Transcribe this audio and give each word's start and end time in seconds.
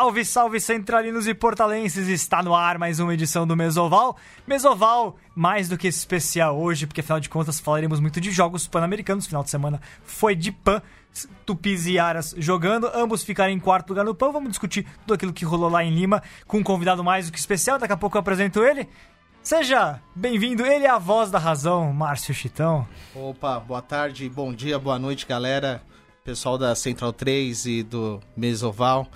Salve, 0.00 0.24
salve 0.24 0.60
centralinos 0.60 1.28
e 1.28 1.34
portalenses! 1.34 2.08
Está 2.08 2.42
no 2.42 2.54
ar 2.54 2.78
mais 2.78 2.98
uma 3.00 3.12
edição 3.12 3.46
do 3.46 3.54
Mesoval. 3.54 4.16
Mesoval, 4.46 5.18
mais 5.34 5.68
do 5.68 5.76
que 5.76 5.86
especial 5.86 6.58
hoje, 6.58 6.86
porque 6.86 7.02
afinal 7.02 7.20
de 7.20 7.28
contas 7.28 7.60
falaremos 7.60 8.00
muito 8.00 8.18
de 8.18 8.30
jogos 8.30 8.66
pan-americanos. 8.66 9.26
Final 9.26 9.44
de 9.44 9.50
semana 9.50 9.78
foi 10.02 10.34
de 10.34 10.52
pan. 10.52 10.80
Tupis 11.44 11.86
e 11.86 11.98
Aras 11.98 12.34
jogando, 12.38 12.90
ambos 12.94 13.22
ficaram 13.22 13.52
em 13.52 13.60
quarto 13.60 13.90
lugar 13.90 14.06
no 14.06 14.14
PAN. 14.14 14.32
Vamos 14.32 14.48
discutir 14.48 14.86
tudo 15.02 15.12
aquilo 15.12 15.34
que 15.34 15.44
rolou 15.44 15.68
lá 15.68 15.84
em 15.84 15.94
Lima 15.94 16.22
com 16.46 16.56
um 16.56 16.62
convidado 16.62 17.04
mais 17.04 17.26
do 17.26 17.32
que 17.32 17.38
especial. 17.38 17.78
Daqui 17.78 17.92
a 17.92 17.96
pouco 17.98 18.16
eu 18.16 18.20
apresento 18.20 18.64
ele. 18.64 18.88
Seja 19.42 20.00
bem-vindo, 20.16 20.64
ele 20.64 20.86
é 20.86 20.90
a 20.90 20.98
voz 20.98 21.30
da 21.30 21.38
razão, 21.38 21.92
Márcio 21.92 22.32
Chitão. 22.32 22.88
Opa, 23.14 23.60
boa 23.60 23.82
tarde, 23.82 24.26
bom 24.30 24.50
dia, 24.50 24.78
boa 24.78 24.98
noite, 24.98 25.26
galera. 25.26 25.82
Pessoal 26.24 26.56
da 26.56 26.74
Central 26.74 27.12
3 27.12 27.66
e 27.66 27.82
do 27.82 28.18
Mesoval. 28.34 29.06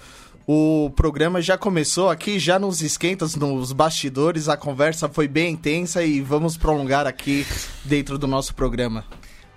O 0.46 0.90
programa 0.94 1.40
já 1.40 1.56
começou 1.56 2.10
aqui, 2.10 2.38
já 2.38 2.58
nos 2.58 2.82
esquentas, 2.82 3.34
nos 3.34 3.72
bastidores, 3.72 4.46
a 4.46 4.58
conversa 4.58 5.08
foi 5.08 5.26
bem 5.26 5.54
intensa 5.54 6.02
e 6.02 6.20
vamos 6.20 6.54
prolongar 6.54 7.06
aqui 7.06 7.46
dentro 7.82 8.18
do 8.18 8.26
nosso 8.26 8.54
programa. 8.54 9.04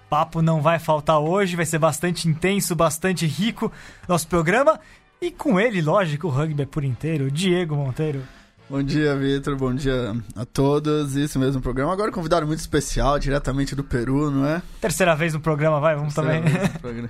Papo 0.10 0.42
não 0.42 0.62
vai 0.62 0.80
faltar 0.80 1.20
hoje, 1.20 1.58
vai 1.58 1.66
ser 1.66 1.78
bastante 1.78 2.30
intenso, 2.30 2.74
bastante 2.74 3.26
rico 3.26 3.70
nosso 4.08 4.30
programa. 4.30 4.80
E 5.22 5.30
com 5.30 5.60
ele, 5.60 5.82
lógico, 5.82 6.28
o 6.28 6.30
rugby 6.30 6.64
é 6.64 6.66
por 6.66 6.86
inteiro, 6.86 7.30
Diego 7.30 7.76
Monteiro. 7.76 8.22
Bom 8.70 8.82
dia, 8.82 9.14
Vitor. 9.16 9.58
Bom 9.58 9.74
dia 9.74 10.16
a 10.38 10.46
todos. 10.46 11.18
Isso 11.18 11.38
mesmo 11.38 11.62
programa. 11.62 11.92
Agora 11.92 12.12
convidado 12.12 12.48
muito 12.48 12.60
especial, 12.60 13.20
diretamente 13.20 13.76
do 13.76 13.84
Peru, 13.84 14.32
não 14.32 14.46
é? 14.46 14.62
Terceira 14.80 15.16
vez 15.16 15.34
no 15.34 15.42
programa, 15.42 15.82
vai, 15.82 15.96
vamos 15.96 16.14
Terceira 16.14 16.42
também. 16.82 17.10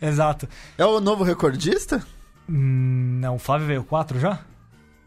Exato. 0.00 0.48
É 0.78 0.86
o 0.86 1.00
novo 1.00 1.22
recordista? 1.22 2.02
Hum, 2.52 3.18
não, 3.20 3.36
o 3.36 3.38
Flávio 3.38 3.68
veio 3.68 3.84
4 3.84 4.18
já? 4.18 4.40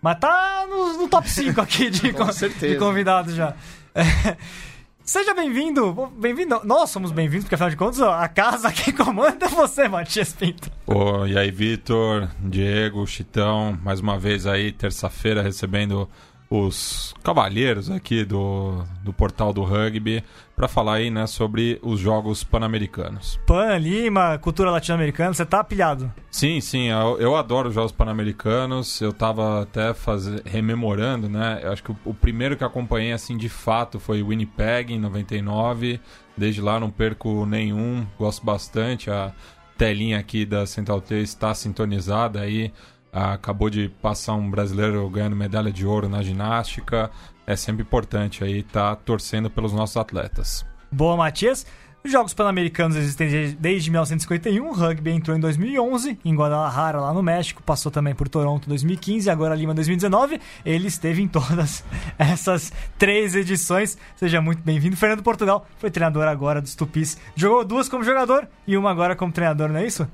Mas 0.02 0.18
tá 0.18 0.66
no, 0.70 0.98
no 0.98 1.10
top 1.10 1.30
5 1.30 1.60
aqui 1.60 1.90
de, 1.90 2.12
Com 2.14 2.26
de 2.26 2.78
convidados 2.78 3.36
já. 3.36 3.54
É. 3.94 4.38
Seja 5.04 5.34
bem-vindo, 5.34 6.10
bem-vindo. 6.18 6.62
Nós 6.64 6.90
somos 6.90 7.12
bem-vindos, 7.12 7.44
porque 7.44 7.56
afinal 7.56 7.70
de 7.70 7.76
contas, 7.76 8.02
a 8.02 8.26
casa 8.30 8.72
que 8.72 8.94
comanda 8.94 9.46
é 9.46 9.50
você, 9.50 9.90
Matias 9.90 10.32
Pinto. 10.32 10.72
Oh, 10.88 11.28
e 11.28 11.38
aí, 11.38 11.52
Vitor, 11.52 12.30
Diego, 12.40 13.06
Chitão, 13.06 13.78
mais 13.84 14.00
uma 14.00 14.18
vez 14.18 14.48
aí, 14.48 14.72
terça-feira, 14.72 15.42
recebendo 15.42 16.10
os 16.54 17.16
cavalheiros 17.24 17.90
aqui 17.90 18.24
do, 18.24 18.84
do 19.02 19.12
portal 19.12 19.52
do 19.52 19.64
rugby 19.64 20.24
para 20.56 20.68
falar 20.68 20.96
aí, 20.96 21.10
né, 21.10 21.26
sobre 21.26 21.80
os 21.82 22.00
jogos 22.00 22.44
pan-americanos. 22.44 23.40
Pan, 23.48 23.76
Lima, 23.80 24.38
cultura 24.38 24.70
latino-americana, 24.70 25.34
você 25.34 25.48
tá 25.48 25.64
pilhado? 25.64 26.14
Sim, 26.30 26.62
sim, 26.62 26.90
eu, 26.90 27.20
eu 27.20 27.36
adoro 27.36 27.70
os 27.70 27.74
jogos 27.74 27.92
pan-americanos. 27.92 29.02
Eu 29.02 29.12
tava 29.12 29.64
até 29.64 29.96
faz... 29.96 30.28
rememorando, 30.46 31.28
né? 31.28 31.60
Eu 31.64 31.72
acho 31.72 31.84
que 31.84 31.92
o, 31.92 31.98
o, 32.06 32.14
primeiro 32.14 32.56
que 32.56 32.64
acompanhei 32.64 33.14
assim 33.14 33.36
de 33.36 33.50
fato 33.50 34.00
foi 34.00 34.22
Winnipeg 34.22 34.94
em 34.94 35.00
99. 35.00 36.00
Desde 36.38 36.62
lá 36.62 36.80
não 36.80 36.92
perco 36.92 37.48
nenhum, 37.48 38.06
gosto 38.18 38.46
bastante. 38.46 39.10
A 39.10 39.34
telinha 39.76 40.20
aqui 40.20 40.46
da 40.46 40.68
Central 40.68 41.02
3 41.02 41.28
está 41.28 41.52
sintonizada 41.56 42.42
aí 42.42 42.72
acabou 43.14 43.70
de 43.70 43.90
passar 44.02 44.34
um 44.34 44.50
brasileiro 44.50 45.08
ganhando 45.10 45.36
medalha 45.36 45.72
de 45.72 45.86
ouro 45.86 46.10
na 46.10 46.24
ginástica. 46.24 47.12
É 47.46 47.56
sempre 47.56 47.84
importante 47.84 48.44
aí 48.44 48.60
estar 48.60 48.96
tá 48.96 49.02
torcendo 49.04 49.50
pelos 49.50 49.72
nossos 49.74 49.98
atletas. 49.98 50.66
Boa, 50.92 51.16
Matias. 51.16 51.66
Os 52.06 52.12
Jogos 52.12 52.34
Pan-Americanos 52.34 52.98
existem 52.98 53.56
desde 53.58 53.90
1951, 53.90 54.68
o 54.68 54.74
rugby 54.74 55.12
entrou 55.12 55.38
em 55.38 55.40
2011, 55.40 56.20
em 56.26 56.36
Guadalajara, 56.36 57.00
lá 57.00 57.14
no 57.14 57.24
México, 57.24 57.64
passou 57.64 57.90
também 57.90 58.14
por 58.14 58.28
Toronto 58.28 58.66
em 58.66 58.70
2015 58.70 59.30
agora 59.30 59.56
Lima 59.56 59.74
2019. 59.74 60.38
Ele 60.66 60.90
esteve 60.90 61.22
em 61.22 61.30
todas 61.30 61.82
essas 62.20 62.74
três 62.98 63.36
edições. 63.36 63.98
Seja 64.18 64.42
muito 64.42 64.62
bem-vindo. 64.64 64.98
Fernando 64.98 65.24
Portugal 65.24 65.66
foi 65.78 65.90
treinador 65.90 66.28
agora 66.28 66.62
dos 66.62 66.76
Tupis. 66.76 67.18
Jogou 67.38 67.64
duas 67.64 67.88
como 67.88 68.04
jogador 68.04 68.50
e 68.68 68.76
uma 68.76 68.92
agora 68.92 69.16
como 69.16 69.32
treinador, 69.32 69.70
não 69.70 69.80
é 69.80 69.86
isso? 69.86 70.06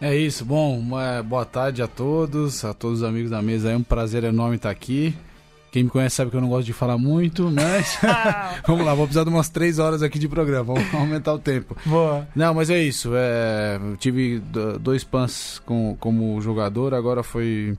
É 0.00 0.16
isso, 0.16 0.44
bom, 0.44 0.80
boa 1.26 1.44
tarde 1.44 1.82
a 1.82 1.88
todos, 1.88 2.64
a 2.64 2.72
todos 2.72 3.00
os 3.00 3.04
amigos 3.04 3.30
da 3.30 3.42
mesa. 3.42 3.72
É 3.72 3.76
um 3.76 3.82
prazer 3.82 4.22
enorme 4.22 4.54
estar 4.54 4.70
aqui. 4.70 5.12
Quem 5.72 5.84
me 5.84 5.90
conhece 5.90 6.14
sabe 6.16 6.30
que 6.30 6.36
eu 6.36 6.40
não 6.40 6.48
gosto 6.48 6.66
de 6.66 6.72
falar 6.72 6.96
muito, 6.96 7.50
mas 7.50 7.98
vamos 8.66 8.86
lá, 8.86 8.94
vou 8.94 9.06
precisar 9.06 9.24
de 9.24 9.30
umas 9.30 9.48
três 9.48 9.80
horas 9.80 10.02
aqui 10.02 10.18
de 10.18 10.28
programa, 10.28 10.74
vamos 10.74 10.88
aumentar 10.94 11.34
o 11.34 11.38
tempo. 11.38 11.76
Boa. 11.84 12.28
Não, 12.34 12.54
mas 12.54 12.70
é 12.70 12.80
isso. 12.80 13.10
É, 13.14 13.80
eu 13.82 13.96
tive 13.96 14.40
dois 14.80 15.02
pans 15.02 15.60
com, 15.66 15.96
como 15.98 16.40
jogador, 16.40 16.94
agora 16.94 17.24
foi 17.24 17.76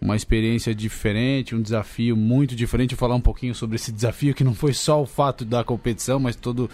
uma 0.00 0.16
experiência 0.16 0.74
diferente, 0.74 1.54
um 1.54 1.60
desafio 1.60 2.16
muito 2.16 2.56
diferente. 2.56 2.94
Vou 2.94 3.00
falar 3.00 3.16
um 3.16 3.20
pouquinho 3.20 3.54
sobre 3.54 3.76
esse 3.76 3.92
desafio 3.92 4.34
que 4.34 4.42
não 4.42 4.54
foi 4.54 4.72
só 4.72 5.02
o 5.02 5.06
fato 5.06 5.44
da 5.44 5.62
competição, 5.62 6.18
mas 6.18 6.34
todo 6.34 6.70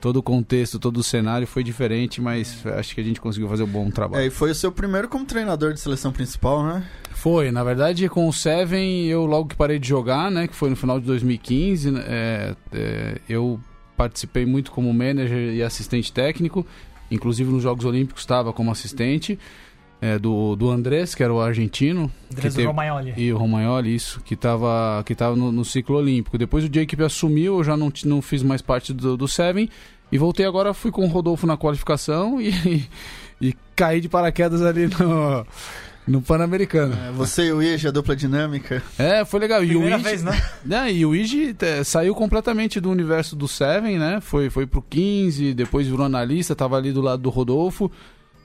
todo 0.00 0.18
o 0.18 0.22
contexto, 0.22 0.78
todo 0.78 0.98
o 0.98 1.02
cenário 1.02 1.46
foi 1.46 1.64
diferente, 1.64 2.20
mas 2.20 2.64
acho 2.66 2.94
que 2.94 3.00
a 3.00 3.04
gente 3.04 3.20
conseguiu 3.20 3.48
fazer 3.48 3.62
um 3.62 3.68
bom 3.68 3.90
trabalho. 3.90 4.22
É, 4.22 4.26
e 4.26 4.30
foi 4.30 4.50
o 4.50 4.54
seu 4.54 4.70
primeiro 4.70 5.08
como 5.08 5.24
treinador 5.24 5.72
de 5.72 5.80
seleção 5.80 6.12
principal, 6.12 6.62
né? 6.62 6.84
Foi, 7.12 7.50
na 7.50 7.64
verdade 7.64 8.08
com 8.08 8.28
o 8.28 8.32
Seven 8.32 9.06
eu 9.06 9.24
logo 9.24 9.48
que 9.48 9.56
parei 9.56 9.78
de 9.78 9.88
jogar, 9.88 10.30
né, 10.30 10.46
que 10.46 10.54
foi 10.54 10.68
no 10.70 10.76
final 10.76 11.00
de 11.00 11.06
2015, 11.06 11.90
né, 11.90 12.04
é, 12.06 12.56
é, 12.72 13.20
eu 13.28 13.58
participei 13.96 14.44
muito 14.44 14.70
como 14.70 14.92
manager 14.92 15.54
e 15.54 15.62
assistente 15.62 16.12
técnico, 16.12 16.66
inclusive 17.10 17.50
nos 17.50 17.62
Jogos 17.62 17.84
Olímpicos 17.84 18.22
estava 18.22 18.52
como 18.52 18.70
assistente 18.70 19.38
é, 20.00 20.18
do, 20.18 20.54
do 20.56 20.70
Andrés, 20.70 21.14
que 21.14 21.22
era 21.22 21.32
o 21.32 21.40
argentino. 21.40 22.10
Andrés 22.32 22.54
teve, 22.54 22.66
Romagnoli. 22.66 23.14
E 23.16 23.32
o 23.32 23.38
Romagnoli, 23.38 23.94
isso, 23.94 24.20
que 24.20 24.34
estava 24.34 25.02
que 25.04 25.14
tava 25.14 25.36
no, 25.36 25.50
no, 25.50 25.64
ciclo 25.64 25.96
olímpico. 25.96 26.36
Depois 26.36 26.64
o 26.64 26.70
Jacob 26.72 27.02
assumiu, 27.02 27.58
eu 27.58 27.64
já 27.64 27.76
não, 27.76 27.92
não 28.04 28.20
fiz 28.20 28.42
mais 28.42 28.60
parte 28.60 28.92
do, 28.92 29.16
do 29.16 29.28
Seven. 29.28 29.68
E 30.10 30.18
voltei 30.18 30.46
agora, 30.46 30.72
fui 30.72 30.90
com 30.90 31.04
o 31.04 31.08
Rodolfo 31.08 31.46
na 31.46 31.56
qualificação 31.56 32.40
e, 32.40 32.50
e, 33.40 33.48
e 33.48 33.54
caí 33.74 34.00
de 34.00 34.08
paraquedas 34.08 34.62
ali 34.62 34.86
no, 34.86 35.46
no 36.06 36.22
Pan-Americano. 36.22 36.96
É, 37.08 37.10
você 37.10 37.46
e 37.46 37.52
o 37.52 37.60
Iji, 37.60 37.88
a 37.88 37.90
dupla 37.90 38.14
dinâmica. 38.14 38.82
É, 38.98 39.24
foi 39.24 39.40
legal. 39.40 39.60
Primeira 39.60 39.96
e 39.96 40.00
o 40.00 40.02
vez, 40.02 40.22
né? 40.22 40.42
né? 40.64 40.92
E 40.92 41.04
o 41.04 41.16
Iji 41.16 41.56
é, 41.60 41.82
saiu 41.82 42.14
completamente 42.14 42.78
do 42.78 42.90
universo 42.90 43.34
do 43.34 43.48
Seven, 43.48 43.98
né? 43.98 44.20
Foi, 44.20 44.48
foi 44.48 44.66
pro 44.66 44.80
15, 44.82 45.54
depois 45.54 45.88
virou 45.88 46.06
analista, 46.06 46.54
tava 46.54 46.76
ali 46.76 46.92
do 46.92 47.00
lado 47.00 47.22
do 47.22 47.30
Rodolfo 47.30 47.90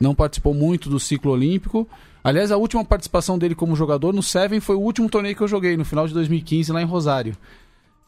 não 0.02 0.16
participou 0.16 0.54
muito 0.54 0.90
do 0.90 1.00
ciclo 1.00 1.32
olímpico. 1.32 1.88
Aliás, 2.24 2.52
a 2.52 2.58
última 2.58 2.84
participação 2.84 3.38
dele 3.38 3.56
como 3.56 3.76
jogador 3.76 4.14
no 4.14 4.22
Seven 4.22 4.60
foi 4.60 4.76
o 4.76 4.82
último 4.82 5.10
torneio 5.10 5.36
que 5.36 5.42
eu 5.42 5.48
joguei, 5.48 5.78
no 5.78 5.86
final 5.86 6.08
de 6.08 6.14
2015, 6.14 6.72
lá 6.72 6.82
em 6.82 6.86
Rosário. 6.86 7.36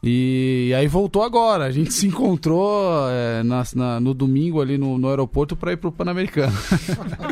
E 0.06 0.70
aí 0.76 0.86
voltou 0.86 1.22
agora. 1.22 1.64
A 1.64 1.70
gente 1.70 1.94
se 1.94 2.06
encontrou 2.06 3.08
é, 3.08 3.42
na, 3.42 3.64
na, 3.74 4.00
no 4.00 4.12
domingo 4.12 4.60
ali 4.60 4.76
no, 4.76 4.98
no 4.98 5.08
aeroporto 5.08 5.56
para 5.56 5.72
ir 5.72 5.78
pro 5.78 5.90
Pan-Americano. 5.90 6.52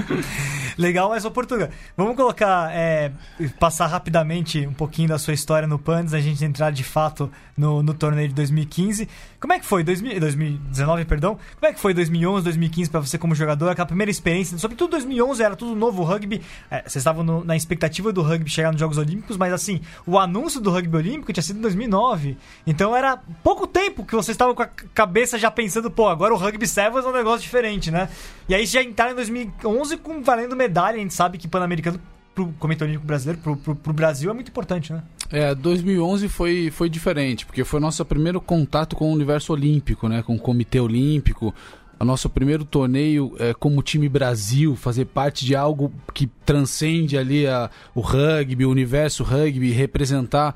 Legal, 0.78 1.11
mas 1.11 1.22
ô 1.27 1.31
Portugal, 1.31 1.69
vamos 1.94 2.16
colocar, 2.16 2.75
é, 2.75 3.12
passar 3.61 3.87
rapidamente 3.88 4.66
um 4.66 4.72
pouquinho 4.72 5.09
da 5.09 5.19
sua 5.19 5.34
história 5.34 5.69
no 5.69 5.78
PAN 5.78 5.99
antes 5.99 6.12
da 6.12 6.21
gente 6.21 6.43
entrar 6.43 6.71
de 6.71 6.82
fato 6.82 7.31
no, 7.56 7.82
no 7.82 7.93
torneio 7.93 8.28
de 8.28 8.34
2015. 8.34 9.06
Como 9.38 9.53
é 9.53 9.59
que 9.59 9.66
foi, 9.66 9.84
2000, 9.84 10.19
2019, 10.19 11.05
perdão? 11.05 11.38
Como 11.61 11.71
é 11.71 11.75
que 11.75 11.81
foi 11.81 11.93
2011, 11.93 12.44
2015 12.44 12.91
para 12.91 13.00
você 13.00 13.19
como 13.19 13.34
jogador? 13.34 13.69
Aquela 13.69 13.87
primeira 13.87 14.11
experiência, 14.11 14.56
sobretudo 14.56 14.93
2011 14.93 15.43
era 15.43 15.56
tudo 15.56 15.77
novo 15.77 16.03
rugby. 16.03 16.41
É, 16.71 16.81
vocês 16.81 16.97
estavam 16.97 17.22
no, 17.22 17.44
na 17.44 17.55
expectativa 17.55 18.12
do 18.12 18.22
rugby 18.22 18.49
chegar 18.49 18.71
nos 18.71 18.81
Jogos 18.81 18.97
Olímpicos, 18.97 19.37
mas 19.37 19.53
assim, 19.53 19.81
o 20.06 20.19
anúncio 20.19 20.61
do 20.61 20.71
rugby 20.71 20.96
olímpico 20.96 21.32
tinha 21.32 21.43
sido 21.43 21.58
em 21.58 21.62
2009. 21.62 22.38
Então 22.67 22.94
era 22.94 23.17
pouco 23.43 23.67
tempo 23.67 24.05
que 24.05 24.14
vocês 24.14 24.35
estavam 24.35 24.55
com 24.55 24.62
a 24.62 24.67
cabeça 24.67 25.38
já 25.38 25.50
pensando, 25.50 25.91
pô, 25.91 26.09
agora 26.09 26.32
o 26.32 26.37
rugby 26.37 26.67
sevens 26.67 27.05
é 27.05 27.09
um 27.09 27.12
negócio 27.12 27.41
diferente, 27.41 27.91
né? 27.91 28.09
E 28.49 28.55
aí 28.55 28.64
já 28.67 28.82
entraram 28.82 29.12
em 29.12 29.17
2011 29.17 29.97
com 29.97 30.23
valendo 30.23 30.55
medalha, 30.55 30.97
a 30.97 31.00
gente 31.00 31.14
sabe 31.14 31.38
que 31.38 31.49
Pan-Americano 31.49 32.00
pro 32.35 32.49
Comitê 32.59 32.85
Olímpico 32.85 33.06
Brasileiro, 33.06 33.43
pro, 33.43 33.56
pro, 33.56 33.76
pro, 33.76 33.93
Brasil 33.93 34.31
é 34.31 34.35
muito 34.35 34.49
importante, 34.49 34.93
né? 34.93 35.03
É, 35.31 35.55
2011 35.55 36.29
foi, 36.29 36.70
foi 36.70 36.88
diferente, 36.88 37.44
porque 37.44 37.64
foi 37.64 37.81
nosso 37.81 38.05
primeiro 38.05 38.41
contato 38.41 38.97
com 38.97 39.11
o 39.11 39.12
universo 39.12 39.53
olímpico, 39.53 40.08
né? 40.08 40.23
Com 40.23 40.37
o 40.37 40.38
Comitê 40.38 40.81
Olímpico, 40.81 41.55
o 41.99 42.05
nosso 42.05 42.29
primeiro 42.29 42.65
torneio 42.65 43.35
é, 43.38 43.55
como 43.55 43.82
time 43.82 44.08
Brasil, 44.08 44.75
fazer 44.75 45.06
parte 45.06 45.44
de 45.44 45.55
algo 45.55 45.93
que 46.12 46.26
transcende 46.44 47.17
ali 47.17 47.47
a, 47.47 47.70
o 47.94 48.00
rugby, 48.00 48.65
o 48.65 48.70
universo 48.70 49.23
rugby, 49.23 49.70
representar 49.70 50.55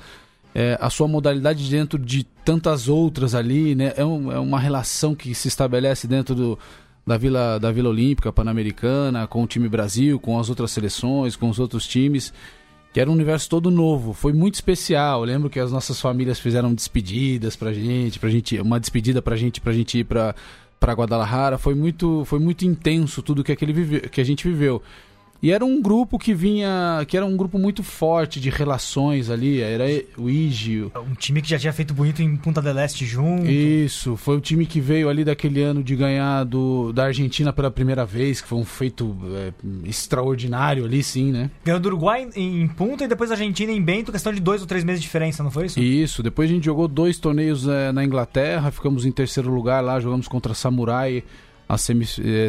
é, 0.58 0.78
a 0.80 0.88
sua 0.88 1.06
modalidade 1.06 1.68
dentro 1.68 1.98
de 1.98 2.24
tantas 2.24 2.88
outras 2.88 3.34
ali, 3.34 3.74
né? 3.74 3.92
É, 3.94 4.02
um, 4.02 4.32
é 4.32 4.38
uma 4.38 4.58
relação 4.58 5.14
que 5.14 5.34
se 5.34 5.48
estabelece 5.48 6.06
dentro 6.06 6.34
do, 6.34 6.58
da 7.06 7.18
Vila, 7.18 7.58
da 7.60 7.70
Vila 7.70 7.90
Olímpica 7.90 8.32
Pan-Americana, 8.32 9.26
com 9.26 9.42
o 9.42 9.46
time 9.46 9.68
Brasil, 9.68 10.18
com 10.18 10.38
as 10.38 10.48
outras 10.48 10.70
seleções, 10.70 11.36
com 11.36 11.50
os 11.50 11.58
outros 11.58 11.86
times, 11.86 12.32
que 12.90 12.98
era 12.98 13.10
um 13.10 13.12
universo 13.12 13.50
todo 13.50 13.70
novo. 13.70 14.14
Foi 14.14 14.32
muito 14.32 14.54
especial. 14.54 15.20
Eu 15.20 15.26
lembro 15.26 15.50
que 15.50 15.60
as 15.60 15.70
nossas 15.70 16.00
famílias 16.00 16.40
fizeram 16.40 16.72
despedidas 16.72 17.54
pra 17.54 17.70
gente, 17.70 18.18
pra 18.18 18.30
gente 18.30 18.58
uma 18.58 18.80
despedida 18.80 19.20
pra 19.20 19.36
gente, 19.36 19.60
pra 19.60 19.74
gente 19.74 19.98
ir 19.98 20.04
pra, 20.04 20.34
pra 20.80 20.94
Guadalajara. 20.94 21.58
Foi 21.58 21.74
muito, 21.74 22.24
foi 22.24 22.38
muito 22.38 22.64
intenso 22.64 23.22
tudo 23.22 23.44
que, 23.44 23.52
aquele 23.52 23.74
vive, 23.74 24.00
que 24.08 24.22
a 24.22 24.24
gente 24.24 24.48
viveu. 24.48 24.82
E 25.42 25.50
era 25.50 25.64
um 25.64 25.80
grupo 25.80 26.18
que 26.18 26.34
vinha. 26.34 27.04
que 27.06 27.16
era 27.16 27.26
um 27.26 27.36
grupo 27.36 27.58
muito 27.58 27.82
forte 27.82 28.40
de 28.40 28.50
relações 28.50 29.30
ali. 29.30 29.60
Era 29.60 29.84
o 30.16 30.28
Igi. 30.28 30.90
Um 30.96 31.14
time 31.14 31.42
que 31.42 31.48
já 31.48 31.58
tinha 31.58 31.72
feito 31.72 31.94
bonito 31.94 32.22
em 32.22 32.36
Punta 32.36 32.62
del 32.62 32.78
Este 32.78 33.04
junto. 33.04 33.46
Isso, 33.46 34.16
foi 34.16 34.36
o 34.36 34.40
time 34.40 34.66
que 34.66 34.80
veio 34.80 35.08
ali 35.08 35.24
daquele 35.24 35.62
ano 35.62 35.82
de 35.82 35.94
ganhar 35.94 36.44
do, 36.44 36.92
da 36.92 37.04
Argentina 37.04 37.52
pela 37.52 37.70
primeira 37.70 38.04
vez, 38.04 38.40
que 38.40 38.48
foi 38.48 38.58
um 38.58 38.64
feito 38.64 39.16
é, 39.34 39.52
extraordinário 39.84 40.84
ali, 40.84 41.02
sim, 41.02 41.32
né? 41.32 41.50
Ganhou 41.64 41.80
do 41.80 41.86
Uruguai 41.86 42.28
em, 42.34 42.62
em 42.62 42.68
Punta 42.68 43.04
e 43.04 43.08
depois 43.08 43.30
a 43.30 43.34
Argentina 43.34 43.72
em 43.72 43.80
Bento, 43.80 44.12
questão 44.12 44.32
de 44.32 44.40
dois 44.40 44.60
ou 44.60 44.66
três 44.66 44.84
meses 44.84 45.00
de 45.00 45.06
diferença, 45.06 45.42
não 45.42 45.50
foi 45.50 45.66
isso? 45.66 45.80
Isso, 45.80 46.22
depois 46.22 46.50
a 46.50 46.52
gente 46.52 46.64
jogou 46.64 46.88
dois 46.88 47.18
torneios 47.18 47.66
é, 47.66 47.92
na 47.92 48.04
Inglaterra, 48.04 48.70
ficamos 48.70 49.04
em 49.04 49.12
terceiro 49.12 49.50
lugar 49.50 49.82
lá, 49.82 50.00
jogamos 50.00 50.28
contra 50.28 50.54
Samurai 50.54 51.22
as 51.68 51.80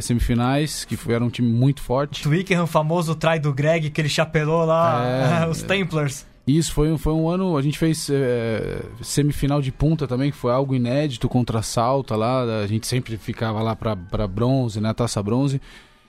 semifinais, 0.02 0.86
que 0.86 0.98
era 1.12 1.24
um 1.24 1.30
time 1.30 1.52
muito 1.52 1.82
forte. 1.82 2.24
Twickenham, 2.24 2.68
famoso 2.68 3.16
trai 3.16 3.40
do 3.40 3.54
Greg, 3.54 3.90
que 3.90 4.00
ele 4.00 4.10
chapelou 4.10 4.66
lá, 4.66 5.44
é, 5.44 5.48
os 5.50 5.62
Templars. 5.62 6.26
Isso, 6.48 6.72
foi, 6.72 6.98
foi 6.98 7.12
um 7.12 7.28
ano. 7.28 7.58
A 7.58 7.62
gente 7.62 7.78
fez 7.78 8.10
é, 8.10 8.82
semifinal 9.02 9.62
de 9.62 9.72
punta 9.72 10.08
também, 10.08 10.32
que 10.32 10.38
foi 10.38 10.54
algo 10.54 10.74
inédito 10.74 11.28
contra 11.28 11.60
a 11.60 11.62
Salta 11.62 12.16
lá. 12.16 12.62
A 12.64 12.68
gente 12.68 12.88
sempre 12.88 13.18
ficava 13.18 13.62
lá 13.62 13.76
para 13.76 14.28
bronze, 14.28 14.80
né? 14.80 14.94
Taça 14.94 15.22
bronze. 15.22 15.62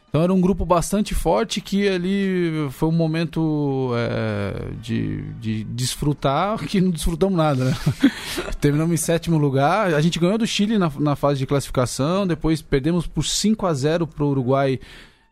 Então 0.08 0.22
era 0.22 0.32
um 0.32 0.40
grupo 0.40 0.64
bastante 0.64 1.14
forte 1.14 1.60
que 1.60 1.86
ali 1.86 2.68
foi 2.70 2.88
um 2.88 2.92
momento 2.92 3.90
é, 3.94 4.70
de, 4.80 5.22
de 5.34 5.64
desfrutar 5.64 6.58
que 6.66 6.80
não 6.80 6.90
desfrutamos 6.90 7.36
nada, 7.36 7.64
né? 7.64 7.76
Terminamos 8.58 8.94
em 8.94 8.96
sétimo 8.96 9.36
lugar. 9.36 9.92
A 9.92 10.00
gente 10.00 10.18
ganhou 10.18 10.38
do 10.38 10.46
Chile 10.46 10.78
na, 10.78 10.90
na 10.98 11.14
fase 11.14 11.38
de 11.38 11.46
classificação, 11.46 12.26
depois 12.26 12.62
perdemos 12.62 13.06
por 13.06 13.24
5 13.24 13.66
a 13.66 13.74
0 13.74 14.06
para 14.06 14.24
o 14.24 14.30
Uruguai 14.30 14.80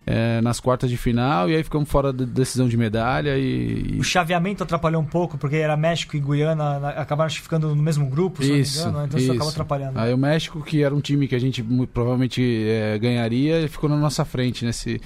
é, 0.06 0.40
nas 0.40 0.60
quartas 0.60 0.88
de 0.88 0.96
final, 0.96 1.50
e 1.50 1.56
aí 1.56 1.64
ficamos 1.64 1.88
fora 1.88 2.12
da 2.12 2.24
decisão 2.24 2.68
de 2.68 2.76
medalha. 2.76 3.36
E, 3.36 3.96
O 3.98 4.04
chaveamento 4.04 4.62
atrapalhou 4.62 5.02
um 5.02 5.06
pouco, 5.06 5.36
porque 5.36 5.56
era 5.56 5.76
México 5.76 6.16
e 6.16 6.20
Guiana, 6.20 6.90
acabaram 6.90 7.28
ficando 7.28 7.74
no 7.74 7.82
mesmo 7.82 8.06
grupo, 8.06 8.42
se 8.42 8.60
isso, 8.60 8.78
não 8.78 8.84
me 8.84 8.90
engano, 8.90 9.06
então 9.06 9.18
isso, 9.18 9.24
isso 9.24 9.32
acabou 9.32 9.50
atrapalhando. 9.50 9.98
Aí 9.98 10.14
o 10.14 10.18
México, 10.18 10.62
que 10.62 10.82
era 10.84 10.94
um 10.94 11.00
time 11.00 11.26
que 11.26 11.34
a 11.34 11.40
gente 11.40 11.60
provavelmente 11.92 12.40
é, 12.68 12.96
ganharia, 12.98 13.68
ficou 13.68 13.90
na 13.90 13.96
nossa 13.96 14.24
frente 14.24 14.64
nesse, 14.64 15.00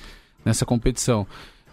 nessa 0.45 0.67
competição. 0.67 1.27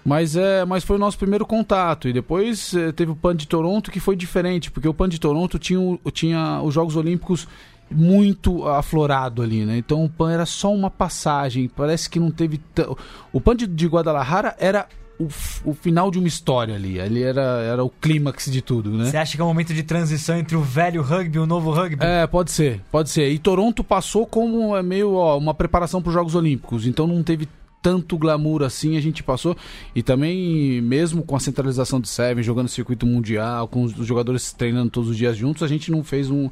Mas, 0.06 0.38
é, 0.38 0.64
mas 0.64 0.86
foi 0.86 0.96
o 0.96 1.00
nosso 1.00 1.18
primeiro 1.18 1.46
contato. 1.46 2.08
E 2.08 2.14
depois 2.14 2.74
é, 2.74 2.94
teve 2.94 3.12
o 3.12 3.16
PAN 3.16 3.36
de 3.36 3.46
Toronto, 3.46 3.92
que 3.92 4.00
foi 4.00 4.16
diferente, 4.16 4.72
porque 4.72 4.88
o 4.88 4.94
PAN 4.94 5.10
de 5.10 5.20
Toronto 5.20 5.60
tinha, 5.60 6.00
tinha 6.14 6.62
os 6.62 6.74
Jogos 6.74 6.96
Olímpicos 6.96 7.46
muito 7.90 8.68
aflorado 8.68 9.42
ali, 9.42 9.66
né? 9.66 9.78
Então 9.78 10.04
o 10.04 10.10
PAN 10.10 10.32
era 10.32 10.46
só 10.46 10.74
uma 10.74 10.90
passagem, 10.90 11.68
parece 11.68 12.10
que 12.10 12.20
não 12.20 12.32
teve. 12.32 12.58
T... 12.58 12.86
O 13.32 13.40
PAN 13.40 13.56
de, 13.56 13.68
de 13.68 13.88
Guadalajara 13.88 14.56
era 14.60 14.88
o, 15.20 15.28
o, 15.66 15.74
final 15.74 16.12
de 16.12 16.20
uma 16.20 16.28
história 16.28 16.76
ali. 16.76 17.00
Ali 17.00 17.24
era, 17.24 17.42
era 17.42 17.84
o 17.84 17.90
clímax 17.90 18.52
de 18.52 18.62
tudo, 18.62 18.92
né? 18.92 19.06
Você 19.06 19.18
acha 19.18 19.36
que 19.36 19.42
é 19.42 19.44
um 19.44 19.48
momento 19.48 19.74
de 19.74 19.84
transição 19.84 20.38
entre 20.38 20.56
o 20.56 20.62
velho 20.62 21.02
rugby 21.02 21.38
e 21.38 21.40
o 21.40 21.46
novo 21.46 21.72
rugby? 21.72 22.04
É, 22.06 22.28
pode 22.28 22.52
ser, 22.52 22.82
pode 22.92 23.10
ser. 23.10 23.30
E 23.30 23.40
Toronto 23.40 23.84
passou 23.84 24.26
como 24.26 24.76
é 24.76 24.84
meio 24.84 25.14
ó, 25.14 25.38
uma 25.38 25.54
preparação 25.54 26.02
para 26.02 26.10
os 26.10 26.14
Jogos 26.14 26.36
Olímpicos, 26.36 26.86
então 26.86 27.08
não 27.08 27.24
teve 27.24 27.48
tanto 27.80 28.18
glamour 28.18 28.64
assim 28.64 28.98
a 28.98 29.02
gente 29.02 29.24
passou 29.24 29.56
e 29.96 30.02
também 30.02 30.82
mesmo 30.82 31.24
com 31.24 31.36
a 31.36 31.40
centralização 31.40 32.02
do 32.02 32.08
Seven 32.08 32.44
jogando 32.44 32.68
circuito 32.68 33.06
mundial 33.06 33.68
com 33.68 33.84
os 33.84 33.94
jogadores 33.94 34.52
treinando 34.52 34.90
todos 34.90 35.12
os 35.12 35.16
dias 35.16 35.38
juntos 35.38 35.62
a 35.62 35.68
gente 35.68 35.92
não 35.92 36.04
fez 36.04 36.30
um, 36.30 36.50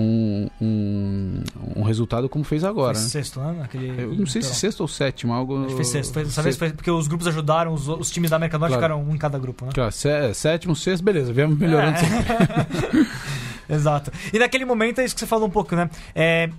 um, 0.00 0.48
um, 0.60 1.42
um, 1.76 1.82
resultado 1.82 2.28
como 2.28 2.44
fez 2.44 2.64
agora. 2.64 2.94
Foi 2.94 3.02
né? 3.02 3.08
sexto, 3.08 3.40
né? 3.40 3.62
Aquele... 3.62 4.02
Eu 4.02 4.14
não 4.14 4.26
sei 4.26 4.42
se 4.42 4.54
sexto 4.54 4.80
ou 4.80 4.88
sétimo, 4.88 5.32
algo. 5.32 5.58
Acho 5.58 5.68
que 5.68 5.74
foi 5.74 5.84
sexto. 5.84 6.12
Foi, 6.12 6.24
dessa 6.24 6.42
vez 6.42 6.56
foi 6.56 6.70
porque 6.72 6.90
os 6.90 7.06
grupos 7.06 7.26
ajudaram, 7.26 7.72
os, 7.74 7.88
os 7.88 8.10
times 8.10 8.30
da 8.30 8.36
América 8.36 8.58
do 8.58 8.60
Norte 8.60 8.76
claro. 8.76 8.94
ficaram 8.94 9.10
um 9.10 9.14
em 9.14 9.18
cada 9.18 9.38
grupo, 9.38 9.66
né? 9.66 9.72
Claro, 9.74 9.92
sétimo, 10.34 10.74
sexto, 10.74 11.04
beleza, 11.04 11.32
viemos 11.32 11.58
melhorando. 11.58 11.98
É. 13.68 13.74
Exato. 13.74 14.10
E 14.32 14.38
naquele 14.38 14.64
momento 14.64 15.00
é 15.00 15.04
isso 15.04 15.14
que 15.14 15.20
você 15.20 15.26
falou 15.26 15.46
um 15.46 15.50
pouco, 15.50 15.76
né? 15.76 15.88
É, 16.14 16.50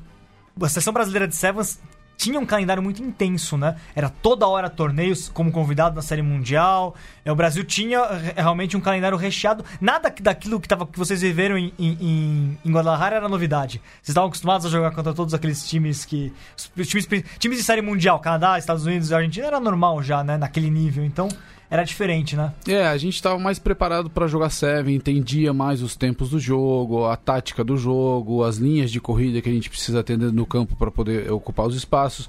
a 0.62 0.70
seleção 0.70 0.94
brasileira 0.94 1.28
de 1.28 1.36
Sevens 1.36 1.80
tinha 2.22 2.40
um 2.40 2.46
calendário 2.46 2.84
muito 2.84 3.02
intenso, 3.02 3.58
né? 3.58 3.76
Era 3.96 4.08
toda 4.08 4.48
hora 4.48 4.70
torneios 4.70 5.28
como 5.28 5.52
convidado 5.52 5.96
na 5.96 6.04
Série 6.04 6.22
Mundial. 6.22 6.96
É, 7.26 7.32
o 7.32 7.36
Brasil 7.36 7.64
tinha 7.64 7.98
é, 7.98 8.40
realmente 8.40 8.78
um 8.78 8.80
calendário 8.80 9.18
recheado. 9.18 9.66
Nada 9.82 10.14
daquilo 10.22 10.60
que, 10.60 10.68
tava, 10.68 10.86
que 10.86 11.00
vocês 11.00 11.20
viveram 11.22 11.58
em, 11.58 11.74
em, 11.80 12.58
em 12.64 12.72
Guadalajara 12.72 13.16
era 13.16 13.28
novidade. 13.28 13.82
Vocês 13.96 14.10
estavam 14.10 14.28
acostumados 14.28 14.68
a 14.68 14.70
jogar 14.70 14.92
contra 14.92 15.16
todos 15.16 15.34
aqueles 15.34 15.68
times 15.68 16.06
que. 16.06 16.32
Os 16.78 16.88
times, 16.88 17.08
times 17.40 17.58
de 17.58 17.64
Série 17.64 17.82
Mundial, 17.82 18.20
Canadá, 18.20 18.60
Estados 18.60 18.86
Unidos 18.86 19.10
e 19.10 19.16
Argentina, 19.16 19.48
era 19.48 19.60
normal 19.60 20.04
já, 20.04 20.24
né? 20.24 20.38
Naquele 20.38 20.70
nível. 20.70 21.04
Então 21.04 21.28
era 21.72 21.86
diferente, 21.86 22.36
né? 22.36 22.54
É, 22.68 22.86
a 22.86 22.98
gente 22.98 23.16
estava 23.16 23.40
mais 23.40 23.58
preparado 23.58 24.10
para 24.10 24.28
jogar 24.28 24.50
Seven, 24.50 24.94
entendia 24.94 25.54
mais 25.54 25.82
os 25.82 25.96
tempos 25.96 26.30
do 26.30 26.38
jogo, 26.38 27.06
a 27.06 27.16
tática 27.16 27.64
do 27.64 27.78
jogo, 27.78 28.44
as 28.44 28.58
linhas 28.58 28.92
de 28.92 29.00
corrida 29.00 29.42
que 29.42 29.50
a 29.50 29.54
gente 29.54 29.70
precisa 29.70 30.02
atender 30.02 30.34
no 30.34 30.46
campo 30.46 30.76
para 30.76 30.92
poder 30.92 31.32
ocupar 31.32 31.66
os 31.66 31.74
espaços. 31.74 32.28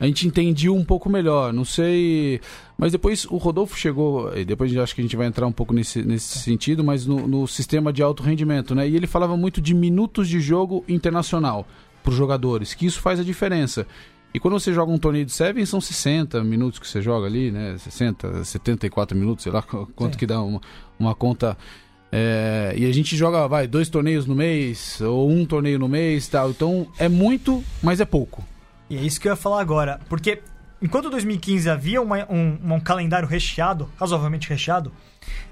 A 0.00 0.06
gente 0.06 0.26
entendia 0.26 0.72
um 0.72 0.84
pouco 0.84 1.10
melhor, 1.10 1.52
não 1.52 1.66
sei. 1.66 2.40
Mas 2.78 2.92
depois 2.92 3.26
o 3.26 3.36
Rodolfo 3.36 3.76
chegou, 3.76 4.34
e 4.34 4.42
depois 4.42 4.74
acho 4.74 4.94
que 4.94 5.02
a 5.02 5.04
gente 5.04 5.16
vai 5.16 5.26
entrar 5.26 5.46
um 5.46 5.52
pouco 5.52 5.74
nesse, 5.74 6.02
nesse 6.02 6.38
sentido, 6.38 6.82
mas 6.82 7.04
no, 7.04 7.28
no 7.28 7.46
sistema 7.46 7.92
de 7.92 8.02
alto 8.02 8.22
rendimento, 8.22 8.74
né? 8.74 8.88
E 8.88 8.96
ele 8.96 9.06
falava 9.06 9.36
muito 9.36 9.60
de 9.60 9.74
minutos 9.74 10.26
de 10.26 10.40
jogo 10.40 10.82
internacional 10.88 11.66
para 12.02 12.10
os 12.10 12.16
jogadores, 12.16 12.72
que 12.72 12.86
isso 12.86 13.02
faz 13.02 13.20
a 13.20 13.24
diferença. 13.24 13.86
E 14.32 14.38
quando 14.38 14.58
você 14.58 14.72
joga 14.72 14.92
um 14.92 14.98
torneio 14.98 15.24
de 15.24 15.32
Seven, 15.32 15.64
são 15.64 15.80
60 15.80 16.44
minutos 16.44 16.78
que 16.78 16.86
você 16.86 17.00
joga 17.00 17.26
ali, 17.26 17.50
né? 17.50 17.76
60, 17.78 18.44
74 18.44 19.16
minutos, 19.16 19.42
sei 19.42 19.52
lá 19.52 19.62
quanto 19.62 20.12
Sim. 20.12 20.18
que 20.18 20.26
dá 20.26 20.40
uma, 20.42 20.60
uma 20.98 21.14
conta. 21.14 21.56
É, 22.12 22.74
e 22.76 22.86
a 22.86 22.92
gente 22.92 23.16
joga, 23.16 23.46
vai, 23.48 23.66
dois 23.66 23.88
torneios 23.88 24.26
no 24.26 24.34
mês, 24.34 25.00
ou 25.00 25.30
um 25.30 25.44
torneio 25.44 25.78
no 25.78 25.88
mês 25.88 26.28
tal. 26.28 26.50
Então 26.50 26.86
é 26.98 27.08
muito, 27.08 27.64
mas 27.82 28.00
é 28.00 28.04
pouco. 28.04 28.44
E 28.90 28.96
é 28.96 29.00
isso 29.00 29.20
que 29.20 29.28
eu 29.28 29.32
ia 29.32 29.36
falar 29.36 29.60
agora. 29.60 30.00
Porque 30.08 30.42
enquanto 30.80 31.10
2015 31.10 31.68
havia 31.68 32.00
uma, 32.00 32.26
um, 32.30 32.74
um 32.74 32.80
calendário 32.80 33.26
recheado, 33.26 33.88
razoavelmente 33.98 34.48
recheado, 34.48 34.92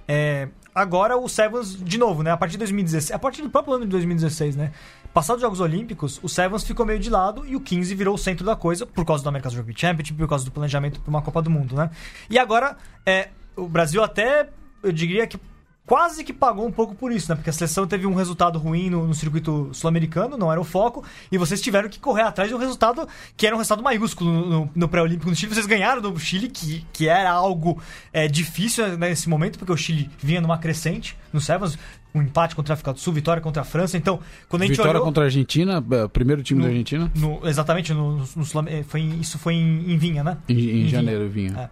é, 0.06 0.49
agora 0.75 1.17
o 1.17 1.29
Sevens, 1.29 1.76
de 1.82 1.99
novo, 1.99 2.22
né? 2.22 2.31
A 2.31 2.37
partir 2.37 2.52
de 2.52 2.58
2016, 2.58 3.14
a 3.14 3.19
partir 3.19 3.43
do 3.43 3.50
próprio 3.50 3.74
ano 3.74 3.84
de 3.84 3.91
2016, 3.91 4.56
né? 4.56 4.72
Passados 5.17 5.43
os 5.43 5.46
Jogos 5.46 5.61
Olímpicos, 5.61 6.20
o 6.23 6.29
Sevens 6.29 6.63
ficou 6.63 6.85
meio 6.85 6.99
de 6.99 7.08
lado 7.08 7.46
e 7.46 7.56
o 7.56 7.61
15 7.61 7.94
virou 7.94 8.17
o 8.17 8.19
centro 8.19 8.44
da 8.44 8.55
coisa 8.55 8.85
por 8.85 9.03
causa 9.03 9.23
do 9.23 9.29
America's 9.31 9.55
Rugby 9.55 9.73
Championship, 9.75 10.19
por 10.19 10.29
causa 10.29 10.44
do 10.44 10.51
planejamento 10.51 11.01
para 11.01 11.08
uma 11.08 11.23
Copa 11.23 11.41
do 11.41 11.49
Mundo, 11.49 11.75
né? 11.75 11.89
E 12.29 12.39
agora, 12.39 12.77
é, 13.06 13.31
o 13.56 13.67
Brasil 13.67 14.05
até, 14.05 14.51
eu 14.82 14.93
diria 14.93 15.27
que 15.27 15.41
quase 15.87 16.23
que 16.23 16.35
pagou 16.35 16.67
um 16.67 16.70
pouco 16.70 16.94
por 16.94 17.11
isso, 17.11 17.31
né? 17.31 17.37
Porque 17.37 17.49
a 17.49 17.53
seleção 17.53 17.87
teve 17.87 18.06
um 18.06 18.13
resultado 18.13 18.58
ruim 18.58 18.91
no, 18.91 19.06
no 19.06 19.15
circuito 19.15 19.70
sul-americano, 19.73 20.37
não 20.37 20.53
era 20.53 20.61
o 20.61 20.65
foco, 20.65 21.03
e 21.32 21.39
vocês 21.39 21.63
tiveram 21.63 21.89
que 21.89 21.99
correr 21.99 22.23
atrás 22.23 22.51
de 22.51 22.55
um 22.55 22.58
resultado 22.58 23.08
que 23.39 23.46
era 23.46 23.55
um 23.55 23.58
resultado 23.58 23.82
maiúsculo 23.82 24.31
no, 24.31 24.70
no, 24.75 24.87
pré-olímpico 24.87 25.31
no 25.31 25.35
Chile. 25.35 25.55
Vocês 25.55 25.65
ganharam 25.65 26.03
do 26.03 26.19
Chile, 26.19 26.49
que, 26.49 26.85
que 26.93 27.08
era 27.08 27.31
algo 27.31 27.81
é, 28.13 28.29
difícil 28.29 28.99
nesse 28.99 29.31
momento, 29.31 29.58
porque 29.58 29.73
o 29.73 29.77
Chile 29.79 30.11
vinha 30.19 30.43
numa 30.43 30.58
crescente 30.58 31.17
no 31.32 31.41
Sevens, 31.41 31.79
um 32.17 32.23
empate 32.23 32.55
contra 32.55 32.73
a 32.73 32.75
África 32.75 32.93
do 32.93 32.99
Sul, 32.99 33.13
vitória 33.13 33.43
contra 33.43 33.63
a 33.63 33.65
França. 33.65 33.96
Então, 33.96 34.20
quando 34.49 34.63
a 34.63 34.67
gente 34.67 34.77
Vitória 34.77 34.93
olhou, 34.93 35.05
contra 35.05 35.25
a 35.25 35.27
Argentina, 35.27 35.85
é, 35.91 36.08
primeiro 36.08 36.43
time 36.43 36.61
no, 36.61 36.67
da 36.67 36.70
Argentina? 36.70 37.13
No, 37.15 37.46
exatamente, 37.46 37.93
no, 37.93 38.19
no, 38.19 38.69
é, 38.69 38.82
foi 38.82 39.01
em, 39.01 39.20
isso 39.20 39.39
foi 39.39 39.55
em, 39.55 39.93
em 39.93 39.96
Vinha, 39.96 40.25
né? 40.25 40.39
Em, 40.49 40.58
em, 40.58 40.82
em 40.82 40.89
janeiro, 40.89 41.29
Vinha. 41.29 41.51
Vinha. 41.51 41.63
É. 41.63 41.70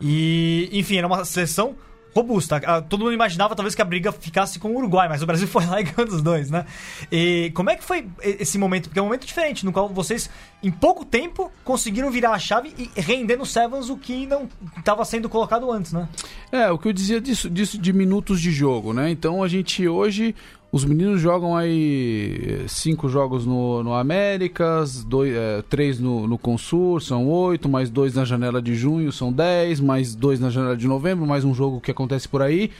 E, 0.00 0.70
enfim, 0.72 0.96
era 0.96 1.06
uma 1.06 1.24
seleção 1.24 1.76
robusta. 2.14 2.60
Ah, 2.64 2.82
todo 2.82 3.00
mundo 3.00 3.12
imaginava 3.12 3.54
talvez 3.54 3.74
que 3.74 3.82
a 3.82 3.84
briga 3.84 4.12
ficasse 4.12 4.58
com 4.58 4.70
o 4.70 4.76
Uruguai, 4.76 5.08
mas 5.08 5.22
o 5.22 5.26
Brasil 5.26 5.46
foi 5.46 5.66
lá 5.66 5.80
e 5.80 5.84
ganhou 5.90 6.12
os 6.12 6.22
dois, 6.22 6.50
né? 6.50 6.64
E 7.10 7.50
como 7.54 7.70
é 7.70 7.76
que 7.76 7.84
foi 7.84 8.06
esse 8.22 8.58
momento? 8.58 8.88
Porque 8.88 8.98
é 8.98 9.02
um 9.02 9.06
momento 9.06 9.26
diferente, 9.26 9.64
no 9.64 9.72
qual 9.72 9.88
vocês, 9.88 10.30
em 10.62 10.70
pouco 10.70 11.04
tempo, 11.04 11.50
conseguiram 11.64 12.10
virar 12.10 12.32
a 12.32 12.38
chave 12.38 12.74
e 12.78 13.00
render 13.00 13.36
no 13.36 13.46
Sevens 13.46 13.90
o 13.90 13.96
que 13.96 14.26
não 14.26 14.48
estava 14.76 15.04
sendo 15.04 15.28
colocado 15.28 15.70
antes, 15.70 15.92
né? 15.92 16.08
É, 16.50 16.70
o 16.70 16.78
que 16.78 16.88
eu 16.88 16.92
dizia 16.92 17.20
disso, 17.20 17.48
disso 17.48 17.78
de 17.78 17.92
minutos 17.92 18.40
de 18.40 18.50
jogo, 18.50 18.92
né? 18.92 19.10
Então 19.10 19.42
a 19.42 19.48
gente 19.48 19.86
hoje 19.86 20.34
os 20.72 20.84
meninos 20.84 21.20
jogam 21.20 21.56
aí 21.56 22.64
cinco 22.68 23.08
jogos 23.08 23.44
no, 23.44 23.82
no 23.82 23.92
Américas, 23.92 25.02
dois, 25.02 25.34
é, 25.34 25.62
três 25.68 25.98
no, 25.98 26.28
no 26.28 26.38
Consur, 26.38 27.02
são 27.02 27.26
oito, 27.28 27.68
mais 27.68 27.90
dois 27.90 28.14
na 28.14 28.24
janela 28.24 28.62
de 28.62 28.74
junho, 28.76 29.10
são 29.10 29.32
dez, 29.32 29.80
mais 29.80 30.14
dois 30.14 30.38
na 30.38 30.48
janela 30.48 30.76
de 30.76 30.86
novembro, 30.86 31.26
mais 31.26 31.44
um 31.44 31.52
jogo 31.52 31.80
que 31.80 31.90
acontece 31.90 32.28
por 32.28 32.40
aí. 32.40 32.70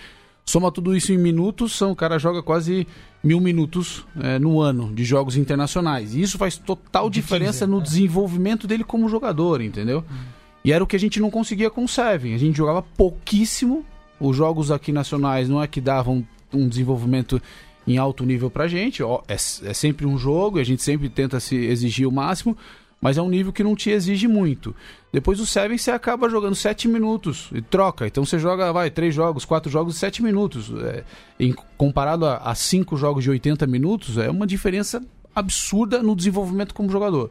Soma 0.47 0.71
tudo 0.71 0.95
isso 0.97 1.13
em 1.13 1.19
minutos, 1.19 1.73
são, 1.73 1.91
o 1.91 1.97
cara 1.97 2.17
joga 2.19 2.43
quase 2.43 2.87
mil 3.23 3.41
minutos 3.41 4.07
é, 4.21 4.39
no 4.39 4.61
ano 4.61 4.93
de 4.95 5.05
jogos 5.05 5.37
internacionais. 5.37 6.15
E 6.15 6.23
isso 6.23 6.39
faz 6.39 6.57
total 6.57 7.11
diferença 7.11 7.65
15, 7.65 7.71
no 7.71 7.79
é. 7.79 7.83
desenvolvimento 7.83 8.67
dele 8.69 8.85
como 8.85 9.09
jogador, 9.09 9.61
entendeu? 9.61 10.05
Hum. 10.11 10.17
E 10.65 10.73
era 10.73 10.83
o 10.83 10.87
que 10.87 10.97
a 10.97 10.99
gente 10.99 11.19
não 11.19 11.31
conseguia 11.31 11.71
com 11.71 11.85
o 11.85 11.89
Seven. 11.89 12.35
A 12.35 12.39
gente 12.39 12.57
jogava 12.57 12.83
pouquíssimo. 12.83 13.85
Os 14.19 14.37
jogos 14.37 14.71
aqui 14.71 14.93
nacionais 14.93 15.49
não 15.49 15.63
é 15.63 15.67
que 15.67 15.81
davam 15.81 16.27
um 16.53 16.69
desenvolvimento 16.69 17.41
em 17.87 17.99
alto 17.99 18.25
nível 18.25 18.51
pra 18.51 18.69
gente. 18.69 19.03
Ó, 19.03 19.23
é, 19.29 19.35
é 19.35 19.75
sempre 19.75 20.07
um 20.07 20.19
jogo 20.19 20.59
e 20.59 20.61
a 20.61 20.65
gente 20.65 20.83
sempre 20.83 21.09
tenta 21.09 21.41
se 21.41 21.57
exigir 21.57 22.07
o 22.07 22.13
máximo. 22.13 22.57
mas 23.01 23.17
é 23.17 23.23
um 23.23 23.31
nível 23.31 23.53
que 23.53 23.65
não 23.65 23.75
te 23.75 23.91
exige 23.91 24.29
muito. 24.29 24.75
Depois 25.13 25.41
o 25.41 25.47
Seven 25.47 25.79
você 25.79 25.91
acaba 25.91 26.29
jogando 26.29 26.55
7 26.55 26.87
minutos 26.87 27.49
e 27.55 27.63
troca. 27.63 28.07
Então 28.07 28.25
você 28.25 28.39
joga, 28.39 28.73
vai, 28.73 28.91
3 28.91 29.15
jogos, 29.15 29.45
4 29.45 29.71
jogos, 29.71 29.97
7 29.97 30.23
minutos. 30.23 30.71
É, 30.83 31.05
em, 31.39 31.55
comparado 31.77 32.27
a 32.27 32.55
5 32.55 32.97
jogos 32.97 33.25
de 33.25 33.31
80 33.31 33.67
minutos, 33.67 34.19
é 34.19 34.31
uma 34.31 34.47
diferença 34.47 35.03
absurda 35.35 36.03
no 36.03 36.15
desenvolvimento 36.15 36.75
como 36.75 36.91
jogador. 36.91 37.31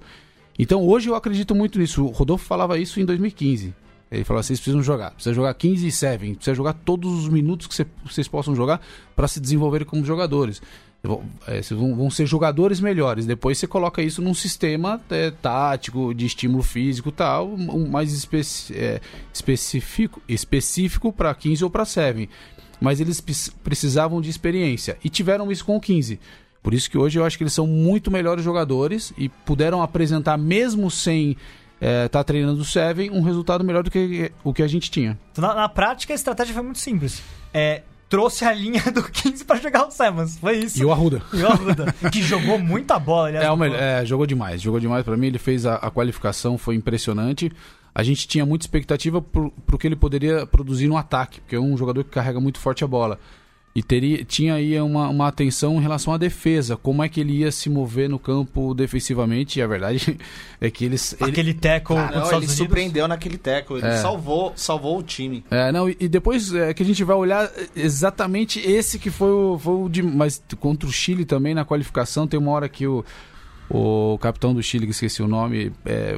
Então 0.58 0.86
hoje 0.86 1.10
eu 1.10 1.16
acredito 1.16 1.54
muito 1.54 1.78
nisso. 1.80 2.04
O 2.04 2.10
Rodolfo 2.10 2.46
falava 2.46 2.78
isso 2.80 3.00
em 3.00 3.06
2015. 3.06 3.74
Ele 4.12 4.24
falou: 4.24 4.42
vocês 4.42 4.60
precisam 4.60 4.82
jogar, 4.82 5.12
precisa 5.12 5.34
jogar 5.34 5.54
15 5.54 5.86
e 5.86 5.92
7, 5.92 6.34
precisa 6.36 6.56
jogar 6.56 6.74
todos 6.74 7.12
os 7.12 7.30
minutos 7.30 7.68
que 7.68 7.86
vocês 8.04 8.28
possam 8.28 8.56
jogar 8.56 8.82
para 9.16 9.28
se 9.28 9.40
desenvolverem 9.40 9.86
como 9.86 10.04
jogadores. 10.04 10.62
É, 11.48 11.62
vão, 11.74 11.96
vão, 11.96 12.10
ser 12.10 12.26
jogadores 12.26 12.82
melhores. 12.82 13.26
Depois 13.26 13.58
você 13.58 13.66
coloca 13.66 14.02
isso 14.02 14.22
num 14.22 14.34
sistema 14.34 15.00
é, 15.10 15.32
tático, 15.32 16.14
de 16.14 16.26
estímulo 16.26 16.62
físico 16.62 17.10
tal, 17.10 17.56
mais 17.58 18.12
especi 18.12 18.76
é, 18.76 19.00
específico 19.34 20.22
específico 20.28 21.14
para 21.14 21.34
15 21.34 21.64
ou 21.64 21.70
para 21.70 21.86
7. 21.86 22.30
Mas 22.82 23.00
eles 23.00 23.22
precisavam 23.64 24.20
de 24.20 24.30
experiência 24.30 24.98
e 25.04 25.10
tiveram 25.10 25.52
isso 25.52 25.64
com 25.64 25.78
o 25.78 25.82
15. 25.82 26.20
Por 26.62 26.74
isso 26.74 26.90
que 26.90 26.98
hoje 26.98 27.18
eu 27.18 27.24
acho 27.24 27.38
que 27.38 27.44
eles 27.44 27.54
são 27.54 27.66
muito 27.66 28.12
melhores 28.12 28.44
jogadores 28.44 29.14
e 29.18 29.30
puderam 29.30 29.82
apresentar, 29.82 30.38
mesmo 30.38 30.92
sem 30.92 31.38
é, 31.80 32.08
tá 32.08 32.24
treinando 32.24 32.62
o 32.62 32.66
Seven, 32.66 33.12
um 33.12 33.22
resultado 33.22 33.64
melhor 33.64 33.84
do 33.84 33.92
que 33.92 34.32
o 34.44 34.54
que 34.54 34.64
a 34.64 34.68
gente 34.68 34.92
tinha. 34.92 35.18
Na, 35.38 35.54
na 35.54 35.70
prática, 35.70 36.14
a 36.14 36.16
estratégia 36.16 36.54
foi 36.54 36.64
muito 36.64 36.80
simples. 36.80 37.22
É, 37.54 37.84
trouxe 38.10 38.44
a 38.44 38.52
linha 38.52 38.82
do 38.94 39.04
15 39.04 39.46
para 39.46 39.60
jogar 39.60 39.88
o 39.88 39.92
Sevens. 39.92 40.38
Foi 40.38 40.58
isso. 40.58 40.82
E 40.82 40.86
o 40.86 40.92
Arruda. 40.92 41.22
E 41.32 41.42
o 41.42 41.48
Arruda, 41.48 41.94
que 42.12 42.22
jogou 42.22 42.60
muita 42.60 43.00
bola. 43.00 43.30
Aliás, 43.30 43.46
é, 43.46 43.56
melhor, 43.56 43.80
é, 43.80 44.06
jogou 44.06 44.26
demais. 44.26 44.62
Jogou 44.62 44.80
demais 44.80 45.06
para 45.06 45.16
mim. 45.16 45.28
Ele 45.28 45.40
fez 45.40 45.66
a, 45.66 45.76
a, 45.76 45.92
qualificação, 45.92 46.58
foi 46.58 46.76
impressionante. 46.76 47.52
A 47.94 48.04
gente 48.04 48.28
tinha 48.28 48.46
muita 48.46 48.64
expectativa 48.64 49.22
para 49.22 49.76
o 49.76 49.78
que 49.78 49.88
ele 49.88 49.96
poderia 49.96 50.46
produzir 50.46 50.88
no 50.88 50.98
ataque, 50.98 51.42
porque 51.42 51.56
é 51.56 51.60
um 51.60 51.78
jogador 51.78 52.04
que 52.04 52.10
carrega 52.10 52.40
muito 52.40 52.60
forte 52.60 52.84
a 52.84 52.88
bola. 52.88 53.20
E 53.76 53.84
teria, 53.84 54.26
tinha 54.26 54.56
aí 54.56 54.80
uma, 54.82 55.08
uma 55.10 55.28
atenção 55.28 55.78
em 55.78 55.82
relação 55.82 56.12
à 56.12 56.18
defesa, 56.18 56.76
como 56.76 57.04
é 57.04 57.08
que 57.08 57.22
ele 57.22 57.34
ia 57.34 57.52
se 57.52 57.70
mover 57.70 58.10
no 58.10 58.18
campo 58.18 58.74
defensivamente. 58.74 59.60
E 59.60 59.62
a 59.62 59.68
verdade 59.68 60.18
é 60.60 60.72
que 60.72 60.86
eles. 60.86 61.16
Aquele 61.22 61.52
ele... 61.52 61.54
tackle 61.54 61.98
ah, 61.98 62.30
ele 62.34 62.48
surpreendeu 62.48 63.08
naquele 63.08 63.38
tackle, 63.38 63.78
ele 63.78 63.88
é. 63.88 63.98
salvou, 63.98 64.54
salvou 64.56 64.98
o 64.98 65.04
time. 65.04 65.46
É, 65.52 65.72
não, 65.72 65.88
e, 65.88 65.96
e 66.00 66.08
depois 66.08 66.54
é 66.54 66.74
que 66.74 66.82
a 66.82 66.86
gente 66.86 67.04
vai 67.04 67.16
olhar 67.16 67.50
exatamente 67.76 68.60
esse 68.60 68.98
que 68.98 69.12
foi 69.12 69.32
o, 69.32 69.60
foi 69.60 69.74
o 69.74 69.88
de. 69.88 70.02
Mas 70.02 70.42
contra 70.60 70.90
o 70.90 70.92
Chile 70.92 71.24
também 71.24 71.54
na 71.54 71.64
qualificação, 71.64 72.28
tem 72.28 72.40
uma 72.40 72.52
hora 72.52 72.68
que 72.68 72.88
o, 72.88 73.06
o 73.70 74.18
capitão 74.20 74.54
do 74.54 74.64
Chile, 74.64 74.86
que 74.86 74.92
esqueci 74.92 75.22
o 75.22 75.28
nome, 75.28 75.72
é, 75.86 76.18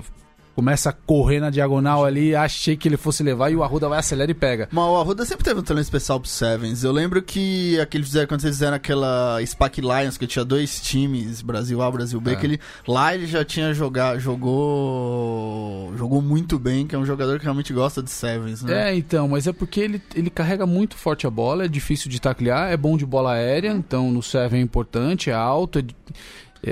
começa 0.56 0.90
a 0.90 0.94
correr 0.94 1.40
na 1.40 1.50
diagonal 1.50 2.06
ali, 2.06 2.36
achei 2.36 2.76
que 2.76 2.88
ele 2.88 2.98
fosse 2.98 3.24
levar 3.24 3.52
e 3.52 3.56
o 3.56 3.64
Arruda 3.64 3.88
vai 3.88 4.00
acelera 4.00 4.32
e 4.32 4.34
pega. 4.34 4.68
Mas 4.72 4.86
o 4.86 4.98
Arruda 4.98 5.26
sempre 5.26 5.44
teve 5.44 5.60
um 5.60 5.64
talento 5.64 5.84
especial 5.84 6.20
pro 6.20 6.30
Sevens. 6.30 6.84
Eu 6.84 6.92
lembro 6.92 7.22
que 7.22 7.80
aqueles 7.80 8.08
fizeram, 8.08 8.28
quando 8.28 8.44
eles 8.44 8.56
fizeram 8.56 8.76
aquela 8.76 9.40
SPAC 9.46 9.82
Lions, 9.82 10.18
que 10.18 10.28
tinha 10.28 10.44
dois 10.44 10.80
times, 10.82 11.42
Brasil 11.42 11.82
A, 11.82 11.92
Brasil 11.92 12.20
B, 12.20 12.32
é. 12.32 12.36
que 12.36 12.46
ele, 12.46 12.60
lá 12.88 13.14
ele 13.14 13.28
já 13.28 13.44
tinha 13.46 13.74
jogado, 13.74 14.20
jogou 14.20 15.94
jogou 15.98 16.22
muito 16.22 16.60
bem, 16.60 16.86
que 16.86 16.96
é 16.96 16.98
um 16.98 17.06
jogador 17.06 17.38
que 17.38 17.44
realmente 17.44 17.74
gosta 17.74 18.02
de 18.02 18.10
Sevens, 18.10 18.64
né? 18.64 18.90
É, 18.90 18.96
então, 18.96 19.28
mas 19.28 19.48
é 19.48 19.54
porque 19.54 19.80
ele, 19.80 20.02
ele 20.16 20.30
carrega 20.30 20.66
muito 20.66 20.96
forte 20.96 21.26
a 21.26 21.30
bola, 21.30 21.66
é 21.66 21.68
difícil 21.68 22.10
de 22.10 22.20
taclear, 22.20 22.72
é 22.72 22.78
bom 22.78 22.98
de 22.98 23.06
bola 23.06 23.34
aérea, 23.34 23.72
então 23.72 24.12
no 24.12 24.22
Seven 24.22 24.60
é 24.60 24.64
importante, 24.64 25.30
é 25.30 25.34
alto, 25.34 25.80
é, 25.80 25.84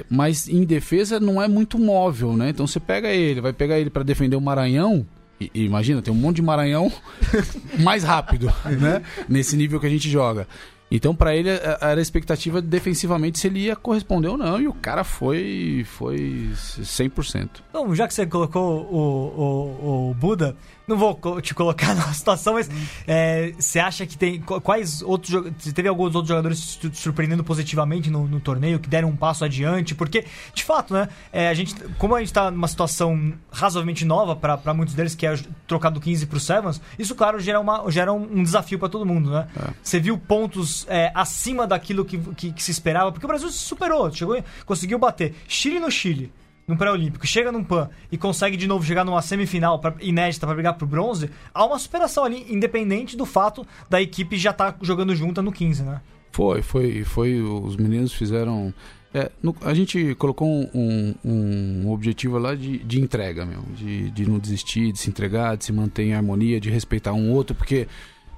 mas 0.10 0.48
em 0.48 0.64
defesa 0.64 1.20
não 1.20 1.42
é 1.42 1.48
muito 1.48 1.80
móvel, 1.80 2.36
né? 2.36 2.50
Então 2.50 2.68
você 2.68 2.80
pega 2.80 3.10
ele, 3.10 3.42
vai 3.42 3.54
pegar 3.54 3.80
ele 3.80 3.90
para 3.90 4.04
defender 4.04 4.36
o 4.36 4.42
Maranhão. 4.42 5.06
E, 5.40 5.50
e, 5.54 5.66
imagina, 5.66 6.02
tem 6.02 6.14
um 6.14 6.18
monte 6.18 6.38
de 6.38 6.42
Maranhão 6.42 6.92
mais 7.80 8.04
rápido, 8.04 8.54
né? 8.80 9.02
Nesse 9.28 9.56
nível 9.56 9.80
que 9.80 9.88
a 9.88 9.90
gente 9.90 10.10
joga. 10.10 10.48
Então, 10.92 11.16
para 11.16 11.36
ele, 11.36 11.50
era 11.50 12.00
a 12.00 12.02
expectativa 12.02 12.62
defensivamente 12.62 13.38
se 13.38 13.48
ele 13.48 13.60
ia 13.60 13.76
corresponder 13.76 14.28
ou 14.28 14.38
não. 14.38 14.60
E 14.60 14.68
o 14.68 14.74
cara 14.74 15.04
foi, 15.04 15.86
foi 15.86 16.50
100%. 16.56 17.50
Então, 17.70 17.94
já 17.94 18.08
que 18.08 18.14
você 18.14 18.26
colocou 18.26 18.82
o, 18.92 18.98
o, 18.98 20.10
o 20.10 20.14
Buda, 20.16 20.56
não 20.90 20.98
vou 20.98 21.40
te 21.40 21.54
colocar 21.54 21.94
na 21.96 22.12
situação, 22.12 22.56
mas 22.56 22.70
é, 23.08 23.54
você 23.58 23.80
acha 23.80 24.06
que 24.06 24.18
tem. 24.18 24.42
Quais 24.42 25.02
outros. 25.04 25.54
Teve 25.74 25.88
alguns 25.88 26.16
outros 26.16 26.28
jogadores 26.28 26.80
surpreendendo 26.94 27.44
positivamente 27.44 28.10
no, 28.10 28.28
no 28.28 28.40
torneio, 28.40 28.80
que 28.80 28.90
deram 28.90 29.10
um 29.10 29.16
passo 29.16 29.46
adiante? 29.46 29.94
Porque, 29.94 30.26
de 30.54 30.64
fato, 30.64 30.94
né? 30.94 31.08
É, 31.32 31.48
a 31.48 31.54
gente, 31.54 31.76
como 31.98 32.16
a 32.16 32.20
gente 32.20 32.34
tá 32.34 32.50
numa 32.50 32.68
situação 32.68 33.34
razoavelmente 33.52 34.04
nova 34.04 34.36
para 34.36 34.74
muitos 34.74 34.96
deles, 34.96 35.14
que 35.14 35.28
é 35.28 35.38
trocar 35.68 35.92
do 35.92 36.02
15 36.02 36.26
pro 36.26 36.40
Sevens, 36.40 36.82
isso, 36.98 37.14
claro, 37.14 37.40
gera, 37.40 37.60
uma, 37.60 37.90
gera 37.92 38.12
um, 38.12 38.40
um 38.40 38.44
desafio 38.44 38.80
para 38.80 38.90
todo 38.90 39.06
mundo, 39.06 39.30
né? 39.30 39.48
É. 39.56 39.70
Você 39.84 40.00
viu 40.00 40.18
pontos 40.18 40.88
é, 40.90 41.12
acima 41.14 41.68
daquilo 41.68 42.04
que, 42.04 42.18
que, 42.18 42.52
que, 42.52 42.64
se 42.64 42.72
esperava, 42.72 43.12
porque 43.12 43.26
o 43.26 43.30
Brasil 43.30 43.50
se 43.50 43.60
superou, 43.60 44.12
chegou, 44.12 44.44
conseguiu 44.66 44.98
bater 44.98 45.36
Chile 45.48 45.80
no 45.80 45.92
Chile 45.92 46.32
num 46.70 46.78
pré-olímpico, 46.78 47.26
chega 47.26 47.52
num 47.52 47.64
PAN 47.64 47.90
e 48.12 48.18
consegue 48.18 48.56
de 48.56 48.68
novo 48.68 48.86
chegar 48.86 49.04
numa 49.04 49.22
semifinal 49.22 49.80
pra, 49.80 49.96
inédita 50.00 50.46
para 50.46 50.54
brigar 50.54 50.76
pro 50.76 50.86
bronze, 50.86 51.30
há 51.52 51.66
uma 51.66 51.80
superação 51.80 52.24
ali, 52.24 52.46
independente 52.48 53.18
do 53.18 53.26
fato 53.26 53.66
da 53.90 54.00
equipe 54.00 54.38
já 54.38 54.52
estar 54.52 54.74
tá 54.74 54.78
jogando 54.82 55.16
junta 55.16 55.42
no 55.42 55.52
15, 55.52 55.82
né? 55.84 56.00
Foi, 56.32 56.62
foi, 56.62 57.04
foi. 57.04 57.42
Os 57.42 57.76
meninos 57.76 58.14
fizeram. 58.14 58.72
É, 59.12 59.32
no, 59.42 59.56
a 59.62 59.74
gente 59.74 60.14
colocou 60.16 60.48
um, 60.48 61.16
um, 61.26 61.82
um 61.84 61.92
objetivo 61.92 62.38
lá 62.38 62.54
de, 62.54 62.78
de 62.78 63.02
entrega, 63.02 63.44
meu, 63.44 63.64
de, 63.76 64.12
de 64.12 64.30
não 64.30 64.38
desistir, 64.38 64.92
de 64.92 65.00
se 65.00 65.10
entregar, 65.10 65.58
de 65.58 65.66
se 65.66 65.74
manter 65.74 66.04
em 66.04 66.14
harmonia, 66.14 66.60
de 66.60 66.70
respeitar 66.70 67.14
um 67.14 67.32
outro, 67.32 67.56
porque 67.56 67.88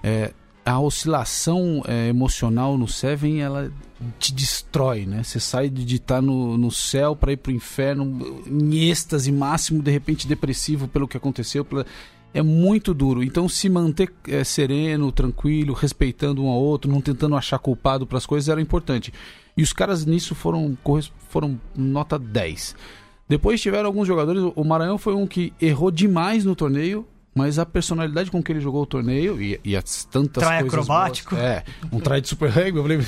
é, 0.02 0.32
a 0.66 0.80
oscilação 0.80 1.84
é, 1.88 2.08
emocional 2.10 2.78
no 2.78 2.88
Seven 2.88 3.42
ela 3.42 3.72
te 4.20 4.34
destrói, 4.34 5.06
né? 5.06 5.24
Você 5.24 5.40
sai 5.40 5.70
de 5.70 5.96
estar 5.96 6.16
tá 6.16 6.22
no, 6.22 6.58
no 6.58 6.72
céu 6.72 7.16
para 7.16 7.32
ir 7.32 7.38
pro 7.38 7.52
inferno 7.52 8.44
em 8.48 8.90
êxtase 8.90 9.32
máximo, 9.32 9.82
de 9.82 9.92
repente 9.92 10.28
depressivo 10.28 10.88
pelo 10.88 11.08
que 11.08 11.18
aconteceu. 11.18 11.66
Pela... 11.66 11.86
É 12.34 12.42
muito 12.42 12.94
duro. 12.94 13.24
Então, 13.24 13.50
se 13.50 13.68
manter 13.68 14.12
é, 14.28 14.44
sereno, 14.44 15.12
tranquilo, 15.12 15.74
respeitando 15.74 16.44
um 16.44 16.48
ao 16.48 16.62
outro, 16.62 16.90
não 16.90 17.02
tentando 17.02 17.36
achar 17.36 17.60
culpado 17.60 18.08
para 18.08 18.18
as 18.18 18.26
coisas 18.26 18.48
era 18.48 18.62
importante. 18.62 19.14
E 19.58 19.62
os 19.62 19.74
caras 19.74 20.06
nisso 20.06 20.34
foram, 20.34 20.78
foram 21.30 21.60
nota 21.76 22.18
10. 22.18 22.76
Depois 23.28 23.62
tiveram 23.62 23.88
alguns 23.88 24.08
jogadores. 24.08 24.42
O 24.56 24.64
Maranhão 24.64 24.98
foi 24.98 25.14
um 25.14 25.28
que 25.28 25.54
errou 25.62 25.92
demais 25.92 26.46
no 26.46 26.56
torneio 26.56 27.06
mas 27.34 27.58
a 27.58 27.66
personalidade 27.66 28.30
com 28.30 28.44
que 28.44 28.52
ele 28.52 28.60
jogou 28.60 28.84
o 28.84 28.86
torneio 28.86 29.42
e, 29.42 29.60
e 29.64 29.76
as 29.76 30.04
tantas 30.04 30.44
trai 30.44 30.62
coisas 30.62 30.80
acrobático. 30.80 31.36
Boas, 31.36 31.48
é, 31.48 31.64
um 31.92 32.00
try 32.00 32.20
de 32.20 32.28
super 32.28 32.50
rugby, 32.50 32.78
eu 32.78 32.84
falei, 32.84 33.00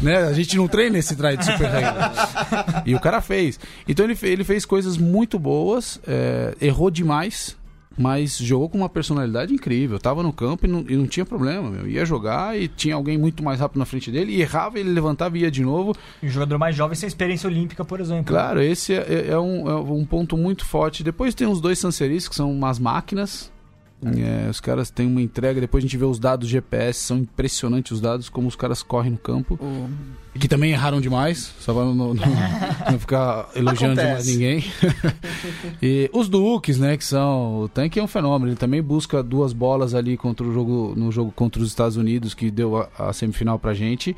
né? 0.00 0.16
A 0.24 0.32
gente 0.32 0.56
não 0.56 0.66
treina 0.66 0.98
esse 0.98 1.14
try 1.14 1.36
de 1.36 1.44
super 1.44 1.68
rugby. 1.68 2.82
e 2.90 2.94
o 2.94 3.00
cara 3.00 3.20
fez. 3.20 3.60
Então 3.86 4.04
ele, 4.04 4.18
ele 4.22 4.44
fez 4.44 4.64
coisas 4.64 4.96
muito 4.96 5.38
boas, 5.38 6.00
é, 6.06 6.56
errou 6.60 6.90
demais, 6.90 7.56
mas 7.98 8.36
jogou 8.36 8.68
com 8.68 8.78
uma 8.78 8.88
personalidade 8.88 9.52
incrível. 9.52 9.98
Tava 9.98 10.22
no 10.22 10.32
campo 10.32 10.66
e 10.66 10.68
não, 10.68 10.84
e 10.88 10.96
não 10.96 11.06
tinha 11.06 11.24
problema, 11.24 11.70
meu. 11.70 11.88
Ia 11.88 12.04
jogar 12.04 12.58
e 12.58 12.68
tinha 12.68 12.94
alguém 12.94 13.16
muito 13.16 13.42
mais 13.42 13.58
rápido 13.58 13.78
na 13.78 13.84
frente 13.84 14.10
dele, 14.10 14.32
e 14.32 14.40
errava, 14.40 14.78
ele 14.78 14.90
levantava 14.90 15.36
e 15.36 15.42
ia 15.42 15.50
de 15.50 15.62
novo. 15.62 15.94
E 16.22 16.26
um 16.26 16.28
jogador 16.30 16.58
mais 16.58 16.76
jovem 16.76 16.94
sem 16.94 17.06
experiência 17.06 17.48
olímpica, 17.48 17.84
por 17.84 18.00
exemplo. 18.00 18.26
Claro, 18.26 18.62
esse 18.62 18.92
é, 18.92 19.06
é, 19.08 19.30
é 19.30 19.38
um, 19.38 19.68
é 19.68 19.74
um 19.76 20.04
ponto 20.04 20.36
muito 20.36 20.64
forte. 20.64 21.02
Depois 21.02 21.34
tem 21.34 21.46
os 21.46 21.60
dois 21.60 21.78
Sanseris, 21.78 22.28
que 22.28 22.34
são 22.34 22.50
umas 22.52 22.78
máquinas, 22.78 23.50
é, 24.04 24.48
os 24.50 24.60
caras 24.60 24.90
têm 24.90 25.06
uma 25.06 25.22
entrega, 25.22 25.60
depois 25.60 25.82
a 25.82 25.86
gente 25.86 25.96
vê 25.96 26.04
os 26.04 26.18
dados 26.18 26.48
GPS, 26.48 27.00
são 27.00 27.18
impressionantes 27.18 27.92
os 27.92 28.00
dados, 28.00 28.28
como 28.28 28.46
os 28.46 28.54
caras 28.54 28.82
correm 28.82 29.12
no 29.12 29.18
campo. 29.18 29.58
Oh. 29.60 30.38
Que 30.38 30.46
também 30.46 30.72
erraram 30.72 31.00
demais, 31.00 31.54
só 31.58 31.72
pra 31.72 31.84
não, 31.84 31.94
não, 31.94 32.14
não 32.92 32.98
ficar 32.98 33.48
elogiando 33.54 33.98
demais 34.00 34.26
ninguém. 34.26 34.64
e 35.82 36.10
os 36.12 36.28
Dukes, 36.28 36.78
né, 36.78 36.96
que 36.96 37.04
são. 37.04 37.60
O 37.60 37.68
tanque 37.68 37.98
é 37.98 38.02
um 38.02 38.06
fenômeno, 38.06 38.50
ele 38.50 38.58
também 38.58 38.82
busca 38.82 39.22
duas 39.22 39.54
bolas 39.54 39.94
ali 39.94 40.16
contra 40.16 40.46
o 40.46 40.52
jogo, 40.52 40.92
no 40.94 41.10
jogo 41.10 41.32
contra 41.32 41.62
os 41.62 41.68
Estados 41.68 41.96
Unidos, 41.96 42.34
que 42.34 42.50
deu 42.50 42.76
a, 42.76 42.88
a 42.98 43.12
semifinal 43.14 43.58
pra 43.58 43.72
gente. 43.72 44.14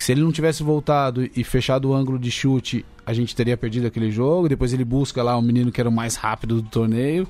Se 0.00 0.12
ele 0.12 0.22
não 0.22 0.32
tivesse 0.32 0.62
voltado 0.62 1.28
e 1.36 1.44
fechado 1.44 1.90
o 1.90 1.94
ângulo 1.94 2.18
de 2.18 2.30
chute, 2.30 2.86
a 3.04 3.12
gente 3.12 3.36
teria 3.36 3.54
perdido 3.54 3.86
aquele 3.86 4.10
jogo. 4.10 4.48
Depois 4.48 4.72
ele 4.72 4.82
busca 4.82 5.22
lá 5.22 5.36
o 5.36 5.42
menino 5.42 5.70
que 5.70 5.78
era 5.78 5.90
o 5.90 5.92
mais 5.92 6.16
rápido 6.16 6.62
do 6.62 6.68
torneio. 6.70 7.28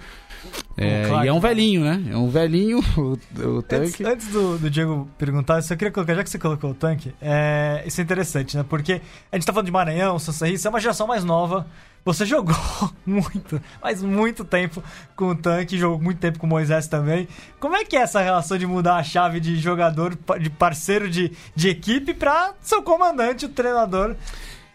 É, 0.76 1.02
e 1.24 1.26
é 1.26 1.32
um 1.32 1.40
velhinho, 1.40 1.82
né? 1.82 2.00
É 2.12 2.16
um 2.16 2.28
velhinho, 2.28 2.78
o, 2.96 3.18
o 3.56 3.62
tanque. 3.62 4.04
Antes, 4.04 4.06
antes 4.06 4.28
do, 4.28 4.56
do, 4.56 4.70
Diego 4.70 5.08
perguntar, 5.18 5.56
eu 5.56 5.62
só 5.62 5.74
queria 5.74 5.90
colocar, 5.90 6.14
já 6.14 6.22
que 6.22 6.30
você 6.30 6.38
colocou 6.38 6.70
o 6.70 6.74
tanque, 6.74 7.12
é, 7.20 7.82
isso 7.84 8.00
é 8.00 8.04
interessante, 8.04 8.56
né? 8.56 8.64
Porque 8.66 9.02
a 9.32 9.36
gente 9.36 9.44
tá 9.44 9.52
falando 9.52 9.66
de 9.66 9.72
Maranhão, 9.72 10.16
Sassarris, 10.20 10.64
é 10.64 10.68
uma 10.68 10.80
geração 10.80 11.08
mais 11.08 11.24
nova. 11.24 11.66
Você 12.04 12.24
jogou 12.24 12.56
muito, 13.04 13.60
mas 13.82 14.02
muito 14.02 14.44
tempo 14.44 14.82
com 15.14 15.28
o 15.28 15.34
tanque, 15.34 15.78
jogou 15.78 16.00
muito 16.00 16.18
tempo 16.18 16.38
com 16.38 16.46
o 16.46 16.48
Moisés 16.50 16.88
também. 16.88 17.28
Como 17.58 17.76
é 17.76 17.84
que 17.84 17.96
é 17.96 18.00
essa 18.00 18.20
relação 18.20 18.56
de 18.56 18.66
mudar 18.66 18.96
a 18.96 19.02
chave 19.02 19.38
de 19.40 19.56
jogador, 19.58 20.16
de 20.40 20.50
parceiro 20.50 21.08
de, 21.08 21.32
de 21.54 21.68
equipe, 21.68 22.14
para 22.14 22.54
seu 22.60 22.82
comandante, 22.82 23.44
o 23.44 23.48
treinador? 23.48 24.16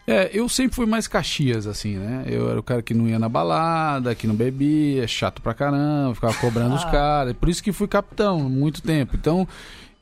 É, 0.06 0.30
eu 0.32 0.48
sempre 0.48 0.76
fui 0.76 0.86
mais 0.86 1.08
Caxias, 1.08 1.66
assim, 1.66 1.96
né? 1.96 2.24
Eu 2.28 2.48
era 2.48 2.60
o 2.60 2.62
cara 2.62 2.80
que 2.80 2.94
não 2.94 3.08
ia 3.08 3.18
na 3.18 3.28
balada, 3.28 4.14
que 4.14 4.26
não 4.28 4.36
bebia, 4.36 5.06
chato 5.08 5.42
pra 5.42 5.52
caramba, 5.52 6.14
ficava 6.14 6.34
cobrando 6.34 6.76
os 6.76 6.84
caras. 6.86 7.32
Por 7.34 7.48
isso 7.48 7.60
que 7.60 7.72
fui 7.72 7.88
capitão 7.88 8.48
muito 8.48 8.80
tempo. 8.80 9.16
Então, 9.16 9.48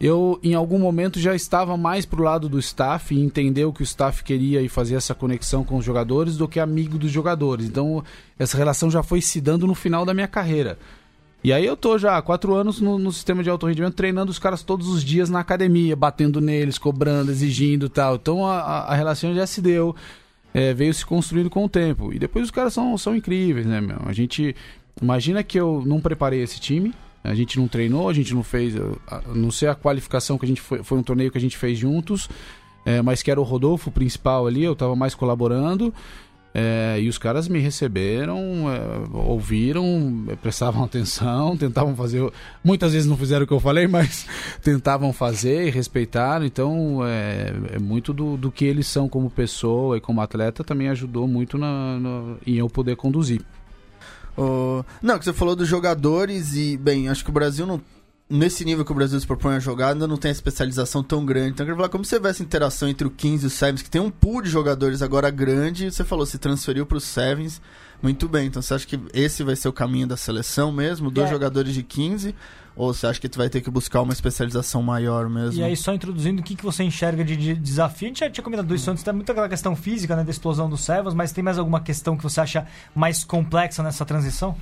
eu 0.04 0.38
em 0.42 0.54
algum 0.54 0.78
momento 0.78 1.18
já 1.18 1.34
estava 1.34 1.76
mais 1.76 2.04
pro 2.04 2.22
lado 2.22 2.48
do 2.48 2.58
staff 2.58 3.14
e 3.14 3.20
entender 3.20 3.64
o 3.64 3.72
que 3.72 3.82
o 3.82 3.84
staff 3.84 4.22
queria 4.22 4.60
e 4.60 4.68
fazer 4.68 4.96
essa 4.96 5.14
conexão 5.14 5.64
com 5.64 5.76
os 5.76 5.84
jogadores 5.84 6.36
do 6.36 6.46
que 6.48 6.60
amigo 6.60 6.98
dos 6.98 7.10
jogadores. 7.10 7.66
Então, 7.66 8.02
essa 8.38 8.56
relação 8.56 8.90
já 8.90 9.02
foi 9.02 9.20
se 9.20 9.40
dando 9.40 9.66
no 9.66 9.74
final 9.74 10.04
da 10.04 10.12
minha 10.12 10.28
carreira. 10.28 10.78
E 11.42 11.52
aí 11.52 11.64
eu 11.66 11.76
tô 11.76 11.98
já 11.98 12.16
há 12.16 12.22
quatro 12.22 12.54
anos 12.54 12.80
no, 12.80 12.98
no 12.98 13.12
sistema 13.12 13.42
de 13.42 13.50
alto 13.50 13.66
rendimento, 13.66 13.94
treinando 13.94 14.30
os 14.30 14.38
caras 14.38 14.62
todos 14.62 14.88
os 14.88 15.04
dias 15.04 15.28
na 15.28 15.40
academia, 15.40 15.94
batendo 15.94 16.40
neles, 16.40 16.78
cobrando, 16.78 17.30
exigindo 17.30 17.88
tal. 17.88 18.14
Então 18.16 18.46
a, 18.46 18.60
a- 18.60 18.92
a 18.92 18.94
relação 18.94 19.34
já 19.34 19.46
se 19.46 19.60
deu, 19.60 19.94
é, 20.54 20.72
veio 20.72 20.94
se 20.94 21.04
construindo 21.04 21.50
com 21.50 21.64
o 21.64 21.68
tempo. 21.68 22.12
E 22.14 22.18
depois 22.18 22.46
os 22.46 22.50
caras 22.50 22.72
são, 22.72 22.96
são 22.96 23.14
incríveis, 23.14 23.66
né, 23.66 23.80
meu? 23.80 23.98
A 24.06 24.12
gente. 24.12 24.56
Imagina 25.02 25.42
que 25.42 25.58
eu 25.60 25.82
não 25.84 26.00
preparei 26.00 26.40
esse 26.42 26.58
time, 26.60 26.94
a 27.24 27.34
gente 27.34 27.58
não 27.58 27.66
treinou, 27.66 28.08
a 28.08 28.12
gente 28.12 28.32
não 28.34 28.42
fez. 28.42 28.74
a- 29.08 29.22
Não 29.34 29.50
sei 29.50 29.68
a 29.68 29.74
qualificação 29.74 30.36
que 30.38 30.44
a 30.44 30.48
gente 30.48 30.60
foi. 30.60 30.82
Foi 30.82 30.98
um 30.98 31.02
torneio 31.02 31.30
que 31.30 31.38
a 31.38 31.40
gente 31.40 31.56
fez 31.56 31.78
juntos, 31.78 32.28
é, 32.84 33.00
mas 33.02 33.22
que 33.22 33.30
era 33.30 33.40
o 33.40 33.44
Rodolfo 33.44 33.90
principal 33.90 34.46
ali, 34.46 34.62
eu 34.62 34.76
tava 34.76 34.94
mais 34.94 35.14
colaborando. 35.14 35.92
É, 36.56 37.00
e 37.00 37.08
os 37.08 37.18
caras 37.18 37.48
me 37.48 37.58
receberam, 37.58 38.38
é, 38.72 39.16
ouviram, 39.28 40.24
é, 40.28 40.36
prestavam 40.36 40.84
atenção, 40.86 41.56
tentavam 41.56 41.96
fazer. 41.96 42.30
Muitas 42.62 42.92
vezes 42.92 43.08
não 43.08 43.16
fizeram 43.16 43.44
o 43.44 43.46
que 43.46 43.52
eu 43.52 43.58
falei, 43.58 43.88
mas 43.88 44.26
tentavam 44.62 45.12
fazer 45.12 45.66
e 45.66 45.70
respeitaram. 45.70 46.44
Então, 46.44 47.00
é, 47.04 47.52
é 47.72 47.78
muito 47.80 48.12
do, 48.12 48.36
do 48.36 48.52
que 48.52 48.64
eles 48.64 48.86
são 48.86 49.08
como 49.08 49.28
pessoa 49.30 49.96
e 49.96 50.00
como 50.00 50.20
atleta 50.20 50.62
também 50.62 50.88
ajudou 50.90 51.26
muito 51.26 51.58
na, 51.58 51.98
na- 51.98 52.36
em 52.46 52.54
eu 52.54 52.68
poder 52.68 52.94
conduzir. 52.96 53.40
Não, 55.02 55.18
que 55.18 55.24
você 55.24 55.32
falou 55.32 55.54
dos 55.56 55.68
jogadores 55.68 56.54
e, 56.54 56.76
bem, 56.76 57.08
acho 57.08 57.24
que 57.24 57.30
o 57.30 57.32
Brasil 57.32 57.66
não. 57.66 57.80
Nesse 58.28 58.64
nível 58.64 58.86
que 58.86 58.90
o 58.90 58.94
Brasil 58.94 59.20
se 59.20 59.26
propõe 59.26 59.54
a 59.56 59.58
jogar, 59.60 59.92
ainda 59.92 60.08
não 60.08 60.16
tem 60.16 60.30
a 60.30 60.32
especialização 60.32 61.02
tão 61.02 61.26
grande. 61.26 61.50
Então, 61.50 61.64
eu 61.64 61.66
queria 61.66 61.76
falar 61.76 61.88
como 61.90 62.06
você 62.06 62.18
vê 62.18 62.30
essa 62.30 62.42
interação 62.42 62.88
entre 62.88 63.06
o 63.06 63.10
15 63.10 63.44
e 63.44 63.46
o 63.46 63.50
Sevens, 63.50 63.82
que 63.82 63.90
tem 63.90 64.00
um 64.00 64.10
pool 64.10 64.40
de 64.40 64.48
jogadores 64.48 65.02
agora 65.02 65.28
grande, 65.30 65.90
você 65.90 66.02
falou, 66.04 66.24
se 66.24 66.38
transferiu 66.38 66.86
para 66.86 66.96
o 66.96 67.00
Sevens, 67.00 67.60
muito 68.02 68.26
bem. 68.26 68.46
Então, 68.46 68.62
você 68.62 68.72
acha 68.74 68.86
que 68.86 68.98
esse 69.12 69.42
vai 69.44 69.54
ser 69.54 69.68
o 69.68 69.72
caminho 69.74 70.06
da 70.06 70.16
seleção 70.16 70.72
mesmo? 70.72 71.10
Dois 71.10 71.28
É. 71.28 71.30
jogadores 71.32 71.74
de 71.74 71.82
15? 71.82 72.34
Ou 72.76 72.92
você 72.92 73.06
acha 73.06 73.20
que 73.20 73.28
tu 73.28 73.38
vai 73.38 73.48
ter 73.48 73.60
que 73.60 73.70
buscar 73.70 74.02
uma 74.02 74.12
especialização 74.12 74.82
maior 74.82 75.28
mesmo? 75.28 75.60
E 75.60 75.62
aí, 75.62 75.76
só 75.76 75.94
introduzindo, 75.94 76.40
o 76.40 76.44
que, 76.44 76.56
que 76.56 76.64
você 76.64 76.82
enxerga 76.82 77.24
de, 77.24 77.36
de 77.36 77.54
desafio? 77.54 78.06
A 78.06 78.08
gente 78.08 78.20
já 78.20 78.30
tinha 78.30 78.42
comentado 78.42 78.74
isso 78.74 78.90
antes, 78.90 79.02
tem 79.02 79.14
muito 79.14 79.30
aquela 79.30 79.48
questão 79.48 79.76
física, 79.76 80.16
né, 80.16 80.24
da 80.24 80.30
explosão 80.30 80.68
dos 80.68 80.80
servos, 80.80 81.14
mas 81.14 81.30
tem 81.30 81.44
mais 81.44 81.56
alguma 81.56 81.80
questão 81.80 82.16
que 82.16 82.22
você 82.22 82.40
acha 82.40 82.66
mais 82.94 83.22
complexa 83.22 83.82
nessa 83.82 84.04
transição? 84.04 84.56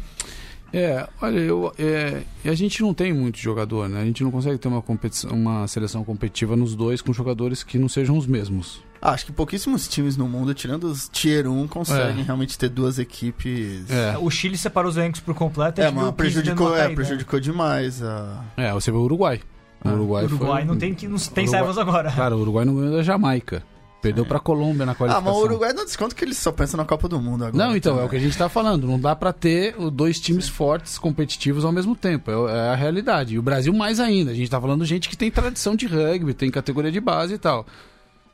É, 0.73 1.07
olha, 1.21 1.39
eu, 1.39 1.73
é, 1.79 2.23
a 2.45 2.55
gente 2.55 2.83
não 2.83 2.95
tem 2.95 3.13
muito 3.13 3.39
jogador, 3.39 3.89
né? 3.89 4.01
A 4.01 4.05
gente 4.05 4.23
não 4.23 4.31
consegue 4.31 4.59
ter 4.59 4.69
uma, 4.69 4.81
competição, 4.81 5.31
uma 5.31 5.67
seleção 5.69 6.03
competitiva 6.03 6.57
nos 6.57 6.75
dois 6.75 7.03
com 7.03 7.13
jogadores 7.13 7.63
que 7.63 7.79
não 7.79 7.89
sejam 7.89 8.17
os 8.17 8.27
mesmos. 8.27 8.83
Ah, 9.05 9.11
acho 9.11 9.27
que 9.27 9.33
pouquíssimos 9.33 9.89
times 9.89 10.17
no 10.17 10.29
mundo, 10.29 10.55
tirando 10.55 10.85
os 10.85 11.09
Tier 11.09 11.49
1, 11.49 11.67
conseguem 11.67 12.21
É. 12.21 12.25
realmente 12.25 12.57
ter 12.57 12.69
duas 12.69 13.01
equipes. 13.01 13.91
É, 13.91 14.17
O 14.19 14.31
Chile 14.31 14.57
separou 14.57 14.89
os 14.91 14.97
elencos 14.97 15.21
por 15.21 15.35
completo. 15.35 15.81
a 15.81 15.85
É, 15.85 15.91
mas 15.91 15.95
o 15.95 15.97
15 15.97 16.05
dando 16.07 16.15
prejudicou, 16.17 16.67
uma 16.69 16.77
é, 16.77 16.81
caída. 16.83 16.95
prejudicou 16.95 17.41
demais 17.41 18.01
a. 18.03 18.45
é 18.57 18.73
você 18.73 18.91
vê 18.93 18.97
o 18.97 19.01
Uruguai. 19.01 19.41
O 19.85 19.89
Ah, 19.89 19.93
Uruguai, 19.93 20.23
O 20.23 20.27
Uruguai 20.27 20.63
foi... 20.63 20.65
não 20.65 20.77
tem, 20.79 20.95
que- 20.95 21.09
não 21.09 21.19
tem 21.19 21.49
Uruguai- 21.49 21.81
agora. 21.81 22.13
Claro, 22.13 22.37
o 22.37 22.41
Uruguai 22.43 22.65
não 22.65 22.77
ganhou 22.77 22.93
da 22.97 23.03
Jamaica. 23.03 23.65
Perdeu 24.01 24.25
pra 24.27 24.41
Colômbia 24.41 24.85
na 24.87 24.93
Ah, 24.93 24.95
qualificação. 24.97 25.33
mas 25.33 25.43
o 25.43 25.45
Uruguai 25.47 25.73
dá 25.75 25.85
desconto 25.85 26.15
que 26.17 26.25
eles 26.25 26.37
só 26.37 26.51
pensam 26.51 26.77
na 26.79 26.85
Copa 26.85 27.09
do 27.09 27.21
Mundo 27.21 27.45
agora. 27.45 27.67
Não, 27.69 27.77
então, 27.77 28.01
é 28.01 28.05
o 28.05 28.09
que 28.09 28.17
a 28.17 28.19
gente 28.21 28.37
tá 28.37 28.49
falando. 28.49 28.85
Não 28.87 28.99
dá 28.99 29.15
pra 29.15 29.33
ter 29.33 29.77
dois 29.93 30.19
times 30.21 30.49
fortes, 30.49 30.99
competitivos 30.99 31.65
ao 31.65 31.71
mesmo 31.71 31.95
tempo. 31.95 32.31
É, 32.31 32.35
é 32.53 32.69
a 32.71 32.75
realidade. 32.75 33.35
E 33.35 33.39
o 33.39 33.43
Brasil 33.43 33.73
mais 33.73 34.01
ainda. 34.01 34.33
A 34.33 34.35
gente 34.35 34.51
tá 34.51 34.61
falando 34.61 34.83
de 34.83 34.89
gente 34.89 35.09
que 35.09 35.17
tem 35.17 35.31
tradição 35.31 35.77
de 35.77 35.87
rugby, 35.87 36.35
tem 36.35 36.51
categoria 36.51 36.91
de 36.91 37.01
base 37.01 37.35
e 37.35 37.39
tal. 37.39 37.65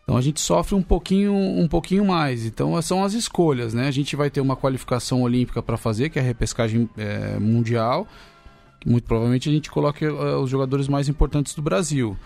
Então 0.09 0.17
a 0.17 0.23
gente 0.23 0.41
sofre 0.41 0.75
um 0.75 0.81
pouquinho, 0.81 1.35
um 1.35 1.69
pouquinho 1.69 2.03
mais. 2.03 2.47
Então 2.47 2.81
são 2.81 3.05
as 3.05 3.13
escolhas, 3.13 3.75
né? 3.75 3.89
A 3.89 3.91
gente 3.91 4.17
vai 4.17 4.31
ter 4.31 4.41
uma 4.41 4.57
qualificação 4.57 5.21
olímpica 5.21 5.63
pra 5.63 5.77
fazer, 5.77 6.09
que 6.09 6.19
é 6.19 6.23
a 6.23 6.25
repescagem 6.25 6.89
é, 6.97 7.39
mundial. 7.39 8.09
Muito 8.87 9.05
provavelmente 9.05 9.51
a 9.51 9.53
gente 9.53 9.71
coloque 9.71 10.07
é, 10.07 10.09
os 10.09 10.49
jogadores 10.49 10.89
mais 10.89 11.11
importantes 11.11 11.55
do 11.55 11.61
Brasil. 11.61 12.17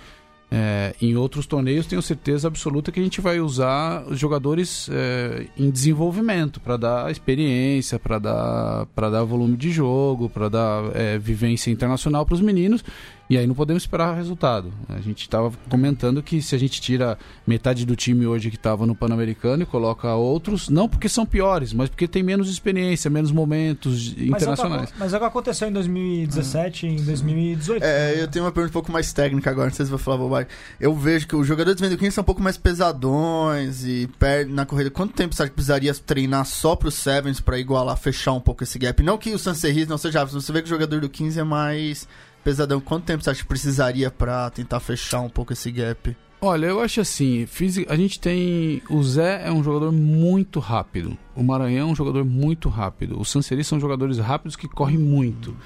É, 0.54 0.94
em 1.00 1.16
outros 1.16 1.44
torneios, 1.44 1.86
tenho 1.86 2.02
certeza 2.02 2.46
absoluta 2.46 2.92
que 2.92 3.00
a 3.00 3.02
gente 3.02 3.20
vai 3.20 3.40
usar 3.40 4.04
os 4.06 4.18
jogadores 4.18 4.88
é, 4.92 5.46
em 5.56 5.68
desenvolvimento 5.68 6.60
para 6.60 6.76
dar 6.76 7.10
experiência, 7.10 7.98
para 7.98 8.18
dar, 8.18 8.86
para 8.94 9.10
dar 9.10 9.24
volume 9.24 9.56
de 9.56 9.72
jogo, 9.72 10.28
para 10.28 10.48
dar 10.50 10.94
é, 10.94 11.18
vivência 11.18 11.70
internacional 11.70 12.24
para 12.24 12.34
os 12.34 12.40
meninos. 12.42 12.84
E 13.32 13.38
aí 13.38 13.46
não 13.46 13.54
podemos 13.54 13.84
esperar 13.84 14.14
resultado. 14.14 14.70
A 14.90 15.00
gente 15.00 15.22
estava 15.22 15.50
comentando 15.70 16.22
que 16.22 16.42
se 16.42 16.54
a 16.54 16.58
gente 16.58 16.82
tira 16.82 17.16
metade 17.46 17.86
do 17.86 17.96
time 17.96 18.26
hoje 18.26 18.50
que 18.50 18.56
estava 18.56 18.84
no 18.84 18.94
Pan-Americano 18.94 19.62
e 19.62 19.64
coloca 19.64 20.14
outros, 20.14 20.68
não 20.68 20.86
porque 20.86 21.08
são 21.08 21.24
piores, 21.24 21.72
mas 21.72 21.88
porque 21.88 22.06
tem 22.06 22.22
menos 22.22 22.50
experiência, 22.50 23.10
menos 23.10 23.32
momentos 23.32 24.08
Mas 24.08 24.18
é, 24.18 24.20
o 24.20 24.26
internacionais. 24.26 24.92
mas 24.98 25.14
é 25.14 25.16
o 25.16 25.20
que 25.20 25.24
aconteceu 25.24 25.66
em 25.66 25.72
2017 25.72 26.86
e 26.86 26.90
em 26.90 26.96
2018. 27.02 27.82
É, 27.82 28.20
eu 28.20 28.28
tenho 28.28 28.44
uma 28.44 28.52
pergunta 28.52 28.70
um 28.70 28.74
pouco 28.74 28.92
mais 28.92 29.14
técnica 29.14 29.48
agora, 29.48 29.70
não 29.70 29.74
sei 29.74 29.86
se 29.86 29.90
vou 29.90 29.98
falar 29.98 30.18
bobagem. 30.18 30.50
Eu 30.78 30.94
vejo 30.94 31.26
que 31.26 31.34
os 31.34 31.46
jogadores 31.46 31.80
do 31.80 31.88
Vendoquim 31.88 32.10
são 32.10 32.20
um 32.20 32.26
pouco 32.26 32.42
mais 32.42 32.58
pesadões 32.58 33.82
e 33.86 34.10
perdem 34.18 34.54
na 34.54 34.66
corrida. 34.66 34.90
Quanto 34.90 35.14
tempo 35.14 35.34
você 35.34 35.44
acha 35.44 35.48
que 35.48 35.54
precisaria 35.54 35.94
treinar 35.94 36.44
só 36.44 36.76
pro 36.76 36.90
Sevens 36.90 37.40
pra 37.40 37.58
igualar, 37.58 37.96
fechar 37.96 38.34
um 38.34 38.40
pouco 38.40 38.62
esse 38.62 38.78
gap? 38.78 39.02
Não 39.02 39.16
que 39.16 39.30
o 39.30 39.38
Sancerris 39.38 39.88
não 39.88 39.96
seja 39.96 40.18
rápido, 40.18 40.38
você 40.38 40.52
vê 40.52 40.60
que 40.60 40.66
o 40.66 40.68
jogador 40.68 41.00
do 41.00 41.08
15 41.08 41.40
é 41.40 41.44
mais 41.44 42.06
pesadão. 42.42 42.80
Quanto 42.80 43.04
tempo 43.04 43.22
você 43.22 43.30
acha 43.30 43.42
que 43.42 43.48
precisaria 43.48 44.10
pra 44.10 44.50
tentar 44.50 44.80
fechar 44.80 45.20
um 45.20 45.28
pouco 45.28 45.52
esse 45.52 45.70
gap? 45.70 46.16
Olha, 46.40 46.66
eu 46.66 46.80
acho 46.80 47.00
assim, 47.00 47.46
a 47.88 47.94
gente 47.94 48.18
tem. 48.18 48.82
O 48.90 49.00
Zé 49.02 49.46
é 49.46 49.52
um 49.52 49.62
jogador 49.62 49.92
muito 49.92 50.58
rápido. 50.58 51.16
O 51.36 51.42
Maranhão 51.42 51.88
é 51.88 51.92
um 51.92 51.94
jogador 51.94 52.24
muito 52.24 52.68
rápido. 52.68 53.20
Os 53.20 53.30
Sanseri 53.30 53.62
são 53.62 53.78
jogadores 53.78 54.18
rápidos 54.18 54.56
que 54.56 54.66
correm 54.66 54.98
muito. 54.98 55.56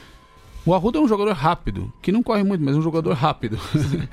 O 0.66 0.74
Arruda 0.74 0.98
é 0.98 1.00
um 1.00 1.08
jogador 1.08 1.32
rápido, 1.32 1.90
que 2.02 2.12
não 2.12 2.22
corre 2.22 2.42
muito, 2.42 2.62
mas 2.62 2.74
é 2.74 2.78
um 2.78 2.82
jogador 2.82 3.14
rápido. 3.14 3.58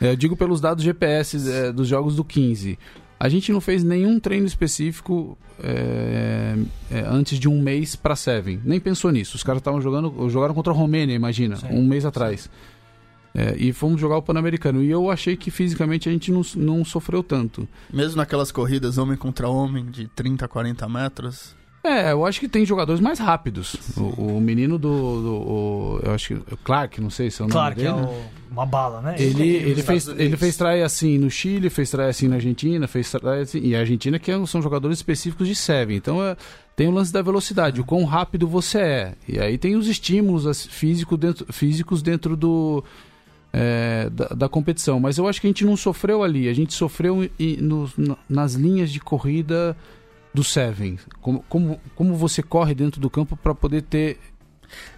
É, 0.00 0.10
eu 0.10 0.16
digo 0.16 0.36
pelos 0.36 0.60
dados 0.60 0.82
GPS 0.82 1.50
é, 1.50 1.72
dos 1.72 1.86
jogos 1.86 2.16
do 2.16 2.24
15. 2.24 2.76
A 3.24 3.28
gente 3.30 3.50
não 3.50 3.58
fez 3.58 3.82
nenhum 3.82 4.20
treino 4.20 4.46
específico 4.46 5.38
é, 5.58 6.56
é, 6.90 7.00
antes 7.08 7.38
de 7.38 7.48
um 7.48 7.58
mês 7.58 7.96
para 7.96 8.14
Seven. 8.14 8.60
Nem 8.62 8.78
pensou 8.78 9.10
nisso. 9.10 9.34
Os 9.34 9.42
caras 9.42 9.60
estavam 9.60 9.80
jogando, 9.80 10.28
jogaram 10.28 10.52
contra 10.52 10.74
a 10.74 10.76
Romênia, 10.76 11.14
imagina, 11.14 11.56
Sim, 11.56 11.68
um 11.70 11.86
mês 11.86 12.04
atrás. 12.04 12.50
É, 13.34 13.56
e 13.56 13.72
fomos 13.72 13.98
jogar 13.98 14.18
o 14.18 14.22
Pan-Americano. 14.22 14.82
E 14.82 14.90
eu 14.90 15.10
achei 15.10 15.38
que 15.38 15.50
fisicamente 15.50 16.06
a 16.06 16.12
gente 16.12 16.30
não, 16.30 16.42
não 16.54 16.84
sofreu 16.84 17.22
tanto. 17.22 17.66
Mesmo 17.90 18.18
naquelas 18.18 18.52
corridas 18.52 18.98
homem 18.98 19.16
contra 19.16 19.48
homem 19.48 19.86
de 19.86 20.06
30, 20.08 20.46
40 20.46 20.86
metros? 20.86 21.56
É, 21.84 22.12
eu 22.12 22.24
acho 22.24 22.40
que 22.40 22.48
tem 22.48 22.64
jogadores 22.64 22.98
mais 23.00 23.18
rápidos. 23.18 23.76
O, 23.96 24.36
o 24.36 24.40
menino 24.40 24.78
do. 24.78 24.88
do 24.88 25.34
o- 25.34 26.00
eu 26.02 26.12
acho 26.12 26.28
que. 26.28 26.34
O 26.54 26.56
Clark, 26.64 26.98
não 27.00 27.10
sei 27.10 27.30
se 27.30 27.42
é 27.42 27.44
o 27.44 27.48
Claro 27.48 27.76
nome 27.76 27.82
que 27.82 27.86
é 27.86 27.92
dele. 27.92 28.06
o- 28.50 28.52
uma 28.54 28.64
bala, 28.64 29.00
né? 29.02 29.16
Ele, 29.18 29.42
ele, 29.48 29.56
Estados 29.80 29.84
fez, 29.84 30.06
Unidos. 30.06 30.24
ele 30.26 30.36
fez 30.36 30.56
try 30.56 30.82
assim 30.82 31.18
no 31.18 31.28
Chile, 31.30 31.68
fez 31.68 31.90
try 31.90 32.02
assim 32.04 32.26
na 32.28 32.36
Argentina, 32.36 32.86
fez 32.88 33.10
try 33.10 33.40
assim. 33.42 33.60
E 33.62 33.76
a 33.76 33.80
Argentina 33.80 34.18
que 34.18 34.30
é- 34.30 34.46
são 34.46 34.62
jogadores 34.62 34.96
específicos 34.98 35.46
de 35.46 35.54
Seven. 35.54 35.96
Então 35.96 36.22
é, 36.24 36.36
tem 36.74 36.88
o 36.88 36.90
lance 36.90 37.12
da 37.12 37.20
velocidade, 37.20 37.80
o 37.80 37.84
quão 37.84 38.04
rápido 38.04 38.48
você 38.48 38.78
é. 38.78 39.12
E 39.28 39.38
aí 39.38 39.58
tem 39.58 39.76
os 39.76 39.86
estímulos 39.86 40.66
físico 40.66 41.16
dentro, 41.18 41.52
físicos 41.52 42.00
dentro 42.00 42.34
do. 42.36 42.82
é, 43.52 44.08
da, 44.10 44.26
da 44.28 44.48
competição. 44.48 44.98
Mas 44.98 45.18
eu 45.18 45.28
acho 45.28 45.40
que 45.40 45.46
a 45.46 45.50
gente 45.50 45.64
não 45.66 45.76
sofreu 45.76 46.22
ali. 46.22 46.48
A 46.48 46.52
gente 46.54 46.72
sofreu 46.72 47.28
em- 47.38 47.58
na- 47.98 48.16
nas 48.28 48.54
linhas 48.54 48.90
de 48.90 49.00
corrida 49.00 49.76
do 50.34 50.42
Seven. 50.44 50.98
Como, 51.20 51.44
como, 51.48 51.80
como 51.94 52.14
você 52.16 52.42
corre 52.42 52.74
dentro 52.74 53.00
do 53.00 53.08
campo 53.08 53.36
para 53.36 53.54
poder 53.54 53.82
ter. 53.82 54.18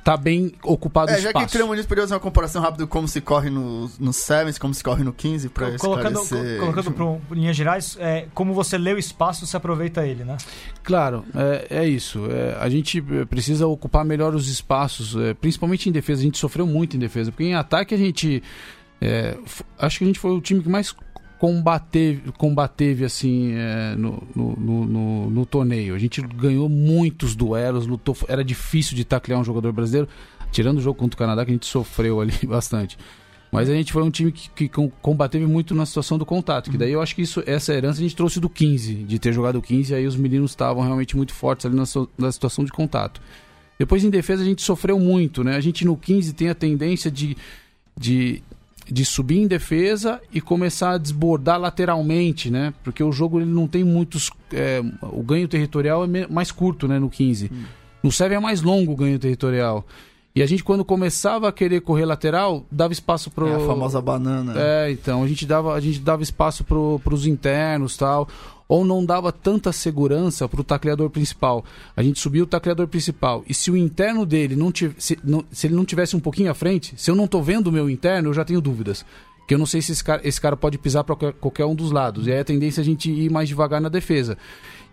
tá 0.03 0.17
bem 0.17 0.53
ocupado 0.63 1.13
o 1.13 1.15
É, 1.15 1.19
já 1.19 1.25
que 1.33 1.39
espaço. 1.39 1.53
criamos 1.53 1.77
nisso, 1.77 1.87
poderia 1.87 2.05
fazer 2.05 2.15
uma 2.15 2.21
comparação 2.21 2.63
rápida 2.63 2.85
de 2.85 2.91
como 2.91 3.07
se 3.07 3.21
corre 3.21 3.51
no, 3.51 3.91
no 4.01 4.13
Sevens, 4.13 4.57
como 4.57 4.73
se 4.73 4.83
corre 4.83 5.05
no 5.05 5.13
15, 5.13 5.51
pra 5.51 5.77
colocando 5.79 6.23
esclarecer. 6.23 6.59
colocando 6.61 6.93
pro, 6.93 7.21
por 7.29 7.37
linhas 7.37 7.55
gerais, 7.57 7.97
é, 8.01 8.27
como 8.33 8.55
você 8.55 8.79
lê 8.79 8.95
o 8.95 8.99
espaço, 8.99 9.45
você 9.47 9.57
aproveita 9.57 10.07
ele, 10.07 10.25
né? 10.25 10.39
Claro, 10.83 11.25
é, 11.35 11.81
é 11.83 11.87
isso. 11.89 12.25
É, 12.31 12.57
a 12.59 12.69
gente 12.71 12.99
eh, 13.11 13.25
precisa 13.27 13.67
ocupar 13.67 14.05
melhor 14.05 14.35
os 14.35 14.49
espaços, 14.49 15.15
é, 15.17 15.35
principalmente 15.35 15.89
em 15.89 15.93
defesa. 15.93 16.21
A 16.23 16.25
gente 16.25 16.39
sofreu 16.39 16.67
muito 16.67 16.97
em 16.97 17.01
defesa, 17.01 17.31
porque 17.31 17.45
em 17.45 17.55
ataque 17.55 17.95
a 17.95 17.99
gente. 17.99 18.43
é, 19.01 19.37
f- 19.45 19.65
acho 19.79 19.99
que 19.99 20.05
a 20.05 20.07
gente 20.07 20.19
foi 20.19 20.31
o 20.31 20.41
time 20.41 20.63
que 20.63 20.69
mais 20.71 20.95
combateve, 21.47 22.33
combateve 22.37 23.05
assim, 23.05 23.53
é, 23.55 23.95
no, 23.97 24.23
no, 24.35 24.57
no, 24.57 25.31
no- 25.31 25.47
torneio. 25.47 25.95
A 25.95 25.99
gente 25.99 26.21
ganhou 26.21 26.69
muitos 26.69 27.37
duelos, 27.37 27.87
lutou. 27.87 28.17
Era 28.27 28.45
difícil 28.45 28.97
de 28.97 29.05
taclear 29.05 29.41
um 29.41 29.45
jogador 29.45 29.73
brasileiro, 29.73 30.09
tirando 30.51 30.79
o 30.79 30.81
jogo 30.81 30.99
contra 30.99 31.15
o 31.15 31.19
Canadá, 31.19 31.45
que 31.45 31.53
a 31.53 31.55
gente 31.55 31.67
sofreu 31.67 32.21
ali 32.21 32.33
bastante. 32.47 32.99
Mas 33.53 33.71
a 33.71 33.75
gente 33.75 33.93
foi 33.93 34.03
um 34.03 34.11
time 34.11 34.33
que, 34.33 34.51
que 34.51 34.69
com- 34.69 34.91
combateve 35.01 35.47
muito 35.47 35.73
na 35.73 35.87
situação 35.87 36.19
do 36.19 36.27
contato. 36.27 36.69
Que 36.69 36.77
daí 36.77 36.91
eu 36.91 37.01
acho 37.01 37.15
que 37.15 37.23
isso, 37.23 37.43
essa 37.47 37.73
herança 37.73 38.01
a 38.01 38.03
gente 38.03 38.17
trouxe 38.17 38.41
do 38.41 38.51
15, 38.51 38.95
de 39.05 39.19
ter 39.21 39.33
jogado 39.33 39.63
15, 39.63 39.95
aí 39.95 40.05
os 40.05 40.17
meninos 40.17 40.51
estavam 40.51 40.83
realmente 40.83 41.17
muito 41.17 41.33
fortes 41.33 41.65
ali 41.65 41.77
na, 41.77 41.85
na 42.19 42.33
situação 42.33 42.65
de 42.65 42.73
contato. 42.73 43.21
Depois 43.79 44.03
em 44.05 44.11
defesa 44.11 44.43
a 44.43 44.45
gente 44.45 44.63
sofreu 44.63 44.99
muito, 44.99 45.45
né? 45.45 45.55
A 45.55 45.61
gente 45.61 45.85
no 45.85 45.97
15 45.97 46.33
tem 46.33 46.49
a 46.49 46.55
tendência 46.55 47.09
de, 47.11 47.37
de, 47.97 48.43
de 48.89 49.05
subir 49.05 49.39
em 49.39 49.47
defesa 49.47 50.21
e 50.33 50.41
começar 50.41 50.93
a 50.93 50.99
desbordar 50.99 51.59
lateralmente, 51.61 52.51
né? 52.51 52.73
Porque 52.85 53.03
o 53.03 53.13
jogo 53.13 53.41
ele 53.41 53.51
não 53.51 53.67
tem 53.67 53.85
muitos. 53.85 54.31
é, 54.53 54.83
o 55.03 55.23
ganho 55.23 55.49
territorial 55.49 56.05
é 56.05 56.27
mais 56.29 56.51
curto, 56.51 56.87
né? 56.87 56.99
No 56.99 57.11
15. 57.11 57.51
No 58.03 58.13
7 58.13 58.35
é 58.35 58.39
mais 58.39 58.63
longo 58.63 58.93
o 58.93 58.97
ganho 58.97 59.19
territorial. 59.19 59.85
E 60.37 60.43
a 60.43 60.47
gente, 60.47 60.63
quando 60.63 60.85
começava 60.85 61.49
a 61.49 61.53
querer 61.53 61.81
correr 61.81 62.05
lateral, 62.05 62.67
dava 62.71 62.93
espaço 62.93 63.31
pro. 63.31 63.49
É 63.49 63.55
a 63.55 63.61
famosa 63.61 64.03
banana. 64.03 64.53
É, 64.55 64.91
então, 64.91 65.23
a 65.23 65.27
gente 65.27 65.47
dava, 65.47 65.73
a 65.73 65.81
gente 65.81 65.99
dava 65.99 66.23
espaço 66.23 66.63
pro, 66.63 67.01
pros 67.03 67.27
internos 67.27 67.97
tal. 67.97 68.29
Ou 68.69 68.85
não 68.85 69.05
dava 69.05 69.31
tanta 69.31 69.73
segurança 69.73 70.49
pro 70.49 70.65
tacleador 70.65 71.09
principal. 71.09 71.65
A 71.97 72.03
gente 72.03 72.19
subia 72.19 72.43
o 72.43 72.47
tacleador 72.47 72.89
principal. 72.89 73.45
E 73.49 73.55
se 73.55 73.71
o 73.71 73.77
interno 73.77 74.27
dele 74.27 74.57
não, 74.57 74.73
tiv 74.73 74.93
se, 74.99 75.17
não- 75.23 75.45
se 75.53 75.67
ele 75.69 75.75
não 75.75 75.85
tivesse 75.85 76.17
um 76.17 76.21
pouquinho 76.21 76.51
à 76.51 76.55
frente, 76.55 76.93
se 76.97 77.11
eu 77.11 77.15
não 77.15 77.29
tô 77.29 77.41
vendo 77.41 77.69
o 77.69 77.73
meu 77.73 77.89
interno, 77.89 78.31
eu 78.31 78.35
já 78.35 78.45
tenho 78.45 78.61
dúvidas. 78.61 79.05
Que 79.47 79.55
eu 79.55 79.59
não 79.59 79.67
sei 79.67 79.81
se 79.81 79.93
esse 79.93 80.03
cara, 80.03 80.21
esse 80.25 80.41
cara 80.41 80.57
pode 80.57 80.77
pisar 80.79 81.05
para 81.05 81.15
qualquer, 81.15 81.39
qualquer 81.39 81.65
um 81.67 81.75
dos 81.77 81.93
lados. 81.93 82.27
E 82.27 82.33
aí 82.33 82.41
a 82.41 82.45
tendência 82.45 82.81
é 82.81 82.83
a 82.83 82.85
gente 82.85 83.09
ir 83.09 83.31
mais 83.31 83.49
devagar 83.49 83.81
na 83.81 83.89
defesa. 83.89 84.37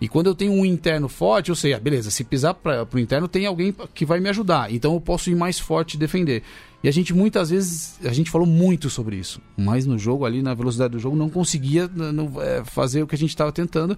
E 0.01 0.07
quando 0.07 0.27
eu 0.27 0.35
tenho 0.35 0.51
um 0.51 0.65
interno 0.65 1.07
forte, 1.07 1.49
eu 1.49 1.55
sei, 1.55 1.73
ah, 1.73 1.79
beleza, 1.79 2.11
se 2.11 2.23
pisar 2.23 2.53
para 2.53 2.87
o 2.93 2.99
interno, 2.99 3.27
tem 3.27 3.45
alguém 3.45 3.73
que 3.93 4.05
vai 4.05 4.19
me 4.19 4.29
ajudar. 4.29 4.73
Então 4.73 4.93
eu 4.93 5.01
posso 5.01 5.29
ir 5.29 5.35
mais 5.35 5.59
forte 5.59 5.93
e 5.93 5.97
defender. 5.97 6.43
E 6.83 6.89
a 6.89 6.91
gente 6.91 7.13
muitas 7.13 7.49
vezes, 7.49 7.97
a 8.03 8.11
gente 8.11 8.29
falou 8.29 8.45
muito 8.45 8.89
sobre 8.89 9.15
isso. 9.15 9.39
Mas 9.55 9.85
no 9.85 9.97
jogo 9.97 10.25
ali, 10.25 10.41
na 10.41 10.53
velocidade 10.53 10.91
do 10.91 10.99
jogo, 10.99 11.15
não 11.15 11.29
conseguia 11.29 11.87
não, 11.87 12.41
é, 12.41 12.63
fazer 12.65 13.03
o 13.03 13.07
que 13.07 13.15
a 13.15 13.17
gente 13.17 13.29
estava 13.29 13.51
tentando. 13.51 13.97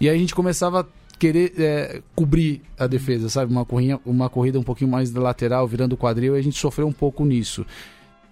E 0.00 0.08
aí 0.08 0.16
a 0.16 0.18
gente 0.18 0.34
começava 0.34 0.80
a 0.80 0.86
querer 1.18 1.52
é, 1.56 2.02
cobrir 2.16 2.62
a 2.76 2.86
defesa, 2.86 3.28
sabe? 3.28 3.52
Uma 3.52 3.64
corrida, 3.64 4.00
uma 4.04 4.28
corrida 4.28 4.58
um 4.58 4.64
pouquinho 4.64 4.90
mais 4.90 5.12
lateral, 5.12 5.66
virando 5.68 5.92
o 5.92 5.96
quadril, 5.96 6.36
e 6.36 6.38
a 6.38 6.42
gente 6.42 6.58
sofreu 6.58 6.86
um 6.88 6.92
pouco 6.92 7.24
nisso. 7.24 7.64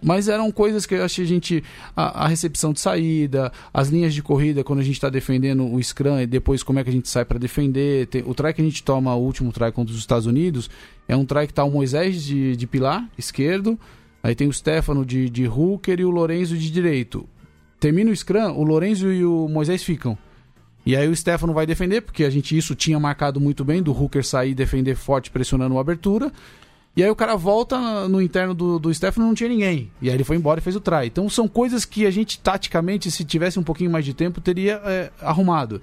Mas 0.03 0.29
eram 0.29 0.53
coisas 0.53 0.85
que 0.85 0.95
eu 0.95 1.05
achei 1.05 1.25
a 1.25 1.29
gente. 1.29 1.65
A, 1.97 2.25
a 2.25 2.29
recepção 2.29 2.73
de 2.73 2.81
saída, 2.81 3.51
as 3.73 3.89
linhas 3.89 4.13
de 4.15 4.23
corrida, 4.23 4.63
quando 4.63 4.81
a 4.81 4.83
gente 4.83 4.95
está 4.95 5.09
defendendo 5.09 5.67
o 5.67 5.83
Scrum 5.83 6.21
e 6.21 6.27
depois 6.27 6.63
como 6.63 6.79
é 6.79 6.85
que 6.85 6.91
a 6.91 6.93
gente 6.93 7.09
sai 7.09 7.25
para 7.25 7.39
defender. 7.39 8.07
Tem- 8.07 8.23
o 8.27 8.35
try 8.35 8.53
que 8.53 8.61
a 8.61 8.65
gente 8.65 8.83
toma, 8.83 9.15
o 9.15 9.23
último 9.23 9.53
try 9.53 9.73
contra 9.73 9.93
os 9.93 9.99
Estados 9.99 10.27
Unidos, 10.27 10.69
é 11.09 11.17
um 11.17 11.25
try 11.25 11.47
que 11.47 11.55
tá 11.55 11.65
o 11.65 11.71
Moisés 11.71 12.23
de, 12.23 12.55
de 12.57 12.67
pilar 12.67 13.09
esquerdo, 13.17 13.79
aí 14.23 14.35
tem 14.35 14.47
o 14.49 14.53
Stefano 14.53 15.05
de, 15.05 15.31
de 15.31 15.49
hooker 15.49 15.99
e 15.99 16.05
o 16.05 16.11
Lorenzo 16.11 16.57
de 16.57 16.71
direito. 16.71 17.27
Termina 17.81 18.11
o 18.11 18.17
Scrum, 18.17 18.53
o 18.53 18.65
Lorenzo 18.65 19.11
e 19.11 19.25
o 19.25 19.49
Moisés 19.49 19.83
ficam. 19.83 20.17
E 20.85 20.95
aí 20.95 21.09
o 21.09 21.17
Stefano 21.17 21.53
vai 21.53 21.67
defender, 21.67 22.01
porque 22.01 22.23
a 22.23 22.31
gente 22.31 22.57
isso 22.57 22.75
tinha 22.75 22.99
marcado 23.01 23.41
muito 23.41 23.65
bem, 23.65 23.83
do 23.83 23.93
hooker 23.93 24.25
sair 24.25 24.51
e 24.51 24.55
defender 24.55 24.95
forte, 24.95 25.31
pressionando 25.31 25.77
a 25.77 25.81
abertura. 25.81 26.33
E 26.97 27.05
aí 27.05 27.11
o 27.11 27.15
cara 27.15 27.37
volta 27.37 28.09
no 28.09 28.23
interno 28.23 28.55
do, 28.55 28.79
do 28.79 28.93
Stefano 28.95 29.27
não 29.27 29.35
tinha 29.35 29.51
ninguém. 29.51 29.91
E 30.01 30.09
aí 30.09 30.15
ele 30.15 30.25
foi 30.25 30.37
embora 30.37 30.61
e 30.61 30.63
fez 30.63 30.75
o 30.75 30.81
try. 30.81 31.07
Então 31.07 31.29
são 31.29 31.47
coisas 31.47 31.85
que 31.85 32.07
a 32.07 32.11
gente, 32.11 32.39
taticamente, 32.39 33.11
se 33.11 33.23
tivesse 33.23 33.59
um 33.59 33.63
pouquinho 33.63 33.91
mais 33.91 34.05
de 34.05 34.15
tempo, 34.15 34.41
teria 34.41 34.81
é, 34.83 35.11
arrumado. 35.21 35.83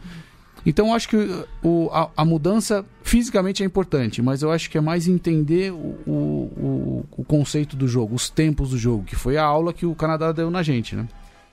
Então 0.66 0.94
acho 0.94 1.10
que 1.10 1.46
o, 1.62 1.90
a, 1.92 2.10
a 2.18 2.26
mudança 2.26 2.84
fisicamente 3.04 3.62
é 3.62 3.66
importante, 3.66 4.22
mas 4.22 4.42
eu 4.42 4.52
acho 4.52 4.70
que 4.70 4.78
é 4.78 4.82
mais 4.82 5.08
entender 5.08 5.72
o, 5.72 5.98
o, 6.08 6.12
o, 6.12 7.06
o 7.18 7.24
conceito 7.24 7.76
do 7.76 7.88
jogo, 7.88 8.16
os 8.16 8.30
tempos 8.30 8.72
do 8.72 8.78
jogo, 8.78 9.04
que 9.04 9.16
foi 9.16 9.38
a 9.38 9.44
aula 9.44 9.74
que 9.74 9.86
o 9.86 9.94
Canadá 9.94 10.32
deu 10.32 10.50
na 10.50 10.64
gente, 10.64 10.96
né? 10.96 11.08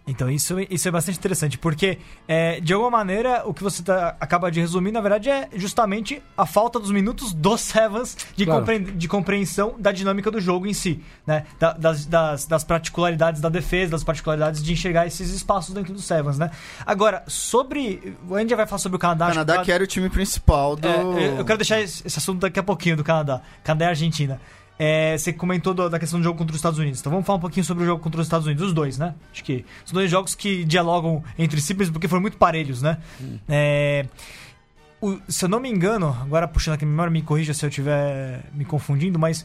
Então 0.07 0.29
isso, 0.29 0.57
isso 0.69 0.89
é 0.89 0.91
bastante 0.91 1.19
interessante, 1.19 1.57
porque 1.57 1.99
é, 2.27 2.59
de 2.61 2.73
alguma 2.73 2.91
maneira 2.91 3.43
o 3.45 3.55
que 3.55 3.63
você 3.63 3.83
tá- 3.83 4.17
acaba 4.19 4.51
de 4.51 4.59
resumir, 4.59 4.91
na 4.91 5.01
verdade, 5.01 5.29
é 5.31 5.49
justamente 5.55 6.21
a 6.37 6.45
falta 6.47 6.81
dos 6.81 6.91
minutos 6.91 7.33
dos 7.33 7.61
Sevens 7.61 8.17
de, 8.35 8.45
Claro. 8.45 8.61
compre- 8.61 8.79
de 8.93 9.07
compreensão 9.09 9.77
da 9.79 9.93
dinâmica 9.93 10.31
do 10.31 10.41
jogo 10.41 10.67
em 10.67 10.73
si, 10.73 11.01
né? 11.27 11.45
Da- 11.61 11.75
das, 11.75 12.07
das, 12.07 12.47
das 12.47 12.65
particularidades 12.65 13.41
da 13.41 13.49
defesa, 13.49 13.93
das 13.93 14.03
particularidades 14.03 14.63
de 14.63 14.73
enxergar 14.73 15.07
esses 15.07 15.31
espaços 15.31 15.73
dentro 15.75 15.93
dos 15.93 16.05
Sevens, 16.05 16.39
né? 16.39 16.51
Agora, 16.85 17.23
sobre. 17.29 18.17
O 18.29 18.35
Andy 18.35 18.51
já 18.51 18.57
vai 18.57 18.67
falar 18.67 18.79
sobre 18.79 18.97
o 18.97 18.99
Canadá. 18.99 19.27
O 19.27 19.29
Canadá 19.31 19.59
que 19.59 19.65
que 19.67 19.73
era 19.73 19.85
o 19.85 19.87
time 19.87 20.09
principal 20.11 20.75
do. 20.75 20.89
é, 20.89 21.39
eu 21.39 21.45
quero 21.45 21.59
deixar 21.59 21.81
esse 21.81 22.05
esse 22.07 22.19
assunto 22.19 22.41
daqui 22.41 22.59
a 22.59 22.63
pouquinho 22.63 22.97
do 22.97 23.05
Canadá. 23.05 23.43
Canadá 23.63 23.85
e 23.85 23.89
Argentina. 23.91 24.41
É, 24.83 25.19
você 25.19 25.31
comentou 25.31 25.75
da 25.75 25.99
questão 25.99 26.19
do 26.19 26.23
jogo 26.25 26.39
contra 26.39 26.53
os 26.55 26.59
Estados 26.59 26.79
Unidos. 26.79 27.01
Então 27.01 27.13
vamos 27.13 27.27
falar 27.27 27.37
um 27.37 27.41
pouquinho 27.43 27.65
sobre 27.67 27.83
o 27.83 27.87
jogo 27.87 28.03
contra 28.03 28.19
os 28.19 28.27
Estados 28.27 28.47
Unidos. 28.47 28.69
Os 28.69 28.73
dois, 28.73 28.97
né? 28.97 29.15
Acho 29.31 29.45
que 29.45 29.63
são 29.85 29.93
dois 29.93 30.11
jogos 30.11 30.35
que 30.35 30.65
dialogam 30.65 31.23
entre 31.39 31.61
si, 31.61 31.75
porque 31.75 32.09
foram 32.09 32.23
muito 32.23 32.39
parelhos, 32.39 32.81
né? 32.81 32.97
É, 33.47 34.07
o- 34.99 35.19
se 35.29 35.45
eu 35.45 35.51
não 35.51 35.61
me 35.61 35.69
engano, 35.69 36.17
agora 36.23 36.49
puxando 36.49 36.77
aqui 36.77 36.85
a 36.87 36.89
memória, 36.89 37.11
me 37.11 37.21
corrija 37.21 37.53
se 37.53 37.63
eu 37.63 37.69
estiver 37.69 38.43
me 38.55 38.65
confundindo, 38.65 39.19
mas 39.19 39.45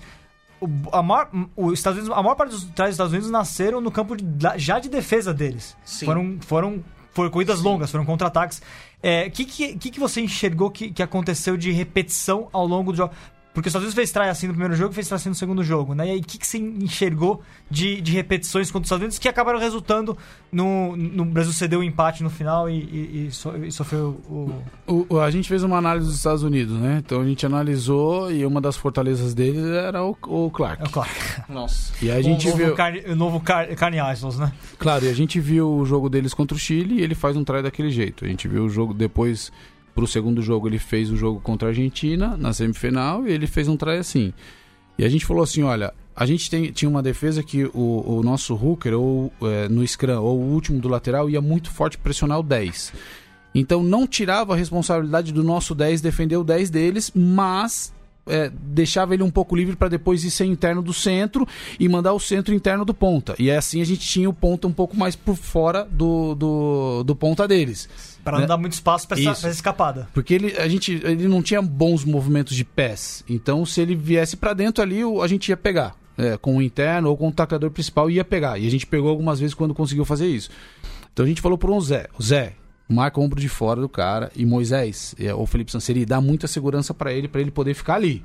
o, 0.62 0.70
a, 0.94 1.04
maior, 1.04 1.30
os 1.58 1.74
Estados 1.74 2.00
Unidos, 2.00 2.18
a 2.18 2.24
maior 2.24 2.36
parte 2.36 2.52
dos 2.52 2.64
trás 2.66 2.92
dos 2.92 2.94
Estados 2.96 3.12
Unidos 3.12 3.30
nasceram 3.30 3.82
no 3.82 3.92
campo 3.92 4.16
de- 4.16 4.58
já 4.58 4.80
de 4.80 4.88
defesa 4.88 5.34
deles. 5.34 5.76
Sim. 5.84 6.06
Foram, 6.06 6.38
foram, 6.40 6.84
foram 7.12 7.30
corridas 7.30 7.60
longas, 7.62 7.92
foram 7.92 8.06
contra-ataques. 8.06 8.60
O 8.60 8.62
é, 9.04 9.30
que, 9.30 9.44
que, 9.44 9.76
que, 9.78 9.92
que 9.92 10.00
você 10.00 10.22
enxergou 10.22 10.72
que, 10.72 10.92
que 10.92 11.04
aconteceu 11.04 11.58
de 11.58 11.72
repetição 11.72 12.48
ao 12.54 12.66
longo 12.66 12.92
do 12.94 12.98
jogo? 12.98 13.14
Porque 13.56 13.68
os 13.68 13.72
Estados 13.72 13.86
Unidos 13.86 13.96
fez 13.96 14.12
try 14.12 14.30
assim 14.30 14.46
no 14.48 14.54
primeiro 14.54 14.76
jogo 14.76 14.92
e 14.92 14.96
fez 14.96 15.08
try 15.08 15.16
assim 15.16 15.30
no 15.30 15.36
segundo 15.36 15.64
jogo, 15.64 15.96
né? 15.96 16.06
E 16.08 16.12
aí, 16.12 16.20
o 16.20 16.24
que, 16.24 16.38
que 16.38 16.46
você 16.46 16.58
enxergou 16.60 17.42
de, 17.72 18.00
de 18.02 18.12
repetições 18.12 18.68
contra 18.70 18.82
os 18.84 18.88
Estados 18.88 19.02
Unidos 19.02 19.18
que 19.18 19.28
acabaram 19.28 19.58
resultando 19.58 20.16
no, 20.52 20.96
no 20.96 21.26
Brasil 21.26 21.54
cedeu 21.54 21.80
o 21.80 21.84
empate 21.84 22.22
no 22.22 22.30
final 22.30 22.70
e, 22.70 22.74
e, 22.78 23.28
e 23.28 23.32
so- 23.32 23.56
e 23.58 23.72
sofreu 23.72 24.22
o, 24.30 24.52
O- 24.86 25.06
o- 25.16 25.20
a 25.20 25.32
gente 25.32 25.48
fez 25.48 25.64
uma 25.64 25.78
análise 25.78 26.06
dos 26.08 26.18
Estados 26.18 26.44
Unidos, 26.44 26.78
né? 26.80 27.02
Então 27.04 27.22
a 27.22 27.26
gente 27.26 27.46
analisou 27.46 28.32
e 28.32 28.46
uma 28.46 28.60
das 28.62 28.76
fortalezas 28.76 29.34
deles 29.34 29.64
era 29.66 30.04
o, 30.04 30.16
o 30.28 30.52
Clark. 30.52 30.84
É 30.84 30.88
claro. 30.90 31.10
Nossa. 31.50 31.94
E 32.02 32.12
a 32.12 32.22
gente 32.22 32.48
o 32.48 32.52
novo, 32.52 32.64
viu. 32.66 32.76
Carne, 32.76 33.00
o 33.08 33.16
novo 33.16 33.40
Car, 33.40 33.74
Carne 33.76 33.98
Isles, 34.14 34.38
né? 34.38 34.52
Claro, 34.78 35.06
e 35.06 35.10
a 35.10 35.14
gente 35.14 35.40
viu 35.40 35.70
o 35.72 35.86
jogo 35.86 36.10
deles 36.10 36.34
contra 36.34 36.56
o 36.56 36.60
Chile 36.60 36.96
e 36.96 37.02
ele 37.02 37.16
faz 37.16 37.36
um 37.38 37.44
try 37.44 37.62
daquele 37.64 37.90
jeito. 37.90 38.26
A 38.26 38.28
gente 38.28 38.48
viu 38.48 38.66
o 38.66 38.70
jogo 38.70 38.94
depois, 38.94 39.52
pro 39.96 40.06
segundo 40.06 40.42
jogo, 40.42 40.68
ele 40.68 40.78
fez 40.78 41.10
o 41.10 41.16
jogo 41.16 41.40
contra 41.40 41.70
a 41.70 41.72
Argentina 41.72 42.36
na 42.38 42.54
semifinal 42.54 43.26
e 43.26 43.32
ele 43.32 43.48
fez 43.48 43.68
um 43.68 43.78
try 43.78 43.98
assim. 43.98 44.34
E 45.00 45.06
a 45.06 45.10
gente 45.10 45.26
falou 45.26 45.42
assim: 45.42 45.64
olha, 45.64 45.94
a 46.16 46.26
gente 46.26 46.50
tem- 46.50 46.72
tinha 46.72 46.90
uma 46.90 47.02
defesa 47.02 47.42
que 47.42 47.66
o, 47.74 48.04
o 48.06 48.22
nosso 48.22 48.54
hooker, 48.54 48.94
ou 48.94 49.32
é, 49.42 49.68
no 49.70 49.88
scrum, 49.88 50.22
ou 50.22 50.38
o 50.38 50.54
último 50.54 50.80
do 50.80 50.90
lateral, 50.90 51.30
ia 51.30 51.42
muito 51.42 51.72
forte 51.72 51.98
pressionar 51.98 52.40
o 52.40 52.44
10. 52.44 52.94
Então 53.56 53.82
não 53.82 54.06
tirava 54.06 54.54
a 54.54 54.58
responsabilidade 54.58 55.32
do 55.32 55.42
nosso 55.42 55.74
10 55.74 56.02
defender 56.02 56.36
o 56.36 56.44
10 56.44 56.70
deles, 56.70 57.10
mas 57.16 57.94
é, 58.28 58.52
deixava 58.54 59.14
ele 59.14 59.24
um 59.24 59.30
pouco 59.30 59.56
livre 59.56 59.78
para 59.78 59.88
depois 59.88 60.26
ir 60.26 60.32
ser 60.32 60.46
interno 60.46 60.82
do 60.82 60.94
centro 60.94 61.48
e 61.80 61.88
mandar 61.88 62.12
o 62.14 62.20
centro 62.20 62.54
interno 62.54 62.84
do 62.84 62.94
ponta. 62.94 63.34
E 63.40 63.50
assim 63.50 63.82
a 63.82 63.86
gente 63.86 64.02
tinha 64.02 64.30
o 64.30 64.34
ponta 64.34 64.68
um 64.68 64.74
pouco 64.74 64.98
mais 64.98 65.16
por 65.16 65.38
fora 65.38 65.88
do, 65.90 66.36
do, 66.36 67.04
do 67.06 67.16
ponta 67.16 67.48
deles. 67.48 67.88
Pra 68.26 68.34
não 68.34 68.42
Né? 68.42 68.48
dar 68.48 68.58
muito 68.58 68.74
espaço 68.74 69.08
pra 69.08 69.18
essa, 69.20 69.48
escapada. 69.50 70.10
Porque 70.12 70.34
ele, 70.34 70.58
a 70.58 70.68
gente, 70.68 71.00
ele 71.04 71.28
não 71.28 71.44
tinha 71.44 71.62
bons 71.62 72.04
movimentos 72.04 72.56
de 72.56 72.66
pés. 72.66 73.24
Então, 73.30 73.64
se 73.66 73.80
ele 73.80 73.96
viesse 73.96 74.36
para 74.36 74.54
dentro 74.54 74.82
ali, 74.84 75.02
a 75.22 75.28
gente 75.28 75.48
ia 75.50 75.56
pegar. 75.56 75.96
É, 76.18 76.38
com 76.38 76.58
o 76.58 76.62
interno 76.62 77.10
ou 77.10 77.18
com 77.18 77.28
o 77.28 77.32
tacleador 77.32 77.70
principal, 77.70 78.10
ia 78.10 78.24
pegar. 78.24 78.58
E 78.58 78.66
a 78.66 78.72
gente 78.72 78.88
pegou 78.88 79.10
algumas 79.10 79.40
vezes 79.40 79.54
quando 79.54 79.76
conseguiu 79.76 80.06
fazer 80.06 80.28
isso. 80.28 80.50
Então 81.14 81.26
a 81.26 81.28
gente 81.28 81.42
falou 81.42 81.58
pro 81.58 81.80
Zé: 81.82 82.08
o 82.18 82.24
Zé, 82.24 82.54
marca 82.88 83.20
o 83.20 83.24
ombro 83.24 83.40
de 83.40 83.50
fora 83.50 83.82
do 83.82 83.90
cara. 83.90 84.32
E 84.36 84.46
Moisés, 84.46 85.14
é, 85.20 85.34
ou 85.34 85.46
Felipe 85.46 85.72
Sanseri, 85.72 86.06
dá 86.06 86.20
muita 86.22 86.48
segurança 86.48 86.94
para 86.94 87.14
ele, 87.14 87.28
para 87.28 87.42
ele 87.42 87.52
poder 87.52 87.74
ficar 87.74 87.96
ali. 87.96 88.24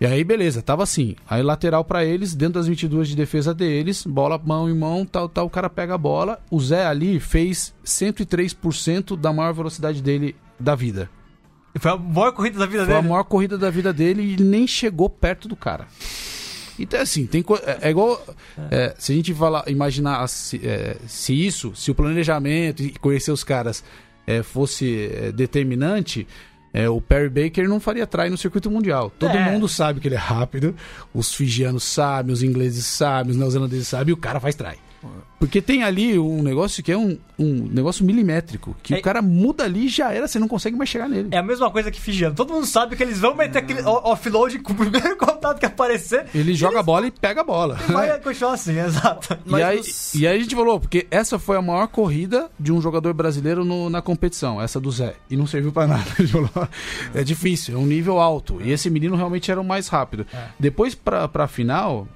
E 0.00 0.06
aí, 0.06 0.24
beleza, 0.24 0.62
tava 0.62 0.82
assim. 0.82 1.14
Aí, 1.28 1.42
lateral 1.42 1.84
para 1.84 2.04
eles, 2.04 2.34
dentro 2.34 2.54
das 2.54 2.66
22 2.66 3.08
de 3.08 3.14
defesa 3.16 3.52
deles, 3.52 4.06
bola 4.06 4.40
mão 4.42 4.68
em 4.70 4.74
mão, 4.74 5.04
tal, 5.04 5.28
tal. 5.28 5.44
O 5.46 5.50
cara 5.50 5.68
pega 5.68 5.94
a 5.94 5.98
bola. 5.98 6.40
O 6.50 6.58
Zé 6.58 6.86
ali 6.86 7.20
fez 7.20 7.74
103% 7.84 9.16
da 9.16 9.32
maior 9.32 9.52
velocidade 9.52 10.02
dele 10.02 10.34
da 10.58 10.74
vida. 10.74 11.10
Foi 11.78 11.90
a 11.90 11.96
maior 11.96 12.32
corrida 12.32 12.58
da 12.58 12.66
vida 12.66 12.84
Foi 12.86 12.94
a 12.94 12.96
dele. 12.98 13.08
maior 13.08 13.24
corrida 13.24 13.58
da 13.58 13.70
vida 13.70 13.92
dele 13.92 14.22
e 14.22 14.32
ele 14.34 14.44
nem 14.44 14.66
chegou 14.66 15.08
perto 15.10 15.46
do 15.46 15.54
cara. 15.54 15.86
Então, 16.78 16.98
assim, 17.00 17.26
tem 17.26 17.42
co- 17.42 17.56
é, 17.62 17.78
é 17.82 17.90
igual. 17.90 18.24
é, 18.70 18.94
se 18.98 19.12
a 19.12 19.14
gente 19.14 19.34
falar, 19.34 19.64
imaginar 19.68 20.26
se, 20.28 20.60
é, 20.66 20.96
se 21.06 21.34
isso, 21.34 21.72
se 21.76 21.90
o 21.90 21.94
planejamento 21.94 22.82
e 22.82 22.90
conhecer 22.98 23.30
os 23.32 23.44
caras 23.44 23.84
é, 24.26 24.42
fosse 24.42 25.10
é, 25.12 25.30
determinante, 25.30 26.26
é, 26.72 26.88
o 26.88 27.00
Perry 27.00 27.28
Baker 27.28 27.68
não 27.68 27.80
faria 27.80 28.06
try 28.06 28.28
no 28.30 28.36
circuito 28.38 28.70
mundial. 28.70 29.10
Todo 29.18 29.36
É. 29.36 29.50
mundo 29.50 29.68
sabe 29.68 30.00
que 30.00 30.08
ele 30.08 30.14
é 30.14 30.18
rápido, 30.18 30.74
os 31.12 31.34
fijianos 31.34 31.84
sabem, 31.84 32.32
os 32.32 32.42
ingleses 32.42 32.84
sabem, 32.86 33.32
os 33.32 33.36
neozelandeses 33.36 33.88
sabem, 33.88 34.10
e 34.10 34.12
o 34.12 34.16
cara 34.16 34.38
faz 34.40 34.54
try. 34.54 34.76
Porque 35.38 35.62
tem 35.62 35.82
ali 35.82 36.18
um 36.18 36.42
negócio 36.42 36.82
que 36.82 36.92
é 36.92 36.96
um, 36.98 37.16
um 37.38 37.66
negócio 37.72 38.04
milimétrico. 38.04 38.76
Que 38.82 38.94
É- 38.94 38.98
o 38.98 39.02
cara 39.02 39.22
muda 39.22 39.64
ali 39.64 39.86
e 39.86 39.88
já 39.88 40.12
era, 40.12 40.28
você 40.28 40.38
não 40.38 40.46
consegue 40.46 40.76
mais 40.76 40.90
chegar 40.90 41.08
nele. 41.08 41.28
É 41.32 41.38
a 41.38 41.42
mesma 41.42 41.70
coisa 41.70 41.90
que 41.90 41.98
Figiano. 42.00 42.34
Todo 42.34 42.52
mundo 42.52 42.66
sabe 42.66 42.94
que 42.94 43.02
eles 43.02 43.18
vão 43.20 43.34
meter 43.34 43.58
aquele 43.60 43.80
o- 43.82 44.10
offload 44.12 44.58
com 44.58 44.72
o 44.72 44.76
primeiro 44.76 45.16
contato 45.18 45.58
que 45.58 45.64
aparecer. 45.66 46.26
Ele 46.34 46.52
joga 46.54 46.80
a 46.80 46.82
bola 46.82 47.06
e 47.06 47.10
pega 47.10 47.40
a 47.40 47.44
bola. 47.44 47.78
E 47.88 47.92
vai 47.92 48.18
continuar 48.20 48.52
assim, 48.52 48.78
exato. 48.78 49.38
E 49.46 49.62
aí, 49.62 49.78
nos- 49.78 50.14
e 50.14 50.26
aí 50.26 50.36
a 50.38 50.42
gente 50.42 50.54
falou, 50.54 50.78
porque 50.78 51.06
essa 51.10 51.38
foi 51.38 51.56
a 51.56 51.62
maior 51.62 51.86
corrida 51.88 52.50
de 52.60 52.70
um 52.70 52.80
jogador 52.82 53.14
brasileiro 53.14 53.64
no- 53.64 53.88
na 53.88 54.02
competição, 54.02 54.60
essa 54.60 54.78
do 54.78 54.90
Zé. 54.90 55.14
E 55.30 55.36
não 55.36 55.46
serviu 55.46 55.72
pra 55.72 55.86
nada. 55.86 56.04
A 56.18 56.22
gente 56.22 56.32
falou, 56.32 56.68
é 57.14 57.24
difícil, 57.24 57.74
é 57.76 57.78
um 57.78 57.86
nível 57.86 58.20
alto. 58.20 58.60
E 58.62 58.70
esse 58.70 58.90
menino 58.90 59.16
realmente 59.16 59.50
era 59.50 59.60
o 59.60 59.64
mais 59.64 59.88
rápido. 59.88 60.26
Depois, 60.58 60.94
pra, 60.94 61.26
pra 61.26 61.46
final, 61.48 62.06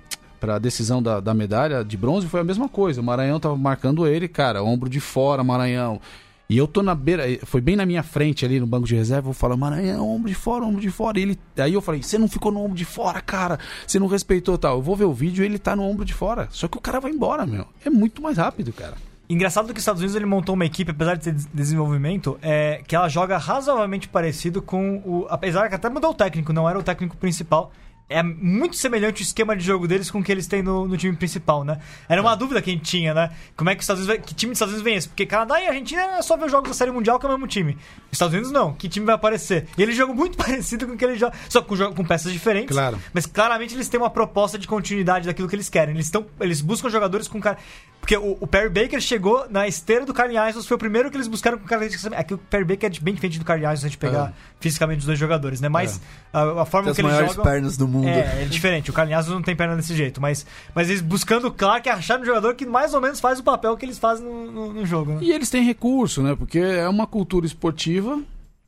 pra 0.41 0.59
decisão 0.59 1.03
da, 1.03 1.21
da 1.21 1.33
medalha 1.35 1.85
de 1.85 1.97
bronze, 1.97 2.27
foi 2.27 2.41
a 2.41 2.45
mesma 2.45 2.69
coisa. 2.69 3.01
O 3.01 3.05
Maranhão 3.05 3.41
tava 3.41 3.57
marcando 3.57 4.07
ele, 4.07 4.29
cara, 4.29 4.63
ombro 4.63 4.89
de 4.89 5.01
fora, 5.01 5.43
Maranhão. 5.45 6.01
E 6.49 6.59
eu 6.59 6.67
tô 6.69 6.83
na 6.83 6.95
beira, 6.95 7.25
foi 7.47 7.63
bem 7.63 7.75
na 7.75 7.87
minha 7.87 8.03
frente 8.03 8.45
ali 8.45 8.61
no 8.61 8.67
banco 8.67 8.87
de 8.87 8.95
reserva, 8.95 9.31
eu 9.31 9.33
falo, 9.33 9.57
Maranhão, 9.57 10.07
ombro 10.11 10.29
de 10.29 10.35
fora, 10.35 10.63
ombro 10.65 10.81
de 10.81 10.91
fora. 10.91 11.19
E 11.19 11.23
ele, 11.23 11.39
aí 11.57 11.73
eu 11.73 11.81
falei, 11.81 12.03
você 12.03 12.19
não 12.19 12.29
ficou 12.29 12.53
no 12.53 12.61
ombro 12.63 12.77
de 12.77 12.85
fora, 12.85 13.21
cara, 13.23 13.59
você 13.87 13.99
não 13.99 14.07
respeitou 14.07 14.59
tal. 14.59 14.77
Eu 14.77 14.83
vou 14.83 14.95
ver 14.95 15.05
o 15.07 15.13
vídeo 15.13 15.43
e 15.43 15.47
ele 15.47 15.59
tá 15.59 15.75
no 15.75 15.83
ombro 15.83 16.05
de 16.05 16.13
fora. 16.13 16.47
Só 16.51 16.69
que 16.69 16.77
o 16.77 16.81
cara 16.83 17.01
vai 17.01 17.11
embora, 17.13 17.47
meu. 17.47 17.65
É 17.85 17.89
muito 17.89 18.21
mais 18.21 18.37
rápido, 18.37 18.73
cara. 18.75 18.95
Engraçado 19.27 19.69
que 19.69 19.79
os 19.79 19.79
Estados 19.79 20.03
Unidos 20.03 20.15
ele 20.15 20.27
montou 20.27 20.55
uma 20.55 20.67
equipe, 20.67 20.91
apesar 20.91 21.15
de 21.15 21.25
ter 21.25 21.33
des- 21.33 21.47
desenvolvimento, 21.47 22.39
é, 22.43 22.83
que 22.87 22.95
ela 22.95 23.09
joga 23.09 23.39
razoavelmente 23.39 24.07
parecido 24.07 24.61
com 24.61 24.99
o. 24.99 25.27
Apesar 25.31 25.71
que 25.71 25.75
até 25.75 25.89
mudou 25.89 26.11
o 26.11 26.15
técnico, 26.15 26.53
não 26.53 26.69
era 26.69 26.79
o 26.79 26.83
técnico 26.83 27.17
principal. 27.17 27.73
É 28.09 28.23
muito 28.23 28.77
semelhante 28.77 29.23
o 29.23 29.25
esquema 29.25 29.57
de 29.57 29.65
jogo 29.65 29.89
deles 29.89 30.11
com 30.11 30.19
o 30.19 30.23
que 30.23 30.31
eles 30.31 30.47
têm 30.47 30.63
no, 30.63 30.87
no 30.87 30.97
time 30.97 31.17
principal, 31.17 31.65
né? 31.65 31.81
Era 32.07 32.21
uma 32.21 32.35
dúvida 32.35 32.61
que 32.61 32.69
a 32.69 32.73
gente 32.73 32.85
tinha, 32.85 33.15
né? 33.15 33.31
Como 33.57 33.71
é 33.71 33.75
que 33.75 33.81
os 33.81 33.85
Estados 33.85 34.05
Unidos 34.05 34.19
vai, 34.19 34.27
que 34.27 34.35
time 34.35 34.51
dos 34.51 34.59
Estados 34.59 34.75
Unidos 34.75 34.85
vem 34.85 34.97
esse? 34.97 35.09
Porque 35.09 35.25
Canadá 35.25 35.59
e 35.61 35.67
Argentina 35.67 36.03
é 36.19 36.23
só 36.23 36.37
ver 36.37 36.45
os 36.45 36.51
jogos 36.51 36.69
da 36.69 36.75
Série 36.75 36.91
Mundial 36.91 37.19
que 37.19 37.25
é 37.25 37.29
o 37.29 37.33
mesmo 37.33 37.47
time. 37.47 37.73
Os 37.73 38.13
Estados 38.13 38.35
Unidos 38.35 38.53
não. 38.53 38.75
Que 38.75 38.91
time 38.91 39.07
vai 39.07 39.15
aparecer? 39.15 39.67
E 39.79 39.83
eles 39.83 39.97
jogam 39.97 40.15
muito 40.15 40.37
parecido 40.39 40.87
com 40.87 40.93
o 40.93 40.97
que 40.99 41.05
eles 41.05 41.19
jogam, 41.19 41.39
só 41.49 41.63
com, 41.63 41.77
com 41.95 42.05
peças 42.05 42.31
diferentes. 42.31 42.77
Claro. 42.77 42.99
Mas 43.13 43.25
claramente 43.25 43.75
eles 43.75 43.89
têm 43.89 43.99
uma 43.99 44.11
proposta 44.11 44.59
de 44.59 44.69
continuidade 44.69 45.27
daquilo 45.27 45.49
que 45.49 45.57
eles 45.57 45.71
querem. 45.71 45.95
Eles, 45.95 46.11
tão, 46.11 46.27
eles 46.41 46.61
buscam 46.61 46.91
jogadores 46.91 47.27
com 47.27 47.41
cara. 47.41 47.57
Porque 48.05 48.19
o, 48.19 48.37
o 48.39 48.47
Perry 48.47 48.69
Baker 48.69 49.01
chegou 49.01 49.47
na 49.49 49.67
esteira 49.67 50.05
do 50.05 50.13
Carly 50.13 50.37
Isles, 50.37 50.67
foi 50.67 50.75
o 50.75 50.79
primeiro 50.79 51.11
que 51.11 51.17
eles 51.17 51.27
buscaram 51.27 51.57
com 51.57 51.65
características. 51.65 52.13
É 52.13 52.23
que 52.23 52.35
o 52.35 52.39
Perry 52.39 52.65
Baker 52.65 52.93
é 52.95 53.01
bem 53.01 53.15
diferente 53.15 53.39
do 53.39 53.47
Carly 53.47 53.65
Isles 53.65 53.81
se 53.81 53.87
a 53.87 53.89
gente 53.89 53.97
pegar 53.97 54.35
fisicamente 54.61 54.99
os 54.99 55.07
dois 55.07 55.19
jogadores, 55.19 55.59
né? 55.59 55.71
Mas 55.71 56.03
a, 56.31 56.61
a 56.61 56.65
forma 56.67 56.85
Tem 56.85 56.91
as 56.91 56.97
que 56.97 57.01
eles 57.01 57.13
maiores 57.13 57.35
jogam. 57.35 57.51
pernas 57.51 57.77
do 57.79 57.89
mundo. 57.89 58.09
É, 58.09 58.43
é 58.43 58.45
diferente. 58.45 58.91
O 58.91 58.93
Carly 58.93 59.15
Isles 59.15 59.29
não 59.29 59.41
tem 59.41 59.57
perna 59.57 59.75
desse 59.75 59.97
jeito. 59.97 60.21
Mas, 60.21 60.45
mas 60.75 60.91
eles 60.91 61.01
buscando, 61.01 61.51
claro, 61.51 61.83
que 61.83 61.89
acharam 61.89 62.23
um 62.23 62.27
jogador 62.27 62.55
que 62.55 62.67
mais 62.67 62.93
ou 62.93 63.01
menos 63.01 63.21
faz 63.21 63.39
o 63.39 63.43
papel 63.43 63.75
que 63.75 63.87
eles 63.87 63.99
fazem 63.99 64.27
no, 64.27 64.53
no, 64.53 64.73
no 64.75 64.85
jogo, 64.85 65.15
né? 65.15 65.19
E 65.23 65.33
eles 65.33 65.49
têm 65.49 65.65
recurso, 65.65 66.23
né? 66.23 66.37
Porque 66.37 66.59
é 66.59 66.87
uma 66.87 67.07
cultura 67.07 67.47
esportiva 67.47 68.21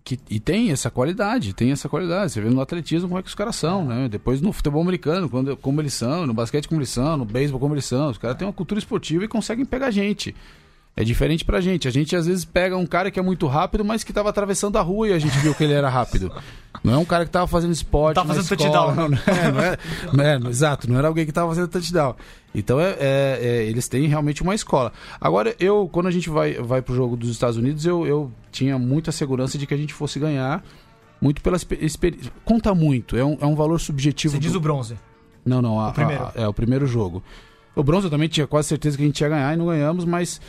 que, 0.07 0.21
e 0.31 0.39
tem 0.39 0.71
essa 0.71 0.89
qualidade, 0.89 1.53
tem 1.53 1.73
essa 1.73 1.89
qualidade. 1.89 2.31
Você 2.31 2.41
vê 2.41 2.49
no 2.49 2.61
atletismo 2.61 3.09
como 3.09 3.19
é 3.19 3.23
que 3.23 3.29
os 3.29 3.35
caras 3.35 3.57
são, 3.57 3.85
né? 3.85 4.09
Depois 4.09 4.41
no 4.41 4.53
futebol 4.53 4.81
americano, 4.81 5.29
quando, 5.29 5.57
como 5.57 5.81
eles 5.81 5.95
são, 5.95 6.25
no 6.25 6.33
basquete 6.33 6.69
como 6.69 6.79
eles 6.79 6.91
são, 6.91 7.17
no 7.17 7.25
beisebol 7.25 7.59
como 7.59 7.75
eles 7.75 7.87
são. 7.87 8.11
Os 8.11 8.17
caras 8.17 8.37
têm 8.37 8.47
uma 8.47 8.53
cultura 8.53 8.79
esportiva 8.79 9.25
e 9.25 9.29
conseguem 9.29 9.65
pegar 9.65 9.91
gente. 9.91 10.33
É 10.99 11.05
diferente 11.05 11.45
pra 11.45 11.61
gente. 11.61 11.87
A 11.87 11.91
gente 11.91 12.17
às 12.17 12.27
vezes 12.27 12.45
pega 12.47 12.75
um 12.77 12.87
cara 12.87 13.11
que 13.11 13.21
é 13.21 13.23
muito 13.23 13.47
rápido, 13.47 13.85
mas 13.85 14.03
que 14.03 14.15
tava 14.15 14.31
atravessando 14.31 14.79
a 14.79 14.81
rua 14.81 15.09
e 15.09 15.13
a 15.13 15.19
gente 15.19 15.37
viu 15.41 15.55
que 15.55 15.63
ele 15.63 15.75
era 15.75 15.91
rápido. 15.91 16.33
Não 16.83 16.95
é 16.95 16.97
um 16.97 17.05
cara 17.05 17.27
que 17.27 17.31
tava 17.31 17.47
fazendo 17.47 17.73
esporte. 17.73 18.15
Tava 18.15 18.33
fazendo 18.35 18.45
escola, 18.63 18.95
touchdown. 18.95 19.09
Não, 19.27 19.35
é, 19.35 19.53
não 19.53 19.61
é, 19.61 19.79
não 20.15 20.25
é, 20.25 20.39
não- 20.39 20.51
exato, 20.51 20.89
não 20.91 20.99
era 20.99 21.07
alguém 21.09 21.27
que 21.27 21.33
tava 21.33 21.49
fazendo 21.51 21.69
touchdown. 21.69 22.15
Então 22.55 22.81
é, 22.81 22.93
é- 22.99 23.39
é, 23.43 23.65
eles 23.65 23.87
têm 23.89 24.07
realmente 24.09 24.43
uma 24.43 24.55
escola. 24.55 24.91
Agora, 25.21 25.55
eu, 25.61 25.87
quando 25.93 26.07
a 26.07 26.11
gente 26.11 26.31
vai, 26.31 26.55
vai 26.55 26.81
pro 26.81 26.95
jogo 26.95 27.15
dos 27.15 27.29
Estados 27.29 27.59
Unidos, 27.59 27.85
eu, 27.85 28.07
eu 28.07 28.33
tinha 28.51 28.79
muita 28.79 29.13
segurança 29.13 29.59
de 29.59 29.67
que 29.67 29.75
a 29.75 29.77
gente 29.77 29.93
fosse 29.93 30.19
ganhar. 30.19 30.65
Muito 31.21 31.43
pela 31.43 31.57
experiência. 31.57 32.33
Conta 32.45 32.75
muito, 32.75 33.17
é 33.17 33.25
um, 33.25 33.37
é 33.41 33.47
um 33.47 33.55
valor 33.55 33.79
subjetivo. 33.81 34.33
Você 34.35 34.39
diz 34.41 34.53
do- 34.53 34.59
o 34.59 34.61
bronze. 34.61 34.97
não, 35.45 35.61
não, 35.61 35.79
a- 35.79 35.89
O 35.89 35.93
primeiro. 35.93 36.23
a- 36.25 36.33
é 36.35 36.49
o 36.49 36.55
primeiro 36.55 36.87
jogo. 36.87 37.23
O 37.75 37.83
bronze 37.83 38.07
eu 38.07 38.11
também 38.11 38.29
tinha 38.29 38.47
quase 38.47 38.69
certeza 38.69 38.97
que 38.97 39.03
a 39.03 39.07
gente 39.07 39.21
ia 39.21 39.29
ganhar 39.29 39.53
e 39.53 39.57
não 39.59 39.67
ganhamos, 39.67 40.05
mas 40.07 40.41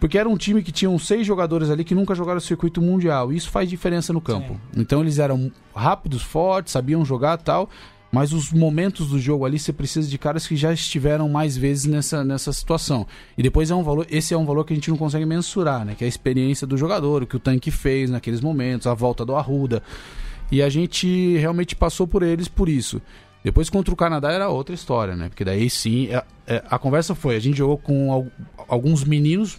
porque 0.00 0.18
era 0.18 0.28
um 0.28 0.36
time 0.36 0.62
que 0.62 0.72
tinham 0.72 0.98
seis 0.98 1.26
jogadores 1.26 1.70
ali 1.70 1.84
que 1.84 1.94
nunca 1.94 2.14
jogaram 2.14 2.38
o 2.38 2.40
circuito 2.40 2.80
mundial. 2.82 3.32
E 3.32 3.36
isso 3.36 3.50
faz 3.50 3.68
diferença 3.68 4.12
no 4.12 4.20
campo. 4.20 4.58
Então 4.76 5.00
eles 5.00 5.18
eram 5.18 5.50
rápidos, 5.74 6.22
fortes, 6.22 6.72
sabiam 6.72 7.04
jogar 7.04 7.36
tal. 7.38 7.68
Mas 8.12 8.32
os 8.32 8.52
momentos 8.52 9.08
do 9.08 9.18
jogo 9.18 9.44
ali 9.44 9.58
você 9.58 9.72
precisa 9.72 10.08
de 10.08 10.16
caras 10.16 10.46
que 10.46 10.54
já 10.54 10.72
estiveram 10.72 11.28
mais 11.28 11.56
vezes 11.56 11.84
nessa, 11.86 12.22
nessa 12.22 12.52
situação. 12.52 13.04
E 13.36 13.42
depois 13.42 13.72
é 13.72 13.74
um 13.74 13.82
valor, 13.82 14.06
esse 14.08 14.32
é 14.32 14.38
um 14.38 14.46
valor 14.46 14.64
que 14.64 14.72
a 14.72 14.76
gente 14.76 14.88
não 14.88 14.96
consegue 14.96 15.26
mensurar, 15.26 15.84
né? 15.84 15.96
Que 15.98 16.04
é 16.04 16.06
a 16.06 16.08
experiência 16.08 16.64
do 16.64 16.76
jogador, 16.76 17.24
o 17.24 17.26
que 17.26 17.34
o 17.34 17.40
tanque 17.40 17.72
fez 17.72 18.10
naqueles 18.10 18.40
momentos, 18.40 18.86
a 18.86 18.94
volta 18.94 19.24
do 19.24 19.34
Arruda. 19.34 19.82
E 20.52 20.62
a 20.62 20.68
gente 20.68 21.36
realmente 21.38 21.74
passou 21.74 22.06
por 22.06 22.22
eles 22.22 22.46
por 22.46 22.68
isso. 22.68 23.02
Depois 23.42 23.68
contra 23.68 23.92
o 23.92 23.96
Canadá 23.96 24.30
era 24.30 24.48
outra 24.48 24.74
história, 24.76 25.16
né? 25.16 25.28
Porque 25.28 25.44
daí 25.44 25.68
sim, 25.68 26.06
é- 26.06 26.22
é- 26.46 26.62
a 26.70 26.78
conversa 26.78 27.16
foi, 27.16 27.34
a 27.34 27.40
gente 27.40 27.58
jogou 27.58 27.76
com 27.78 28.12
al- 28.12 28.26
alguns 28.68 29.02
meninos, 29.02 29.58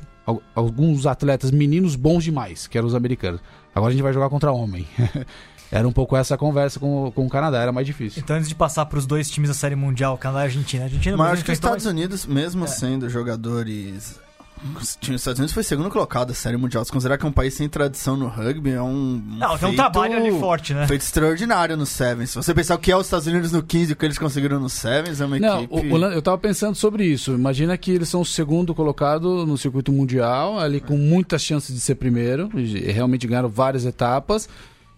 alguns 0.56 1.06
atletas 1.06 1.52
meninos 1.52 1.96
bons 1.96 2.24
demais, 2.24 2.68
que 2.68 2.78
eram 2.78 2.88
os 2.88 2.96
americanos. 2.96 3.42
Agora 3.74 3.90
a 3.90 3.94
gente 3.94 4.04
vai 4.04 4.14
jogar 4.14 4.30
contra 4.30 4.52
homem. 4.52 4.88
era 5.72 5.88
um 5.88 5.92
pouco 5.92 6.16
essa 6.16 6.38
conversa 6.38 6.80
com, 6.80 7.08
o- 7.08 7.12
com 7.12 7.26
o 7.26 7.30
Canadá, 7.30 7.60
era 7.60 7.72
mais 7.72 7.86
difícil. 7.86 8.22
Então, 8.24 8.36
antes 8.36 8.48
de 8.50 8.56
passar 8.56 8.86
para 8.86 8.98
os 9.00 9.06
dois 9.06 9.30
times 9.30 9.50
da 9.50 9.54
Série 9.54 9.76
Mundial, 9.76 10.18
Canadá 10.18 10.42
e 10.42 10.46
Argentina. 10.46 10.84
A 10.84 10.86
Argentina 10.86 11.18
Mas 11.18 11.34
acho 11.34 11.44
que 11.46 11.52
os 11.52 11.58
Estados 11.58 11.86
Unidos, 11.86 12.26
mesmo 12.26 12.68
sendo 12.68 13.10
jogadores. 13.10 14.20
O 14.58 14.80
time 15.00 15.14
dos 15.14 15.22
Estados 15.22 15.40
Unidos 15.40 15.54
foi 15.54 15.64
segundo 15.64 15.90
colocado 15.90 16.30
da 16.30 16.34
Série 16.34 16.58
Mundial. 16.58 16.84
Se 16.86 16.92
considerar 16.92 17.18
que 17.18 17.26
é 17.26 17.30
um 17.30 17.32
país 17.32 17.54
sem 17.54 17.68
tradição 17.70 18.16
no 18.16 18.28
rugby, 18.28 18.72
é 18.72 18.82
um. 18.82 19.22
Não, 19.38 19.48
tem 19.50 19.56
um 19.56 19.58
feito- 19.58 19.76
trabalho 19.76 20.16
ali 20.18 20.32
forte, 20.40 20.74
né? 20.74 20.88
Feito 20.88 21.02
extraordinário 21.02 21.76
no 21.78 21.86
Sevens. 21.86 22.32
Se 22.32 22.36
você 22.38 22.54
pensar 22.54 22.76
o 22.76 22.80
que 22.80 22.92
é 22.92 22.98
os 22.98 23.06
Estados 23.06 23.28
Unidos 23.28 23.52
no 23.52 23.62
15 23.62 23.92
e 23.92 23.94
o 23.94 23.96
que 23.96 24.06
eles 24.06 24.18
conseguiram 24.18 24.60
no 24.60 24.70
Sevens, 24.70 25.22
é 25.22 25.26
uma 25.26 25.38
Não, 25.38 25.64
equipe. 25.64 25.92
o- 25.94 25.98
eu 26.06 26.22
tava 26.22 26.38
pensando 26.38 26.76
sobre 26.76 27.06
isso. 27.06 27.34
Imagina 27.34 27.78
que 27.78 27.92
eles 27.92 28.10
são 28.10 28.22
o 28.22 28.26
segundo 28.26 28.74
colocado 28.74 29.46
no 29.46 29.58
circuito 29.58 29.92
mundial, 29.92 30.58
ali 30.60 30.80
com 30.80 30.98
muitas 30.98 31.44
chances 31.44 31.74
de 31.76 31.82
ser 31.82 31.96
primeiro, 31.96 32.50
e 32.58 32.92
realmente 32.92 33.28
ganharam 33.28 33.50
várias 33.50 33.86
etapas. 33.86 34.48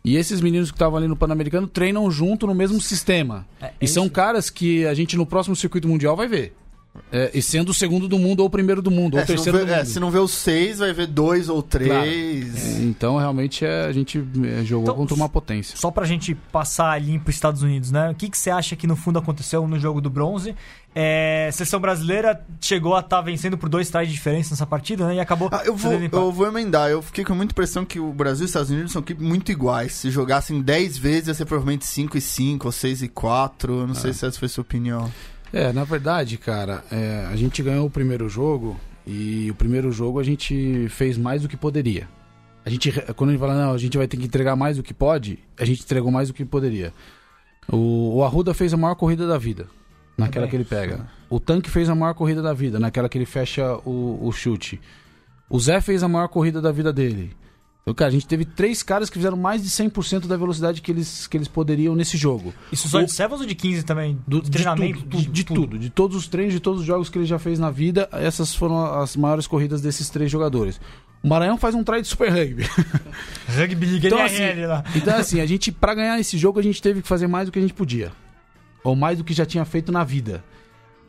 E 0.05 0.15
esses 0.15 0.39
meninos 0.39 0.71
que 0.71 0.75
estavam 0.75 0.97
ali 0.97 1.07
no 1.07 1.17
Pan-Americano 1.17 1.67
treinam 1.67 2.09
junto 2.09 2.47
no 2.47 2.55
mesmo 2.55 2.79
sistema. 2.79 3.45
É, 3.61 3.71
e 3.81 3.87
são 3.87 4.05
isso. 4.05 4.13
caras 4.13 4.49
que 4.49 4.85
a 4.85 4.93
gente 4.93 5.17
no 5.17 5.25
próximo 5.25 5.55
circuito 5.55 5.87
mundial 5.87 6.15
vai 6.15 6.27
ver. 6.27 6.55
É, 7.11 7.31
e 7.33 7.41
sendo 7.41 7.69
o 7.69 7.73
segundo 7.73 8.07
do 8.07 8.19
mundo 8.19 8.41
ou 8.41 8.47
o 8.47 8.49
primeiro 8.49 8.81
do 8.81 8.91
mundo, 8.91 9.13
ou 9.15 9.19
É, 9.19 9.23
o 9.23 9.25
se, 9.25 9.31
não 9.33 9.43
terceiro 9.43 9.57
vê, 9.59 9.65
do 9.65 9.71
é, 9.73 9.77
mundo. 9.77 9.85
se 9.87 9.99
não 9.99 10.11
vê 10.11 10.19
os 10.19 10.31
seis, 10.31 10.79
vai 10.79 10.91
ver 10.93 11.07
dois 11.07 11.47
ou 11.49 11.61
três. 11.61 12.77
Então, 12.79 13.17
realmente, 13.17 13.65
é, 13.65 13.85
a 13.85 13.91
gente 13.91 14.17
é, 14.43 14.63
jogou 14.63 14.83
Então, 14.85 14.95
contra 14.95 15.15
uma 15.15 15.29
potência. 15.29 15.77
Só 15.77 15.89
pra 15.91 16.05
gente 16.05 16.35
passar 16.51 17.01
limpo 17.01 17.29
os 17.29 17.35
Estados 17.35 17.61
Unidos, 17.61 17.91
né? 17.91 18.09
O 18.09 18.15
que, 18.15 18.29
que 18.29 18.37
você 18.37 18.49
acha 18.49 18.75
que 18.75 18.85
no 18.87 18.95
fundo 18.95 19.19
aconteceu 19.19 19.67
no 19.67 19.79
jogo 19.79 20.01
do 20.01 20.09
bronze? 20.09 20.55
É, 20.99 21.47
a 21.49 21.51
seleção 21.51 21.79
brasileira 21.79 22.41
chegou 22.59 22.95
a 22.95 23.01
estar 23.01 23.21
vencendo 23.21 23.57
por 23.57 23.69
dois 23.69 23.89
tries 23.89 24.07
de 24.07 24.13
diferença 24.15 24.49
nessa 24.51 24.65
partida, 24.65 25.05
né? 25.07 25.15
E 25.15 25.19
acabou. 25.19 25.47
Ah, 25.51 25.61
eu, 25.63 25.75
vou, 25.75 25.93
eu 25.93 26.31
vou 26.31 26.47
emendar. 26.47 26.89
Eu 26.89 27.01
fiquei 27.01 27.23
com 27.23 27.35
muita 27.35 27.51
impressão 27.53 27.85
que 27.85 27.99
o 27.99 28.11
Brasil 28.11 28.43
e 28.43 28.45
os 28.45 28.49
Estados 28.49 28.71
Unidos 28.71 28.91
são 28.91 29.01
equipes 29.01 29.23
muito 29.25 29.51
iguais. 29.51 29.93
Se 29.93 30.09
jogassem 30.09 30.59
10 30.61 30.97
vezes, 30.97 31.27
ia 31.27 31.33
ser 31.35 31.45
provavelmente 31.45 31.85
5 31.85 32.17
e 32.17 32.21
5 32.21 32.67
ou 32.67 32.71
6 32.71 33.03
e 33.03 33.07
4. 33.07 33.81
Eu 33.81 33.87
não 33.87 33.93
sei 33.93 34.11
se 34.11 34.25
essa 34.25 34.39
foi 34.39 34.47
a 34.47 34.49
sua 34.49 34.63
opinião. 34.63 35.11
É, 35.51 35.71
na 35.71 35.83
verdade, 35.83 36.37
cara, 36.37 36.83
é, 36.91 37.27
a 37.31 37.35
gente 37.35 37.61
ganhou 37.63 37.87
o 37.87 37.89
primeiro 37.89 38.27
jogo 38.27 38.79
e 39.05 39.49
o 39.49 39.55
primeiro 39.55 39.91
jogo 39.91 40.19
a 40.19 40.23
gente 40.23 40.87
fez 40.89 41.17
mais 41.17 41.41
do 41.41 41.47
que 41.47 41.55
poderia. 41.55 42.07
A 42.65 42.69
gente, 42.69 42.91
quando 43.15 43.29
a 43.29 43.33
gente 43.33 43.39
fala, 43.39 43.55
não, 43.55 43.73
a 43.73 43.77
gente 43.77 43.97
vai 43.97 44.07
ter 44.07 44.17
que 44.17 44.25
entregar 44.25 44.55
mais 44.55 44.75
do 44.75 44.83
que 44.83 44.93
pode, 44.93 45.39
a 45.57 45.63
gente 45.63 45.81
entregou 45.81 46.11
mais 46.11 46.27
do 46.27 46.33
que 46.33 46.43
poderia. 46.43 46.93
O, 47.71 48.17
o 48.17 48.23
Arruda 48.23 48.53
fez 48.53 48.73
a 48.73 48.77
maior 48.77 48.95
corrida 48.95 49.25
da 49.25 49.37
vida, 49.37 49.67
naquela 50.17 50.47
Também. 50.47 50.49
que 50.49 50.55
ele 50.57 50.65
pega. 50.65 51.07
O 51.29 51.39
Tanque 51.39 51.69
fez 51.69 51.89
a 51.89 51.95
maior 51.95 52.13
corrida 52.13 52.41
da 52.41 52.53
vida, 52.53 52.79
naquela 52.79 53.07
que 53.07 53.17
ele 53.17 53.25
fecha 53.25 53.77
o, 53.85 54.19
o 54.21 54.31
chute. 54.31 54.81
O 55.49 55.59
Zé 55.59 55.79
fez 55.79 56.03
a 56.03 56.07
maior 56.09 56.27
corrida 56.27 56.61
da 56.61 56.71
vida 56.71 56.91
dele. 56.91 57.35
Então, 57.87 57.95
cara, 57.95 58.09
a 58.09 58.11
gente 58.11 58.27
teve 58.27 58.43
três 58.43 58.83
caras 58.83 59.09
que 59.09 59.15
fizeram 59.17 59.37
mais 59.37 59.63
de 59.63 59.69
100% 59.69 60.27
da 60.27 60.35
velocidade 60.35 60.81
que 60.81 60.91
eles, 60.91 61.25
que 61.25 61.37
eles 61.37 61.47
poderiam 61.47 61.95
nesse 61.95 62.17
jogo. 62.17 62.53
Isso 62.69 62.89
só 62.89 62.97
o- 62.99 63.05
de 63.05 63.13
Sevens 63.13 63.39
ou 63.39 63.47
de 63.47 63.55
15 63.55 63.83
também? 63.83 64.19
Do, 64.27 64.41
de 64.41 64.51
treinamento? 64.51 64.99
de, 64.99 65.05
tudo, 65.05 65.31
de, 65.31 65.43
tudo, 65.45 65.79
de 65.79 65.89
todos 65.89 66.17
os 66.17 66.27
treinos, 66.27 66.53
de 66.53 66.59
todos 66.59 66.81
os 66.81 66.85
jogos 66.85 67.07
que 67.07 67.17
ele 67.17 67.25
já 67.25 67.39
fez 67.39 67.57
na 67.57 67.71
vida, 67.71 68.09
essas 68.11 68.53
foram 68.53 68.83
as 68.99 69.15
maiores 69.15 69.47
corridas 69.47 69.79
desses 69.81 70.09
três 70.09 70.29
jogadores. 70.29 70.81
O 71.23 71.29
Maranhão 71.29 71.57
faz 71.57 71.75
um 71.75 71.81
try 71.81 72.01
de 72.01 72.09
Super 72.09 72.29
Rugby. 72.29 72.63
Rugby 73.57 73.85
League 73.85 74.07
Então, 74.07 74.19
NRL 74.19 74.65
lá. 74.67 74.83
Então, 74.93 75.15
assim, 75.15 75.39
a 75.39 75.45
gente, 75.45 75.71
pra 75.71 75.95
ganhar 75.95 76.19
esse 76.19 76.37
jogo, 76.37 76.59
a 76.59 76.63
gente 76.63 76.81
teve 76.81 77.01
que 77.01 77.07
fazer 77.07 77.27
mais 77.27 77.45
do 77.47 77.53
que 77.53 77.59
a 77.59 77.61
gente 77.61 77.73
podia. 77.73 78.11
Ou 78.83 78.97
mais 78.97 79.17
do 79.17 79.23
que 79.23 79.33
já 79.33 79.45
tinha 79.45 79.63
feito 79.63 79.93
na 79.93 80.03
vida. 80.03 80.43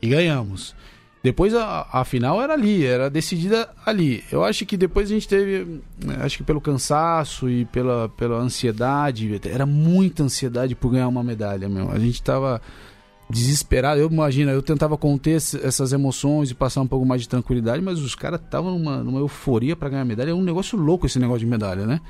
E 0.01 0.07
ganhamos. 0.11 0.77
Depois 1.23 1.53
a, 1.53 1.89
a 1.93 2.05
final 2.05 2.41
era 2.41 2.53
ali, 2.53 2.85
era 2.85 3.11
decidida 3.11 3.69
ali. 3.85 4.23
Eu 4.31 4.45
acho 4.45 4.65
que 4.65 4.77
depois 4.77 5.11
a 5.11 5.15
gente 5.15 5.27
teve, 5.27 5.81
eh, 6.07 6.17
acho 6.21 6.39
que 6.39 6.45
pelo 6.45 6.61
cansaço 6.61 7.51
e 7.51 7.65
pela, 7.67 8.09
pela 8.11 8.37
ansiedade, 8.37 9.41
era 9.45 9.67
muita 9.67 10.23
ansiedade 10.23 10.77
por 10.77 10.91
ganhar 10.93 11.09
uma 11.09 11.25
medalha, 11.25 11.69
meu. 11.69 11.91
A 11.91 11.99
gente 11.99 12.23
tava 12.23 12.61
desesperado. 13.29 14.01
Eu 14.01 14.09
imagino, 14.09 14.51
eu 14.51 14.63
tentava 14.63 14.97
conter 14.97 15.37
essas 15.37 15.93
emoções 15.93 16.51
e 16.51 16.55
passar 16.55 16.81
um 16.83 16.87
pouco 16.87 17.05
mais 17.05 17.23
de 17.23 17.29
tranquilidade, 17.29 17.83
mas 17.83 17.99
os 17.99 18.15
caras 18.15 18.41
estavam 18.41 18.79
numa, 18.79 19.03
numa 19.03 19.19
euforia 19.19 19.75
pra 19.75 19.89
ganhar 19.89 20.05
medalha. 20.05 20.31
É 20.31 20.35
um 20.35 20.43
negócio 20.43 20.79
louco 20.79 21.07
esse 21.07 21.19
negócio 21.19 21.41
de 21.41 21.47
medalha, 21.47 21.85
né? 21.85 22.01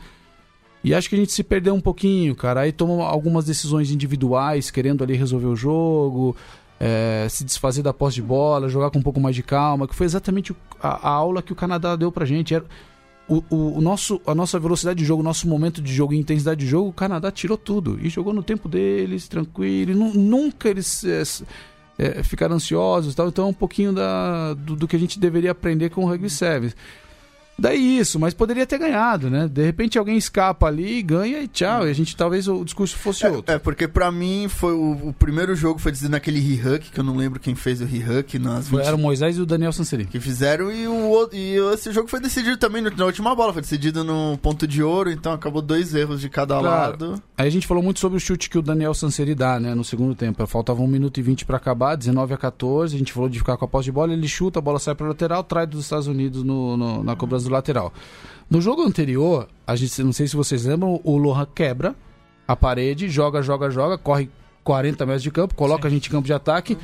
E 0.84 0.94
acho 0.94 1.08
que 1.08 1.16
a 1.16 1.18
gente 1.18 1.32
se 1.32 1.42
perdeu 1.42 1.74
um 1.74 1.80
pouquinho, 1.80 2.36
cara. 2.36 2.60
Aí 2.60 2.72
tomou 2.72 3.02
algumas 3.02 3.44
decisões 3.44 3.90
individuais, 3.90 4.70
querendo 4.70 5.02
ali 5.02 5.14
resolver 5.14 5.46
o 5.46 5.56
jogo, 5.56 6.36
é, 6.80 7.26
se 7.28 7.44
desfazer 7.44 7.82
da 7.82 7.92
posse 7.92 8.16
de 8.16 8.22
bola, 8.22 8.68
jogar 8.68 8.90
com 8.90 8.98
um 8.98 9.02
pouco 9.02 9.20
mais 9.20 9.34
de 9.34 9.42
calma, 9.42 9.86
que 9.88 9.94
foi 9.94 10.06
exatamente 10.06 10.54
a, 10.82 11.08
a 11.08 11.10
aula 11.10 11.42
que 11.42 11.52
o 11.52 11.56
Canadá 11.56 11.96
deu 11.96 12.10
pra 12.12 12.24
gente. 12.24 12.54
Era, 12.54 12.64
o, 13.28 13.42
o- 13.50 13.78
o 13.78 13.80
nosso, 13.80 14.20
a 14.26 14.34
nossa 14.34 14.58
velocidade 14.58 14.98
de 15.00 15.04
jogo, 15.04 15.20
o 15.20 15.24
nosso 15.24 15.46
momento 15.48 15.82
de 15.82 15.92
jogo 15.92 16.14
e 16.14 16.16
intensidade 16.18 16.60
de 16.60 16.66
jogo, 16.66 16.88
o 16.88 16.92
Canadá 16.92 17.30
tirou 17.30 17.58
tudo. 17.58 17.98
E 18.00 18.08
jogou 18.08 18.32
no 18.32 18.42
tempo 18.42 18.68
deles, 18.68 19.28
tranquilo. 19.28 19.94
nu- 19.94 20.14
nunca 20.14 20.68
eles 20.68 21.04
é, 21.04 21.22
é, 21.98 22.22
ficaram 22.22 22.56
ansiosos 22.56 23.14
tal. 23.14 23.28
Então 23.28 23.44
é 23.46 23.48
um 23.48 23.52
pouquinho 23.52 23.92
da, 23.92 24.54
do, 24.54 24.76
do 24.76 24.88
que 24.88 24.96
a 24.96 24.98
gente 24.98 25.18
deveria 25.18 25.50
aprender 25.50 25.90
com 25.90 26.04
o 26.04 26.08
Rugby 26.08 26.30
Sevens. 26.30 26.74
Daí 27.58 27.98
isso, 27.98 28.20
mas 28.20 28.34
poderia 28.34 28.64
ter 28.66 28.78
ganhado, 28.78 29.28
né? 29.28 29.48
De 29.48 29.64
repente 29.64 29.98
alguém 29.98 30.16
escapa 30.16 30.66
ali, 30.68 31.02
ganha 31.02 31.40
e 31.42 31.48
tchau. 31.48 31.86
E 31.86 31.90
a 31.90 31.92
gente 31.92 32.16
talvez 32.16 32.46
o 32.46 32.64
discurso 32.64 32.96
fosse 32.96 33.26
outro. 33.26 33.52
É, 33.52 33.56
é, 33.56 33.58
porque 33.58 33.88
pra 33.88 34.12
mim 34.12 34.46
foi 34.48 34.72
o, 34.72 35.08
o 35.08 35.12
primeiro 35.12 35.56
jogo 35.56 35.78
foi 35.80 35.90
decidido 35.90 36.12
naquele 36.12 36.38
re-huck, 36.38 36.90
que 36.92 37.00
eu 37.00 37.04
não 37.04 37.16
lembro 37.16 37.40
quem 37.40 37.54
fez 37.54 37.80
o 37.80 37.84
re-huck 37.84 38.38
nas 38.38 38.68
Foi, 38.68 38.78
20 38.78 38.86
era 38.86 38.96
o 38.96 38.98
Moisés 38.98 39.36
e 39.36 39.40
o 39.40 39.46
Daniel 39.46 39.72
Sanseri. 39.72 40.04
que 40.04 40.20
fizeram 40.20 40.70
e, 40.70 40.86
o, 40.86 41.28
e 41.32 41.56
esse 41.74 41.90
jogo 41.92 42.08
foi 42.08 42.20
decidido 42.20 42.56
também 42.56 42.80
na 42.82 43.04
última 43.04 43.34
bola, 43.34 43.52
foi 43.52 43.62
decidido 43.62 44.04
no 44.04 44.38
ponto 44.38 44.66
de 44.66 44.82
ouro, 44.82 45.10
então 45.10 45.32
acabou 45.32 45.60
dois 45.60 45.94
erros 45.94 46.20
de 46.20 46.28
cada 46.28 46.58
Claro. 46.58 46.68
lado. 46.92 47.22
Aí 47.36 47.46
a 47.48 47.50
gente 47.50 47.66
falou 47.66 47.82
muito 47.82 47.98
sobre 47.98 48.16
o 48.18 48.20
chute 48.20 48.48
que 48.48 48.58
o 48.58 48.62
Daniel 48.62 48.94
Sanseri 48.94 49.34
dá, 49.34 49.58
né, 49.58 49.74
no 49.74 49.82
segundo 49.84 50.14
tempo. 50.14 50.46
Faltava 50.46 50.80
1 50.80 50.86
minuto 50.86 51.18
e 51.18 51.22
20 51.22 51.44
pra 51.44 51.56
acabar, 51.56 51.96
19 51.96 52.34
a 52.34 52.36
14. 52.36 52.94
A 52.94 52.98
gente 52.98 53.12
falou 53.12 53.28
de 53.28 53.38
ficar 53.38 53.56
com 53.56 53.64
a 53.64 53.68
posse 53.68 53.86
de 53.86 53.92
bola, 53.92 54.12
ele 54.12 54.28
chuta, 54.28 54.60
a 54.60 54.62
bola 54.62 54.78
sai 54.78 54.94
pra 54.94 55.08
lateral, 55.08 55.42
trai 55.42 55.66
dos 55.66 55.80
Estados 55.82 56.06
Unidos 56.06 56.44
no, 56.44 56.76
no- 56.76 57.02
na 57.02 57.16
cobrança 57.16 57.47
do 57.48 57.52
lateral. 57.54 57.92
No 58.50 58.60
jogo 58.60 58.82
anterior, 58.82 59.48
a 59.66 59.76
gente, 59.76 60.02
não 60.02 60.12
sei 60.12 60.26
se 60.26 60.36
vocês 60.36 60.64
lembram, 60.64 61.00
o 61.04 61.16
Lohan 61.16 61.46
quebra 61.54 61.94
a 62.46 62.56
parede, 62.56 63.08
joga, 63.08 63.42
joga, 63.42 63.70
joga, 63.70 63.98
corre 63.98 64.30
40 64.64 65.04
metros 65.04 65.22
de 65.22 65.30
campo, 65.30 65.54
coloca 65.54 65.86
a 65.86 65.90
gente 65.90 66.08
em 66.08 66.10
campo 66.10 66.26
de 66.26 66.32
ataque. 66.32 66.78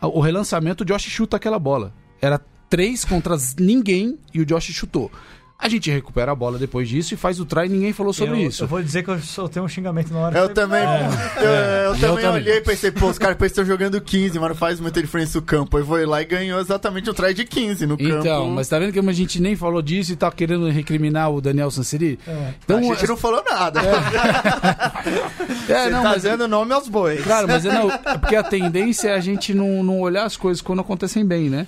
O 0.00 0.20
relançamento, 0.20 0.82
o 0.82 0.86
Josh 0.86 1.04
chuta 1.04 1.36
aquela 1.36 1.58
bola. 1.58 1.92
Era 2.20 2.40
três 2.68 3.04
contra 3.04 3.36
ninguém 3.58 4.18
e 4.32 4.40
o 4.40 4.46
Josh 4.46 4.72
chutou. 4.72 5.10
A 5.56 5.68
gente 5.68 5.88
recupera 5.90 6.32
a 6.32 6.34
bola 6.34 6.58
depois 6.58 6.88
disso 6.88 7.14
e 7.14 7.16
faz 7.16 7.38
o 7.40 7.46
try 7.46 7.66
e 7.66 7.68
ninguém 7.68 7.92
falou 7.92 8.12
sobre 8.12 8.42
eu, 8.42 8.48
isso. 8.48 8.64
Eu 8.64 8.68
vou 8.68 8.82
dizer 8.82 9.02
que 9.02 9.08
eu 9.08 9.18
soltei 9.20 9.62
um 9.62 9.68
xingamento 9.68 10.12
na 10.12 10.18
hora. 10.20 10.38
Eu 10.38 10.48
que- 10.48 10.54
também, 10.54 10.80
É. 10.82 11.08
eu, 11.38 11.44
eu 11.44 11.48
Eu 11.94 12.00
também 12.00 12.24
também. 12.24 12.30
olhei 12.42 12.56
e 12.56 12.60
pensei, 12.60 12.90
pô, 12.90 13.06
os 13.06 13.18
caras 13.18 13.40
estão 13.40 13.64
jogando 13.64 13.98
15, 14.00 14.38
mas 14.38 14.48
não 14.50 14.56
faz 14.56 14.78
muita 14.80 15.00
diferença 15.00 15.38
o 15.38 15.42
campo. 15.42 15.76
Aí 15.78 15.84
foi 15.84 16.04
lá 16.04 16.20
e 16.20 16.24
ganhou 16.26 16.60
exatamente 16.60 17.08
um 17.08 17.14
try 17.14 17.32
de 17.32 17.44
15 17.44 17.86
no 17.86 17.96
campo. 17.96 18.10
Então, 18.18 18.50
mas 18.50 18.68
tá 18.68 18.78
vendo 18.78 18.92
que 18.92 18.98
a 18.98 19.12
gente 19.12 19.40
nem 19.40 19.54
falou 19.56 19.80
disso 19.80 20.12
e 20.12 20.16
tá 20.16 20.30
querendo 20.30 20.68
recriminar 20.68 21.30
o 21.30 21.40
Daniel 21.40 21.70
Sanseri? 21.70 22.18
É. 22.26 22.50
Então, 22.62 22.78
a 22.78 22.82
gente 22.82 23.06
não 23.06 23.16
falou 23.16 23.42
nada. 23.48 23.80
é, 25.68 25.84
Você 25.84 25.90
não, 25.90 26.02
tá 26.02 26.08
mas 26.10 26.22
dando 26.24 26.48
nome 26.48 26.72
aos 26.74 26.88
bois. 26.88 27.22
Claro, 27.22 27.46
mas 27.48 27.64
é, 27.64 27.72
não, 27.72 27.90
é 27.90 28.18
porque 28.18 28.36
a 28.36 28.42
tendência 28.42 29.08
é 29.08 29.14
a 29.14 29.20
gente 29.20 29.54
não, 29.54 29.82
não 29.82 30.00
olhar 30.00 30.24
as 30.24 30.36
coisas 30.36 30.60
quando 30.60 30.80
acontecem 30.80 31.24
bem, 31.24 31.48
né? 31.48 31.66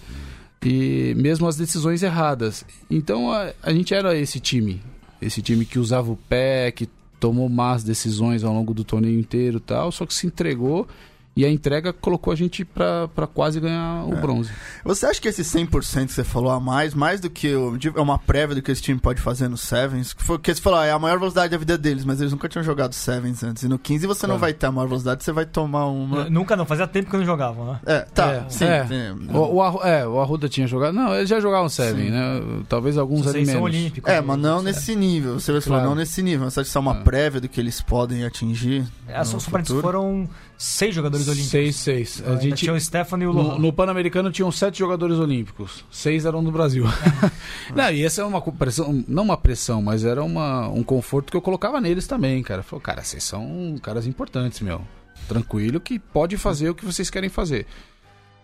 E 0.68 1.14
mesmo 1.14 1.46
as 1.46 1.56
decisões 1.56 2.02
erradas. 2.02 2.64
Então 2.90 3.30
a, 3.30 3.52
a 3.62 3.72
gente 3.72 3.94
era 3.94 4.16
esse 4.18 4.40
time. 4.40 4.82
Esse 5.22 5.40
time 5.40 5.64
que 5.64 5.78
usava 5.78 6.10
o 6.10 6.16
pé, 6.16 6.72
que 6.72 6.88
tomou 7.20 7.48
más 7.48 7.84
decisões 7.84 8.42
ao 8.42 8.52
longo 8.52 8.74
do 8.74 8.82
torneio 8.82 9.20
inteiro 9.20 9.60
tal, 9.60 9.92
só 9.92 10.04
que 10.04 10.12
se 10.12 10.26
entregou 10.26 10.88
e 11.36 11.44
a 11.44 11.50
entrega 11.50 11.92
colocou 11.92 12.32
a 12.32 12.36
gente 12.36 12.64
pra, 12.64 13.08
pra 13.08 13.26
quase 13.26 13.60
ganhar 13.60 14.04
o 14.06 14.16
bronze. 14.16 14.50
Você 14.84 15.04
acha 15.04 15.20
que 15.20 15.28
esse 15.28 15.42
100% 15.42 16.06
que 16.06 16.12
você 16.12 16.24
falou 16.24 16.50
a 16.50 16.58
mais, 16.58 16.94
mais 16.94 17.20
do 17.20 17.28
que 17.28 17.54
o, 17.54 17.76
é 17.94 18.00
uma 18.00 18.18
prévia 18.18 18.54
do 18.54 18.62
que 18.62 18.70
esse 18.72 18.80
time 18.80 18.98
pode 18.98 19.20
fazer 19.20 19.46
no 19.48 19.56
Sevens? 19.56 20.14
Porque 20.14 20.54
você 20.54 20.60
falou, 20.62 20.78
ah, 20.78 20.86
é 20.86 20.92
a 20.92 20.98
maior 20.98 21.18
velocidade 21.18 21.50
da 21.50 21.58
vida 21.58 21.76
deles, 21.76 22.04
mas 22.06 22.20
eles 22.20 22.32
nunca 22.32 22.48
tinham 22.48 22.62
jogado 22.64 22.94
Sevens 22.94 23.42
antes. 23.44 23.62
E 23.64 23.68
no 23.68 23.78
15 23.78 24.06
você 24.06 24.26
não 24.26 24.36
É. 24.36 24.38
vai 24.38 24.52
ter 24.54 24.66
a 24.66 24.72
maior 24.72 24.86
velocidade, 24.86 25.22
você 25.22 25.30
vai 25.32 25.44
tomar 25.44 25.86
uma. 25.86 26.24
Nunca 26.30 26.56
não, 26.56 26.64
fazia 26.64 26.86
tempo 26.86 27.10
que 27.10 27.16
não 27.18 27.24
jogavam, 27.24 27.72
né? 27.72 27.80
É, 27.84 28.00
tá, 28.00 28.32
É, 28.32 28.44
sim. 28.48 28.64
é. 28.64 28.86
é. 28.90 29.14
O, 29.36 29.56
o, 29.56 29.62
Arru- 29.62 29.82
é, 29.84 30.06
o 30.06 30.18
Arruda 30.20 30.48
tinha 30.48 30.66
jogado. 30.66 30.94
Não, 30.94 31.14
eles 31.14 31.28
já 31.28 31.38
jogavam 31.38 31.68
Seven, 31.68 32.06
Sim. 32.06 32.10
né? 32.12 32.62
Talvez 32.68 32.96
alguns 32.96 33.26
ali 33.26 33.44
menos. 33.44 33.62
olímpicos. 33.62 34.10
É, 34.10 34.20
mas 34.22 34.38
não 34.38 34.62
nesse 34.62 34.96
nível. 34.96 35.34
Você 35.38 35.52
falou, 35.60 35.78
Claro. 35.80 35.84
não 35.90 35.94
nesse 35.94 36.22
nível. 36.22 36.48
Você 36.50 36.60
acha 36.60 36.64
que 36.64 36.68
isso 36.70 36.78
é 36.78 36.80
uma 36.80 36.96
É. 36.96 37.02
prévia 37.02 37.40
do 37.40 37.48
que 37.48 37.60
eles 37.60 37.80
podem 37.82 38.24
atingir? 38.24 38.84
É, 39.06 39.22
só, 39.22 39.34
no 39.34 39.40
só 39.40 39.50
parênteses, 39.50 39.76
futuro? 39.76 39.82
foram 39.82 40.28
seis 40.56 40.94
jogadores 40.94 41.26
olímpicos. 41.28 41.50
Seis, 41.50 41.76
seis. 41.76 42.22
A 42.26 42.36
gente, 42.36 42.56
tinha 42.56 42.72
o 42.72 42.80
Stefano 42.80 43.22
e 43.22 43.26
o 43.26 43.32
no, 43.32 43.42
Lohan. 43.42 43.58
no 43.58 43.72
Pan-Americano 43.72 44.30
tinham 44.30 44.50
sete 44.50 44.78
jogadores 44.78 45.18
olímpicos. 45.18 45.84
Seis 45.90 46.24
eram 46.24 46.42
do 46.42 46.50
Brasil. 46.50 46.84
não, 47.74 47.90
e 47.90 48.04
essa 48.04 48.22
é 48.22 48.24
uma 48.24 48.40
pressão, 48.40 49.04
não 49.06 49.24
uma 49.24 49.36
pressão, 49.36 49.82
mas 49.82 50.04
era 50.04 50.22
uma, 50.22 50.68
um 50.68 50.82
conforto 50.82 51.30
que 51.30 51.36
eu 51.36 51.42
colocava 51.42 51.80
neles 51.80 52.06
também, 52.06 52.42
cara. 52.42 52.62
Falei, 52.62 52.82
cara, 52.82 53.02
vocês 53.02 53.22
são 53.22 53.76
caras 53.82 54.06
importantes, 54.06 54.60
meu. 54.60 54.80
Tranquilo 55.28 55.80
que 55.80 55.98
pode 55.98 56.36
fazer 56.36 56.70
o 56.70 56.74
que 56.74 56.84
vocês 56.84 57.10
querem 57.10 57.28
fazer. 57.28 57.66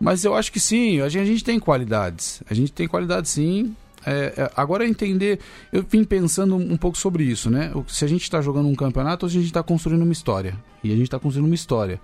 Mas 0.00 0.24
eu 0.24 0.34
acho 0.34 0.50
que 0.50 0.58
sim, 0.58 1.00
a 1.00 1.08
gente, 1.08 1.22
a 1.22 1.24
gente 1.24 1.44
tem 1.44 1.60
qualidades. 1.60 2.42
A 2.50 2.54
gente 2.54 2.72
tem 2.72 2.88
qualidades 2.88 3.30
sim. 3.30 3.76
É, 4.04 4.34
é, 4.36 4.50
agora 4.56 4.86
entender, 4.86 5.38
eu 5.72 5.84
vim 5.88 6.04
pensando 6.04 6.56
um 6.56 6.76
pouco 6.76 6.96
sobre 6.98 7.24
isso, 7.24 7.50
né? 7.50 7.72
Se 7.88 8.04
a 8.04 8.08
gente 8.08 8.22
está 8.22 8.40
jogando 8.40 8.68
um 8.68 8.74
campeonato, 8.74 9.26
ou 9.26 9.30
se 9.30 9.36
a 9.36 9.40
gente 9.40 9.48
está 9.50 9.62
construindo 9.62 10.02
uma 10.02 10.12
história. 10.12 10.54
E 10.82 10.88
a 10.92 10.94
gente 10.94 11.04
está 11.04 11.18
construindo 11.18 11.46
uma 11.46 11.54
história. 11.54 12.00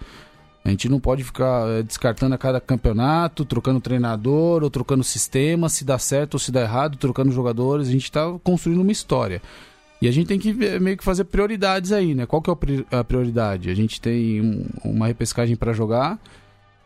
A 0.65 0.71
gente 0.71 0.89
não 0.89 1.01
pode 1.01 1.25
ficar 1.25 1.67
eh, 1.69 1.83
descartando 1.83 2.35
a 2.35 2.39
cada 2.39 2.61
campeonato, 2.61 3.45
trocando 3.45 3.81
treinador 3.81 4.63
ou 4.63 4.69
trocando 4.71 5.03
sistema, 5.03 5.69
se 5.69 5.85
dá 5.85 5.99
certo 5.99 6.35
ou 6.35 6.41
se 6.41 6.53
dá 6.53 6.61
errado, 6.63 6.97
trocando 6.99 7.31
jogadores. 7.33 7.89
A 7.89 7.93
gente 7.93 8.05
está 8.05 8.31
construindo 8.45 8.83
uma 8.83 8.93
história. 8.93 9.41
E 10.03 10.07
a 10.07 10.13
gente 10.13 10.27
tem 10.27 10.39
que 10.39 10.53
meio 10.53 10.97
que 10.97 11.03
fazer 11.05 11.25
prioridades 11.25 11.91
aí, 11.91 12.15
né? 12.15 12.27
Qual 12.27 12.43
que 12.43 12.51
é 12.51 12.53
a 12.53 12.57
pri- 12.57 12.87
a 12.91 13.03
prioridade? 13.03 13.71
A 13.71 13.75
gente 13.75 14.01
tem 14.01 14.41
um- 14.41 14.67
uma 14.85 15.07
repescagem 15.07 15.57
para 15.57 15.73
jogar 15.73 16.19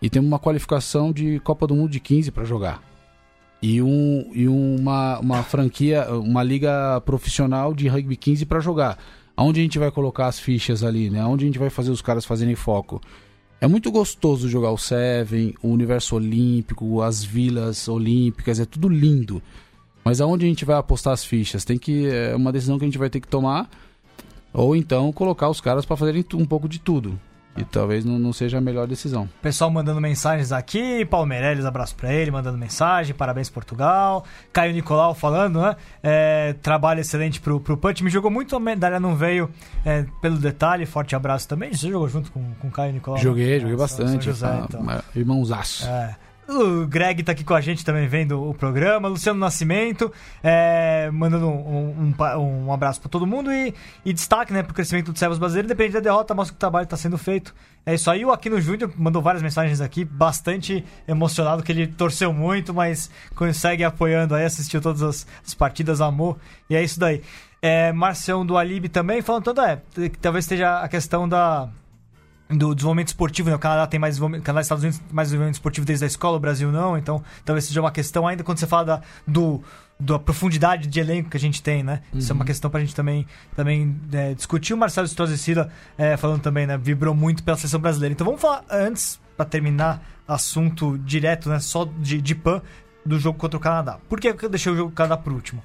e 0.00 0.08
temos 0.08 0.28
uma 0.28 0.38
qualificação 0.38 1.12
de 1.12 1.38
Copa 1.40 1.66
do 1.66 1.74
Mundo 1.74 1.90
de 1.90 2.00
15 2.00 2.30
para 2.30 2.44
jogar. 2.44 2.80
E, 3.62 3.80
um, 3.80 4.30
e 4.34 4.48
uma, 4.48 5.20
uma 5.20 5.42
franquia, 5.44 6.06
uma 6.10 6.42
liga 6.42 7.00
profissional 7.02 7.72
de 7.72 7.86
rugby 7.86 8.16
15 8.16 8.44
para 8.44 8.58
jogar. 8.58 8.98
Aonde 9.36 9.60
a 9.60 9.62
gente 9.62 9.78
vai 9.78 9.90
colocar 9.90 10.26
as 10.26 10.40
fichas 10.40 10.82
ali, 10.82 11.08
né? 11.08 11.20
Aonde 11.20 11.44
a 11.44 11.46
gente 11.46 11.58
vai 11.58 11.70
fazer 11.70 11.92
os 11.92 12.02
caras 12.02 12.24
fazerem 12.24 12.56
foco? 12.56 13.00
É 13.60 13.68
muito 13.68 13.92
gostoso 13.92 14.48
jogar 14.48 14.72
o 14.72 14.76
Seven, 14.76 15.54
o 15.62 15.68
universo 15.68 16.16
olímpico, 16.16 17.00
as 17.00 17.22
vilas 17.22 17.86
olímpicas, 17.86 18.58
é 18.58 18.64
tudo 18.64 18.88
lindo. 18.88 19.40
Mas 20.04 20.20
aonde 20.20 20.44
a 20.44 20.48
gente 20.48 20.64
vai 20.64 20.76
apostar 20.76 21.12
as 21.12 21.24
fichas? 21.24 21.64
Tem 21.64 21.78
que 21.78 22.08
é 22.08 22.34
uma 22.34 22.50
decisão 22.50 22.76
que 22.76 22.84
a 22.84 22.88
gente 22.88 22.98
vai 22.98 23.08
ter 23.08 23.20
que 23.20 23.28
tomar 23.28 23.70
ou 24.52 24.74
então 24.74 25.12
colocar 25.12 25.48
os 25.48 25.60
caras 25.60 25.86
para 25.86 25.96
fazerem 25.96 26.24
um 26.34 26.44
pouco 26.44 26.68
de 26.68 26.80
tudo. 26.80 27.18
E 27.56 27.64
talvez 27.64 28.04
não, 28.04 28.18
não 28.18 28.32
seja 28.32 28.58
a 28.58 28.60
melhor 28.60 28.86
decisão. 28.86 29.28
Pessoal 29.42 29.70
mandando 29.70 30.00
mensagens 30.00 30.52
aqui, 30.52 31.04
Paulo 31.04 31.26
Meirelles, 31.26 31.66
abraço 31.66 31.94
pra 31.94 32.12
ele, 32.12 32.30
mandando 32.30 32.56
mensagem, 32.56 33.14
parabéns 33.14 33.50
Portugal. 33.50 34.24
Caio 34.52 34.72
Nicolau 34.72 35.14
falando, 35.14 35.60
né? 35.60 35.76
É, 36.02 36.54
trabalho 36.62 37.00
excelente 37.00 37.40
pro, 37.40 37.60
pro 37.60 37.76
Punch. 37.76 38.02
Me 38.02 38.08
jogou 38.10 38.30
muito, 38.30 38.56
a 38.56 38.60
medalha 38.60 38.98
não 38.98 39.14
veio 39.14 39.50
é, 39.84 40.06
pelo 40.22 40.38
detalhe, 40.38 40.86
forte 40.86 41.14
abraço 41.14 41.46
também. 41.46 41.74
Você 41.74 41.90
jogou 41.90 42.08
junto 42.08 42.32
com, 42.32 42.54
com 42.54 42.68
o 42.68 42.70
Caio 42.70 42.92
Nicolau? 42.94 43.20
Joguei, 43.20 43.54
né? 43.54 43.60
joguei 43.60 43.76
São- 43.76 43.84
bastante. 43.84 44.10
São 44.12 44.20
José, 44.32 44.46
ah, 44.46 44.66
então. 44.66 45.02
Irmãozaço. 45.14 45.86
É. 45.86 46.16
O 46.48 46.86
Greg 46.86 47.22
tá 47.22 47.32
aqui 47.32 47.44
com 47.44 47.54
a 47.54 47.60
gente 47.60 47.84
também 47.84 48.08
vendo 48.08 48.48
o 48.48 48.52
programa. 48.52 49.08
Luciano 49.08 49.38
Nascimento, 49.38 50.12
é, 50.42 51.08
mandando 51.12 51.48
um, 51.48 52.12
um 52.18 52.62
um 52.66 52.72
abraço 52.72 53.00
pra 53.00 53.08
todo 53.08 53.26
mundo 53.26 53.52
e, 53.52 53.72
e 54.04 54.12
destaque 54.12 54.52
né, 54.52 54.62
pro 54.62 54.74
crescimento 54.74 55.12
do 55.12 55.18
Servos 55.18 55.38
Brasileiro. 55.38 55.66
Independente 55.66 55.94
da 55.94 56.00
derrota, 56.00 56.34
mostra 56.34 56.52
que 56.52 56.56
o 56.56 56.60
trabalho 56.60 56.86
tá 56.86 56.96
sendo 56.96 57.16
feito. 57.16 57.54
É 57.86 57.94
isso 57.94 58.10
aí. 58.10 58.24
O 58.24 58.32
Aquino 58.32 58.60
Júnior 58.60 58.92
mandou 58.96 59.22
várias 59.22 59.42
mensagens 59.42 59.80
aqui, 59.80 60.04
bastante 60.04 60.84
emocionado, 61.06 61.62
que 61.62 61.70
ele 61.70 61.86
torceu 61.86 62.32
muito, 62.32 62.74
mas 62.74 63.08
consegue 63.36 63.84
apoiando 63.84 64.34
aí, 64.34 64.44
assistiu 64.44 64.80
todas 64.80 65.02
as, 65.02 65.26
as 65.46 65.54
partidas, 65.54 66.00
amou. 66.00 66.36
E 66.68 66.74
é 66.74 66.82
isso 66.82 66.98
daí. 66.98 67.22
É, 67.60 67.92
Marcião 67.92 68.44
do 68.44 68.58
Alibi 68.58 68.88
também 68.88 69.22
falando 69.22 69.44
todo, 69.44 69.60
é, 69.60 69.80
que 69.94 70.18
talvez 70.18 70.44
esteja 70.44 70.80
a 70.80 70.88
questão 70.88 71.28
da 71.28 71.68
do 72.52 72.74
desenvolvimento 72.74 73.08
esportivo, 73.08 73.48
né? 73.48 73.56
O 73.56 73.58
Canadá 73.58 73.86
tem 73.86 73.98
mais 73.98 74.14
desenvolvimento, 74.14 74.44
Canadá 74.44 74.60
e 74.60 74.62
Estados 74.62 74.84
Unidos 74.84 75.02
mais 75.10 75.28
desenvolvimento 75.28 75.54
esportivo 75.54 75.86
desde 75.86 76.04
a 76.04 76.06
escola, 76.06 76.36
o 76.36 76.40
Brasil 76.40 76.70
não, 76.70 76.96
então 76.96 77.22
talvez 77.44 77.64
seja 77.64 77.80
uma 77.80 77.90
questão 77.90 78.26
ainda 78.26 78.44
quando 78.44 78.58
você 78.58 78.66
fala 78.66 78.84
da, 78.84 79.02
do, 79.26 79.62
da 79.98 80.18
profundidade 80.18 80.88
de 80.88 81.00
elenco 81.00 81.30
que 81.30 81.36
a 81.36 81.40
gente 81.40 81.62
tem, 81.62 81.82
né? 81.82 82.02
Isso 82.12 82.32
é 82.32 82.34
uma 82.34 82.44
questão 82.44 82.70
pra 82.70 82.80
gente 82.80 82.94
também, 82.94 83.26
também 83.56 83.96
é, 84.12 84.34
discutir. 84.34 84.74
O 84.74 84.76
Marcelo 84.76 85.06
Strozicida 85.06 85.70
é, 85.96 86.16
falando 86.16 86.40
também, 86.40 86.66
né? 86.66 86.76
Vibrou 86.76 87.14
muito 87.14 87.42
pela 87.42 87.56
seleção 87.56 87.80
brasileira. 87.80 88.12
Então 88.12 88.24
vamos 88.24 88.40
falar 88.40 88.64
antes, 88.70 89.20
pra 89.36 89.46
terminar, 89.46 90.02
assunto 90.26 90.98
direto, 90.98 91.48
né? 91.48 91.60
Só 91.60 91.84
de, 91.84 92.20
de 92.20 92.34
PAN, 92.34 92.62
do 93.04 93.18
jogo 93.18 93.38
contra 93.38 93.56
o 93.56 93.60
Canadá. 93.60 93.98
Por 94.08 94.20
que 94.20 94.28
eu 94.28 94.48
deixei 94.48 94.72
o 94.72 94.76
jogo 94.76 94.90
do 94.90 94.94
Canadá 94.94 95.16
por 95.16 95.32
último? 95.32 95.62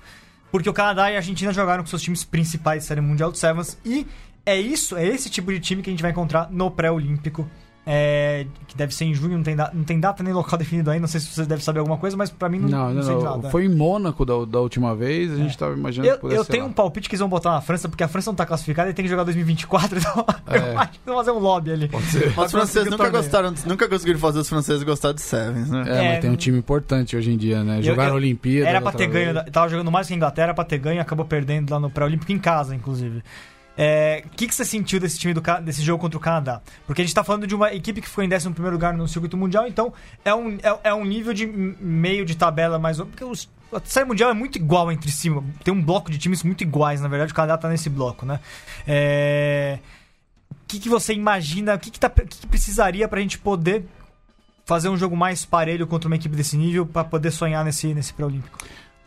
Porque 0.52 0.70
o 0.70 0.74
Canadá 0.74 1.12
e 1.12 1.16
a 1.16 1.18
Argentina 1.18 1.52
jogaram 1.52 1.84
com 1.84 1.90
seus 1.90 2.02
times 2.02 2.24
principais 2.24 2.84
da 2.84 2.88
Série 2.88 3.02
Mundial 3.02 3.32
de 3.32 3.38
Sevens 3.38 3.78
e 3.84 4.08
é 4.48 4.60
isso, 4.60 4.96
é 4.96 5.06
esse 5.08 5.30
tipo 5.30 5.52
de 5.52 5.60
time 5.60 5.82
que 5.82 5.90
a 5.90 5.94
gente 5.94 6.02
vai 6.02 6.12
encontrar 6.12 6.50
no 6.52 6.72
pré-olímpico 6.72 7.48
é, 7.90 8.46
que 8.68 8.76
deve 8.76 8.94
ser 8.94 9.06
em 9.06 9.14
junho, 9.14 9.38
não 9.38 9.44
tem, 9.46 9.56
da- 9.56 9.72
não 9.74 9.86
tem 9.86 9.98
data 9.98 10.22
nem 10.22 10.34
local 10.34 10.60
definido 10.60 10.92
ainda, 10.92 11.04
não 11.04 11.08
sei 11.08 11.22
se 11.22 11.28
vocês 11.28 11.48
devem 11.48 11.64
saber 11.64 11.80
alguma 11.80 11.96
coisa, 11.98 12.18
mas 12.18 12.30
pra 12.30 12.50
mim 12.50 12.60
não, 12.60 12.68
Não, 12.68 12.94
não, 12.94 13.02
não, 13.02 13.22
nada. 13.38 13.50
Foi 13.50 13.64
em 13.64 13.74
Mônaco 13.74 14.26
da, 14.26 14.34
da 14.44 14.60
última 14.60 14.94
vez, 14.94 15.32
a 15.32 15.38
gente 15.38 15.58
tava 15.58 15.74
imaginando 15.74 16.20
Eu, 16.24 16.30
eu 16.32 16.44
tenho 16.44 16.66
lá. 16.66 16.70
um 16.70 16.74
palpite 16.74 17.08
que 17.08 17.14
eles 17.16 17.22
vão 17.22 17.30
botar 17.30 17.52
na 17.52 17.62
França, 17.62 17.88
porque 17.88 18.04
a 18.04 18.10
França 18.10 18.30
não 18.30 18.36
tá 18.36 18.46
classificada 18.46 18.90
e 18.90 18.94
tem 18.94 19.06
que 19.06 19.10
jogar 19.10 19.24
2024, 19.24 20.00
então 20.04 20.26
É. 20.48 20.74
eu 20.74 20.80
acho 20.80 20.92
que 20.92 21.00
vão 21.06 21.16
fazer 21.16 21.32
um 21.32 21.40
lobby 21.40 21.72
ali. 21.72 21.88
Pode 21.88 22.06
ser. 22.08 22.34
Mas 22.36 22.48
os 22.48 22.52
franceses 22.52 22.90
nunca 22.92 23.06
torneio. 23.06 23.24
gostaram, 23.24 23.54
nunca 23.66 23.88
conseguiram 23.88 24.20
fazer 24.20 24.40
os 24.40 24.50
franceses 24.50 24.84
gostar 24.84 25.14
de 25.14 25.22
Sevens, 25.22 25.70
né? 25.70 25.86
É, 25.88 25.92
É, 26.08 26.10
mas 26.12 26.20
tem 26.20 26.30
um 26.30 26.36
time 26.36 26.58
importante 26.58 27.16
hoje 27.16 27.32
em 27.32 27.38
dia, 27.38 27.64
né? 27.64 27.82
Jogaram 27.82 28.10
eu- 28.10 28.16
a 28.16 28.18
Olimpíada. 28.18 28.68
Era 28.70 28.82
pra 28.82 28.92
ter 28.92 29.08
ganho, 29.08 29.34
vez. 29.34 29.46
tava 29.50 29.70
jogando 29.70 29.90
mais 29.90 30.08
que 30.08 30.14
a 30.14 30.16
Inglaterra, 30.18 30.48
era 30.48 30.54
pra 30.54 30.66
ter 30.66 30.78
ganho 30.78 30.98
e 30.98 31.00
acabou 31.00 31.26
perdendo 31.26 31.72
lá 31.72 31.80
no 31.80 31.90
pré-olímpico 31.90 32.34
em 32.34 32.38
casa, 32.40 32.76
inclusive. 32.76 33.24
É, 33.78 34.24
O 34.26 34.30
que, 34.30 34.48
que 34.48 34.56
você 34.56 34.66
sentiu 34.66 35.00
desse 35.00 35.20
time 35.20 35.34
do, 35.34 35.42
desse 35.64 35.84
jogo 35.84 36.02
contra 36.02 36.18
o 36.18 36.22
Canadá? 36.22 36.62
Porque 36.88 37.02
a 37.02 37.06
gente 37.06 37.14
tá 37.14 37.24
falando 37.24 37.46
de 37.46 37.54
uma 37.54 37.72
equipe 37.74 38.02
que 38.02 38.10
ficou 38.10 38.24
em 38.24 38.34
11 38.34 38.50
lugar 38.72 38.98
no 38.98 39.08
circuito 39.08 39.38
mundial, 39.38 39.68
então 39.68 39.94
é 40.26 40.34
um, 40.34 40.58
é, 40.64 40.80
é 40.86 40.94
um 40.94 41.06
nível 41.06 41.34
de 41.34 41.46
meio 41.46 42.26
de 42.26 42.36
tabela 42.36 42.80
mais 42.80 42.98
Porque 42.98 43.24
os, 43.24 43.48
a 43.72 43.80
série 43.84 44.08
mundial 44.08 44.32
é 44.32 44.34
muito 44.34 44.58
igual 44.58 44.92
entre 44.92 45.12
si. 45.12 45.30
Tem 45.64 45.74
um 45.74 45.84
bloco 45.84 46.10
de 46.10 46.18
times 46.18 46.42
muito 46.42 46.64
iguais, 46.64 47.02
na 47.02 47.08
verdade, 47.08 47.32
o 47.32 47.36
Canadá 47.36 47.58
tá 47.58 47.70
nesse 47.70 47.90
bloco, 47.90 48.26
né? 48.26 48.40
É, 48.88 49.80
O 50.52 50.56
que, 50.68 50.80
que 50.80 50.90
você 50.90 51.14
imagina? 51.14 51.76
O 51.76 51.80
que, 51.80 51.92
que, 51.92 52.00
tá, 52.00 52.10
que, 52.10 52.26
que 52.26 52.48
precisaria 52.48 53.08
pra 53.08 53.22
gente 53.22 53.38
poder 53.38 53.86
fazer 54.66 54.90
um 54.90 54.98
jogo 54.98 55.16
mais 55.16 55.46
parelho 55.46 55.86
contra 55.86 56.10
uma 56.10 56.16
equipe 56.16 56.36
desse 56.36 56.58
nível 56.58 56.86
pra 56.86 57.04
poder 57.04 57.32
sonhar 57.32 57.64
nesse, 57.64 57.94
nesse 57.94 58.12
pré-olímpico? 58.14 58.58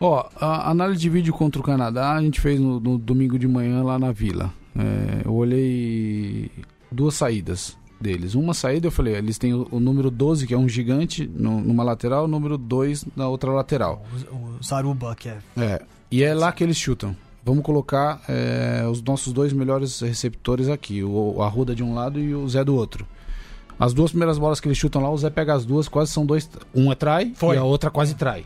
Ó, 0.00 0.26
a 0.40 0.70
análise 0.70 0.98
de 0.98 1.10
vídeo 1.10 1.34
contra 1.34 1.60
o 1.60 1.64
Canadá 1.64 2.12
a 2.12 2.22
gente 2.22 2.40
fez 2.40 2.58
no, 2.58 2.80
no 2.80 2.96
domingo 2.96 3.38
de 3.38 3.46
manhã 3.46 3.82
lá 3.82 3.98
na 3.98 4.12
vila. 4.12 4.50
É, 4.76 5.22
eu 5.26 5.32
olhei 5.34 6.50
duas 6.90 7.14
saídas 7.14 7.76
deles. 8.00 8.34
Uma 8.34 8.54
saída 8.54 8.86
eu 8.86 8.90
falei, 8.90 9.14
eles 9.14 9.36
têm 9.38 9.52
o, 9.52 9.66
o 9.70 9.80
número 9.80 10.10
12, 10.10 10.46
que 10.46 10.54
é 10.54 10.58
um 10.58 10.68
gigante 10.68 11.26
no- 11.26 11.60
numa 11.60 11.82
lateral, 11.82 12.24
o 12.24 12.28
número 12.28 12.56
2 12.56 13.04
na 13.16 13.28
outra 13.28 13.50
lateral. 13.52 14.04
O, 14.32 14.34
o 14.36 14.62
Zaruba, 14.62 15.14
que 15.14 15.28
é. 15.28 15.38
É, 15.56 15.82
e 16.10 16.22
é 16.22 16.32
lá 16.34 16.50
que 16.52 16.64
eles 16.64 16.76
chutam. 16.78 17.14
Vamos 17.44 17.62
colocar 17.64 18.22
é, 18.28 18.86
os 18.90 19.02
nossos 19.02 19.32
dois 19.32 19.52
melhores 19.52 20.00
receptores 20.00 20.68
aqui, 20.68 21.02
o, 21.02 21.34
o 21.36 21.42
Arruda 21.42 21.74
de 21.74 21.82
um 21.82 21.94
lado 21.94 22.18
e 22.20 22.34
o 22.34 22.48
Zé 22.48 22.62
do 22.64 22.74
outro. 22.74 23.06
As 23.78 23.94
duas 23.94 24.10
primeiras 24.10 24.38
bolas 24.38 24.60
que 24.60 24.68
eles 24.68 24.76
chutam 24.76 25.02
lá, 25.02 25.10
o 25.10 25.16
Zé 25.16 25.30
pega 25.30 25.54
as 25.54 25.64
duas, 25.64 25.88
quase 25.88 26.12
são 26.12 26.24
dois. 26.26 26.48
Uma 26.74 26.94
trai 26.94 27.32
Foi. 27.34 27.56
e 27.56 27.58
a 27.58 27.64
outra 27.64 27.90
quase 27.90 28.14
trai. 28.14 28.44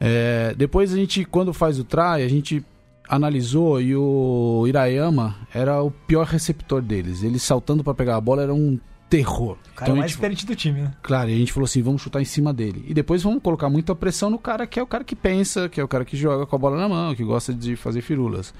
É, 0.00 0.54
depois 0.56 0.92
a 0.92 0.96
gente, 0.96 1.24
quando 1.24 1.52
faz 1.52 1.78
o 1.78 1.84
try, 1.84 2.22
a 2.24 2.28
gente 2.28 2.64
analisou 3.08 3.80
e 3.80 3.94
o 3.94 4.64
Irayama 4.66 5.36
era 5.52 5.82
o 5.82 5.90
pior 5.90 6.26
receptor 6.26 6.80
deles. 6.82 7.22
Ele 7.22 7.38
saltando 7.38 7.84
pra 7.84 7.94
pegar 7.94 8.16
a 8.16 8.20
bola 8.20 8.42
era 8.42 8.54
um 8.54 8.78
terror. 9.10 9.56
O 9.72 9.74
cara 9.74 9.82
Então, 9.90 9.94
a 9.94 9.98
mais 9.98 10.10
gente- 10.10 10.16
diferente 10.16 10.46
do 10.46 10.56
time, 10.56 10.80
né? 10.82 10.92
Claro, 11.02 11.30
e 11.30 11.34
a 11.34 11.38
gente 11.38 11.52
falou 11.52 11.64
assim, 11.66 11.82
vamos 11.82 12.02
chutar 12.02 12.20
em 12.20 12.24
cima 12.24 12.52
dele. 12.52 12.84
E 12.88 12.94
depois 12.94 13.22
vamos 13.22 13.42
colocar 13.42 13.68
muita 13.68 13.94
pressão 13.94 14.30
no 14.30 14.38
cara 14.38 14.66
que 14.66 14.80
é 14.80 14.82
o 14.82 14.86
cara 14.86 15.04
que 15.04 15.14
pensa, 15.14 15.68
que 15.68 15.80
é 15.80 15.84
o 15.84 15.88
cara 15.88 16.04
que 16.04 16.16
joga 16.16 16.46
com 16.46 16.56
a 16.56 16.58
bola 16.58 16.76
na 16.76 16.88
mão, 16.88 17.14
que 17.14 17.22
gosta 17.22 17.52
de 17.52 17.76
fazer 17.76 18.00
firulas. 18.00 18.52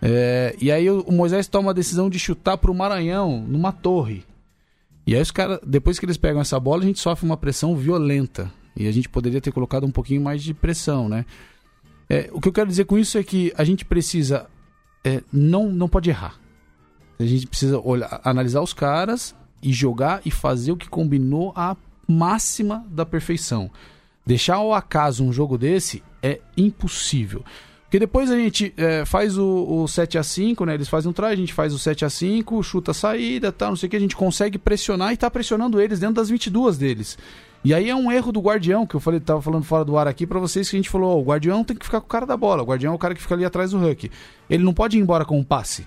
É, 0.00 0.54
e 0.60 0.70
aí 0.70 0.88
o 0.88 1.00
o 1.00 1.12
Moisés 1.12 1.46
toma 1.48 1.70
a 1.70 1.74
decisão 1.74 2.08
de 2.08 2.18
chutar 2.18 2.56
pro 2.56 2.72
Maranhão, 2.74 3.44
numa 3.46 3.72
torre. 3.72 4.24
E 5.06 5.14
aí 5.14 5.20
os 5.22 5.30
caras, 5.30 5.58
depois 5.66 5.98
que 5.98 6.04
eles 6.06 6.16
pegam 6.16 6.40
essa 6.40 6.58
bola, 6.60 6.82
a 6.82 6.86
gente 6.86 7.00
sofre 7.00 7.24
uma 7.26 7.36
pressão 7.36 7.74
violenta. 7.76 8.50
E 8.76 8.86
a 8.86 8.92
gente 8.92 9.08
poderia 9.08 9.40
ter 9.40 9.50
colocado 9.52 9.84
um 9.84 9.90
pouquinho 9.90 10.20
mais 10.20 10.42
de 10.42 10.54
pressão, 10.54 11.08
né? 11.08 11.24
É, 12.08 12.30
o 12.32 12.40
que 12.40 12.48
eu 12.48 12.52
quero 12.52 12.68
dizer 12.68 12.84
com 12.84 12.98
isso 12.98 13.18
é 13.18 13.22
que 13.22 13.52
a 13.56 13.64
gente 13.64 13.84
precisa. 13.84 14.46
é, 15.04 15.22
não, 15.32 15.68
não 15.70 15.88
pode 15.88 16.10
errar. 16.10 16.38
A 17.18 17.24
gente 17.24 17.46
precisa 17.46 17.78
olhar, 17.78 18.20
analisar 18.24 18.62
os 18.62 18.72
caras 18.72 19.34
e 19.62 19.72
jogar 19.72 20.22
e 20.24 20.30
fazer 20.30 20.72
o 20.72 20.76
que 20.76 20.88
combinou 20.88 21.52
à 21.54 21.76
máxima 22.06 22.86
da 22.90 23.04
perfeição. 23.04 23.70
Deixar 24.24 24.56
ao 24.56 24.72
acaso 24.72 25.24
um 25.24 25.32
jogo 25.32 25.58
desse 25.58 26.02
é 26.22 26.40
impossível. 26.56 27.44
Porque 27.84 27.98
depois 27.98 28.30
a 28.30 28.36
gente 28.36 28.72
é, 28.76 29.04
faz 29.06 29.38
o, 29.38 29.66
o 29.66 29.88
7 29.88 30.18
a 30.18 30.22
5 30.22 30.66
né? 30.66 30.74
Eles 30.74 30.88
fazem 30.88 31.10
um 31.10 31.12
try, 31.12 31.26
a 31.26 31.36
gente 31.36 31.54
faz 31.54 31.72
o 31.72 31.78
7 31.78 32.04
a 32.04 32.10
5 32.10 32.62
chuta 32.62 32.90
a 32.90 32.94
saída, 32.94 33.50
tal, 33.50 33.70
não 33.70 33.76
sei 33.76 33.86
o 33.86 33.90
que, 33.90 33.96
a 33.96 34.00
gente 34.00 34.14
consegue 34.14 34.58
pressionar 34.58 35.12
e 35.12 35.16
tá 35.16 35.30
pressionando 35.30 35.80
eles 35.80 35.98
dentro 35.98 36.16
das 36.16 36.28
22 36.28 36.76
deles. 36.76 37.16
E 37.64 37.74
aí 37.74 37.90
é 37.90 37.94
um 37.94 38.10
erro 38.10 38.30
do 38.30 38.40
guardião, 38.40 38.86
que 38.86 38.94
eu 38.94 39.00
falei, 39.00 39.18
tava 39.20 39.42
falando 39.42 39.64
fora 39.64 39.84
do 39.84 39.98
ar 39.98 40.06
aqui 40.06 40.26
pra 40.26 40.38
vocês, 40.38 40.70
que 40.70 40.76
a 40.76 40.78
gente 40.78 40.88
falou, 40.88 41.16
ó, 41.16 41.20
o 41.20 41.24
guardião 41.24 41.64
tem 41.64 41.76
que 41.76 41.84
ficar 41.84 42.00
com 42.00 42.06
o 42.06 42.08
cara 42.10 42.24
da 42.24 42.36
bola, 42.36 42.62
o 42.62 42.66
guardião 42.66 42.92
é 42.92 42.96
o 42.96 42.98
cara 42.98 43.14
que 43.14 43.20
fica 43.20 43.34
ali 43.34 43.44
atrás 43.44 43.72
do 43.72 43.84
Huck. 43.84 44.10
Ele 44.48 44.62
não 44.62 44.72
pode 44.72 44.96
ir 44.96 45.00
embora 45.00 45.24
com 45.24 45.38
um 45.38 45.44
passe. 45.44 45.86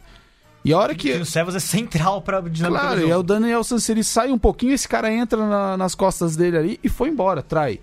E 0.64 0.74
a 0.74 0.78
hora 0.78 0.94
que... 0.94 1.12
O 1.14 1.26
Sevas 1.26 1.56
é 1.56 1.60
central 1.60 2.22
pra 2.22 2.40
dinâmica 2.42 2.82
Claro, 2.82 3.08
e 3.08 3.12
o 3.14 3.24
Daniel 3.24 3.64
Sanseri 3.64 4.04
sai 4.04 4.32
um 4.32 4.38
pouquinho, 4.38 4.74
esse 4.74 4.88
cara 4.88 5.12
entra 5.12 5.48
na- 5.48 5.78
nas 5.78 5.96
costas 5.96 6.36
dele 6.36 6.58
ali 6.58 6.80
e 6.84 6.90
foi 6.90 7.10
embora, 7.10 7.42
trai. 7.42 7.80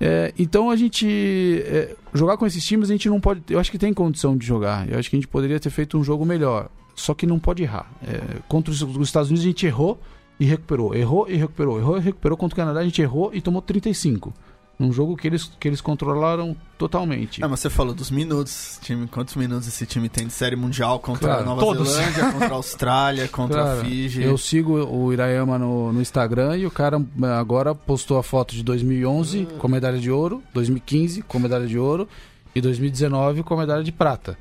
É, 0.00 0.34
então 0.36 0.70
a 0.70 0.76
gente. 0.76 1.62
é, 1.66 1.94
jogar 2.12 2.36
com 2.36 2.44
esses 2.44 2.62
times 2.64 2.90
a 2.90 2.92
gente 2.92 3.08
não 3.08 3.20
pode. 3.20 3.42
Eu 3.48 3.60
acho 3.60 3.70
que 3.70 3.78
tem 3.78 3.94
condição 3.94 4.36
de 4.36 4.44
jogar. 4.44 4.88
Eu 4.90 4.98
acho 4.98 5.08
que 5.08 5.14
a 5.16 5.18
gente 5.20 5.28
poderia 5.28 5.58
ter 5.60 5.70
feito 5.70 5.96
um 5.96 6.02
jogo 6.02 6.26
melhor. 6.26 6.68
Só 6.96 7.14
que 7.14 7.26
não 7.26 7.38
pode 7.38 7.62
errar. 7.62 7.90
É, 8.06 8.38
contra 8.48 8.72
os, 8.72 8.82
os 8.82 9.06
Estados 9.08 9.30
Unidos 9.30 9.44
a 9.46 9.48
gente 9.48 9.64
errou 9.64 9.98
e 10.38 10.44
recuperou. 10.44 10.94
Errou 10.94 11.28
e 11.28 11.36
recuperou. 11.36 11.78
Errou 11.78 11.96
e 11.96 12.00
recuperou. 12.00 12.36
Contra 12.36 12.54
o 12.54 12.56
Canadá 12.56 12.80
a 12.80 12.84
gente 12.84 13.00
errou 13.00 13.30
e 13.32 13.40
tomou 13.40 13.62
35. 13.62 14.32
Num 14.76 14.92
jogo 14.92 15.16
que 15.16 15.28
eles, 15.28 15.52
que 15.60 15.68
eles 15.68 15.80
controlaram 15.80 16.56
totalmente. 16.76 17.42
Ah, 17.44 17.48
mas 17.48 17.60
você 17.60 17.70
falou 17.70 17.94
dos 17.94 18.10
minutos. 18.10 18.80
Time, 18.82 19.06
quantos 19.06 19.36
minutos 19.36 19.68
esse 19.68 19.86
time 19.86 20.08
tem 20.08 20.26
de 20.26 20.32
série 20.32 20.56
mundial 20.56 20.98
contra 20.98 21.28
Claro, 21.28 21.42
a 21.42 21.44
Nova 21.44 21.60
todos. 21.60 21.90
Zelândia, 21.90 22.30
contra 22.32 22.48
a 22.48 22.52
Austrália, 22.54 23.28
contra 23.28 23.62
Cara, 23.62 23.80
a 23.80 23.84
Fiji? 23.84 24.22
Eu 24.22 24.36
sigo 24.36 24.72
o 24.84 25.12
Irayama 25.12 25.58
no, 25.58 25.92
no 25.92 26.02
Instagram 26.02 26.56
e 26.56 26.66
o 26.66 26.72
cara 26.72 27.00
eh, 27.00 27.26
agora 27.26 27.72
postou 27.72 28.18
a 28.18 28.22
foto 28.24 28.52
de 28.52 28.64
2011 28.64 29.46
com 29.58 29.68
medalha 29.68 29.98
de 29.98 30.10
ouro, 30.10 30.42
2015 30.52 31.22
com 31.22 31.38
medalha 31.38 31.68
de 31.68 31.78
ouro 31.78 32.08
e 32.52 32.60
2019 32.60 33.44
com 33.44 33.56
medalha 33.56 33.84
de 33.84 33.92
prata. 33.92 34.36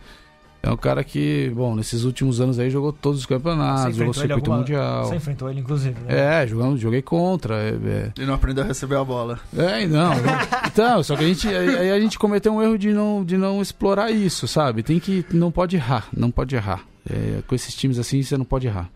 É 0.66 0.72
um 0.72 0.78
cara 0.78 1.04
que, 1.04 1.52
bom, 1.54 1.76
nesses 1.76 2.06
últimos 2.06 2.40
anos 2.40 2.58
aí 2.58 2.70
jogou 2.70 2.94
todos 2.94 3.20
os 3.20 3.26
campeonatos, 3.26 3.98
jogou 3.98 4.14
ele 4.14 4.14
circuito 4.14 4.34
alguma- 4.34 4.58
mundial. 4.60 5.04
Você 5.06 5.16
enfrentou 5.18 5.50
ele, 5.50 5.60
inclusive. 5.60 5.96
né? 6.00 6.42
É, 6.44 6.48
jogando, 6.48 6.78
joguei 6.78 7.02
contra. 7.02 7.56
É, 7.56 7.70
é. 7.70 8.12
Ele 8.18 8.26
não 8.26 8.34
aprendeu 8.34 8.64
a 8.64 8.68
receber 8.68 8.96
a 8.96 9.04
bola. 9.04 9.38
É, 9.58 9.86
não, 9.86 10.12
não. 10.16 10.16
Então, 10.74 11.04
só 11.04 11.18
que 11.18 11.24
a 11.26 11.28
gente, 11.28 11.48
aí 11.50 11.78
aí 11.78 11.92
a 11.92 12.00
gente 12.00 12.18
cometeu 12.18 12.54
um 12.54 12.62
erro 12.62 12.78
de 12.78 12.94
não, 12.94 13.26
de 13.26 13.38
não 13.38 13.62
explorar 13.62 14.10
isso, 14.10 14.48
sabe? 14.48 14.82
Tem 14.84 15.00
que, 15.02 15.26
não 15.34 15.52
pode 15.52 15.76
errar, 15.76 16.08
não 16.16 16.32
pode 16.32 16.56
errar. 16.56 16.86
É, 17.10 17.42
com 17.46 17.54
esses 17.54 17.76
times 17.76 18.00
assim, 18.00 18.24
você 18.24 18.38
não 18.38 18.46
pode 18.46 18.66
errar. 18.66 18.90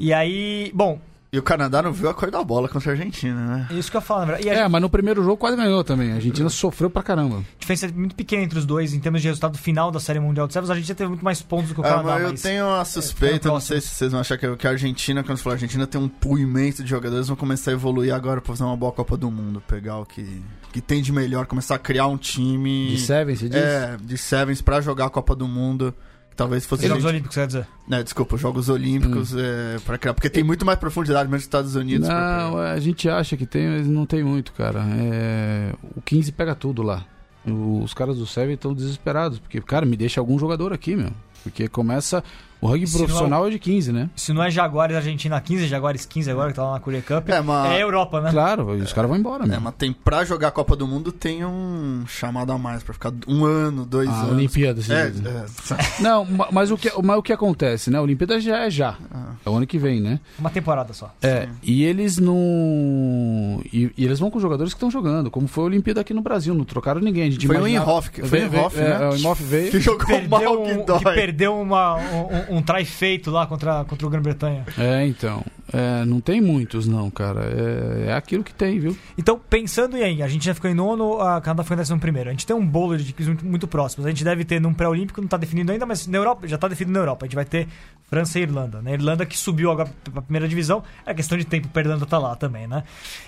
E 0.00 0.12
aí, 0.12 0.72
bom, 0.74 0.98
E 1.34 1.38
o 1.38 1.42
Canadá 1.42 1.80
não 1.80 1.94
viu 1.94 2.10
a 2.10 2.14
cor 2.14 2.30
da 2.30 2.44
bola 2.44 2.68
contra 2.68 2.90
a 2.90 2.92
Argentina, 2.92 3.46
né? 3.46 3.66
isso 3.70 3.90
que 3.90 3.96
eu 3.96 4.02
falo, 4.02 4.20
na 4.20 4.26
verdade. 4.26 4.48
E 4.48 4.50
a 4.50 4.54
É, 4.64 4.68
mas 4.68 4.82
no 4.82 4.90
primeiro 4.90 5.24
jogo 5.24 5.38
quase 5.38 5.56
ganhou 5.56 5.82
também. 5.82 6.12
A 6.12 6.16
Argentina 6.16 6.46
sofreu 6.50 6.90
pra 6.90 7.02
caramba. 7.02 7.42
diferença 7.58 7.86
é 7.86 7.90
muito 7.90 8.14
pequena 8.14 8.42
entre 8.42 8.58
os 8.58 8.66
dois 8.66 8.92
em 8.92 9.00
termos 9.00 9.22
de 9.22 9.28
resultado 9.28 9.56
final 9.56 9.90
da 9.90 9.98
Série 9.98 10.20
Mundial 10.20 10.46
de 10.46 10.52
Sevens. 10.52 10.68
A 10.68 10.74
gente 10.74 10.88
já 10.88 10.94
teve 10.94 11.08
muito 11.08 11.24
mais 11.24 11.40
pontos 11.40 11.68
do 11.70 11.74
que 11.74 11.80
o 11.80 11.84
Ah, 11.86 11.88
Canadá, 11.88 12.12
mas 12.12 12.22
eu 12.22 12.30
mas... 12.32 12.42
tenho 12.42 12.66
uma 12.66 12.84
suspeita, 12.84 13.48
é, 13.48 13.50
não 13.50 13.60
sei 13.60 13.80
se 13.80 13.88
vocês 13.88 14.12
vão 14.12 14.20
achar 14.20 14.36
que, 14.36 14.56
que 14.56 14.66
a 14.66 14.70
Argentina, 14.72 15.24
quando 15.24 15.38
você 15.38 15.42
falar 15.42 15.54
Argentina, 15.54 15.86
tem 15.86 15.98
um 15.98 16.06
pool 16.06 16.38
imenso 16.38 16.84
de 16.84 16.90
jogadores, 16.90 17.28
vão 17.28 17.36
começar 17.36 17.70
a 17.70 17.74
evoluir 17.74 18.14
agora 18.14 18.42
pra 18.42 18.52
fazer 18.52 18.64
uma 18.64 18.76
boa 18.76 18.92
Copa 18.92 19.16
do 19.16 19.30
Mundo. 19.30 19.62
Pegar 19.66 20.00
o 20.00 20.04
que, 20.04 20.42
que 20.70 20.82
tem 20.82 21.00
de 21.00 21.12
melhor, 21.12 21.46
começar 21.46 21.76
a 21.76 21.78
criar 21.78 22.08
um 22.08 22.18
time. 22.18 22.90
De 22.90 22.98
Seven, 23.00 23.34
você 23.34 23.48
diz? 23.48 23.58
É, 23.58 23.96
de 24.02 24.18
Sevens 24.18 24.60
pra 24.60 24.82
jogar 24.82 25.06
a 25.06 25.10
Copa 25.10 25.34
do 25.34 25.48
Mundo. 25.48 25.94
Que 26.32 26.36
talvez 26.36 26.64
fosse. 26.64 26.86
Jogos 26.88 27.02
gente- 27.02 27.10
Olímpicos, 27.12 27.34
quer 27.36 27.46
dizer. 27.46 27.66
né, 27.86 28.02
desculpa, 28.02 28.36
os 28.36 28.40
Jogos 28.40 28.70
Olímpicos 28.70 29.34
é, 29.36 29.76
pra 29.84 29.98
criar. 29.98 30.14
Porque 30.14 30.30
tem 30.30 30.42
muito 30.42 30.64
mais 30.64 30.78
profundidade 30.78 31.24
mesmo 31.24 31.34
nos 31.36 31.42
Estados 31.42 31.74
Unidos. 31.76 32.08
pra- 32.08 32.38
Não, 32.50 32.56
a 32.58 32.80
gente 32.80 33.06
acha 33.06 33.36
que 33.36 33.44
tem, 33.44 33.68
mas 33.68 33.86
não 33.86 34.06
tem 34.06 34.24
muito, 34.24 34.50
cara. 34.54 34.82
É, 34.98 35.74
O 35.94 36.00
15 36.00 36.32
pega 36.32 36.54
tudo 36.54 36.82
lá. 36.82 37.04
O- 37.46 37.82
Os 37.82 37.92
caras 37.92 38.16
do 38.16 38.26
Seven 38.26 38.54
estão 38.54 38.72
desesperados, 38.72 39.38
porque, 39.38 39.60
cara, 39.60 39.84
me 39.84 39.94
deixa 39.96 40.20
algum 40.20 40.38
jogador 40.38 40.72
aqui, 40.72 40.96
meu. 40.96 41.10
Porque 41.42 41.68
começa. 41.68 42.24
O 42.62 42.68
rugby 42.68 42.86
Se 42.86 42.96
não- 42.96 43.04
profissional 43.06 43.46
é 43.48 43.50
de 43.50 43.58
15, 43.58 43.92
né? 43.92 44.08
Se 44.14 44.32
não 44.32 44.40
é 44.42 44.48
Jaguares 44.50 44.96
Argentina 44.96 45.40
15, 45.40 45.66
Jaguares 45.66 46.06
15 46.06 46.30
agora, 46.30 46.50
que 46.50 46.54
tá 46.56 46.62
lá 46.62 46.72
na 46.74 46.80
Coreia 46.80 47.02
Cup, 47.02 47.28
É, 47.28 47.40
mas- 47.40 47.72
é 47.72 47.82
Europa, 47.82 48.20
né? 48.20 48.30
Claro, 48.30 48.68
os 48.70 48.92
caras 48.92 49.10
vão 49.10 49.18
embora, 49.18 49.42
É, 49.44 49.48
meu. 49.48 49.60
mas 49.60 49.74
tem 49.76 49.92
pra 49.92 50.24
jogar 50.24 50.48
a 50.48 50.50
Copa 50.52 50.76
do 50.76 50.86
Mundo 50.86 51.10
tem 51.10 51.44
um 51.44 52.04
chamado 52.06 52.52
a 52.52 52.58
mais, 52.58 52.84
pra 52.84 52.94
ficar 52.94 53.12
um 53.26 53.44
ano, 53.44 53.84
dois 53.84 54.08
A 54.08 54.12
anos. 54.12 54.28
Ah, 54.30 54.32
Olimpíada, 54.32 54.80
você 54.80 54.92
É, 54.94 55.10
né? 55.10 55.44
é, 55.70 56.02
Não, 56.02 56.24
ma- 56.24 56.48
mas 56.52 56.70
o, 56.70 56.78
que, 56.78 56.88
mas 57.02 57.18
o 57.18 57.22
que 57.22 57.32
acontece, 57.32 57.90
né? 57.90 57.98
A 57.98 58.02
Olimpíada 58.02 58.40
já 58.40 58.58
é 58.60 58.70
já. 58.70 58.96
Ah. 59.12 59.32
É 59.44 59.50
o 59.50 59.56
ano 59.56 59.66
que 59.66 59.76
vem, 59.76 60.00
né? 60.00 60.20
Uma 60.38 60.48
temporada 60.50 60.92
só. 60.92 61.12
É, 61.20 61.48
e 61.64 61.82
eles 61.82 62.18
não. 62.18 63.60
E, 63.72 63.90
e 63.96 64.04
eles 64.04 64.18
vão 64.18 64.30
com 64.30 64.36
os 64.36 64.42
jogadores 64.42 64.72
que 64.72 64.76
estão 64.76 64.90
jogando, 64.90 65.30
como 65.30 65.46
foi 65.48 65.64
a 65.64 65.66
Olimpíada 65.66 66.00
aqui 66.00 66.14
no 66.14 66.22
Brasil, 66.22 66.54
não 66.54 66.64
trocaram 66.64 67.00
ninguém. 67.00 67.24
A 67.28 67.30
gente 67.30 67.46
Foi 67.46 67.56
o 67.58 67.66
Inhoff, 67.66 68.10
que- 68.10 68.22
foi 68.22 68.42
o 68.42 68.46
Inhoff, 68.54 68.78
é, 68.78 68.84
né? 68.88 69.04
é, 69.04 69.08
o 69.08 69.16
Inhoff 69.16 69.42
veio. 69.42 69.70
que 69.72 69.80
jogou 69.80 70.06
Perdeu 70.06 70.28
mal 70.28 70.62
que 70.62 70.72
um, 70.72 70.98
que 70.98 71.04
perdeu 71.04 71.60
uma, 71.60 71.96
um, 71.96 72.51
um, 72.51 72.51
um 72.52 72.62
try 72.62 72.84
feito 72.84 73.30
lá 73.30 73.46
contra, 73.46 73.84
contra 73.84 74.06
o 74.06 74.10
Grã-Bretanha. 74.10 74.64
É, 74.78 75.06
então. 75.06 75.44
É, 75.72 76.04
não 76.04 76.20
tem 76.20 76.40
muitos, 76.40 76.86
não, 76.86 77.10
cara. 77.10 77.40
É, 77.44 78.10
é 78.10 78.12
aquilo 78.12 78.44
que 78.44 78.52
tem, 78.52 78.78
viu? 78.78 78.96
Então, 79.16 79.38
pensando 79.38 79.96
em 79.96 80.02
aí, 80.02 80.22
a 80.22 80.28
gente 80.28 80.44
já 80.44 80.54
ficou 80.54 80.70
em 80.70 80.74
nono, 80.74 81.20
a 81.20 81.40
Canadá 81.40 81.62
ficou 81.62 81.74
em 81.74 81.78
décimo 81.78 81.98
primeiro. 81.98 82.28
A 82.28 82.32
gente 82.32 82.46
tem 82.46 82.54
um 82.54 82.66
bolo 82.66 82.96
de 82.96 83.04
equipes 83.04 83.26
muito, 83.26 83.44
muito 83.44 83.66
próximos. 83.66 84.06
A 84.06 84.10
gente 84.10 84.22
deve 84.22 84.44
ter 84.44 84.60
num 84.60 84.74
pré-olímpico, 84.74 85.20
não 85.20 85.26
está 85.26 85.38
definido 85.38 85.72
ainda, 85.72 85.86
mas 85.86 86.06
na 86.06 86.18
Europa, 86.18 86.46
já 86.46 86.56
está 86.56 86.68
definido 86.68 86.92
na 86.92 87.00
Europa. 87.00 87.24
A 87.24 87.26
gente 87.26 87.34
vai 87.34 87.44
ter 87.44 87.68
França 88.04 88.38
e 88.38 88.42
Irlanda. 88.42 88.82
Né? 88.82 88.92
Irlanda 88.92 89.24
que 89.24 89.38
subiu 89.38 89.70
agora 89.70 89.88
para 90.04 90.18
a 90.18 90.22
primeira 90.22 90.46
divisão, 90.46 90.82
é 91.06 91.14
questão 91.14 91.38
de 91.38 91.46
tempo 91.46 91.68
para 91.68 91.80
Irlanda 91.80 92.04
tá 92.04 92.18
lá 92.18 92.36
também, 92.36 92.66
né? 92.66 92.82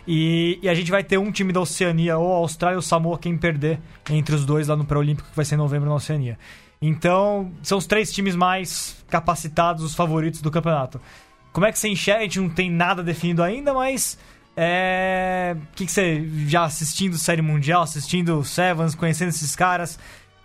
E, 0.07 0.59
e, 0.63 0.69
a 0.69 0.75
gente 0.75 0.91
vai 0.91 1.03
ter 1.03 1.17
um 1.17 1.33
time 1.33 1.53
da 1.53 1.61
Oceania, 1.61 2.19
ou 2.19 2.35
a 2.35 2.37
Austrália 2.37 2.77
ou 2.77 2.83
Samoa, 2.83 3.19
quem 3.19 3.39
perder 3.39 3.81
entre 4.11 4.35
os 4.35 4.45
dois 4.45 4.69
lá 4.69 4.77
no 4.77 4.85
pré-olímpico, 4.85 5.31
que 5.31 5.37
vai 5.37 5.45
ser 5.45 5.55
em 5.55 5.59
novembro 5.59 5.89
na 5.89 5.95
Oceania. 5.95 6.39
Então, 6.87 7.51
são 7.63 7.79
os 7.79 7.87
três 7.87 8.13
times 8.13 8.37
mais 8.37 8.95
capacitados, 9.09 9.83
os 9.83 9.95
favoritos 9.95 10.43
do 10.43 10.51
campeonato. 10.51 11.01
Como 11.51 11.65
é 11.65 11.73
que 11.73 11.79
você 11.79 11.89
enxerga? 11.89 12.21
A 12.21 12.25
gente 12.25 12.41
não 12.41 12.51
tem 12.51 12.71
nada 12.71 13.03
definido 13.03 13.43
ainda, 13.43 13.73
mas. 13.73 14.19
É... 14.55 15.57
O 15.73 15.77
que, 15.77 15.87
que 15.87 15.93
você 15.93 16.29
já 16.47 16.65
assistindo 16.65 17.17
Série 17.17 17.41
Mundial, 17.41 17.83
assistindo 17.83 18.45
Sevens, 18.45 18.95
conhecendo 18.95 19.31
esses 19.31 19.57
caras? 19.57 19.99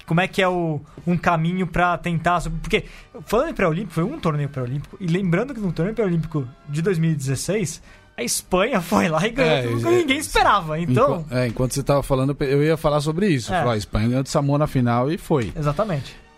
Como 0.06 0.22
é 0.22 0.28
que 0.28 0.42
é 0.42 0.48
o, 0.48 0.80
um 1.06 1.18
caminho 1.18 1.68
para 1.68 1.98
tentar. 1.98 2.42
Porque, 2.62 2.86
falando 3.26 3.50
em 3.50 3.54
pré-olímpico, 3.54 3.94
foi 3.94 4.04
um 4.06 4.18
torneio 4.18 4.48
pré-olímpico, 4.48 4.98
e 5.00 5.08
lembrando 5.08 5.54
que 5.54 5.60
no 5.60 5.74
torneio 5.74 5.94
pré-olímpico 5.94 6.48
de 6.70 6.82
2016, 6.82 7.82
a 8.18 8.24
Espanha 8.24 8.80
foi 8.82 9.10
lá 9.10 9.28
e 9.28 9.30
ganhou 9.30 9.56
é, 9.56 9.62
tudo 9.64 9.82
que 9.82 9.88
é, 9.88 9.98
ninguém 9.98 10.18
esperava. 10.18 10.80
Então. 10.80 11.20
Enquanto, 11.20 11.34
é, 11.34 11.48
enquanto 11.48 11.74
você 11.74 11.82
estava 11.82 12.02
falando, 12.02 12.36
eu 12.40 12.64
ia 12.64 12.78
falar 12.78 13.02
sobre 13.02 13.28
isso. 13.28 13.54
É. 13.54 13.62
A 13.62 13.76
Espanha 13.76 14.08
ganhou 14.08 14.24
de 14.24 14.30
Samoa 14.30 14.58
na 14.58 14.68
final 14.68 15.12
e 15.12 15.18
foi. 15.18 15.52
Exatamente. 15.54 16.29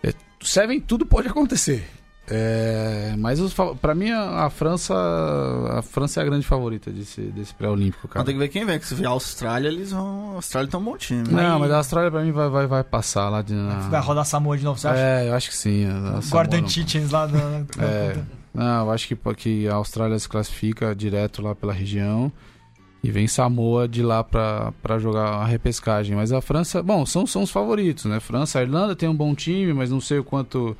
Seven, 0.44 0.80
tudo 0.80 1.06
pode 1.06 1.28
acontecer. 1.28 1.88
É, 2.28 3.14
mas 3.18 3.40
para 3.80 3.94
mim 3.94 4.10
a, 4.10 4.46
a, 4.46 4.50
França 4.50 4.94
a 5.76 5.82
França 5.82 6.20
é 6.20 6.22
a 6.22 6.24
grande 6.24 6.46
favorita 6.46 6.88
desse, 6.90 7.20
desse 7.20 7.52
pré-olímpico, 7.52 8.06
cara. 8.06 8.24
Tem 8.24 8.34
que 8.34 8.38
ver 8.38 8.48
quem 8.48 8.64
vem, 8.64 8.78
que 8.78 8.86
se 8.86 8.94
vier 8.94 9.08
a 9.08 9.10
Austrália, 9.10 9.68
eles 9.68 9.90
vão. 9.90 10.32
A 10.32 10.34
Austrália 10.36 10.70
tá 10.70 10.78
um 10.78 10.84
bom 10.84 10.96
time. 10.96 11.28
Não, 11.28 11.54
Aí... 11.54 11.60
mas 11.60 11.70
a 11.72 11.78
Austrália 11.78 12.10
para 12.10 12.22
mim 12.22 12.30
vai, 12.30 12.48
vai, 12.48 12.66
vai 12.66 12.84
passar 12.84 13.28
lá 13.28 13.42
de. 13.42 13.54
Na... 13.54 13.80
Vai 13.88 14.00
rodar 14.00 14.24
Samoa 14.24 14.56
de 14.56 14.64
novo, 14.64 14.78
você 14.78 14.88
acha? 14.88 15.00
É, 15.00 15.28
eu 15.28 15.34
acho 15.34 15.50
que 15.50 15.56
sim. 15.56 15.86
Gordon 16.30 16.62
Tietjens 16.62 17.10
lá 17.10 17.26
do... 17.26 17.36
é, 17.36 18.16
Não, 18.54 18.86
eu 18.86 18.92
acho 18.92 19.08
que, 19.08 19.16
que 19.34 19.68
a 19.68 19.74
Austrália 19.74 20.18
se 20.18 20.28
classifica 20.28 20.94
direto 20.94 21.42
lá 21.42 21.56
pela 21.56 21.72
região. 21.72 22.32
E 23.02 23.10
vem 23.10 23.26
Samoa 23.26 23.88
de 23.88 24.02
lá 24.02 24.22
para 24.22 24.98
jogar 24.98 25.28
a 25.28 25.44
repescagem. 25.44 26.14
Mas 26.14 26.32
a 26.32 26.40
França, 26.40 26.82
bom, 26.82 27.04
são, 27.04 27.26
são 27.26 27.42
os 27.42 27.50
favoritos, 27.50 28.04
né? 28.04 28.20
França, 28.20 28.58
a 28.58 28.62
Irlanda 28.62 28.94
tem 28.94 29.08
um 29.08 29.14
bom 29.14 29.34
time, 29.34 29.72
mas 29.72 29.90
não 29.90 30.00
sei 30.00 30.20
o 30.20 30.24
quanto 30.24 30.76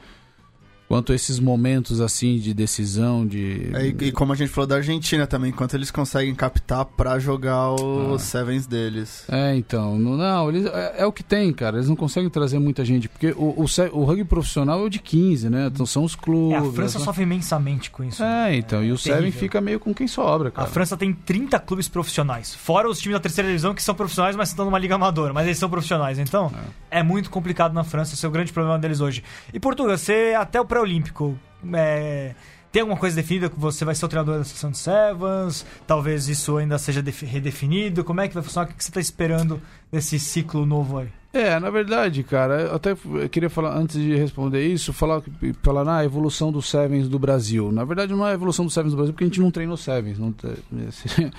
quanto 0.92 1.10
a 1.10 1.14
esses 1.14 1.40
momentos 1.40 2.02
assim 2.02 2.36
de 2.36 2.52
decisão 2.52 3.26
de 3.26 3.70
é, 3.72 3.86
e, 3.86 4.08
e, 4.08 4.12
como 4.12 4.30
a 4.34 4.36
gente 4.36 4.50
falou 4.50 4.66
da 4.66 4.76
Argentina 4.76 5.26
também 5.26 5.50
quanto 5.50 5.74
eles 5.74 5.90
conseguem 5.90 6.34
captar 6.34 6.84
para 6.84 7.18
jogar 7.18 7.70
os 7.72 8.20
ah. 8.20 8.22
sevens 8.22 8.66
deles 8.66 9.24
é 9.30 9.56
então 9.56 9.98
não, 9.98 10.18
não 10.18 10.50
eles, 10.50 10.66
é, 10.66 10.96
é, 10.98 11.06
o 11.06 11.10
que 11.10 11.22
tem 11.22 11.50
cara 11.50 11.78
eles 11.78 11.88
não 11.88 11.96
conseguem 11.96 12.28
trazer 12.28 12.58
muita 12.58 12.84
gente 12.84 13.08
porque 13.08 13.28
o, 13.30 13.64
o, 13.64 13.64
o 13.92 14.04
rugby 14.04 14.24
profissional 14.24 14.80
é 14.80 14.82
o 14.82 14.90
de 14.90 14.98
15 14.98 15.48
né 15.48 15.70
então 15.72 15.86
são 15.86 16.04
os 16.04 16.14
clubes 16.14 16.62
é, 16.62 16.68
a 16.68 16.72
França 16.72 16.98
né? 16.98 17.04
sofre 17.06 17.22
imensamente 17.22 17.90
com 17.90 18.04
isso 18.04 18.22
é 18.22 18.26
né? 18.26 18.56
então 18.56 18.80
é, 18.80 18.84
e 18.84 18.92
o 18.92 18.98
terrível. 18.98 19.16
seven 19.16 19.32
fica 19.32 19.62
meio 19.62 19.80
com 19.80 19.94
quem 19.94 20.06
sobra 20.06 20.50
cara. 20.50 20.68
a 20.68 20.70
França 20.70 20.94
tem 20.94 21.10
30 21.14 21.58
clubes 21.60 21.88
profissionais 21.88 22.54
fora 22.54 22.86
os 22.86 22.98
times 22.98 23.16
da 23.16 23.20
terceira 23.20 23.48
divisão 23.48 23.74
que 23.74 23.82
são 23.82 23.94
profissionais 23.94 24.36
mas 24.36 24.50
estão 24.50 24.66
numa 24.66 24.78
liga 24.78 24.94
amadora 24.96 25.32
mas 25.32 25.46
eles 25.46 25.56
são 25.56 25.70
profissionais 25.70 26.18
então 26.18 26.52
é, 26.90 26.98
é 26.98 27.02
muito 27.02 27.30
complicado 27.30 27.72
na 27.72 27.82
França 27.82 28.12
esse 28.12 28.26
é 28.26 28.28
o 28.28 28.32
grande 28.32 28.52
problema 28.52 28.78
deles 28.78 29.00
hoje 29.00 29.24
e 29.54 29.58
Portugal 29.58 29.96
você 29.96 30.36
até 30.38 30.60
o 30.60 30.66
pré-olímpico. 30.82 31.38
É, 31.72 32.34
tem 32.70 32.82
alguma 32.82 32.98
coisa 32.98 33.14
definida 33.14 33.48
que 33.48 33.58
você 33.58 33.84
vai 33.84 33.94
ser 33.94 34.04
o 34.04 34.08
treinador 34.08 34.38
da 34.38 34.44
seção 34.44 34.70
de 34.70 34.78
Sevens? 34.78 35.64
Talvez 35.86 36.28
isso 36.28 36.56
ainda 36.56 36.78
seja 36.78 37.02
redefinido? 37.02 38.04
Como 38.04 38.20
é 38.20 38.28
que 38.28 38.34
vai 38.34 38.42
funcionar? 38.42 38.68
O 38.68 38.74
que 38.74 38.82
você 38.82 38.90
está 38.90 39.00
esperando 39.00 39.60
desse 39.90 40.18
ciclo 40.18 40.66
novo 40.66 40.98
aí? 40.98 41.08
É, 41.34 41.58
na 41.58 41.70
verdade, 41.70 42.22
cara, 42.22 42.60
eu 42.60 42.74
até 42.74 42.94
queria 43.30 43.48
falar, 43.48 43.74
antes 43.74 43.96
de 43.96 44.14
responder 44.14 44.66
isso, 44.66 44.92
falar, 44.92 45.22
falar 45.62 45.82
na 45.82 46.04
evolução 46.04 46.52
dos 46.52 46.68
Sevens 46.68 47.08
do 47.08 47.18
Brasil. 47.18 47.72
Na 47.72 47.84
verdade, 47.84 48.12
não 48.12 48.26
é 48.26 48.32
a 48.32 48.34
evolução 48.34 48.66
dos 48.66 48.74
Sevens 48.74 48.92
do 48.92 48.96
Brasil, 48.96 49.14
porque 49.14 49.24
a 49.24 49.28
gente 49.28 49.40
não 49.40 49.50
treina 49.50 49.72
os 49.72 49.80
Sevens. 49.80 50.18
Não, 50.18 50.34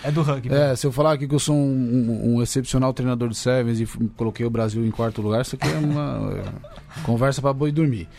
é 0.04 0.12
do 0.12 0.24
rugby. 0.24 0.52
É, 0.52 0.76
se 0.76 0.88
eu 0.88 0.92
falar 0.92 1.14
aqui 1.14 1.28
que 1.28 1.36
eu 1.36 1.40
sou 1.40 1.56
um, 1.56 2.38
um, 2.38 2.42
excepcional 2.42 2.92
treinador 2.92 3.30
de 3.30 3.38
Sevens 3.38 3.80
e 3.80 3.86
coloquei 4.18 4.44
o 4.44 4.50
Brasil 4.50 4.84
em 4.84 4.90
quarto 4.90 5.22
lugar, 5.22 5.42
isso 5.42 5.56
aqui 5.56 5.68
é 5.68 5.78
uma 5.78 6.40
é, 6.40 7.02
conversa 7.04 7.40
para 7.40 7.54
boi 7.54 7.72
dormir. 7.72 8.10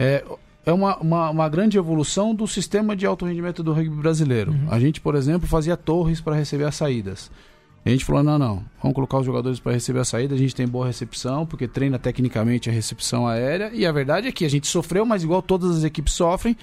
É, 0.00 0.24
é 0.64 0.72
uma, 0.72 0.96
uma, 0.98 1.30
uma, 1.30 1.48
grande 1.48 1.78
evolução 1.78 2.34
do 2.34 2.46
sistema 2.46 2.94
de 2.94 3.06
alto 3.06 3.24
rendimento 3.24 3.62
do 3.62 3.72
rugby 3.72 3.96
brasileiro. 3.96 4.52
Uhum. 4.52 4.66
A 4.70 4.78
gente, 4.78 5.00
por 5.00 5.14
exemplo, 5.14 5.48
fazia 5.48 5.76
torres 5.76 6.20
para 6.20 6.36
receber 6.36 6.64
as 6.64 6.74
saídas. 6.74 7.30
E 7.84 7.88
a 7.88 7.92
gente 7.92 8.04
falou: 8.04 8.22
não, 8.22 8.38
não, 8.38 8.64
vamos 8.82 8.94
colocar 8.94 9.18
os 9.18 9.26
jogadores 9.26 9.58
para 9.58 9.72
receber 9.72 10.00
a 10.00 10.04
saída. 10.04 10.34
A 10.34 10.38
gente 10.38 10.54
tem 10.54 10.66
boa 10.66 10.86
recepção, 10.86 11.46
porque 11.46 11.66
treina 11.66 11.98
tecnicamente 11.98 12.68
a 12.68 12.72
recepção 12.72 13.26
aérea. 13.26 13.70
E 13.72 13.86
a 13.86 13.92
verdade 13.92 14.28
é 14.28 14.32
que 14.32 14.44
a 14.44 14.50
gente 14.50 14.66
sofreu, 14.66 15.06
mas 15.06 15.22
igual 15.22 15.40
todas 15.40 15.78
as 15.78 15.84
equipes 15.84 16.12
sofrem. 16.12 16.56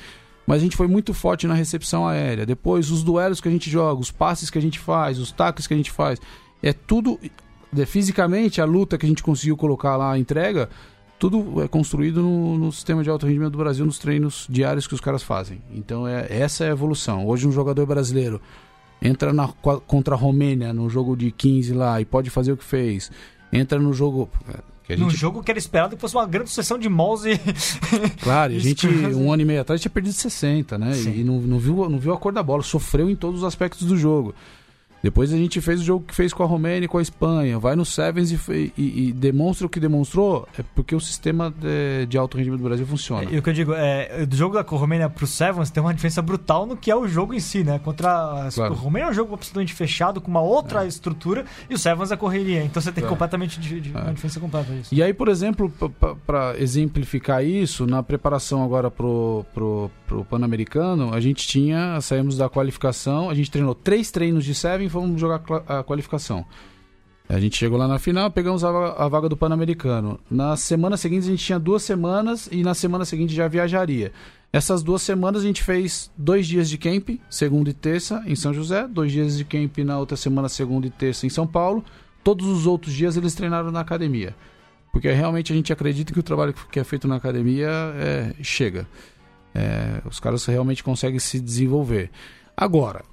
Mas 0.45 0.57
a 0.57 0.63
gente 0.63 0.77
foi 0.77 0.87
muito 0.87 1.13
forte 1.13 1.45
na 1.45 1.53
recepção 1.53 2.07
aérea. 2.07 2.45
Depois, 2.45 2.89
os 2.89 3.03
duelos 3.03 3.41
que 3.41 3.49
a 3.49 3.51
gente 3.51 3.69
joga, 3.69 3.99
os 3.99 4.11
passes 4.11 4.49
que 4.49 4.57
a 4.57 4.61
gente 4.61 4.79
faz, 4.79 5.19
os 5.19 5.31
taques 5.31 5.67
que 5.67 5.73
a 5.73 5.77
gente 5.77 5.91
faz. 5.91 6.21
É 6.61 6.71
tudo. 6.71 7.19
Fisicamente, 7.85 8.61
a 8.61 8.65
luta 8.65 8.97
que 8.97 9.05
a 9.05 9.09
gente 9.09 9.21
conseguiu 9.21 9.57
colocar 9.57 9.97
lá, 9.97 10.13
a 10.13 10.19
entrega, 10.19 10.69
tudo 11.19 11.61
é 11.61 11.67
construído 11.67 12.21
no, 12.21 12.57
no, 12.57 12.71
sistema 12.71 13.03
de 13.03 13.09
alto 13.09 13.25
rendimento 13.25 13.51
do 13.51 13.57
Brasil, 13.57 13.85
nos 13.85 13.97
treinos 13.97 14.45
diários 14.49 14.87
que 14.87 14.93
os 14.93 15.01
caras 15.01 15.23
fazem. 15.23 15.61
Então 15.73 16.07
é 16.07 16.27
essa 16.29 16.63
é 16.63 16.69
a 16.69 16.71
evolução. 16.71 17.25
Hoje 17.27 17.47
um 17.47 17.51
jogador 17.51 17.85
brasileiro 17.85 18.41
entra 19.01 19.33
na, 19.33 19.47
contra 19.47 20.15
a 20.15 20.17
Romênia 20.17 20.73
no 20.73 20.89
jogo 20.89 21.15
de 21.15 21.31
15 21.31 21.73
lá 21.73 21.99
e 22.01 22.05
pode 22.05 22.29
fazer 22.29 22.51
o 22.51 22.57
que 22.57 22.63
fez. 22.63 23.11
Entra 23.51 23.79
no 23.79 23.93
jogo 23.93 24.29
que 24.87 24.95
gente... 24.95 25.03
No 25.03 25.09
jogo 25.09 25.43
que 25.43 25.51
era 25.51 25.59
esperado 25.59 25.95
que 25.95 26.01
fosse 26.01 26.15
uma 26.15 26.25
grande 26.25 26.49
sucessão 26.49 26.79
de 26.79 26.87
mouse. 26.87 27.29
Claro, 28.21 28.53
e 28.53 28.57
a 28.57 28.59
gente, 28.59 28.87
um 28.87 29.31
ano 29.31 29.41
e 29.41 29.45
meio 29.45 29.61
atrás, 29.61 29.81
tinha 29.81 29.91
perdido 29.91 30.13
60, 30.13 30.77
né? 30.77 30.93
Sim. 30.93 31.19
E 31.19 31.23
não, 31.23 31.39
não, 31.41 31.59
viu, 31.59 31.89
não 31.89 31.99
viu 31.99 32.13
a 32.13 32.17
cor 32.17 32.31
da 32.31 32.41
bola, 32.41 32.63
sofreu 32.63 33.09
em 33.09 33.15
todos 33.15 33.41
os 33.41 33.45
aspectos 33.45 33.85
do 33.85 33.97
jogo. 33.97 34.33
Depois 35.01 35.31
a 35.31 35.37
gente 35.37 35.61
fez 35.61 35.81
o 35.81 35.83
jogo 35.83 36.05
que 36.05 36.15
fez 36.15 36.33
com 36.33 36.43
a 36.43 36.45
Romênia 36.45 36.85
e 36.85 36.87
com 36.87 36.97
a 36.97 37.01
Espanha. 37.01 37.59
Vai 37.59 37.75
no 37.75 37.85
Sevens 37.85 38.31
e, 38.31 38.73
e, 38.77 39.07
e 39.07 39.13
demonstra 39.13 39.67
o 39.67 39.69
que 39.69 39.79
demonstrou, 39.79 40.47
é 40.57 40.63
porque 40.75 40.95
o 40.95 40.99
sistema 40.99 41.51
de, 41.51 42.05
de, 42.07 42.17
alto 42.17 42.37
rendimento 42.37 42.59
do 42.59 42.67
Brasil 42.67 42.85
funciona. 42.85 43.29
E 43.31 43.37
o 43.37 43.41
que 43.41 43.49
eu 43.49 43.53
digo, 43.53 43.73
é, 43.73 44.25
do 44.25 44.35
jogo 44.35 44.55
da 44.55 44.61
Romênia 44.61 45.09
pro 45.09 45.27
Sevens 45.27 45.69
tem 45.69 45.81
uma 45.81 45.93
diferença 45.93 46.21
brutal 46.21 46.65
no 46.65 46.75
que 46.75 46.89
é 46.89 46.95
o 46.95 47.07
jogo 47.07 47.33
em 47.33 47.39
si, 47.39 47.63
né? 47.63 47.79
Contra 47.79 48.49
claro. 48.53 48.73
a 48.73 48.77
Romênia 48.77 49.07
é 49.07 49.11
um 49.11 49.13
jogo 49.13 49.33
absolutamente 49.33 49.73
fechado, 49.73 50.19
com 50.19 50.29
uma 50.29 50.41
outra 50.41 50.83
é. 50.83 50.87
estrutura, 50.87 51.45
e 51.69 51.73
o 51.73 51.77
Sevens 51.77 52.11
é 52.11 52.17
correria. 52.17 52.63
Então 52.63 52.81
você 52.81 52.91
tem 52.91 53.03
é. 53.03 53.07
completamente 53.07 53.59
de, 53.59 53.91
uma 53.91 54.13
diferença 54.13 54.39
completa 54.39 54.73
isso. 54.73 54.93
E 54.93 55.03
aí, 55.03 55.13
por 55.13 55.27
exemplo, 55.27 55.71
para 56.25 56.55
exemplificar 56.59 57.43
isso, 57.43 57.85
na 57.85 58.01
preparação 58.01 58.63
agora 58.63 58.89
pro, 58.89 59.45
pro, 59.53 59.91
pro 60.07 60.25
Pan-Americano, 60.25 61.13
a 61.13 61.19
gente 61.19 61.47
tinha, 61.47 61.99
saímos 62.01 62.37
da 62.37 62.49
qualificação, 62.49 63.29
a 63.29 63.33
gente 63.33 63.51
treinou 63.51 63.75
três 63.75 64.11
treinos 64.11 64.43
de 64.43 64.55
Sevens 64.55 64.86
e 64.87 64.89
fomos 64.89 65.19
jogar 65.19 65.41
a 65.67 65.83
qualificação. 65.83 66.45
A 67.29 67.39
gente 67.41 67.57
chegou 67.57 67.77
lá 67.77 67.87
na 67.87 67.99
final, 67.99 68.31
pegamos 68.31 68.63
a, 68.63 68.69
a 68.69 69.07
vaga 69.09 69.27
do 69.27 69.35
Pan-Americano. 69.35 70.17
Na 70.31 70.55
semana 70.55 70.95
seguinte 70.95 71.25
a 71.25 71.31
gente 71.31 71.43
tinha 71.43 71.59
duas 71.59 71.83
semanas 71.83 72.47
e 72.49 72.63
na 72.63 72.73
semana 72.73 73.03
seguinte 73.03 73.35
já 73.35 73.49
viajaria. 73.49 74.13
Essas 74.51 74.81
duas 74.81 75.01
semanas 75.01 75.41
a 75.41 75.45
gente 75.45 75.61
fez 75.61 76.09
dois 76.17 76.47
dias 76.47 76.69
de 76.69 76.77
camp, 76.77 77.09
segunda 77.29 77.69
e 77.69 77.73
terça, 77.73 78.23
em 78.25 78.35
São 78.35 78.53
José, 78.53 78.87
dois 78.87 79.11
dias 79.11 79.37
de 79.37 79.43
camp 79.43 79.77
na 79.79 79.99
outra 79.99 80.15
semana, 80.15 80.47
segunda 80.47 80.87
e 80.87 80.89
terça, 80.89 81.25
em 81.25 81.29
São 81.29 81.45
Paulo. 81.45 81.83
Todos 82.23 82.47
os 82.47 82.65
outros 82.65 82.93
dias 82.93 83.17
eles 83.17 83.35
treinaram 83.35 83.71
na 83.71 83.81
academia. 83.81 84.33
Porque 84.93 85.11
realmente 85.11 85.51
a 85.51 85.55
gente 85.55 85.73
acredita 85.73 86.13
que 86.13 86.19
o 86.19 86.23
trabalho 86.23 86.53
que 86.71 86.79
é 86.79 86.83
feito 86.85 87.09
na 87.09 87.17
academia 87.17 87.69
é, 87.69 88.33
chega. 88.41 88.87
É, 89.53 90.01
os 90.05 90.19
caras 90.19 90.45
realmente 90.45 90.81
conseguem 90.81 91.19
se 91.19 91.41
desenvolver. 91.41 92.09
Agora, 92.55 93.03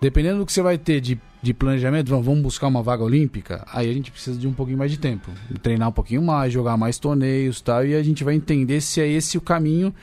dependendo 0.00 0.38
do 0.38 0.46
que 0.46 0.52
você 0.52 0.62
vai 0.62 0.78
ter 0.78 1.00
de, 1.00 1.18
de 1.42 1.54
planejamento, 1.54 2.08
vamos 2.08 2.42
buscar 2.42 2.66
uma 2.66 2.82
vaga 2.82 3.02
olímpica, 3.02 3.64
aí 3.72 3.90
a 3.90 3.92
gente 3.92 4.10
precisa 4.10 4.38
de 4.38 4.46
um 4.46 4.52
pouquinho 4.52 4.78
mais 4.78 4.90
de 4.90 4.98
tempo. 4.98 5.30
Treinar 5.62 5.88
um 5.88 5.92
pouquinho 5.92 6.22
mais, 6.22 6.52
jogar 6.52 6.76
mais 6.76 6.98
torneios 6.98 7.60
tal, 7.60 7.84
e 7.84 7.94
a 7.94 8.02
gente 8.02 8.24
vai 8.24 8.34
entender 8.34 8.80
se 8.80 9.00
é 9.00 9.08
esse 9.08 9.38
o 9.38 9.40
caminho 9.40 9.94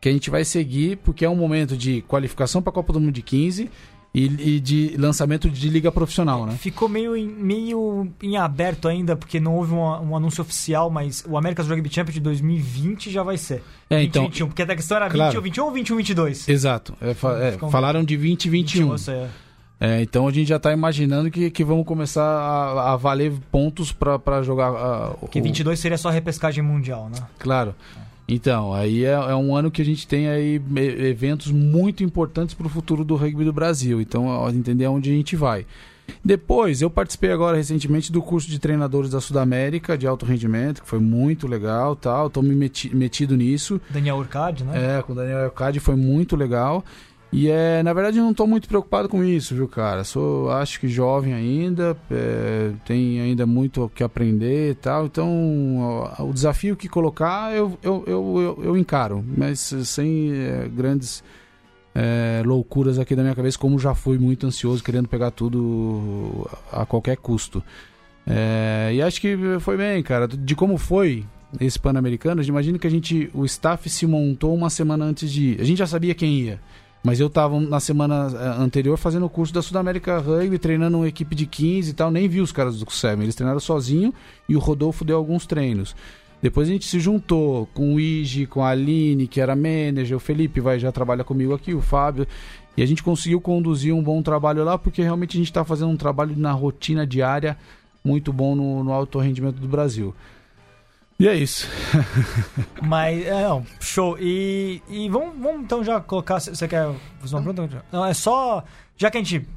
que 0.00 0.08
a 0.08 0.12
gente 0.12 0.30
vai 0.30 0.44
seguir, 0.44 0.96
porque 0.98 1.24
é 1.24 1.28
um 1.28 1.36
momento 1.36 1.76
de 1.76 2.02
qualificação 2.02 2.62
para 2.62 2.70
a 2.70 2.74
Copa 2.74 2.92
do 2.92 3.00
Mundo 3.00 3.12
de 3.12 3.22
15 3.22 3.70
e, 4.26 4.56
e, 4.56 4.60
de 4.60 4.96
lançamento 4.96 5.48
de 5.48 5.68
liga 5.68 5.92
profissional, 5.92 6.46
né? 6.46 6.56
Ficou 6.58 6.88
meio 6.88 7.16
em, 7.16 7.26
meio 7.26 8.08
em 8.22 8.36
aberto 8.36 8.88
ainda, 8.88 9.16
porque 9.16 9.38
não 9.38 9.54
houve 9.54 9.72
um, 9.72 9.80
um 9.80 10.16
anúncio 10.16 10.42
oficial, 10.42 10.90
mas 10.90 11.24
o 11.28 11.36
America's 11.36 11.68
Rugby 11.68 11.92
Champion 11.92 12.14
de 12.14 12.20
2020 12.20 13.10
já 13.10 13.22
vai 13.22 13.36
ser. 13.36 13.62
É, 13.90 14.00
20, 14.00 14.08
então, 14.08 14.22
21, 14.24 14.46
porque 14.48 14.62
a 14.62 14.76
questão 14.76 14.96
era 14.96 15.08
claro. 15.08 15.30
20 15.30 15.36
ou 15.36 15.42
21 15.42 15.64
ou 15.64 15.72
21 15.72 15.96
22. 15.96 16.48
Exato. 16.48 16.94
É, 17.00 17.10
é, 17.10 17.70
falaram 17.70 18.02
de 18.04 18.16
20 18.16 18.44
e 18.44 18.50
21. 18.50 18.96
21 18.96 19.12
é. 19.12 19.28
É, 19.80 20.02
então 20.02 20.26
a 20.26 20.32
gente 20.32 20.48
já 20.48 20.56
está 20.56 20.72
imaginando 20.72 21.30
que, 21.30 21.50
que 21.50 21.62
vamos 21.62 21.86
começar 21.86 22.24
a, 22.24 22.92
a 22.92 22.96
valer 22.96 23.32
pontos 23.50 23.92
para 23.92 24.42
jogar. 24.42 24.72
Uh, 24.72 25.28
que 25.28 25.40
22 25.40 25.78
seria 25.78 25.96
só 25.96 26.10
repescagem 26.10 26.64
mundial, 26.64 27.08
né? 27.08 27.18
Claro. 27.38 27.74
Então, 28.28 28.74
aí 28.74 29.04
é, 29.04 29.12
é, 29.12 29.34
um 29.34 29.56
ano 29.56 29.70
que 29.70 29.80
a 29.80 29.84
gente 29.84 30.06
tem 30.06 30.28
aí 30.28 30.60
eventos 30.98 31.50
muito 31.50 32.04
importantes 32.04 32.54
para 32.54 32.66
o 32.66 32.70
futuro 32.70 33.02
do 33.02 33.16
rugby 33.16 33.42
do 33.42 33.52
Brasil. 33.54 34.02
Então, 34.02 34.46
entender 34.50 34.86
onde 34.86 35.10
a 35.10 35.14
gente 35.14 35.34
vai. 35.34 35.64
Depois, 36.24 36.82
eu 36.82 36.90
participei 36.90 37.32
agora 37.32 37.56
recentemente 37.56 38.12
do 38.12 38.20
curso 38.20 38.48
de 38.48 38.58
treinadores 38.58 39.10
da 39.10 39.20
Sudamérica 39.20 39.96
de 39.96 40.06
alto 40.06 40.26
rendimento, 40.26 40.82
que 40.82 40.88
foi 40.88 40.98
muito 40.98 41.46
legal, 41.46 41.96
tal. 41.96 42.26
Estou 42.26 42.42
me 42.42 42.54
meti, 42.54 42.94
metido 42.94 43.36
nisso. 43.36 43.80
Daniel 43.88 44.16
Urcade, 44.16 44.64
né? 44.64 44.98
É, 44.98 45.02
com 45.02 45.12
o 45.12 45.16
Daniel 45.16 45.44
Urcade 45.44 45.80
foi 45.80 45.96
muito 45.96 46.36
legal. 46.36 46.84
E 47.30 47.50
é, 47.50 47.82
na 47.82 47.92
verdade, 47.92 48.18
não 48.18 48.30
estou 48.30 48.46
muito 48.46 48.66
preocupado 48.66 49.06
com 49.08 49.22
isso, 49.22 49.54
viu, 49.54 49.68
cara? 49.68 50.02
Sou, 50.02 50.50
acho 50.50 50.80
que 50.80 50.88
jovem 50.88 51.34
ainda, 51.34 51.94
é, 52.10 52.72
tem 52.86 53.20
ainda 53.20 53.44
muito 53.44 53.84
o 53.84 53.88
que 53.88 54.02
aprender 54.02 54.70
e 54.70 54.74
tal. 54.74 55.04
Então, 55.06 56.08
o, 56.18 56.30
o 56.30 56.32
desafio 56.32 56.74
que 56.74 56.88
colocar, 56.88 57.54
eu, 57.54 57.78
eu, 57.82 58.02
eu, 58.06 58.40
eu, 58.40 58.64
eu 58.64 58.76
encaro, 58.78 59.22
mas 59.36 59.60
sem 59.60 60.32
é, 60.32 60.68
grandes 60.68 61.22
é, 61.94 62.42
loucuras 62.46 62.98
aqui 62.98 63.14
da 63.14 63.22
minha 63.22 63.34
cabeça, 63.34 63.58
como 63.58 63.78
já 63.78 63.94
fui 63.94 64.18
muito 64.18 64.46
ansioso, 64.46 64.82
querendo 64.82 65.06
pegar 65.06 65.30
tudo 65.30 66.48
a 66.72 66.86
qualquer 66.86 67.18
custo. 67.18 67.62
E 68.90 69.02
acho 69.02 69.20
que 69.20 69.36
foi 69.60 69.76
bem, 69.76 70.02
cara. 70.02 70.28
De 70.28 70.54
como 70.54 70.76
foi 70.76 71.26
esse 71.60 71.78
Pan-Americano, 71.78 72.42
imagina 72.42 72.78
que 72.78 72.86
a 72.86 72.90
gente, 72.90 73.30
o 73.32 73.44
staff 73.44 73.88
se 73.88 74.06
montou 74.06 74.54
uma 74.54 74.68
semana 74.70 75.04
antes 75.04 75.30
de 75.30 75.52
ir. 75.52 75.60
A 75.60 75.64
gente 75.64 75.78
já 75.78 75.86
sabia 75.86 76.14
quem 76.14 76.40
ia. 76.40 76.60
Mas 77.08 77.20
eu 77.20 77.30
tava 77.30 77.58
na 77.58 77.80
semana 77.80 78.30
eh, 78.34 78.62
anterior 78.62 78.98
fazendo 78.98 79.24
o 79.24 79.30
curso 79.30 79.50
da 79.50 79.62
Sudamérica 79.62 80.18
Rugby, 80.18 80.58
treinando 80.58 80.98
uma 80.98 81.08
equipe 81.08 81.34
de 81.34 81.46
15 81.46 81.90
e 81.90 81.94
tal, 81.94 82.10
nem 82.10 82.28
vi 82.28 82.42
os 82.42 82.52
caras 82.52 82.78
do 82.78 82.92
Seven, 82.92 83.22
eles 83.22 83.34
treinaram 83.34 83.58
sozinho 83.60 84.12
e 84.46 84.54
o 84.54 84.58
Rodolfo 84.58 85.06
deu 85.06 85.16
alguns 85.16 85.46
treinos. 85.46 85.96
Depois 86.42 86.68
a 86.68 86.72
gente 86.72 86.84
se 86.84 87.00
juntou 87.00 87.66
com 87.72 87.94
o 87.94 87.98
Igi, 87.98 88.44
com 88.44 88.62
a 88.62 88.68
Aline, 88.68 89.26
que 89.26 89.40
era 89.40 89.56
manager, 89.56 90.18
o 90.18 90.20
Felipe 90.20 90.60
vai 90.60 90.78
já 90.78 90.92
trabalha 90.92 91.24
comigo 91.24 91.54
aqui, 91.54 91.72
o 91.72 91.80
Fábio. 91.80 92.26
E 92.76 92.82
a 92.82 92.86
gente 92.86 93.02
conseguiu 93.02 93.40
conduzir 93.40 93.94
um 93.94 94.02
bom 94.02 94.20
trabalho 94.20 94.62
lá, 94.62 94.76
porque 94.76 95.00
realmente 95.00 95.38
a 95.38 95.40
gente 95.40 95.48
está 95.48 95.64
fazendo 95.64 95.88
um 95.88 95.96
trabalho 95.96 96.36
na 96.36 96.52
rotina 96.52 97.06
diária 97.06 97.56
muito 98.04 98.34
bom 98.34 98.54
no, 98.54 98.84
no 98.84 98.92
alto 98.92 99.18
rendimento 99.18 99.56
do 99.56 99.66
Brasil. 99.66 100.14
E 101.20 101.26
é 101.26 101.34
isso. 101.34 101.68
Mas, 102.80 103.26
é, 103.26 103.42
não, 103.42 103.66
show. 103.80 104.16
E, 104.20 104.80
e 104.88 105.08
vamos, 105.08 105.36
vamos 105.36 105.62
então 105.62 105.82
já 105.82 106.00
colocar. 106.00 106.38
Você 106.38 106.68
quer 106.68 106.88
fazer 107.18 107.34
uma 107.34 107.42
pergunta? 107.42 107.84
Não, 107.90 108.06
é 108.06 108.14
só. 108.14 108.62
Já 108.96 109.10
que 109.10 109.18
a 109.18 109.22
gente 109.22 109.48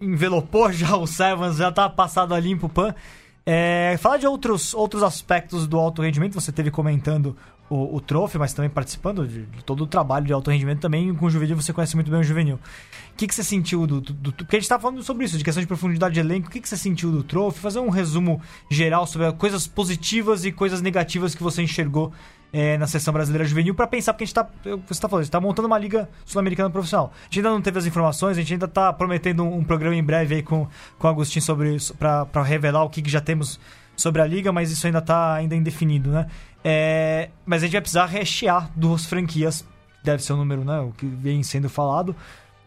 envelopou 0.00 0.72
já 0.72 0.96
o 0.96 1.06
Sevens, 1.06 1.56
já 1.56 1.70
tá 1.70 1.90
passado 1.90 2.34
a 2.34 2.40
limpo 2.40 2.66
o 2.66 2.70
PAN. 2.70 2.94
É, 3.44 3.96
falar 3.98 4.16
de 4.16 4.26
outros, 4.26 4.72
outros 4.72 5.02
aspectos 5.02 5.66
do 5.66 5.78
alto 5.78 6.02
rendimento, 6.02 6.34
você 6.34 6.52
teve 6.52 6.70
comentando 6.70 7.36
o, 7.70 7.96
o 7.96 8.00
Trophy, 8.00 8.36
mas 8.36 8.52
também 8.52 8.68
participando 8.68 9.26
de, 9.26 9.46
de, 9.46 9.64
todo 9.64 9.84
o 9.84 9.86
trabalho 9.86 10.26
de 10.26 10.32
alto 10.32 10.50
rendimento 10.50 10.80
também. 10.80 11.14
Com 11.14 11.26
o 11.26 11.30
juvenil, 11.30 11.56
você 11.56 11.72
conhece 11.72 11.94
muito 11.94 12.10
bem 12.10 12.20
o 12.20 12.24
juvenil. 12.24 12.56
O 13.12 13.16
que, 13.16 13.28
que 13.28 13.34
você 13.34 13.44
sentiu 13.44 13.86
do, 13.86 14.00
do, 14.00 14.12
do. 14.12 14.32
Porque 14.32 14.56
a 14.56 14.58
gente 14.58 14.64
estava 14.64 14.82
falando 14.82 15.02
sobre 15.04 15.24
isso, 15.24 15.38
de 15.38 15.44
questão 15.44 15.62
de 15.62 15.68
profundidade 15.68 16.12
de 16.12 16.20
elenco. 16.20 16.48
O 16.48 16.50
que, 16.50 16.60
que 16.60 16.68
você 16.68 16.76
sentiu 16.76 17.12
do 17.12 17.22
Trophy? 17.22 17.60
Fazer 17.60 17.78
um 17.78 17.88
resumo 17.88 18.42
geral 18.68 19.06
sobre 19.06 19.30
coisas 19.32 19.68
positivas 19.68 20.44
e 20.44 20.50
coisas 20.50 20.82
negativas 20.82 21.34
que 21.34 21.42
você 21.42 21.62
enxergou 21.62 22.12
é, 22.52 22.76
na 22.76 22.86
seleção 22.86 23.12
brasileira 23.12 23.44
juvenil 23.44 23.74
para 23.74 23.86
pensar, 23.86 24.12
porque 24.12 24.24
a 24.24 24.26
gente 24.26 24.36
está 24.36 24.48
você 24.64 24.92
está 24.92 25.08
falando, 25.08 25.24
está 25.24 25.40
montando 25.40 25.68
uma 25.68 25.78
liga 25.78 26.08
sul-americana 26.24 26.70
profissional. 26.70 27.12
A 27.14 27.24
gente 27.26 27.38
ainda 27.38 27.50
não 27.50 27.62
teve 27.62 27.78
as 27.78 27.86
informações, 27.86 28.36
a 28.36 28.40
gente 28.40 28.52
ainda 28.52 28.66
está 28.66 28.92
prometendo 28.92 29.44
um, 29.44 29.58
um, 29.58 29.64
programa 29.64 29.94
em 29.94 30.02
breve 30.02 30.34
aí 30.34 30.42
com, 30.42 30.66
com 30.98 31.06
o 31.06 31.10
Agostinho 31.10 31.44
sobre 31.44 31.76
para 31.96 32.42
revelar 32.42 32.82
o 32.82 32.90
que, 32.90 33.00
que 33.00 33.10
já 33.10 33.20
temos 33.20 33.60
sobre 33.96 34.22
a 34.22 34.26
liga, 34.26 34.50
mas 34.50 34.70
isso 34.70 34.86
ainda 34.86 34.98
está 34.98 35.34
ainda 35.34 35.54
indefinido, 35.54 36.10
né? 36.10 36.26
É, 36.64 37.30
mas 37.46 37.62
a 37.62 37.66
gente 37.66 37.72
vai 37.72 37.80
precisar 37.80 38.06
rechear 38.06 38.70
duas 38.76 39.06
franquias, 39.06 39.64
deve 40.02 40.22
ser 40.22 40.32
o 40.32 40.36
número, 40.36 40.64
né? 40.64 40.80
O 40.80 40.92
que 40.92 41.06
vem 41.06 41.42
sendo 41.42 41.68
falado, 41.68 42.14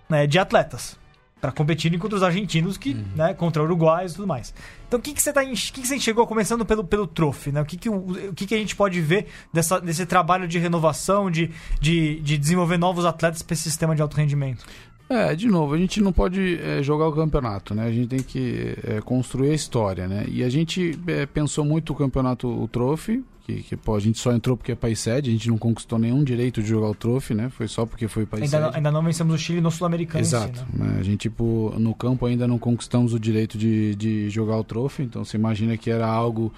né, 0.09 0.25
de 0.27 0.39
atletas. 0.39 0.97
Para 1.39 1.51
competirem 1.51 1.99
contra 1.99 2.15
os 2.15 2.23
argentinos, 2.23 2.77
que, 2.77 2.91
uhum. 2.91 3.03
né, 3.15 3.33
contra 3.33 3.61
uruguaios 3.61 4.13
e 4.13 4.15
tudo 4.15 4.27
mais. 4.27 4.53
Então, 4.87 4.97
o 4.97 5.03
que, 5.03 5.13
que 5.13 5.21
você 5.21 5.33
tá, 5.33 5.43
que, 5.43 5.53
que 5.53 5.85
você 5.85 5.95
enxergou, 5.97 6.25
começando 6.25 6.65
pelo, 6.65 6.85
pelo 6.85 7.05
Trophy, 7.05 7.51
né? 7.51 7.61
O, 7.61 7.65
que, 7.65 7.75
que, 7.75 7.89
o, 7.89 8.29
o 8.29 8.33
que, 8.33 8.45
que 8.45 8.55
a 8.55 8.57
gente 8.57 8.75
pode 8.75 9.01
ver 9.01 9.27
dessa, 9.51 9.79
desse 9.81 10.05
trabalho 10.05 10.47
de 10.47 10.57
renovação, 10.57 11.29
de, 11.29 11.51
de, 11.81 12.21
de 12.21 12.37
desenvolver 12.37 12.77
novos 12.77 13.03
atletas 13.03 13.41
para 13.41 13.53
esse 13.53 13.63
sistema 13.63 13.93
de 13.93 14.01
alto 14.01 14.15
rendimento? 14.15 14.65
É, 15.09 15.35
de 15.35 15.47
novo, 15.47 15.73
a 15.73 15.77
gente 15.77 16.01
não 16.01 16.13
pode 16.13 16.59
é, 16.61 16.81
jogar 16.81 17.07
o 17.07 17.11
campeonato, 17.11 17.75
né? 17.75 17.85
A 17.85 17.91
gente 17.91 18.07
tem 18.07 18.23
que 18.23 18.75
é, 18.83 19.01
construir 19.01 19.51
a 19.51 19.53
história, 19.53 20.07
né? 20.07 20.25
E 20.27 20.43
a 20.43 20.49
gente 20.49 20.97
é, 21.07 21.25
pensou 21.25 21.65
muito 21.65 21.91
o 21.91 21.95
campeonato, 21.95 22.47
o 22.47 22.67
Trophy, 22.69 23.23
que, 23.43 23.61
que 23.61 23.75
pô, 23.75 23.95
a 23.95 23.99
gente 23.99 24.17
só 24.17 24.31
entrou 24.31 24.55
porque 24.55 24.71
é 24.71 24.75
país 24.75 24.99
sede, 24.99 25.29
a 25.29 25.33
gente 25.33 25.49
não 25.49 25.57
conquistou 25.57 25.99
nenhum 25.99 26.23
direito 26.23 26.61
de 26.61 26.69
jogar 26.69 26.87
o 26.87 26.95
Trophy, 26.95 27.33
né? 27.33 27.49
Foi 27.49 27.67
só 27.67 27.85
porque 27.85 28.07
foi 28.07 28.25
país 28.25 28.43
ainda 28.43 28.57
sede. 28.57 28.69
Não, 28.69 28.77
ainda 28.77 28.91
não 28.91 29.03
vencemos 29.03 29.35
o 29.35 29.37
Chile 29.37 29.59
no 29.59 29.69
Sul-Americano. 29.69 30.23
Exato. 30.23 30.59
Si, 30.59 30.65
né? 30.77 30.97
A 30.99 31.03
gente, 31.03 31.21
tipo, 31.21 31.73
no 31.77 31.93
campo 31.93 32.25
ainda 32.25 32.47
não 32.47 32.57
conquistamos 32.57 33.13
o 33.13 33.19
direito 33.19 33.57
de, 33.57 33.95
de 33.95 34.29
jogar 34.29 34.57
o 34.57 34.63
Trophy, 34.63 35.03
então 35.03 35.25
você 35.25 35.35
imagina 35.35 35.75
que 35.75 35.91
era 35.91 36.07
algo 36.07 36.53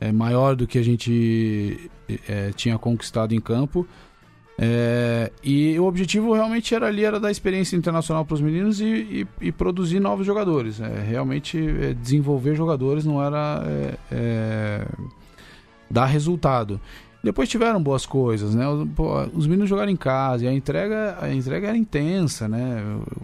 é, 0.00 0.12
maior 0.12 0.54
do 0.54 0.66
que 0.66 0.78
a 0.78 0.82
gente 0.82 1.90
é, 2.28 2.52
tinha 2.52 2.78
conquistado 2.78 3.34
em 3.34 3.40
campo. 3.40 3.86
É, 4.60 5.30
e 5.42 5.78
o 5.78 5.84
objetivo 5.84 6.32
realmente 6.32 6.74
era 6.74 6.88
ali 6.88 7.04
era 7.04 7.20
dar 7.20 7.30
experiência 7.30 7.76
internacional 7.76 8.24
para 8.24 8.34
os 8.34 8.40
meninos 8.40 8.80
e, 8.80 8.84
e, 8.84 9.26
e, 9.40 9.52
produzir 9.52 10.00
novos 10.00 10.26
jogadores. 10.26 10.80
É, 10.80 11.00
realmente 11.00 11.58
é, 11.58 11.94
desenvolver 11.94 12.56
jogadores 12.56 13.04
não 13.04 13.22
era 13.22 13.62
dar 15.90 16.06
resultado. 16.06 16.80
Depois 17.22 17.48
tiveram 17.48 17.82
boas 17.82 18.06
coisas, 18.06 18.54
né? 18.54 18.64
Os, 19.34 19.46
meninos 19.46 19.68
jogaram 19.68 19.90
em 19.90 19.96
casa 19.96 20.44
e 20.44 20.48
a 20.48 20.52
entrega, 20.52 21.18
a 21.20 21.32
entrega 21.32 21.68
era 21.68 21.76
intensa, 21.76 22.48
né? 22.48 22.80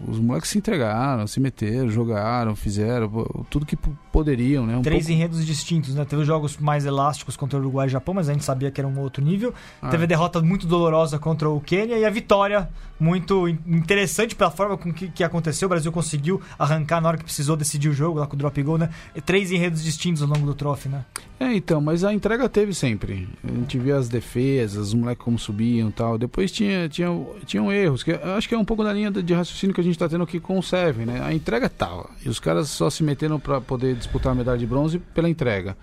Os 0.09 0.19
moleques 0.19 0.51
se 0.51 0.59
entregaram, 0.59 1.27
se 1.29 1.39
meteram, 1.39 1.89
jogaram, 1.89 2.57
fizeram 2.57 3.09
tudo 3.49 3.65
que 3.65 3.77
poderiam, 4.13 4.67
né? 4.67 4.77
Um 4.77 4.83
Três 4.83 5.05
pouco... 5.05 5.13
enredos 5.13 5.47
distintos, 5.47 5.95
né? 5.95 6.05
Teve 6.05 6.25
jogos 6.25 6.57
mais 6.57 6.85
elásticos 6.85 7.37
contra 7.37 7.57
o 7.57 7.63
Uruguai 7.63 7.87
e 7.87 7.91
Japão, 7.91 8.15
mas 8.15 8.29
a 8.29 8.33
gente 8.33 8.45
sabia 8.45 8.71
que 8.71 8.81
era 8.81 8.89
um 8.89 8.99
outro 8.99 9.23
nível. 9.23 9.55
Ah. 9.81 9.91
Teve 9.91 10.05
a 10.05 10.07
derrota 10.07 10.43
muito 10.43 10.67
dolorosa 10.67 11.17
contra 11.19 11.49
o 11.49 11.61
Quênia 11.61 11.97
e 11.97 12.05
a 12.05 12.11
vitória 12.11 12.69
muito 12.99 13.49
interessante 13.49 14.35
pela 14.35 14.51
forma 14.51 14.77
com 14.77 14.93
que, 14.93 15.09
que 15.09 15.23
aconteceu. 15.23 15.67
O 15.67 15.69
Brasil 15.69 15.93
conseguiu 15.93 16.41
arrancar 16.59 17.01
na 17.01 17.09
hora 17.09 17.19
que 17.19 17.25
precisou 17.25 17.57
decidir 17.57 17.89
o 17.89 17.93
jogo, 17.93 18.19
lá 18.19 18.27
com 18.27 18.35
o 18.35 18.39
drop 18.39 18.61
goal, 18.61 18.79
né? 18.79 18.91
Três 19.25 19.53
enredos 19.53 19.85
distintos 19.85 20.21
ao 20.21 20.29
longo 20.29 20.47
do 20.47 20.55
trofe, 20.55 20.89
né? 20.89 21.05
É, 21.39 21.53
então, 21.55 21.81
mas 21.81 22.05
a 22.05 22.13
entrega 22.13 22.49
teve 22.49 22.73
sempre. 22.73 23.29
A 23.43 23.53
gente 23.53 23.79
as 23.93 24.09
defesas, 24.09 24.89
os 24.89 24.95
moleques 24.95 25.25
como 25.25 25.39
subiam 25.39 25.89
e 25.89 25.93
tal. 25.93 26.19
Depois 26.19 26.51
tinha, 26.51 26.89
tinha, 26.89 27.09
tinham 27.45 27.73
erros, 27.73 28.03
que 28.03 28.13
acho 28.13 28.49
que 28.49 28.55
é 28.55 28.59
um 28.59 28.65
pouco 28.65 28.85
da 28.85 28.93
linha 28.93 29.11
de 29.11 29.35
raciocínio 29.35 29.75
que 29.75 29.81
a 29.81 29.85
gente 29.85 29.95
está 29.95 30.09
tendo 30.09 30.25
aqui 30.25 30.41
com 30.41 30.59
o 30.59 30.63
Seven, 30.63 31.07
né? 31.07 31.21
A 31.23 31.33
entrega 31.33 31.69
tava. 31.69 32.11
E 32.25 32.29
os 32.29 32.39
caras 32.39 32.69
só 32.69 32.91
se 32.91 33.03
meteram 33.03 33.39
para 33.39 33.61
poder 33.61 33.95
disputar 33.95 34.33
a 34.33 34.35
medalha 34.35 34.59
de 34.59 34.67
bronze 34.67 34.99
pela 34.99 35.29
entrega. 35.29 35.77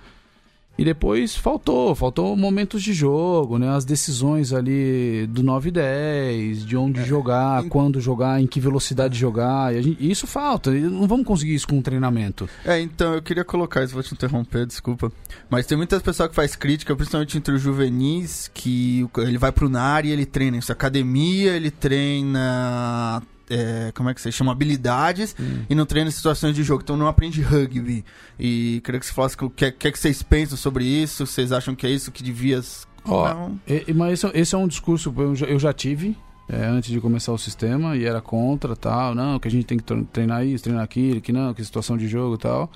E 0.78 0.86
depois 0.86 1.36
faltou, 1.36 1.94
faltou 1.94 2.36
momentos 2.36 2.82
de 2.82 2.94
jogo, 2.94 3.60
né? 3.60 3.70
As 3.70 3.86
decisões 3.86 4.52
ali 4.54 5.28
do 5.28 5.44
9 5.44 5.70
e 5.70 5.72
10, 5.72 6.66
de 6.66 6.78
onde 6.78 7.02
é, 7.02 7.06
jogar, 7.06 7.64
em... 7.64 7.70
quando 7.70 8.00
jogar, 8.00 8.42
em 8.42 8.48
que 8.48 8.60
velocidade 8.60 9.18
jogar. 9.18 9.74
Gente, 9.76 9.98
isso 10.00 10.26
falta. 10.26 10.72
Não 10.72 11.08
vamos 11.08 11.26
conseguir 11.26 11.54
isso 11.54 11.68
com 11.68 11.78
um 11.78 11.82
treinamento. 11.82 12.50
É, 12.66 12.80
então 12.80 13.14
eu 13.14 13.22
queria 13.22 13.44
colocar 13.44 13.84
isso, 13.84 13.94
vou 13.94 14.02
te 14.02 14.14
interromper, 14.14 14.66
desculpa. 14.66 15.12
Mas 15.50 15.68
tem 15.68 15.78
muitas 15.78 16.02
pessoas 16.02 16.30
que 16.30 16.36
faz 16.36 16.56
crítica, 16.56 16.96
principalmente 16.96 17.38
entre 17.38 17.54
os 17.54 17.62
juvenis, 17.62 18.50
que 18.54 19.08
ele 19.18 19.38
vai 19.38 19.52
pro 19.52 19.70
NAR 19.70 20.06
e 20.06 20.10
ele 20.10 20.26
treina 20.26 20.58
isso. 20.58 20.72
Academia, 20.72 21.52
ele 21.52 21.70
treina 21.70 23.22
é, 23.52 23.92
como 23.92 24.10
é 24.10 24.14
que 24.14 24.22
se 24.22 24.32
chama? 24.32 24.52
Habilidades 24.52 25.36
hum. 25.40 25.64
e 25.70 25.76
não 25.76 25.86
treina 25.86 26.10
situações 26.10 26.56
de 26.56 26.64
jogo. 26.64 26.82
Então 26.84 26.96
não 26.96 27.08
aprende 27.08 27.42
rugby. 27.42 28.06
E 28.40 28.82
queria 28.84 29.00
que 29.00 29.06
você 29.06 29.14
falasse 29.14 29.36
o 29.42 29.50
que, 29.50 29.72
que, 29.72 29.88
é 29.88 29.92
que 29.92 30.00
vocês 30.00 30.24
pensam 30.24 30.58
sobre 30.58 30.86
isso. 30.86 31.26
Vocês 31.26 31.52
acham 31.52 31.76
que 31.76 31.86
é 31.86 31.90
isso 31.90 32.12
que 32.12 32.24
devia. 32.24 32.62
Oh, 33.06 33.26
e, 33.68 33.94
mas 33.94 34.14
esse, 34.14 34.38
esse, 34.38 34.56
é 34.56 34.58
um 34.58 34.68
discurso 34.68 35.14
eu 35.18 35.36
já, 35.36 35.46
eu 35.46 35.60
já 35.60 35.74
tive. 35.74 36.18
É, 36.50 36.66
antes 36.66 36.90
de 36.90 37.00
começar 37.00 37.32
o 37.32 37.38
sistema 37.38 37.96
e 37.96 38.04
era 38.04 38.20
contra 38.20 38.76
tal, 38.76 39.16
não, 39.16 39.40
que 39.40 39.48
a 39.48 39.52
gente 39.52 39.66
tem 39.66 39.78
que 39.78 39.86
treinar 40.12 40.46
isso, 40.46 40.66
treinar 40.66 40.84
aquilo, 40.84 41.22
que 41.22 41.32
não, 41.32 41.54
que 41.54 41.64
situação 41.64 41.96
de 41.96 42.10
jogo 42.10 42.38
tal. 42.38 42.70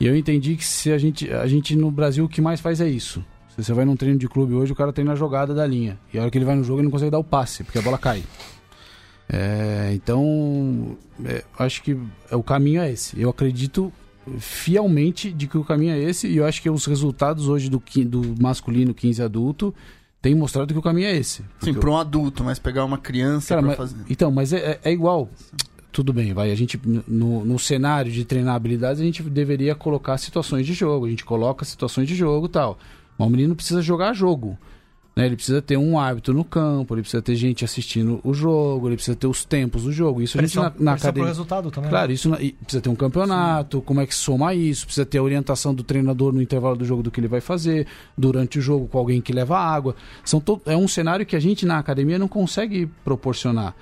E 0.00 0.06
eu 0.06 0.16
entendi 0.16 0.56
que 0.56 0.64
se 0.64 0.90
a 0.90 0.96
gente, 0.96 1.30
a 1.30 1.46
gente 1.46 1.76
no 1.76 1.90
Brasil 1.90 2.24
o 2.24 2.28
que 2.28 2.40
mais 2.40 2.60
faz 2.60 2.80
é 2.80 2.88
isso. 2.88 3.22
Se 3.54 3.62
você 3.62 3.72
vai 3.72 3.84
num 3.84 3.94
treino 3.94 4.18
de 4.18 4.28
clube 4.28 4.54
hoje, 4.54 4.72
o 4.72 4.74
cara 4.74 4.92
treina 4.92 5.12
a 5.12 5.14
jogada 5.14 5.54
da 5.54 5.64
linha. 5.64 5.98
E 6.12 6.18
a 6.18 6.22
hora 6.22 6.30
que 6.30 6.36
ele 6.36 6.44
vai 6.44 6.56
no 6.56 6.64
jogo, 6.64 6.80
ele 6.80 6.86
não 6.86 6.90
consegue 6.90 7.10
dar 7.10 7.18
o 7.18 7.24
passe, 7.24 7.62
porque 7.62 7.78
a 7.78 7.82
bola 7.82 7.96
cai. 7.96 8.24
É, 9.28 9.92
então, 9.94 10.96
é, 11.24 11.44
acho 11.58 11.82
que 11.82 11.96
o 12.30 12.42
caminho 12.42 12.80
é 12.80 12.90
esse. 12.90 13.20
Eu 13.20 13.30
acredito 13.30 13.92
fielmente 14.38 15.30
de 15.30 15.46
que 15.46 15.58
o 15.58 15.64
caminho 15.64 15.92
é 15.92 15.98
esse 15.98 16.26
e 16.26 16.38
eu 16.38 16.46
acho 16.46 16.62
que 16.62 16.70
os 16.70 16.86
resultados 16.86 17.48
hoje 17.48 17.68
do, 17.68 17.82
do 18.06 18.42
masculino 18.42 18.94
15 18.94 19.22
adulto 19.22 19.74
têm 20.22 20.34
mostrado 20.34 20.72
que 20.72 20.78
o 20.78 20.82
caminho 20.82 21.06
é 21.06 21.16
esse. 21.16 21.44
Sim, 21.60 21.74
para 21.74 21.90
um 21.90 21.96
adulto, 21.96 22.42
mas 22.42 22.58
pegar 22.58 22.84
uma 22.84 22.96
criança 22.96 23.54
Cara, 23.54 23.66
mas, 23.66 23.76
fazer... 23.76 23.96
Então, 24.08 24.30
mas 24.30 24.52
é, 24.52 24.58
é, 24.58 24.80
é, 24.84 24.92
igual. 24.92 25.28
Tudo 25.92 26.12
bem, 26.12 26.32
vai. 26.32 26.50
A 26.50 26.54
gente, 26.54 26.80
no, 27.06 27.44
no 27.44 27.58
cenário 27.58 28.10
de 28.10 28.24
treinar 28.24 28.54
habilidades, 28.54 29.00
a 29.00 29.04
gente 29.04 29.22
deveria 29.22 29.74
colocar 29.74 30.18
situações 30.18 30.66
de 30.66 30.72
jogo. 30.72 31.06
A 31.06 31.10
gente 31.10 31.24
coloca 31.24 31.64
situações 31.64 32.08
de 32.08 32.16
jogo 32.16 32.48
tal. 32.48 32.78
Mas 33.16 33.28
o 33.28 33.30
menino 33.30 33.54
precisa 33.54 33.80
jogar 33.80 34.12
jogo. 34.12 34.58
Né? 35.16 35.26
Ele 35.26 35.36
precisa 35.36 35.62
ter 35.62 35.76
um 35.76 35.96
árbitro 35.98 36.34
no 36.34 36.42
campo, 36.44 36.92
ele 36.94 37.02
precisa 37.02 37.22
ter 37.22 37.36
gente 37.36 37.64
assistindo 37.64 38.20
o 38.24 38.34
jogo, 38.34 38.88
ele 38.88 38.96
precisa 38.96 39.16
ter 39.16 39.28
os 39.28 39.44
tempos 39.44 39.84
do 39.84 39.92
jogo. 39.92 40.20
Isso 40.20 40.36
Pressão, 40.36 40.64
a 40.64 40.68
gente 40.70 40.78
na, 40.80 40.84
na 40.84 40.92
academia. 40.96 41.28
resultado 41.28 41.70
também. 41.70 41.88
Claro, 41.88 42.08
né? 42.08 42.14
isso 42.14 42.28
na- 42.28 42.36
precisa 42.36 42.80
ter 42.82 42.88
um 42.88 42.96
campeonato, 42.96 43.80
como 43.82 44.00
é 44.00 44.06
que 44.06 44.14
soma 44.14 44.52
isso, 44.54 44.86
precisa 44.86 45.06
ter 45.06 45.18
a 45.18 45.22
orientação 45.22 45.72
do 45.72 45.84
treinador 45.84 46.32
no 46.32 46.42
intervalo 46.42 46.74
do 46.76 46.84
jogo 46.84 47.02
do 47.02 47.10
que 47.12 47.20
ele 47.20 47.28
vai 47.28 47.40
fazer, 47.40 47.86
durante 48.18 48.58
o 48.58 48.62
jogo 48.62 48.88
com 48.88 48.98
alguém 48.98 49.20
que 49.20 49.32
leva 49.32 49.56
água. 49.56 49.94
São 50.24 50.40
to- 50.40 50.60
é 50.66 50.76
um 50.76 50.88
cenário 50.88 51.24
que 51.24 51.36
a 51.36 51.40
gente 51.40 51.64
na 51.64 51.78
academia 51.78 52.18
não 52.18 52.26
consegue 52.28 52.88
proporcionar. 53.04 53.74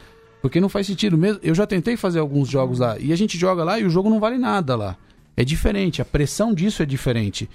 Porque 0.43 0.61
não 0.61 0.69
faz 0.69 0.87
sentido 0.89 1.17
mesmo. 1.17 1.39
Eu 1.43 1.55
já 1.55 1.67
tentei 1.67 1.97
fazer 1.97 2.19
alguns 2.19 2.49
jogos 2.49 2.81
lá 2.81 2.99
e 2.99 3.13
a 3.13 3.17
gente 3.17 3.39
joga 3.39 3.63
lá 3.65 3.79
e 3.79 3.85
o 3.85 3.91
jogo 3.91 4.11
não 4.11 4.19
vale 4.21 4.37
nada 4.39 4.75
lá. 4.77 4.97
É 5.37 5.45
diferente, 5.45 6.03
a 6.03 6.05
pressão 6.05 6.53
disso 6.53 6.83
é 6.83 6.87
diferente. 6.87 7.49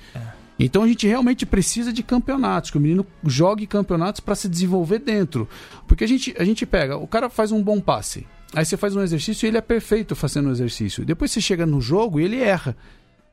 Então 0.60 0.84
a 0.84 0.88
gente 0.88 1.06
realmente 1.08 1.46
precisa 1.46 1.94
de 1.94 2.02
campeonatos, 2.02 2.72
que 2.72 2.78
o 2.78 2.82
menino 2.82 3.06
jogue 3.24 3.68
campeonatos 3.68 4.20
para 4.20 4.36
se 4.36 4.50
desenvolver 4.50 5.00
dentro. 5.00 5.48
Porque 5.88 6.04
a 6.04 6.08
gente, 6.08 6.36
a 6.38 6.44
gente 6.44 6.66
pega, 6.66 6.98
o 6.98 7.08
cara 7.08 7.30
faz 7.30 7.52
um 7.52 7.62
bom 7.62 7.80
passe. 7.80 8.26
Aí 8.54 8.66
você 8.66 8.78
faz 8.78 8.96
um 8.96 9.02
exercício 9.02 9.46
e 9.46 9.50
ele 9.50 9.58
é 9.58 9.62
perfeito 9.62 10.16
fazendo 10.16 10.50
o 10.50 10.52
exercício. 10.52 11.06
Depois 11.06 11.32
você 11.32 11.42
chega 11.42 11.66
no 11.66 11.82
jogo 11.82 12.20
e 12.20 12.24
ele 12.24 12.42
erra. 12.42 12.76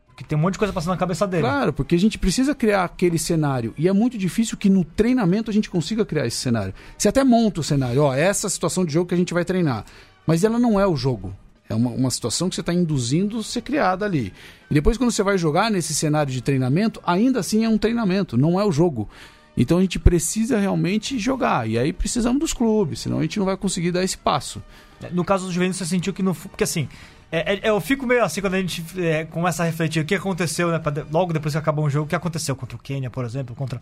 Porque 0.08 0.24
tem 0.24 0.38
um 0.38 0.40
monte 0.40 0.54
de 0.54 0.58
coisa 0.58 0.72
passando 0.72 0.92
na 0.92 0.96
cabeça 0.96 1.26
dele. 1.26 1.42
Claro, 1.42 1.72
porque 1.72 1.94
a 1.94 1.98
gente 1.98 2.18
precisa 2.18 2.54
criar 2.54 2.84
aquele 2.84 3.18
cenário. 3.18 3.74
E 3.76 3.88
é 3.88 3.92
muito 3.92 4.16
difícil 4.16 4.56
que 4.56 4.70
no 4.70 4.84
treinamento 4.84 5.50
a 5.50 5.54
gente 5.54 5.68
consiga 5.68 6.04
criar 6.04 6.26
esse 6.26 6.36
cenário. 6.36 6.72
Você 6.96 7.08
até 7.08 7.24
monta 7.24 7.60
o 7.60 7.64
cenário, 7.64 8.02
ó, 8.02 8.14
essa 8.14 8.48
situação 8.48 8.84
de 8.84 8.92
jogo 8.92 9.08
que 9.08 9.14
a 9.14 9.18
gente 9.18 9.34
vai 9.34 9.44
treinar. 9.44 9.84
Mas 10.26 10.44
ela 10.44 10.58
não 10.58 10.78
é 10.78 10.86
o 10.86 10.96
jogo. 10.96 11.34
É 11.68 11.74
uma, 11.74 11.90
uma 11.90 12.10
situação 12.10 12.48
que 12.48 12.54
você 12.54 12.60
está 12.60 12.74
induzindo 12.74 13.42
ser 13.42 13.62
criada 13.62 14.04
ali. 14.04 14.32
E 14.70 14.74
depois, 14.74 14.98
quando 14.98 15.10
você 15.10 15.22
vai 15.22 15.38
jogar 15.38 15.70
nesse 15.70 15.94
cenário 15.94 16.32
de 16.32 16.40
treinamento, 16.42 17.00
ainda 17.06 17.40
assim 17.40 17.64
é 17.64 17.68
um 17.68 17.78
treinamento, 17.78 18.36
não 18.36 18.60
é 18.60 18.64
o 18.64 18.70
jogo. 18.72 19.08
Então 19.56 19.78
a 19.78 19.80
gente 19.80 19.98
precisa 19.98 20.58
realmente 20.58 21.18
jogar. 21.18 21.68
E 21.68 21.78
aí 21.78 21.92
precisamos 21.92 22.40
dos 22.40 22.52
clubes, 22.52 23.00
senão 23.00 23.18
a 23.18 23.22
gente 23.22 23.38
não 23.38 23.46
vai 23.46 23.56
conseguir 23.56 23.92
dar 23.92 24.02
esse 24.04 24.18
passo. 24.18 24.62
No 25.12 25.24
caso 25.24 25.46
do 25.46 25.52
Juventus, 25.52 25.76
você 25.78 25.86
sentiu 25.86 26.12
que 26.12 26.22
fu- 26.34 26.48
Porque 26.48 26.64
assim. 26.64 26.88
É- 27.40 27.54
é- 27.62 27.70
eu 27.70 27.80
fico 27.80 28.06
meio 28.06 28.22
assim 28.24 28.40
quando 28.40 28.54
a 28.54 28.60
gente 28.60 28.84
é, 28.98 29.24
começa 29.24 29.62
a 29.62 29.66
refletir 29.66 30.00
o 30.00 30.04
que 30.04 30.14
aconteceu, 30.14 30.70
né? 30.70 30.80
logo 31.10 31.32
depois 31.32 31.54
que 31.54 31.58
acabou 31.58 31.84
um 31.84 31.90
jogo, 31.90 32.06
o 32.06 32.08
que 32.08 32.14
aconteceu 32.14 32.54
contra 32.54 32.76
o 32.76 32.78
Quênia, 32.80 33.10
por 33.10 33.24
exemplo, 33.24 33.54
contra. 33.54 33.80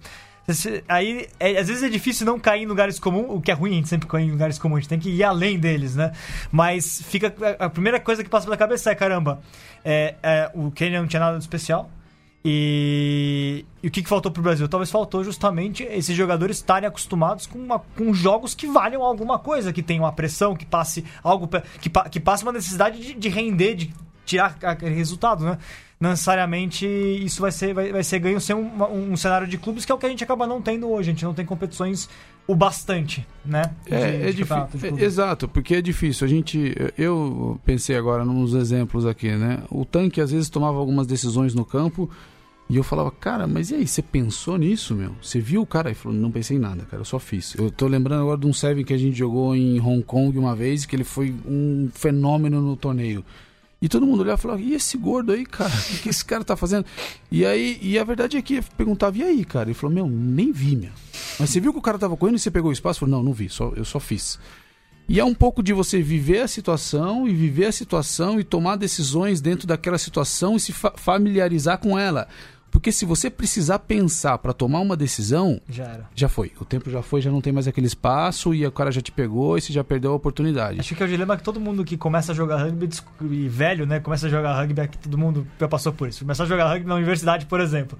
Aí, 0.88 1.28
é- 1.38 1.58
às 1.58 1.68
vezes 1.68 1.82
é 1.82 1.88
difícil 1.88 2.26
não 2.26 2.38
cair 2.38 2.62
em 2.62 2.66
lugares 2.66 2.98
comuns, 2.98 3.26
o 3.28 3.40
que 3.40 3.50
é 3.50 3.54
ruim, 3.54 3.72
a 3.72 3.74
gente 3.74 3.88
sempre 3.88 4.08
cai 4.08 4.22
em 4.22 4.30
lugares 4.30 4.58
comuns, 4.58 4.78
a 4.78 4.80
gente 4.80 4.88
tem 4.88 4.98
que 4.98 5.10
ir 5.10 5.22
além 5.22 5.58
deles, 5.58 5.94
né? 5.96 6.12
Mas 6.50 7.02
fica. 7.02 7.32
A 7.58 7.68
primeira 7.68 8.00
coisa 8.00 8.24
que 8.24 8.30
passa 8.30 8.44
pela 8.46 8.56
cabeça 8.56 8.90
é: 8.90 8.94
caramba, 8.94 9.40
é, 9.84 10.14
é, 10.22 10.50
o 10.54 10.70
Quênia 10.70 11.00
não 11.00 11.06
tinha 11.06 11.20
nada 11.20 11.36
de 11.36 11.44
especial. 11.44 11.90
E, 12.44 13.64
e 13.82 13.88
o 13.88 13.90
que, 13.90 14.02
que 14.02 14.08
faltou 14.08 14.30
pro 14.32 14.42
Brasil? 14.42 14.68
Talvez 14.68 14.90
faltou 14.90 15.22
justamente 15.22 15.82
esses 15.84 16.16
jogadores 16.16 16.56
estarem 16.56 16.88
acostumados 16.88 17.46
com, 17.46 17.58
uma- 17.58 17.78
com 17.78 18.12
jogos 18.12 18.54
que 18.54 18.66
valham 18.66 19.02
alguma 19.02 19.38
coisa, 19.38 19.72
que 19.72 19.82
tenham 19.82 20.04
uma 20.04 20.12
pressão, 20.12 20.54
que 20.56 20.66
passe 20.66 21.04
algo 21.22 21.48
que, 21.80 21.90
que 22.10 22.20
passe 22.20 22.42
uma 22.42 22.52
necessidade 22.52 23.00
de, 23.00 23.14
de 23.14 23.28
render, 23.28 23.74
de 23.74 23.94
tirar 24.24 24.56
aquele 24.62 24.94
resultado, 24.94 25.44
né? 25.44 25.58
Não 26.00 26.10
necessariamente 26.10 26.84
isso 26.84 27.40
vai 27.42 27.52
ser, 27.52 27.72
vai, 27.72 27.92
vai 27.92 28.02
ser 28.02 28.18
ganho 28.18 28.40
sem 28.40 28.56
um, 28.56 28.60
uma- 28.66 28.88
um 28.88 29.16
cenário 29.16 29.46
de 29.46 29.56
clubes 29.56 29.84
que 29.84 29.92
é 29.92 29.94
o 29.94 29.98
que 29.98 30.06
a 30.06 30.08
gente 30.08 30.24
acaba 30.24 30.46
não 30.48 30.60
tendo 30.60 30.88
hoje. 30.90 31.10
A 31.10 31.12
gente 31.12 31.24
não 31.24 31.32
tem 31.34 31.46
competições 31.46 32.08
o 32.44 32.56
bastante, 32.56 33.24
né? 33.44 33.70
De- 33.86 33.94
É, 33.94 33.98
de 34.10 34.16
é 34.16 34.18
difícil. 34.32 34.46
campeonato 34.46 34.76
de 34.78 34.88
clubes. 34.88 35.04
exato, 35.04 35.46
porque 35.48 35.76
é 35.76 35.80
difícil. 35.82 36.26
A 36.26 36.28
gente. 36.30 36.74
Eu 36.98 37.60
pensei 37.64 37.96
agora 37.96 38.24
nos 38.24 38.52
exemplos 38.54 39.06
aqui, 39.06 39.30
né? 39.30 39.62
O 39.70 39.84
tanque 39.84 40.20
às 40.20 40.32
vezes 40.32 40.50
tomava 40.50 40.76
algumas 40.78 41.06
decisões 41.06 41.54
no 41.54 41.64
campo 41.64 42.10
e 42.72 42.76
eu 42.76 42.82
falava, 42.82 43.10
cara, 43.10 43.46
mas 43.46 43.70
e 43.70 43.74
aí, 43.74 43.86
você 43.86 44.00
pensou 44.00 44.56
nisso, 44.56 44.94
meu? 44.94 45.14
Você 45.20 45.38
viu 45.38 45.60
o 45.60 45.66
cara? 45.66 45.90
Ele 45.90 45.94
falou, 45.94 46.16
não 46.16 46.30
pensei 46.30 46.56
em 46.56 46.60
nada, 46.60 46.86
cara, 46.86 47.02
eu 47.02 47.04
só 47.04 47.18
fiz. 47.18 47.54
Eu 47.54 47.70
tô 47.70 47.86
lembrando 47.86 48.22
agora 48.22 48.40
de 48.40 48.46
um 48.46 48.52
Seven 48.54 48.82
que 48.82 48.94
a 48.94 48.96
gente 48.96 49.14
jogou 49.14 49.54
em 49.54 49.78
Hong 49.78 50.02
Kong 50.02 50.38
uma 50.38 50.56
vez, 50.56 50.86
que 50.86 50.96
ele 50.96 51.04
foi 51.04 51.34
um 51.46 51.90
fenômeno 51.92 52.62
no 52.62 52.74
torneio. 52.74 53.22
E 53.80 53.90
todo 53.90 54.06
mundo 54.06 54.20
olhava 54.20 54.38
e 54.38 54.42
falava, 54.42 54.60
e 54.62 54.72
esse 54.72 54.96
gordo 54.96 55.32
aí, 55.32 55.44
cara? 55.44 55.70
O 55.70 55.98
que 56.02 56.08
esse 56.08 56.24
cara 56.24 56.42
tá 56.42 56.56
fazendo? 56.56 56.86
E 57.30 57.44
aí, 57.44 57.78
e 57.82 57.98
a 57.98 58.04
verdade 58.04 58.38
é 58.38 58.42
que 58.42 58.54
eu 58.54 58.64
perguntava, 58.74 59.18
e 59.18 59.22
aí, 59.22 59.44
cara? 59.44 59.66
Ele 59.68 59.74
falou, 59.74 59.94
meu, 59.94 60.08
nem 60.08 60.50
vi, 60.50 60.74
meu. 60.74 60.92
Mas 61.38 61.50
você 61.50 61.60
viu 61.60 61.74
que 61.74 61.78
o 61.78 61.82
cara 61.82 61.98
tava 61.98 62.16
correndo 62.16 62.36
e 62.36 62.38
você 62.38 62.50
pegou 62.50 62.70
o 62.70 62.72
espaço? 62.72 62.98
Eu 62.98 63.00
falei, 63.00 63.14
não, 63.16 63.22
não 63.22 63.32
vi, 63.34 63.50
só, 63.50 63.70
eu 63.76 63.84
só 63.84 64.00
fiz. 64.00 64.38
E 65.08 65.18
é 65.20 65.24
um 65.24 65.34
pouco 65.34 65.62
de 65.62 65.72
você 65.72 66.00
viver 66.00 66.40
a 66.40 66.48
situação 66.48 67.28
e 67.28 67.34
viver 67.34 67.66
a 67.66 67.72
situação 67.72 68.38
e 68.38 68.44
tomar 68.44 68.76
decisões 68.76 69.40
dentro 69.40 69.66
daquela 69.66 69.98
situação 69.98 70.56
e 70.56 70.60
se 70.60 70.72
fa- 70.72 70.94
familiarizar 70.96 71.76
com 71.78 71.98
ela. 71.98 72.28
Porque 72.72 72.90
se 72.90 73.04
você 73.04 73.28
precisar 73.30 73.78
pensar 73.80 74.38
para 74.38 74.52
tomar 74.52 74.80
uma 74.80 74.96
decisão, 74.96 75.60
Já 75.68 75.84
era. 75.84 76.08
já 76.14 76.28
foi. 76.28 76.50
O 76.58 76.64
tempo 76.64 76.90
já 76.90 77.02
foi, 77.02 77.20
já 77.20 77.30
não 77.30 77.40
tem 77.40 77.52
mais 77.52 77.68
aquele 77.68 77.86
espaço 77.86 78.52
e 78.54 78.66
o 78.66 78.72
cara 78.72 78.90
já 78.90 79.00
te 79.02 79.12
pegou 79.12 79.56
e 79.56 79.60
você 79.60 79.72
já 79.72 79.84
perdeu 79.84 80.10
a 80.10 80.14
oportunidade. 80.14 80.80
Acho 80.80 80.94
que 80.96 81.02
é 81.02 81.06
o 81.06 81.08
dilema 81.08 81.36
que 81.36 81.42
todo 81.44 81.60
mundo 81.60 81.84
que 81.84 81.96
começa 81.98 82.32
a 82.32 82.34
jogar 82.34 82.56
rugby 82.56 82.88
e 83.30 83.46
velho, 83.48 83.86
né? 83.86 84.00
Começa 84.00 84.26
a 84.26 84.30
jogar 84.30 84.54
rugby 84.58 84.80
aqui, 84.80 84.96
todo 84.98 85.16
mundo 85.18 85.46
já 85.60 85.68
passou 85.68 85.92
por 85.92 86.08
isso. 86.08 86.20
Começar 86.24 86.44
a 86.44 86.46
jogar 86.46 86.66
rugby 86.72 86.88
na 86.88 86.94
universidade, 86.96 87.44
por 87.46 87.60
exemplo. 87.60 87.96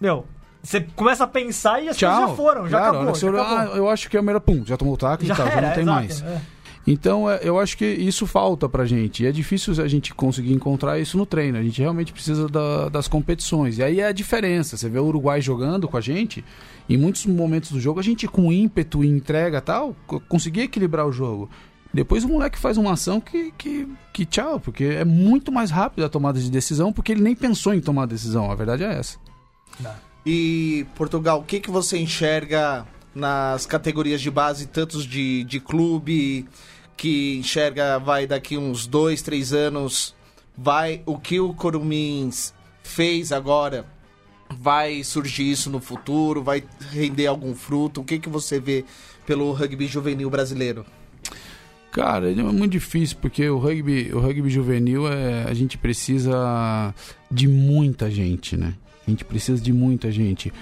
Meu, 0.00 0.24
você 0.62 0.80
começa 0.80 1.24
a 1.24 1.26
pensar 1.26 1.82
e 1.82 1.90
as 1.90 1.98
coisas 2.00 2.18
já 2.18 2.28
foram, 2.28 2.66
já 2.66 2.78
Claro, 2.78 2.96
acabou. 2.96 3.14
você 3.14 3.26
já 3.30 3.32
acabou. 3.42 3.74
ah, 3.74 3.76
eu 3.76 3.88
acho 3.90 4.08
que 4.08 4.16
é 4.16 4.20
o 4.20 4.24
melhor. 4.24 4.40
Pum, 4.40 4.64
já 4.64 4.76
tomou 4.78 4.94
o 4.94 4.96
taco 4.96 5.22
e 5.22 5.28
tal, 5.28 5.36
já 5.36 5.60
não 5.60 5.70
tem 5.74 5.82
exato, 5.82 5.84
mais. 5.84 6.22
é. 6.22 6.40
Então, 6.86 7.30
é, 7.30 7.40
eu 7.42 7.58
acho 7.58 7.78
que 7.78 7.84
isso 7.86 8.26
falta 8.26 8.68
pra 8.68 8.84
gente. 8.84 9.22
E 9.22 9.26
é 9.26 9.32
difícil 9.32 9.72
a 9.82 9.88
gente 9.88 10.12
conseguir 10.14 10.52
encontrar 10.52 10.98
isso 10.98 11.16
no 11.16 11.24
treino. 11.24 11.56
A 11.56 11.62
gente 11.62 11.80
realmente 11.80 12.12
precisa 12.12 12.46
da- 12.46 12.88
das 12.90 13.08
competições. 13.08 13.78
E 13.78 13.82
aí 13.82 14.00
é 14.00 14.06
a 14.08 14.12
diferença. 14.12 14.76
Você 14.76 14.88
vê 14.88 14.98
o 14.98 15.04
Uruguai 15.06 15.40
jogando 15.40 15.88
com 15.88 15.96
a 15.96 16.00
gente, 16.00 16.44
em 16.88 16.96
muitos 16.98 17.24
momentos 17.24 17.72
do 17.72 17.80
jogo, 17.80 18.00
a 18.00 18.02
gente 18.02 18.28
com 18.28 18.52
ímpeto 18.52 19.02
e 19.02 19.08
entrega 19.08 19.60
tal, 19.62 19.96
co- 20.06 20.20
conseguia 20.28 20.64
equilibrar 20.64 21.06
o 21.06 21.12
jogo. 21.12 21.48
Depois 21.92 22.22
o 22.24 22.28
moleque 22.28 22.58
faz 22.58 22.76
uma 22.76 22.92
ação 22.92 23.20
que, 23.20 23.52
que, 23.56 23.88
que 24.12 24.26
tchau, 24.26 24.58
porque 24.60 24.84
é 24.84 25.04
muito 25.04 25.50
mais 25.52 25.70
rápido 25.70 26.04
a 26.04 26.08
tomada 26.08 26.38
de 26.40 26.50
decisão, 26.50 26.92
porque 26.92 27.12
ele 27.12 27.22
nem 27.22 27.34
pensou 27.36 27.72
em 27.72 27.80
tomar 27.80 28.02
a 28.02 28.06
decisão. 28.06 28.50
A 28.50 28.54
verdade 28.54 28.82
é 28.84 28.92
essa. 28.98 29.16
E, 30.26 30.86
Portugal, 30.96 31.40
o 31.40 31.44
que, 31.44 31.60
que 31.60 31.70
você 31.70 31.98
enxerga 31.98 32.86
nas 33.14 33.64
categorias 33.66 34.20
de 34.20 34.30
base, 34.30 34.66
tantos 34.66 35.04
de, 35.06 35.44
de 35.44 35.60
clube, 35.60 36.46
que 36.96 37.36
enxerga, 37.36 37.98
vai 37.98 38.26
daqui 38.26 38.56
uns 38.56 38.86
dois, 38.86 39.22
três 39.22 39.52
anos, 39.52 40.14
vai 40.56 41.02
o 41.06 41.18
que 41.18 41.40
o 41.40 41.52
Corumins 41.52 42.54
fez 42.82 43.32
agora, 43.32 43.86
vai 44.50 45.02
surgir 45.02 45.50
isso 45.50 45.70
no 45.70 45.80
futuro, 45.80 46.42
vai 46.42 46.62
render 46.90 47.26
algum 47.26 47.54
fruto? 47.54 48.00
O 48.00 48.04
que, 48.04 48.18
que 48.18 48.28
você 48.28 48.60
vê 48.60 48.84
pelo 49.26 49.52
rugby 49.52 49.86
juvenil 49.86 50.30
brasileiro? 50.30 50.84
Cara, 51.90 52.30
é 52.30 52.34
muito 52.34 52.72
difícil, 52.72 53.16
porque 53.20 53.48
o 53.48 53.56
rugby, 53.56 54.12
o 54.12 54.18
rugby 54.18 54.50
juvenil, 54.50 55.06
é, 55.06 55.44
a 55.44 55.54
gente 55.54 55.78
precisa 55.78 56.92
de 57.30 57.46
muita 57.46 58.10
gente, 58.10 58.56
né? 58.56 58.74
A 59.06 59.10
gente 59.10 59.24
precisa 59.24 59.62
de 59.62 59.72
muita 59.72 60.10
gente. 60.10 60.52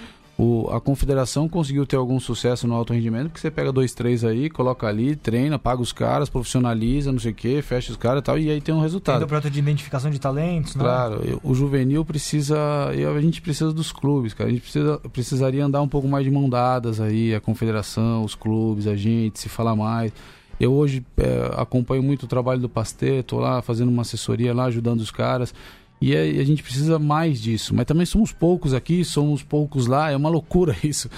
O, 0.45 0.69
a 0.73 0.81
confederação 0.81 1.49
conseguiu 1.49 1.87
ter 1.87 1.95
algum 1.95 2.19
sucesso 2.19 2.67
no 2.67 2.75
alto 2.75 2.93
rendimento, 2.93 3.29
porque 3.29 3.39
você 3.41 3.51
pega 3.51 3.71
dois, 3.71 3.95
três 3.95 4.25
aí, 4.25 4.51
coloca 4.51 4.89
ali, 4.89 5.15
treina, 5.15 5.57
paga 5.57 5.81
os 5.81 5.93
caras, 5.93 6.29
profissionaliza, 6.29 7.13
não 7.13 7.21
sei 7.21 7.31
o 7.31 7.35
que, 7.35 7.63
fecha 7.63 7.93
os 7.93 7.97
caras 7.97 8.21
e 8.21 8.23
tal, 8.25 8.39
e 8.39 8.51
aí 8.51 8.61
tem 8.61 8.75
um 8.75 8.79
Tem 8.79 8.83
resultado. 8.83 9.23
o 9.23 9.27
projeto 9.29 9.53
de 9.53 9.61
identificação 9.61 10.11
de 10.11 10.19
talentos, 10.19 10.75
né? 10.75 10.83
Claro, 10.83 11.21
eu- 11.25 11.41
o 11.45 11.55
juvenil 11.55 12.05
precisa. 12.05 12.57
eu- 12.95 13.15
a 13.17 13.21
gente 13.21 13.41
precisa 13.41 13.73
dos 13.73 13.93
clubes, 13.93 14.35
cara. 14.35 14.51
A 14.51 14.53
gente 14.53 14.63
precisa, 14.63 14.99
precisaria 15.13 15.65
andar 15.65 15.81
um 15.81 15.87
pouco 15.89 16.09
mais 16.09 16.25
de 16.25 16.31
mão 16.31 16.49
dadas 16.49 17.01
aí, 17.01 17.33
a 17.35 17.41
confederação, 17.41 18.25
os 18.25 18.35
clubes, 18.35 18.87
a 18.89 18.97
gente, 18.97 19.39
se 19.39 19.49
falar 19.49 19.77
mais. 19.77 20.13
Eu 20.59 20.73
hoje 20.73 21.05
é, 21.19 21.51
acompanho 21.57 22.03
muito 22.03 22.25
o 22.25 22.27
trabalho 22.27 22.61
do 22.61 22.69
Pasteur, 22.69 23.23
tô 23.23 23.39
lá 23.39 23.63
fazendo 23.63 23.91
uma 23.91 24.03
assessoria 24.03 24.53
lá, 24.55 24.65
ajudando 24.65 25.01
os 25.01 25.11
caras. 25.11 25.55
E 26.03 26.15
é- 26.17 26.41
a 26.41 26.45
gente 26.45 26.65
precisa 26.65 26.99
mais 26.99 27.41
disso. 27.41 27.73
Mas 27.73 27.87
também 27.87 28.05
somos 28.05 28.33
poucos 28.33 28.75
aqui, 28.75 29.05
somos 29.05 29.43
poucos 29.45 29.87
lá, 29.87 30.11
é 30.11 30.17
uma 30.17 30.29
loucura 30.29 30.77
isso. 30.83 31.09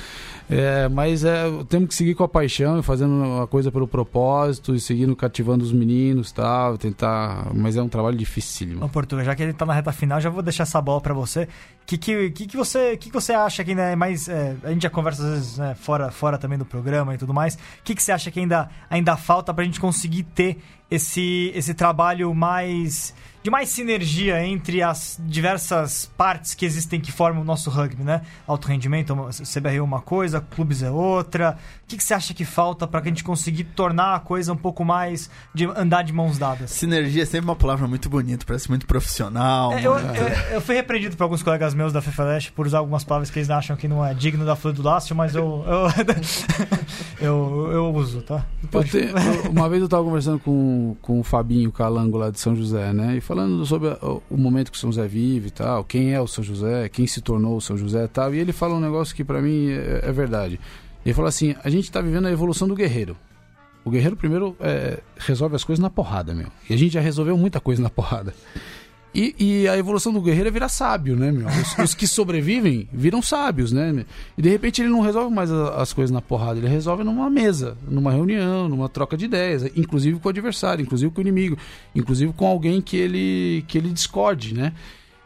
É, 0.50 0.90
mas 0.90 1.24
é, 1.24 1.44
temos 1.70 1.88
que 1.88 1.94
seguir 1.94 2.14
com 2.14 2.22
a 2.22 2.28
paixão 2.28 2.78
e 2.78 2.82
fazendo 2.82 3.40
a 3.40 3.48
coisa 3.48 3.72
pelo 3.72 3.88
propósito 3.88 4.74
e 4.74 4.80
seguindo 4.80 5.16
cativando 5.16 5.64
os 5.64 5.72
meninos 5.72 6.28
e 6.28 6.34
tal, 6.34 6.76
tentar. 6.76 7.50
Mas 7.54 7.76
é 7.76 7.82
um 7.82 7.88
trabalho 7.88 8.16
dificílimo. 8.18 8.84
Ô, 8.84 8.88
Portugal, 8.90 9.24
já 9.24 9.34
que 9.34 9.42
ele 9.42 9.54
tá 9.54 9.64
na 9.64 9.72
reta 9.72 9.90
final, 9.90 10.20
já 10.20 10.28
vou 10.28 10.42
deixar 10.42 10.64
essa 10.64 10.82
bola 10.82 11.00
pra 11.00 11.14
você. 11.14 11.44
O 11.44 11.86
que, 11.86 11.96
que, 11.96 12.30
que, 12.30 12.56
você, 12.56 12.94
que, 12.98 13.08
que 13.08 13.14
você 13.14 13.32
acha 13.32 13.64
que 13.64 13.70
ainda 13.70 13.84
é 13.84 13.96
mais. 13.96 14.28
é, 14.28 14.54
a 14.62 14.70
gente 14.70 14.82
já 14.82 14.90
conversa 14.90 15.22
às 15.26 15.30
vezes 15.30 15.58
né, 15.58 15.74
fora, 15.74 16.10
fora 16.10 16.36
também 16.36 16.58
do 16.58 16.66
programa 16.66 17.14
e 17.14 17.18
tudo 17.18 17.32
mais. 17.32 17.54
O 17.54 17.58
que, 17.82 17.94
que 17.94 18.02
você 18.02 18.12
acha 18.12 18.30
que 18.30 18.38
ainda, 18.38 18.68
ainda 18.90 19.16
falta 19.16 19.52
pra 19.54 19.64
gente 19.64 19.80
conseguir 19.80 20.24
ter 20.24 20.58
esse, 20.90 21.50
esse 21.54 21.72
trabalho 21.72 22.34
mais. 22.34 23.14
De 23.44 23.50
mais 23.50 23.68
sinergia 23.68 24.44
entre 24.44 24.82
as 24.82 25.20
diversas 25.24 26.10
partes 26.16 26.54
que 26.54 26.64
existem 26.66 27.00
que 27.00 27.12
formam 27.12 27.42
o 27.42 27.44
nosso 27.44 27.70
rugby, 27.70 28.02
né? 28.02 28.22
Alto 28.46 28.66
rendimento, 28.68 29.14
CBR 29.44 29.76
é 29.76 29.82
uma 29.82 30.00
coisa, 30.00 30.40
clubes 30.40 30.82
é 30.82 30.90
outra. 30.90 31.56
O 31.84 31.86
que, 31.86 31.96
que 31.96 32.02
você 32.04 32.14
acha 32.14 32.34
que 32.34 32.44
falta 32.44 32.86
pra 32.86 33.00
que 33.00 33.08
a 33.08 33.10
gente 33.10 33.22
conseguir 33.24 33.64
tornar 33.64 34.14
a 34.16 34.20
coisa 34.20 34.52
um 34.52 34.56
pouco 34.56 34.84
mais. 34.84 35.30
de 35.54 35.66
andar 35.66 36.02
de 36.02 36.12
mãos 36.12 36.38
dadas? 36.38 36.70
Sinergia 36.70 37.22
é 37.22 37.26
sempre 37.26 37.44
uma 37.46 37.56
palavra 37.56 37.86
muito 37.86 38.08
bonita, 38.08 38.44
parece 38.46 38.68
muito 38.68 38.86
profissional. 38.86 39.72
É, 39.72 39.86
eu, 39.86 39.92
muito- 39.94 40.14
eu- 40.16 40.28
eu 40.54 40.60
fui 40.60 40.74
repreendido 40.74 41.16
por 41.16 41.22
alguns 41.24 41.42
colegas 41.42 41.54
colegas 41.54 41.74
meus 41.74 41.92
da 41.92 42.02
FEFELESH 42.02 42.50
por 42.50 42.66
usar 42.66 42.78
algumas 42.78 43.04
palavras 43.04 43.30
que 43.30 43.38
eles 43.38 43.48
acham 43.48 43.76
que 43.76 43.86
não 43.86 44.04
é 44.04 44.12
digno 44.12 44.44
da 44.44 44.56
flor 44.56 44.72
do 44.72 44.82
lácio, 44.82 45.14
mas 45.14 45.34
eu 45.36 45.64
eu, 45.66 45.86
eu, 47.20 47.72
eu, 47.72 47.94
uso, 47.94 48.22
tá? 48.22 48.44
Pode... 48.70 48.90
Te, 48.90 48.98
uma 49.48 49.68
vez 49.68 49.80
eu 49.80 49.84
estava 49.86 50.02
conversando 50.02 50.38
com, 50.40 50.96
com 51.00 51.20
o 51.20 51.22
Fabinho 51.22 51.70
Calango 51.70 52.18
lá 52.18 52.30
de 52.30 52.40
São 52.40 52.56
José, 52.56 52.92
né? 52.92 53.16
E 53.16 53.20
falando 53.34 53.66
sobre 53.66 53.88
o, 54.30 54.36
momento 54.36 54.70
que 54.70 54.76
o 54.76 54.80
São 54.80 54.92
José 54.92 55.08
vive 55.08 55.48
e 55.48 55.50
tal, 55.50 55.82
quem 55.82 56.14
é 56.14 56.20
o 56.20 56.26
São 56.28 56.44
José, 56.44 56.88
quem 56.88 57.04
se 57.04 57.20
tornou 57.20 57.56
o 57.56 57.60
São 57.60 57.76
José 57.76 58.04
e 58.04 58.08
tal. 58.08 58.32
E 58.32 58.38
ele 58.38 58.52
fala 58.52 58.76
um 58.76 58.80
negócio 58.80 59.12
que 59.14 59.24
para 59.24 59.42
mim 59.42 59.70
é, 59.70 60.02
é 60.04 60.12
verdade. 60.12 60.60
Ele 61.04 61.12
falou 61.12 61.28
assim: 61.28 61.56
a 61.64 61.68
gente 61.68 61.84
está 61.84 62.00
vivendo 62.00 62.26
a 62.26 62.30
evolução 62.30 62.68
do 62.68 62.76
guerreiro. 62.76 63.16
O 63.84 63.90
guerreiro 63.90 64.16
primeiro 64.16 64.56
é, 64.60 65.00
resolve 65.18 65.56
as 65.56 65.64
coisas 65.64 65.82
na 65.82 65.90
porrada, 65.90 66.32
meu. 66.32 66.46
E 66.70 66.74
a 66.74 66.78
gente 66.78 66.92
já 66.92 67.00
resolveu 67.00 67.36
muita 67.36 67.60
coisa 67.60 67.82
na 67.82 67.90
porrada. 67.90 68.32
E, 69.14 69.34
e, 69.38 69.68
a 69.68 69.78
evolução 69.78 70.12
do 70.12 70.20
guerreiro 70.20 70.48
é 70.48 70.50
virar 70.50 70.68
sábio, 70.68 71.14
né, 71.14 71.30
meu? 71.30 71.46
Os, 71.46 71.78
os, 71.78 71.94
que 71.94 72.06
sobrevivem 72.06 72.88
viram 72.92 73.22
sábios, 73.22 73.70
né? 73.70 74.04
E 74.36 74.42
de 74.42 74.48
repente 74.48 74.82
ele 74.82 74.88
não 74.88 75.00
resolve 75.00 75.32
mais 75.32 75.52
as 75.52 75.92
coisas 75.92 76.10
na 76.10 76.20
porrada, 76.20 76.58
ele 76.58 76.66
resolve 76.66 77.04
numa 77.04 77.30
mesa, 77.30 77.76
numa 77.88 78.10
reunião, 78.10 78.68
numa 78.68 78.88
troca 78.88 79.16
de 79.16 79.26
ideias, 79.26 79.70
inclusive 79.76 80.18
com 80.18 80.28
o 80.28 80.30
adversário, 80.30 80.82
inclusive 80.82 81.12
com 81.12 81.18
o 81.18 81.22
inimigo, 81.22 81.56
inclusive 81.94 82.32
com 82.32 82.44
alguém 82.44 82.80
que 82.80 82.96
ele, 82.96 83.64
que 83.68 83.78
ele 83.78 83.90
discorde, 83.90 84.52
né? 84.52 84.72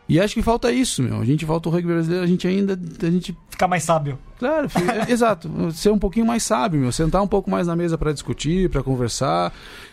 E 0.08 0.18
acho 0.18 0.34
que 0.34 0.42
falta 0.42 0.72
isso, 0.72 1.02
meu. 1.02 1.20
A 1.20 1.24
gente 1.24 1.44
volta 1.44 1.68
ao 1.68 1.72
rugby 1.74 1.92
brasileiro, 1.92 2.24
a 2.24 2.26
gente 2.26 2.48
ainda. 2.48 2.78
A 3.02 3.10
gente... 3.10 3.36
Ficar 3.50 3.68
mais 3.68 3.82
sábio. 3.82 4.18
Claro, 4.38 4.68
é, 5.06 5.08
exato. 5.12 5.70
Ser 5.72 5.90
um 5.90 5.98
pouquinho 5.98 6.24
mais 6.24 6.42
sábio, 6.42 6.80
meu. 6.80 6.90
Sentar 6.90 7.22
um 7.22 7.26
pouco 7.26 7.50
mais 7.50 7.66
na 7.66 7.76
mesa 7.76 7.98
para 7.98 8.12
discutir, 8.12 8.70
para 8.70 8.82
conversar. 8.82 9.52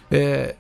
É, 0.10 0.56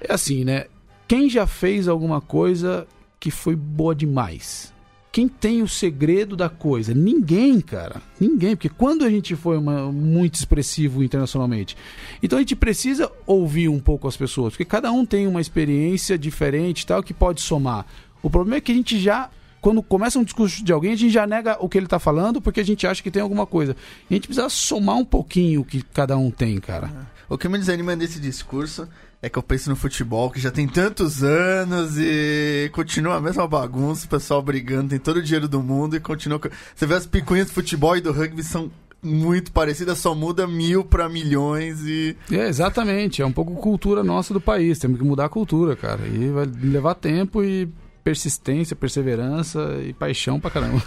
é 0.00 0.12
assim, 0.12 0.44
né? 0.44 0.64
Quem 1.08 1.30
já 1.30 1.46
fez 1.46 1.86
alguma 1.86 2.20
coisa 2.20 2.86
que 3.20 3.30
foi 3.30 3.54
boa 3.54 3.94
demais? 3.94 4.74
Quem 5.12 5.28
tem 5.28 5.62
o 5.62 5.68
segredo 5.68 6.36
da 6.36 6.48
coisa? 6.48 6.92
Ninguém, 6.92 7.60
cara. 7.60 8.02
Ninguém. 8.20 8.54
Porque 8.54 8.68
quando 8.68 9.04
a 9.04 9.08
gente 9.08 9.34
foi 9.34 9.56
uma, 9.56 9.90
muito 9.90 10.34
expressivo 10.34 11.02
internacionalmente? 11.02 11.76
Então 12.22 12.38
a 12.38 12.42
gente 12.42 12.54
precisa 12.54 13.10
ouvir 13.24 13.68
um 13.68 13.78
pouco 13.78 14.06
as 14.06 14.16
pessoas. 14.16 14.52
Porque 14.52 14.64
cada 14.64 14.92
um 14.92 15.06
tem 15.06 15.26
uma 15.26 15.40
experiência 15.40 16.18
diferente 16.18 16.84
tal 16.84 17.02
que 17.02 17.14
pode 17.14 17.40
somar. 17.40 17.86
O 18.22 18.28
problema 18.28 18.56
é 18.56 18.60
que 18.60 18.72
a 18.72 18.74
gente 18.74 18.98
já 18.98 19.30
quando 19.58 19.82
começa 19.82 20.18
um 20.18 20.22
discurso 20.22 20.62
de 20.62 20.72
alguém, 20.72 20.92
a 20.92 20.96
gente 20.96 21.12
já 21.12 21.26
nega 21.26 21.56
o 21.60 21.68
que 21.68 21.76
ele 21.78 21.86
está 21.86 21.98
falando 21.98 22.40
porque 22.40 22.60
a 22.60 22.64
gente 22.64 22.86
acha 22.86 23.02
que 23.02 23.10
tem 23.10 23.22
alguma 23.22 23.46
coisa. 23.46 23.74
A 24.08 24.14
gente 24.14 24.28
precisa 24.28 24.48
somar 24.48 24.96
um 24.96 25.04
pouquinho 25.04 25.62
o 25.62 25.64
que 25.64 25.82
cada 25.82 26.16
um 26.16 26.30
tem, 26.30 26.60
cara. 26.60 26.86
É. 26.86 27.34
O 27.34 27.36
que 27.36 27.48
me 27.48 27.58
desanima 27.58 27.96
nesse 27.96 28.20
discurso 28.20 28.88
é 29.26 29.28
que 29.28 29.36
eu 29.36 29.42
penso 29.42 29.68
no 29.68 29.76
futebol 29.76 30.30
que 30.30 30.40
já 30.40 30.52
tem 30.52 30.68
tantos 30.68 31.22
anos 31.24 31.98
e 31.98 32.70
continua 32.72 33.16
a 33.16 33.20
mesma 33.20 33.46
bagunça, 33.46 34.06
o 34.06 34.08
pessoal 34.08 34.40
brigando, 34.40 34.90
tem 34.90 35.00
todo 35.00 35.16
o 35.16 35.22
dinheiro 35.22 35.48
do 35.48 35.60
mundo 35.60 35.96
e 35.96 36.00
continua. 36.00 36.40
Você 36.74 36.86
vê 36.86 36.94
as 36.94 37.06
picuinhas 37.06 37.48
do 37.48 37.52
futebol 37.52 37.96
e 37.96 38.00
do 38.00 38.12
rugby 38.12 38.44
são 38.44 38.70
muito 39.02 39.50
parecida, 39.50 39.96
só 39.96 40.14
muda 40.14 40.46
mil 40.46 40.84
para 40.84 41.08
milhões 41.08 41.82
e. 41.84 42.16
É, 42.30 42.46
exatamente. 42.48 43.20
É 43.20 43.26
um 43.26 43.32
pouco 43.32 43.54
cultura 43.56 44.04
nossa 44.04 44.32
do 44.32 44.40
país. 44.40 44.78
Temos 44.78 44.98
que 44.98 45.04
mudar 45.04 45.24
a 45.24 45.28
cultura, 45.28 45.74
cara. 45.74 46.06
E 46.06 46.28
vai 46.28 46.46
levar 46.46 46.94
tempo 46.94 47.42
e 47.42 47.68
persistência, 48.04 48.76
perseverança 48.76 49.76
e 49.84 49.92
paixão 49.92 50.38
pra 50.38 50.52
caramba. 50.52 50.80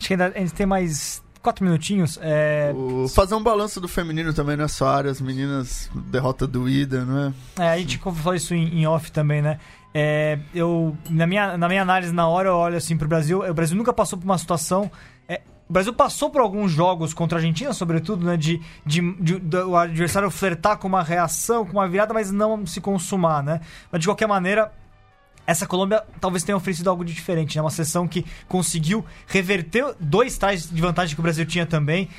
Acho 0.00 0.08
que 0.08 0.12
ainda 0.14 0.26
a 0.26 0.38
gente 0.38 0.54
tem 0.54 0.66
mais 0.66 1.22
quatro 1.42 1.64
minutinhos. 1.64 2.18
É... 2.20 2.72
O... 2.74 3.08
Fazer 3.08 3.34
um 3.34 3.42
balanço 3.42 3.80
do 3.80 3.88
feminino 3.88 4.32
também 4.32 4.56
nessa 4.56 4.84
é 4.84 4.88
área, 4.88 5.10
as 5.10 5.20
meninas, 5.20 5.90
derrota 5.94 6.46
doída, 6.46 7.04
não 7.04 7.18
é? 7.18 7.32
É, 7.64 7.70
a 7.70 7.78
gente 7.78 7.98
falou 7.98 8.34
isso 8.34 8.54
em, 8.54 8.80
em 8.80 8.86
off 8.86 9.10
também, 9.12 9.42
né? 9.42 9.58
É, 9.94 10.38
eu, 10.54 10.96
na, 11.08 11.26
minha, 11.26 11.56
na 11.56 11.68
minha 11.68 11.82
análise, 11.82 12.12
na 12.12 12.28
hora, 12.28 12.48
eu 12.48 12.54
olho 12.54 12.76
assim 12.76 12.96
pro 12.96 13.08
Brasil. 13.08 13.40
O 13.40 13.54
Brasil 13.54 13.76
nunca 13.76 13.92
passou 13.92 14.18
por 14.18 14.24
uma 14.24 14.38
situação. 14.38 14.90
É, 15.28 15.40
o 15.68 15.72
Brasil 15.72 15.92
passou 15.92 16.30
por 16.30 16.40
alguns 16.40 16.70
jogos 16.70 17.14
contra 17.14 17.38
a 17.38 17.40
Argentina, 17.40 17.72
sobretudo, 17.72 18.24
né? 18.24 18.36
De, 18.36 18.60
de, 18.84 19.00
de, 19.14 19.38
de, 19.40 19.56
o 19.56 19.76
adversário 19.76 20.30
flertar 20.30 20.78
com 20.78 20.88
uma 20.88 21.02
reação, 21.02 21.64
com 21.64 21.72
uma 21.72 21.88
virada, 21.88 22.12
mas 22.12 22.30
não 22.30 22.66
se 22.66 22.80
consumar, 22.80 23.42
né? 23.42 23.60
Mas 23.90 24.00
de 24.00 24.06
qualquer 24.06 24.28
maneira, 24.28 24.70
essa 25.48 25.66
Colômbia 25.66 26.04
talvez 26.20 26.44
tenha 26.44 26.54
oferecido 26.54 26.90
algo 26.90 27.02
de 27.02 27.14
diferente, 27.14 27.56
né? 27.56 27.62
Uma 27.62 27.70
seleção 27.70 28.06
que 28.06 28.22
conseguiu 28.46 29.02
reverter 29.26 29.94
dois 29.98 30.36
tais 30.36 30.68
de 30.70 30.78
vantagem 30.78 31.14
que 31.14 31.20
o 31.20 31.22
Brasil 31.22 31.46
tinha 31.46 31.64
também 31.64 32.10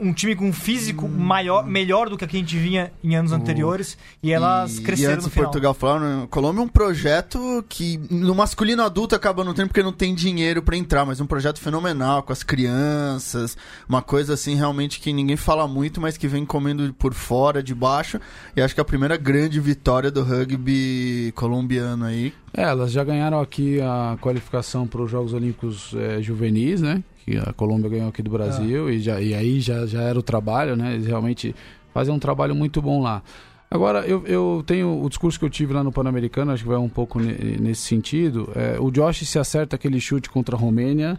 um 0.00 0.12
time 0.12 0.34
com 0.34 0.48
um 0.48 0.52
físico 0.52 1.06
hum. 1.06 1.08
maior, 1.08 1.66
melhor 1.66 2.08
do 2.08 2.16
que 2.16 2.24
a 2.24 2.28
que 2.28 2.36
a 2.36 2.40
gente 2.40 2.56
vinha 2.56 2.92
em 3.02 3.16
anos 3.16 3.32
anteriores 3.32 3.98
e 4.22 4.32
elas 4.32 4.78
e, 4.78 4.82
cresceram 4.82 5.10
e 5.10 5.14
antes 5.14 5.26
no 5.26 5.32
final. 5.32 5.46
Portugal 5.46 5.74
falaram, 5.74 6.26
Colômbia 6.28 6.60
é 6.60 6.64
um 6.64 6.68
projeto 6.68 7.64
que 7.68 8.00
no 8.10 8.34
masculino 8.34 8.82
adulto 8.82 9.14
acaba 9.14 9.44
não 9.44 9.52
tendo 9.52 9.68
porque 9.68 9.82
não 9.82 9.92
tem 9.92 10.14
dinheiro 10.14 10.62
para 10.62 10.76
entrar, 10.76 11.04
mas 11.04 11.20
um 11.20 11.26
projeto 11.26 11.58
fenomenal 11.58 12.22
com 12.22 12.32
as 12.32 12.42
crianças, 12.42 13.56
uma 13.88 14.00
coisa 14.00 14.34
assim 14.34 14.54
realmente 14.54 15.00
que 15.00 15.12
ninguém 15.12 15.36
fala 15.36 15.66
muito, 15.66 16.00
mas 16.00 16.16
que 16.16 16.28
vem 16.28 16.46
comendo 16.46 16.94
por 16.94 17.12
fora, 17.12 17.62
de 17.62 17.74
baixo, 17.74 18.20
e 18.56 18.62
acho 18.62 18.74
que 18.74 18.80
é 18.80 18.82
a 18.82 18.84
primeira 18.84 19.16
grande 19.16 19.58
vitória 19.60 20.10
do 20.10 20.22
rugby 20.22 21.32
colombiano 21.34 22.04
aí. 22.04 22.32
É, 22.52 22.62
elas 22.62 22.90
já 22.90 23.04
ganharam 23.04 23.40
aqui 23.40 23.80
a 23.80 24.16
qualificação 24.20 24.86
para 24.86 25.02
os 25.02 25.10
Jogos 25.10 25.32
Olímpicos 25.32 25.94
é, 25.94 26.20
Juvenis, 26.20 26.80
né? 26.80 27.02
Que 27.24 27.36
a 27.36 27.52
Colômbia 27.52 27.90
ganhou 27.90 28.08
aqui 28.08 28.22
do 28.22 28.30
Brasil 28.30 28.90
e, 28.90 29.00
já, 29.00 29.20
e 29.20 29.34
aí 29.34 29.60
já, 29.60 29.86
já 29.86 30.02
era 30.02 30.18
o 30.18 30.22
trabalho, 30.22 30.76
né? 30.76 30.94
Eles 30.94 31.06
realmente 31.06 31.54
fazem 31.92 32.14
um 32.14 32.18
trabalho 32.18 32.54
muito 32.54 32.80
bom 32.80 33.02
lá. 33.02 33.22
Agora, 33.70 34.00
eu, 34.00 34.26
eu 34.26 34.64
tenho 34.66 35.00
o 35.00 35.08
discurso 35.08 35.38
que 35.38 35.44
eu 35.44 35.50
tive 35.50 35.72
lá 35.72 35.84
no 35.84 35.92
Pan-Americano, 35.92 36.50
acho 36.50 36.64
que 36.64 36.68
vai 36.68 36.78
um 36.78 36.88
pouco 36.88 37.20
nesse 37.20 37.82
sentido. 37.82 38.50
É, 38.56 38.80
o 38.80 38.90
Josh, 38.90 39.28
se 39.28 39.38
acerta 39.38 39.76
aquele 39.76 40.00
chute 40.00 40.28
contra 40.28 40.56
a 40.56 40.58
Romênia, 40.58 41.18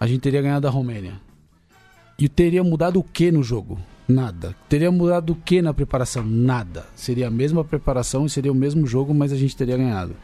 a 0.00 0.06
gente 0.06 0.20
teria 0.20 0.42
ganhado 0.42 0.66
a 0.66 0.70
Romênia. 0.70 1.20
E 2.18 2.28
teria 2.28 2.64
mudado 2.64 2.98
o 2.98 3.04
que 3.04 3.30
no 3.30 3.44
jogo? 3.44 3.78
Nada. 4.08 4.56
Teria 4.68 4.90
mudado 4.90 5.34
o 5.34 5.36
que 5.36 5.62
na 5.62 5.72
preparação? 5.72 6.24
Nada. 6.24 6.86
Seria 6.96 7.28
a 7.28 7.30
mesma 7.30 7.62
preparação 7.62 8.26
e 8.26 8.30
seria 8.30 8.50
o 8.50 8.54
mesmo 8.56 8.84
jogo, 8.84 9.14
mas 9.14 9.32
a 9.32 9.36
gente 9.36 9.56
teria 9.56 9.76
ganhado. 9.76 10.16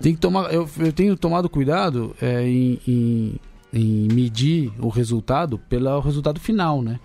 Tem 0.00 0.14
que 0.14 0.20
tomar, 0.20 0.52
eu, 0.52 0.68
eu 0.78 0.92
tenho 0.92 1.16
tomado 1.16 1.48
cuidado 1.48 2.14
é, 2.20 2.46
em, 2.46 2.78
em 2.86 3.34
em 3.72 4.08
medir 4.12 4.72
o 4.78 4.88
resultado 4.88 5.58
pelo 5.58 6.00
resultado 6.00 6.40
final, 6.40 6.82
né? 6.82 6.98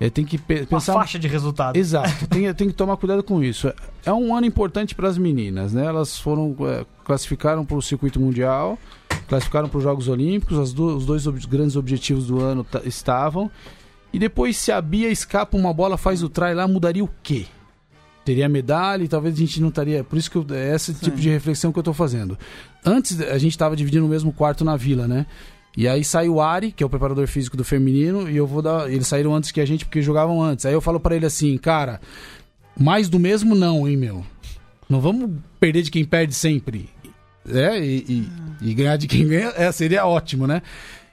É, 0.00 0.08
tem 0.08 0.24
que 0.24 0.38
pe 0.38 0.64
pensar. 0.64 0.92
Uma 0.92 1.00
faixa 1.00 1.18
de 1.18 1.26
resultado. 1.26 1.76
Exato, 1.76 2.26
tem, 2.28 2.52
tem 2.54 2.68
que 2.68 2.74
tomar 2.74 2.96
cuidado 2.96 3.22
com 3.22 3.42
isso. 3.42 3.72
É 4.04 4.12
um 4.12 4.34
ano 4.34 4.46
importante 4.46 4.94
para 4.94 5.08
as 5.08 5.18
meninas, 5.18 5.72
né? 5.72 5.84
Elas 5.84 6.18
foram 6.18 6.54
é, 6.60 6.86
classificaram 7.04 7.64
para 7.64 7.76
o 7.76 7.82
circuito 7.82 8.20
mundial, 8.20 8.78
classificaram 9.26 9.68
para 9.68 9.78
os 9.78 9.82
Jogos 9.82 10.08
Olímpicos, 10.08 10.72
do, 10.72 10.96
os 10.96 11.04
dois 11.04 11.26
ob 11.26 11.44
grandes 11.48 11.74
objetivos 11.74 12.28
do 12.28 12.40
ano 12.40 12.64
estavam. 12.84 13.50
E 14.12 14.18
depois, 14.18 14.56
se 14.56 14.70
a 14.70 14.80
Bia 14.80 15.10
escapa 15.10 15.56
uma 15.56 15.72
bola, 15.74 15.98
faz 15.98 16.22
o 16.22 16.28
try 16.28 16.54
lá, 16.54 16.66
mudaria 16.66 17.04
o 17.04 17.10
quê? 17.22 17.46
Teria 18.24 18.48
medalha 18.48 19.02
e 19.02 19.08
talvez 19.08 19.34
a 19.34 19.38
gente 19.38 19.60
não 19.60 19.68
estaria. 19.68 20.04
Por 20.04 20.16
isso 20.16 20.30
que 20.30 20.36
eu, 20.36 20.46
é 20.50 20.74
esse 20.74 20.94
Sim. 20.94 21.00
tipo 21.00 21.16
de 21.16 21.28
reflexão 21.28 21.72
que 21.72 21.78
eu 21.78 21.82
estou 21.82 21.94
fazendo. 21.94 22.38
Antes, 22.84 23.20
a 23.20 23.38
gente 23.38 23.52
estava 23.52 23.74
dividindo 23.74 24.06
o 24.06 24.08
mesmo 24.08 24.32
quarto 24.32 24.64
na 24.64 24.76
vila, 24.76 25.08
né? 25.08 25.26
E 25.78 25.86
aí 25.86 26.02
sai 26.02 26.28
o 26.28 26.40
Ari, 26.40 26.72
que 26.72 26.82
é 26.82 26.86
o 26.86 26.90
preparador 26.90 27.28
físico 27.28 27.56
do 27.56 27.62
feminino, 27.62 28.28
e 28.28 28.36
eu 28.36 28.48
vou 28.48 28.60
dar. 28.60 28.90
Eles 28.90 29.06
saíram 29.06 29.32
antes 29.32 29.52
que 29.52 29.60
a 29.60 29.64
gente 29.64 29.84
porque 29.84 30.02
jogavam 30.02 30.42
antes. 30.42 30.66
Aí 30.66 30.72
eu 30.72 30.80
falo 30.80 30.98
para 30.98 31.14
ele 31.14 31.24
assim, 31.24 31.56
cara, 31.56 32.00
mais 32.76 33.08
do 33.08 33.16
mesmo 33.16 33.54
não, 33.54 33.86
hein, 33.86 33.96
meu. 33.96 34.26
Não 34.90 35.00
vamos 35.00 35.30
perder 35.60 35.82
de 35.82 35.90
quem 35.92 36.04
perde 36.04 36.34
sempre. 36.34 36.90
É, 37.48 37.78
e, 37.78 38.04
e, 38.08 38.28
e 38.60 38.74
ganhar 38.74 38.96
de 38.96 39.06
quem 39.06 39.28
ganha 39.28 39.52
é, 39.54 39.70
seria 39.70 40.04
ótimo, 40.04 40.48
né? 40.48 40.62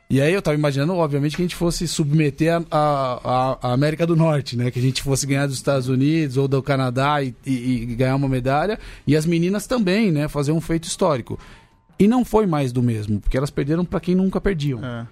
E 0.09 0.19
aí 0.19 0.33
eu 0.33 0.41
tava 0.41 0.57
imaginando, 0.57 0.95
obviamente, 0.95 1.35
que 1.35 1.43
a 1.43 1.45
gente 1.45 1.55
fosse 1.55 1.87
submeter 1.87 2.55
a, 2.55 2.65
a, 2.71 3.69
a, 3.69 3.71
América 3.71 4.07
do 4.07 4.15
Norte, 4.15 4.57
né? 4.57 4.71
Que 4.71 4.79
a 4.79 4.81
gente 4.81 5.03
fosse 5.03 5.27
ganhar 5.27 5.45
dos 5.45 5.57
Estados 5.57 5.87
Unidos 5.87 6.37
ou 6.37 6.47
do 6.47 6.63
Canadá 6.63 7.21
e, 7.21 7.35
e, 7.45 7.83
e 7.83 7.85
ganhar 7.95 8.15
uma 8.15 8.27
medalha. 8.27 8.79
E 9.05 9.15
as 9.15 9.27
meninas 9.27 9.67
também, 9.67 10.11
né? 10.11 10.27
Fazer 10.27 10.51
um 10.51 10.61
feito 10.61 10.85
histórico. 10.85 11.37
E 11.97 12.07
não 12.07 12.25
foi 12.25 12.45
mais 12.45 12.71
do 12.71 12.83
mesmo, 12.83 13.19
porque 13.19 13.37
elas 13.37 13.49
perderam 13.49 13.85
para 13.85 13.99
quem 13.99 14.15
nunca 14.15 14.41
perdiam. 14.41 14.83
É. 14.83 15.07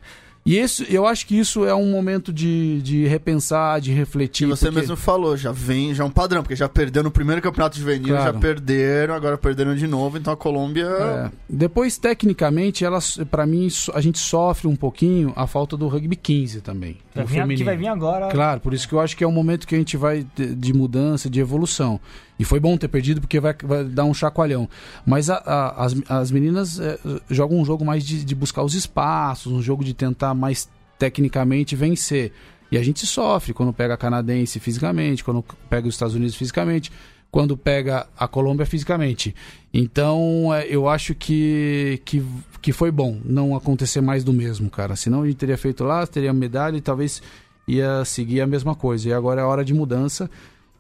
E 0.46 0.60
isso, 0.60 0.84
eu 0.90 1.08
acho 1.08 1.26
que 1.26 1.40
isso 1.40 1.66
é 1.66 1.74
um 1.74 1.90
momento 1.90 2.34
de, 2.34 2.82
de 2.82 3.08
repensar, 3.08 3.80
de 3.80 3.94
refletir. 3.94 4.46
E 4.46 4.50
você 4.50 4.66
porque... 4.66 4.82
mesmo 4.82 4.98
falou, 4.98 5.38
já 5.38 5.54
vem, 5.54 5.96
já 5.96 6.04
é 6.04 6.08
um 6.08 6.12
padrão, 6.12 6.42
porque 6.44 6.56
já 6.56 6.68
perdeu 6.68 7.02
no 7.02 7.10
primeiro 7.10 7.42
campeonato 7.42 7.78
juvenil, 7.78 8.10
claro. 8.10 8.34
já 8.34 8.40
perderam, 8.40 9.14
agora 9.14 9.38
perderam 9.38 9.74
de 9.74 9.88
novo, 9.88 10.18
então 10.18 10.34
a 10.34 10.38
Colômbia. 10.38 10.86
É. 10.86 11.32
Depois, 11.48 11.98
tecnicamente, 11.98 12.84
elas, 12.84 13.18
para 13.32 13.46
mim, 13.46 13.70
a 13.94 14.02
gente 14.02 14.20
sofre 14.20 14.68
um 14.68 14.76
pouquinho 14.76 15.32
a 15.34 15.48
falta 15.48 15.78
do 15.78 15.88
rugby 15.88 16.18
15 16.18 16.60
também. 16.60 16.98
Vai 17.16 17.26
vir, 17.26 17.58
que 17.58 17.64
vai 17.64 17.78
vir 17.78 17.88
agora. 17.88 18.30
Claro, 18.30 18.60
por 18.60 18.74
isso 18.74 18.88
que 18.88 18.94
eu 18.94 19.00
acho 19.00 19.16
que 19.16 19.24
é 19.24 19.28
um 19.28 19.32
momento 19.32 19.68
que 19.68 19.76
a 19.76 19.78
gente 19.78 19.96
vai 19.96 20.26
de, 20.36 20.56
de 20.56 20.74
mudança, 20.74 21.30
de 21.30 21.40
evolução. 21.40 22.00
E 22.40 22.44
foi 22.44 22.60
bom 22.60 22.76
ter 22.76 22.88
perdido 22.88 23.22
porque 23.22 23.40
vai, 23.40 23.56
vai 23.64 23.84
dar 23.84 24.06
um 24.06 24.14
chacoalhão. 24.14 24.68
Mas 25.06 25.30
a, 25.30 25.36
a, 25.36 25.86
as, 25.86 25.96
as 26.10 26.32
meninas 26.32 26.80
é, 26.80 26.98
jogam 27.30 27.60
um 27.60 27.66
jogo 27.66 27.86
mais 27.86 28.04
de, 28.04 28.26
de 28.26 28.34
buscar 28.34 28.64
os 28.64 28.74
espaços, 28.74 29.52
um 29.52 29.62
jogo 29.62 29.84
de 29.84 29.94
tentar 29.94 30.34
mais 30.34 30.68
tecnicamente 30.98 31.76
vencer. 31.76 32.32
E 32.72 32.78
a 32.78 32.84
gente 32.84 33.06
sofre 33.06 33.54
quando 33.54 33.72
pega 33.72 33.94
a 33.94 33.98
canadense 33.98 34.60
fisicamente, 34.60 35.24
quando 35.24 35.46
pega 35.70 35.88
os 35.88 35.94
Estados 35.94 36.16
Unidos 36.16 36.36
fisicamente. 36.36 36.92
Quando 37.34 37.58
pega 37.58 38.06
a 38.16 38.28
Colômbia 38.28 38.64
fisicamente. 38.64 39.36
Então, 39.74 40.54
é, 40.54 40.68
eu 40.68 40.88
acho 40.88 41.16
que, 41.16 42.00
que, 42.06 42.24
que 42.62 42.72
foi 42.72 42.92
bom 42.92 43.20
não 43.26 43.56
acontecer 43.56 44.02
mais 44.02 44.24
do 44.24 44.32
mesmo, 44.32 44.70
cara. 44.70 44.96
Senão 44.96 45.24
a 45.24 45.26
gente 45.26 45.38
teria 45.38 45.58
feito 45.58 45.84
lá, 45.84 46.06
teria 46.06 46.32
medalha 46.32 46.78
e 46.78 46.82
talvez 46.82 47.24
ia 47.68 48.06
seguir 48.06 48.40
a 48.40 48.46
mesma 48.46 48.76
coisa. 48.76 49.10
E 49.10 49.14
agora 49.14 49.42
é 49.42 49.44
hora 49.44 49.66
de 49.66 49.74
mudança. 49.74 50.30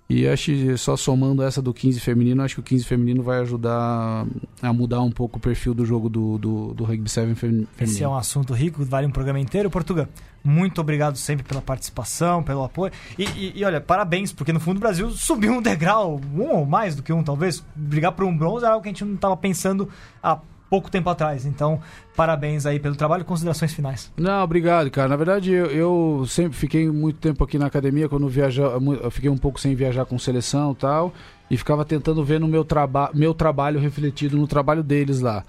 E 0.09 0.27
acho 0.27 0.45
que 0.45 0.77
só 0.77 0.97
somando 0.97 1.41
essa 1.41 1.61
do 1.61 1.73
15 1.73 1.99
feminino, 1.99 2.43
acho 2.43 2.55
que 2.55 2.61
o 2.61 2.63
15 2.63 2.85
feminino 2.85 3.23
vai 3.23 3.39
ajudar 3.39 4.25
a 4.61 4.73
mudar 4.73 5.01
um 5.01 5.11
pouco 5.11 5.37
o 5.37 5.39
perfil 5.39 5.73
do 5.73 5.85
jogo 5.85 6.09
do, 6.09 6.37
do, 6.37 6.73
do 6.73 6.83
Rugby 6.83 7.09
7 7.09 7.33
feminino. 7.35 7.67
Esse 7.79 8.03
é 8.03 8.07
um 8.07 8.15
assunto 8.15 8.53
rico, 8.53 8.83
vale 8.83 9.07
um 9.07 9.11
programa 9.11 9.39
inteiro. 9.39 9.69
Portugal, 9.69 10.07
muito 10.43 10.81
obrigado 10.81 11.15
sempre 11.15 11.43
pela 11.43 11.61
participação, 11.61 12.43
pelo 12.43 12.63
apoio. 12.63 12.91
E, 13.17 13.23
e, 13.23 13.53
e, 13.55 13.65
olha, 13.65 13.79
parabéns, 13.79 14.33
porque 14.33 14.51
no 14.51 14.59
fundo 14.59 14.77
o 14.77 14.79
Brasil 14.81 15.09
subiu 15.11 15.53
um 15.53 15.61
degrau, 15.63 16.19
um 16.35 16.49
ou 16.49 16.65
mais 16.65 16.95
do 16.95 17.01
que 17.01 17.13
um, 17.13 17.23
talvez. 17.23 17.63
Brigar 17.73 18.11
por 18.11 18.25
um 18.25 18.37
bronze 18.37 18.65
era 18.65 18.73
algo 18.73 18.83
que 18.83 18.89
a 18.89 18.91
gente 18.91 19.05
não 19.05 19.15
estava 19.15 19.37
pensando 19.37 19.89
há 20.21 20.37
pouco 20.74 20.89
tempo 20.89 21.07
atrás. 21.07 21.45
Então, 21.45 21.80
parabéns 22.15 22.65
aí 22.65 22.80
pelo 22.80 22.95
trabalho 22.95 23.24
considerações 23.24 23.71
finais. 23.71 24.11
Não, 24.17 24.43
obrigado, 24.43 24.89
cara. 24.89 25.07
Na 25.07 25.15
verdade, 25.15 25.51
eu, 25.51 25.67
eu 25.67 26.26
sempre 26.28 26.57
fiquei 26.57 26.89
muito 26.89 27.19
tempo 27.19 27.43
aqui 27.43 27.59
na 27.59 27.67
academia, 27.67 28.09
quando 28.09 28.28
viaja, 28.28 28.63
fiquei 29.11 29.30
um 29.30 29.38
pouco 29.38 29.59
sem 29.59 29.76
viajar 29.76 30.03
com 30.05 30.17
seleção 30.17 30.71
e 30.71 30.76
tal, 30.76 31.13
e 31.47 31.55
ficava 31.55 31.86
tentando 31.86 32.26
ver 32.26 32.39
no 32.39 32.47
meu, 32.47 32.65
traba 32.65 33.11
meu 33.13 33.36
trabalho 33.36 33.80
refletido 33.80 34.36
no 34.36 34.47
trabalho 34.47 34.82
deles 34.82 35.21
lá. 35.21 35.43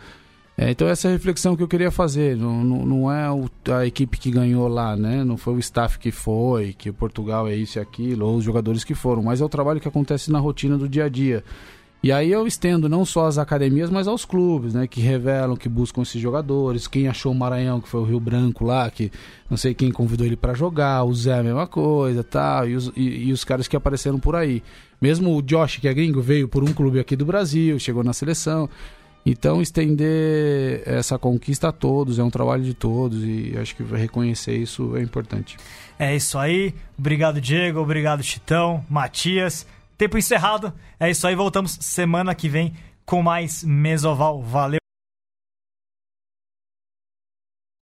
É, 0.59 0.71
então 0.71 0.87
essa 0.87 1.09
é 1.09 1.11
a 1.11 1.15
reflexão 1.15 1.57
que 1.57 1.63
eu 1.63 1.69
queria 1.69 1.91
fazer. 1.91 2.37
Não, 2.37 2.63
não, 2.63 2.85
não 2.85 3.11
é 3.11 3.31
o, 3.31 3.49
a 3.73 3.87
equipe 3.87 4.19
que 4.19 4.31
ganhou 4.31 4.69
lá, 4.69 4.95
né? 4.95 5.25
Não 5.25 5.39
foi 5.39 5.55
o 5.55 5.59
staff 5.59 5.99
que 5.99 6.11
foi, 6.11 6.75
que 6.75 6.93
Portugal 6.93 7.49
é 7.49 7.57
isso 7.57 7.79
e 7.79 7.81
aquilo, 7.81 8.27
ou 8.27 8.37
os 8.37 8.45
jogadores 8.45 8.85
que 8.85 8.95
foram, 8.95 9.23
mas 9.23 9.41
é 9.41 9.45
o 9.45 9.49
trabalho 9.49 9.81
que 9.81 9.89
acontece 9.89 10.31
na 10.31 10.39
rotina 10.39 10.77
do 10.77 10.87
dia 10.87 11.07
a 11.07 11.09
dia. 11.09 11.43
E 12.05 12.13
aí 12.13 12.31
eu 12.31 12.47
estendo 12.47 12.87
não 12.87 13.03
só 13.03 13.25
às 13.25 13.39
academias, 13.39 13.89
mas 13.89 14.07
aos 14.07 14.27
clubes, 14.27 14.75
né? 14.75 14.87
Que 14.87 15.01
revelam, 15.01 15.57
que 15.57 15.71
buscam 15.71 16.03
esses 16.03 16.21
jogadores. 16.21 16.87
Quem 16.87 17.09
achou 17.09 17.33
o 17.33 17.35
Maranhão, 17.35 17.81
que 17.81 17.89
foi 17.89 17.99
o 18.03 18.05
Rio 18.05 18.21
Branco 18.21 18.63
lá, 18.63 18.91
que 18.91 19.11
não 19.49 19.57
sei 19.57 19.73
quem 19.73 19.91
convidou 19.91 20.27
ele 20.27 20.37
para 20.37 20.53
jogar, 20.53 21.03
o 21.05 21.15
Zé 21.15 21.39
a 21.39 21.43
mesma 21.43 21.67
coisa, 21.67 22.23
tal, 22.23 22.69
e 22.69 22.77
os, 22.77 22.93
e, 22.95 23.29
e 23.29 23.33
os 23.33 23.43
caras 23.43 23.67
que 23.67 23.75
apareceram 23.75 24.21
por 24.21 24.37
aí. 24.37 24.63
Mesmo 25.01 25.35
o 25.35 25.41
Josh, 25.41 25.79
que 25.79 25.89
é 25.89 25.95
gringo, 25.95 26.21
veio 26.21 26.47
por 26.47 26.63
um 26.63 26.75
clube 26.75 27.01
aqui 27.01 27.17
do 27.17 27.25
Brasil, 27.25 27.79
chegou 27.79 28.05
na 28.05 28.13
seleção. 28.13 28.69
Então, 29.25 29.63
estender 29.63 30.83
essa 30.85 31.19
conquista 31.19 31.69
a 31.69 31.73
todos, 31.73 32.19
é 32.19 32.23
um 32.23 32.29
trabalho 32.29 32.63
de 32.63 32.75
todos 32.75 33.25
e 33.25 33.55
acho 33.57 33.75
que 33.75 33.83
reconhecer 33.83 34.55
isso 34.55 34.95
é 34.95 35.01
importante. 35.01 35.57
É 35.99 36.15
isso 36.15 36.37
aí. 36.37 36.75
Obrigado, 36.99 37.41
Diego. 37.41 37.81
Obrigado, 37.81 38.23
Chitão, 38.23 38.85
Matias. 38.91 39.67
Tempo 39.97 40.19
encerrado. 40.19 40.73
É 40.99 41.11
isso 41.11 41.27
aí. 41.27 41.35
Voltamos 41.35 41.79
semana 41.81 42.35
que 42.35 42.49
vem 42.49 42.75
com 43.05 43.23
mais 43.23 43.63
Mesoval. 43.65 44.43
Valeu. 44.43 44.84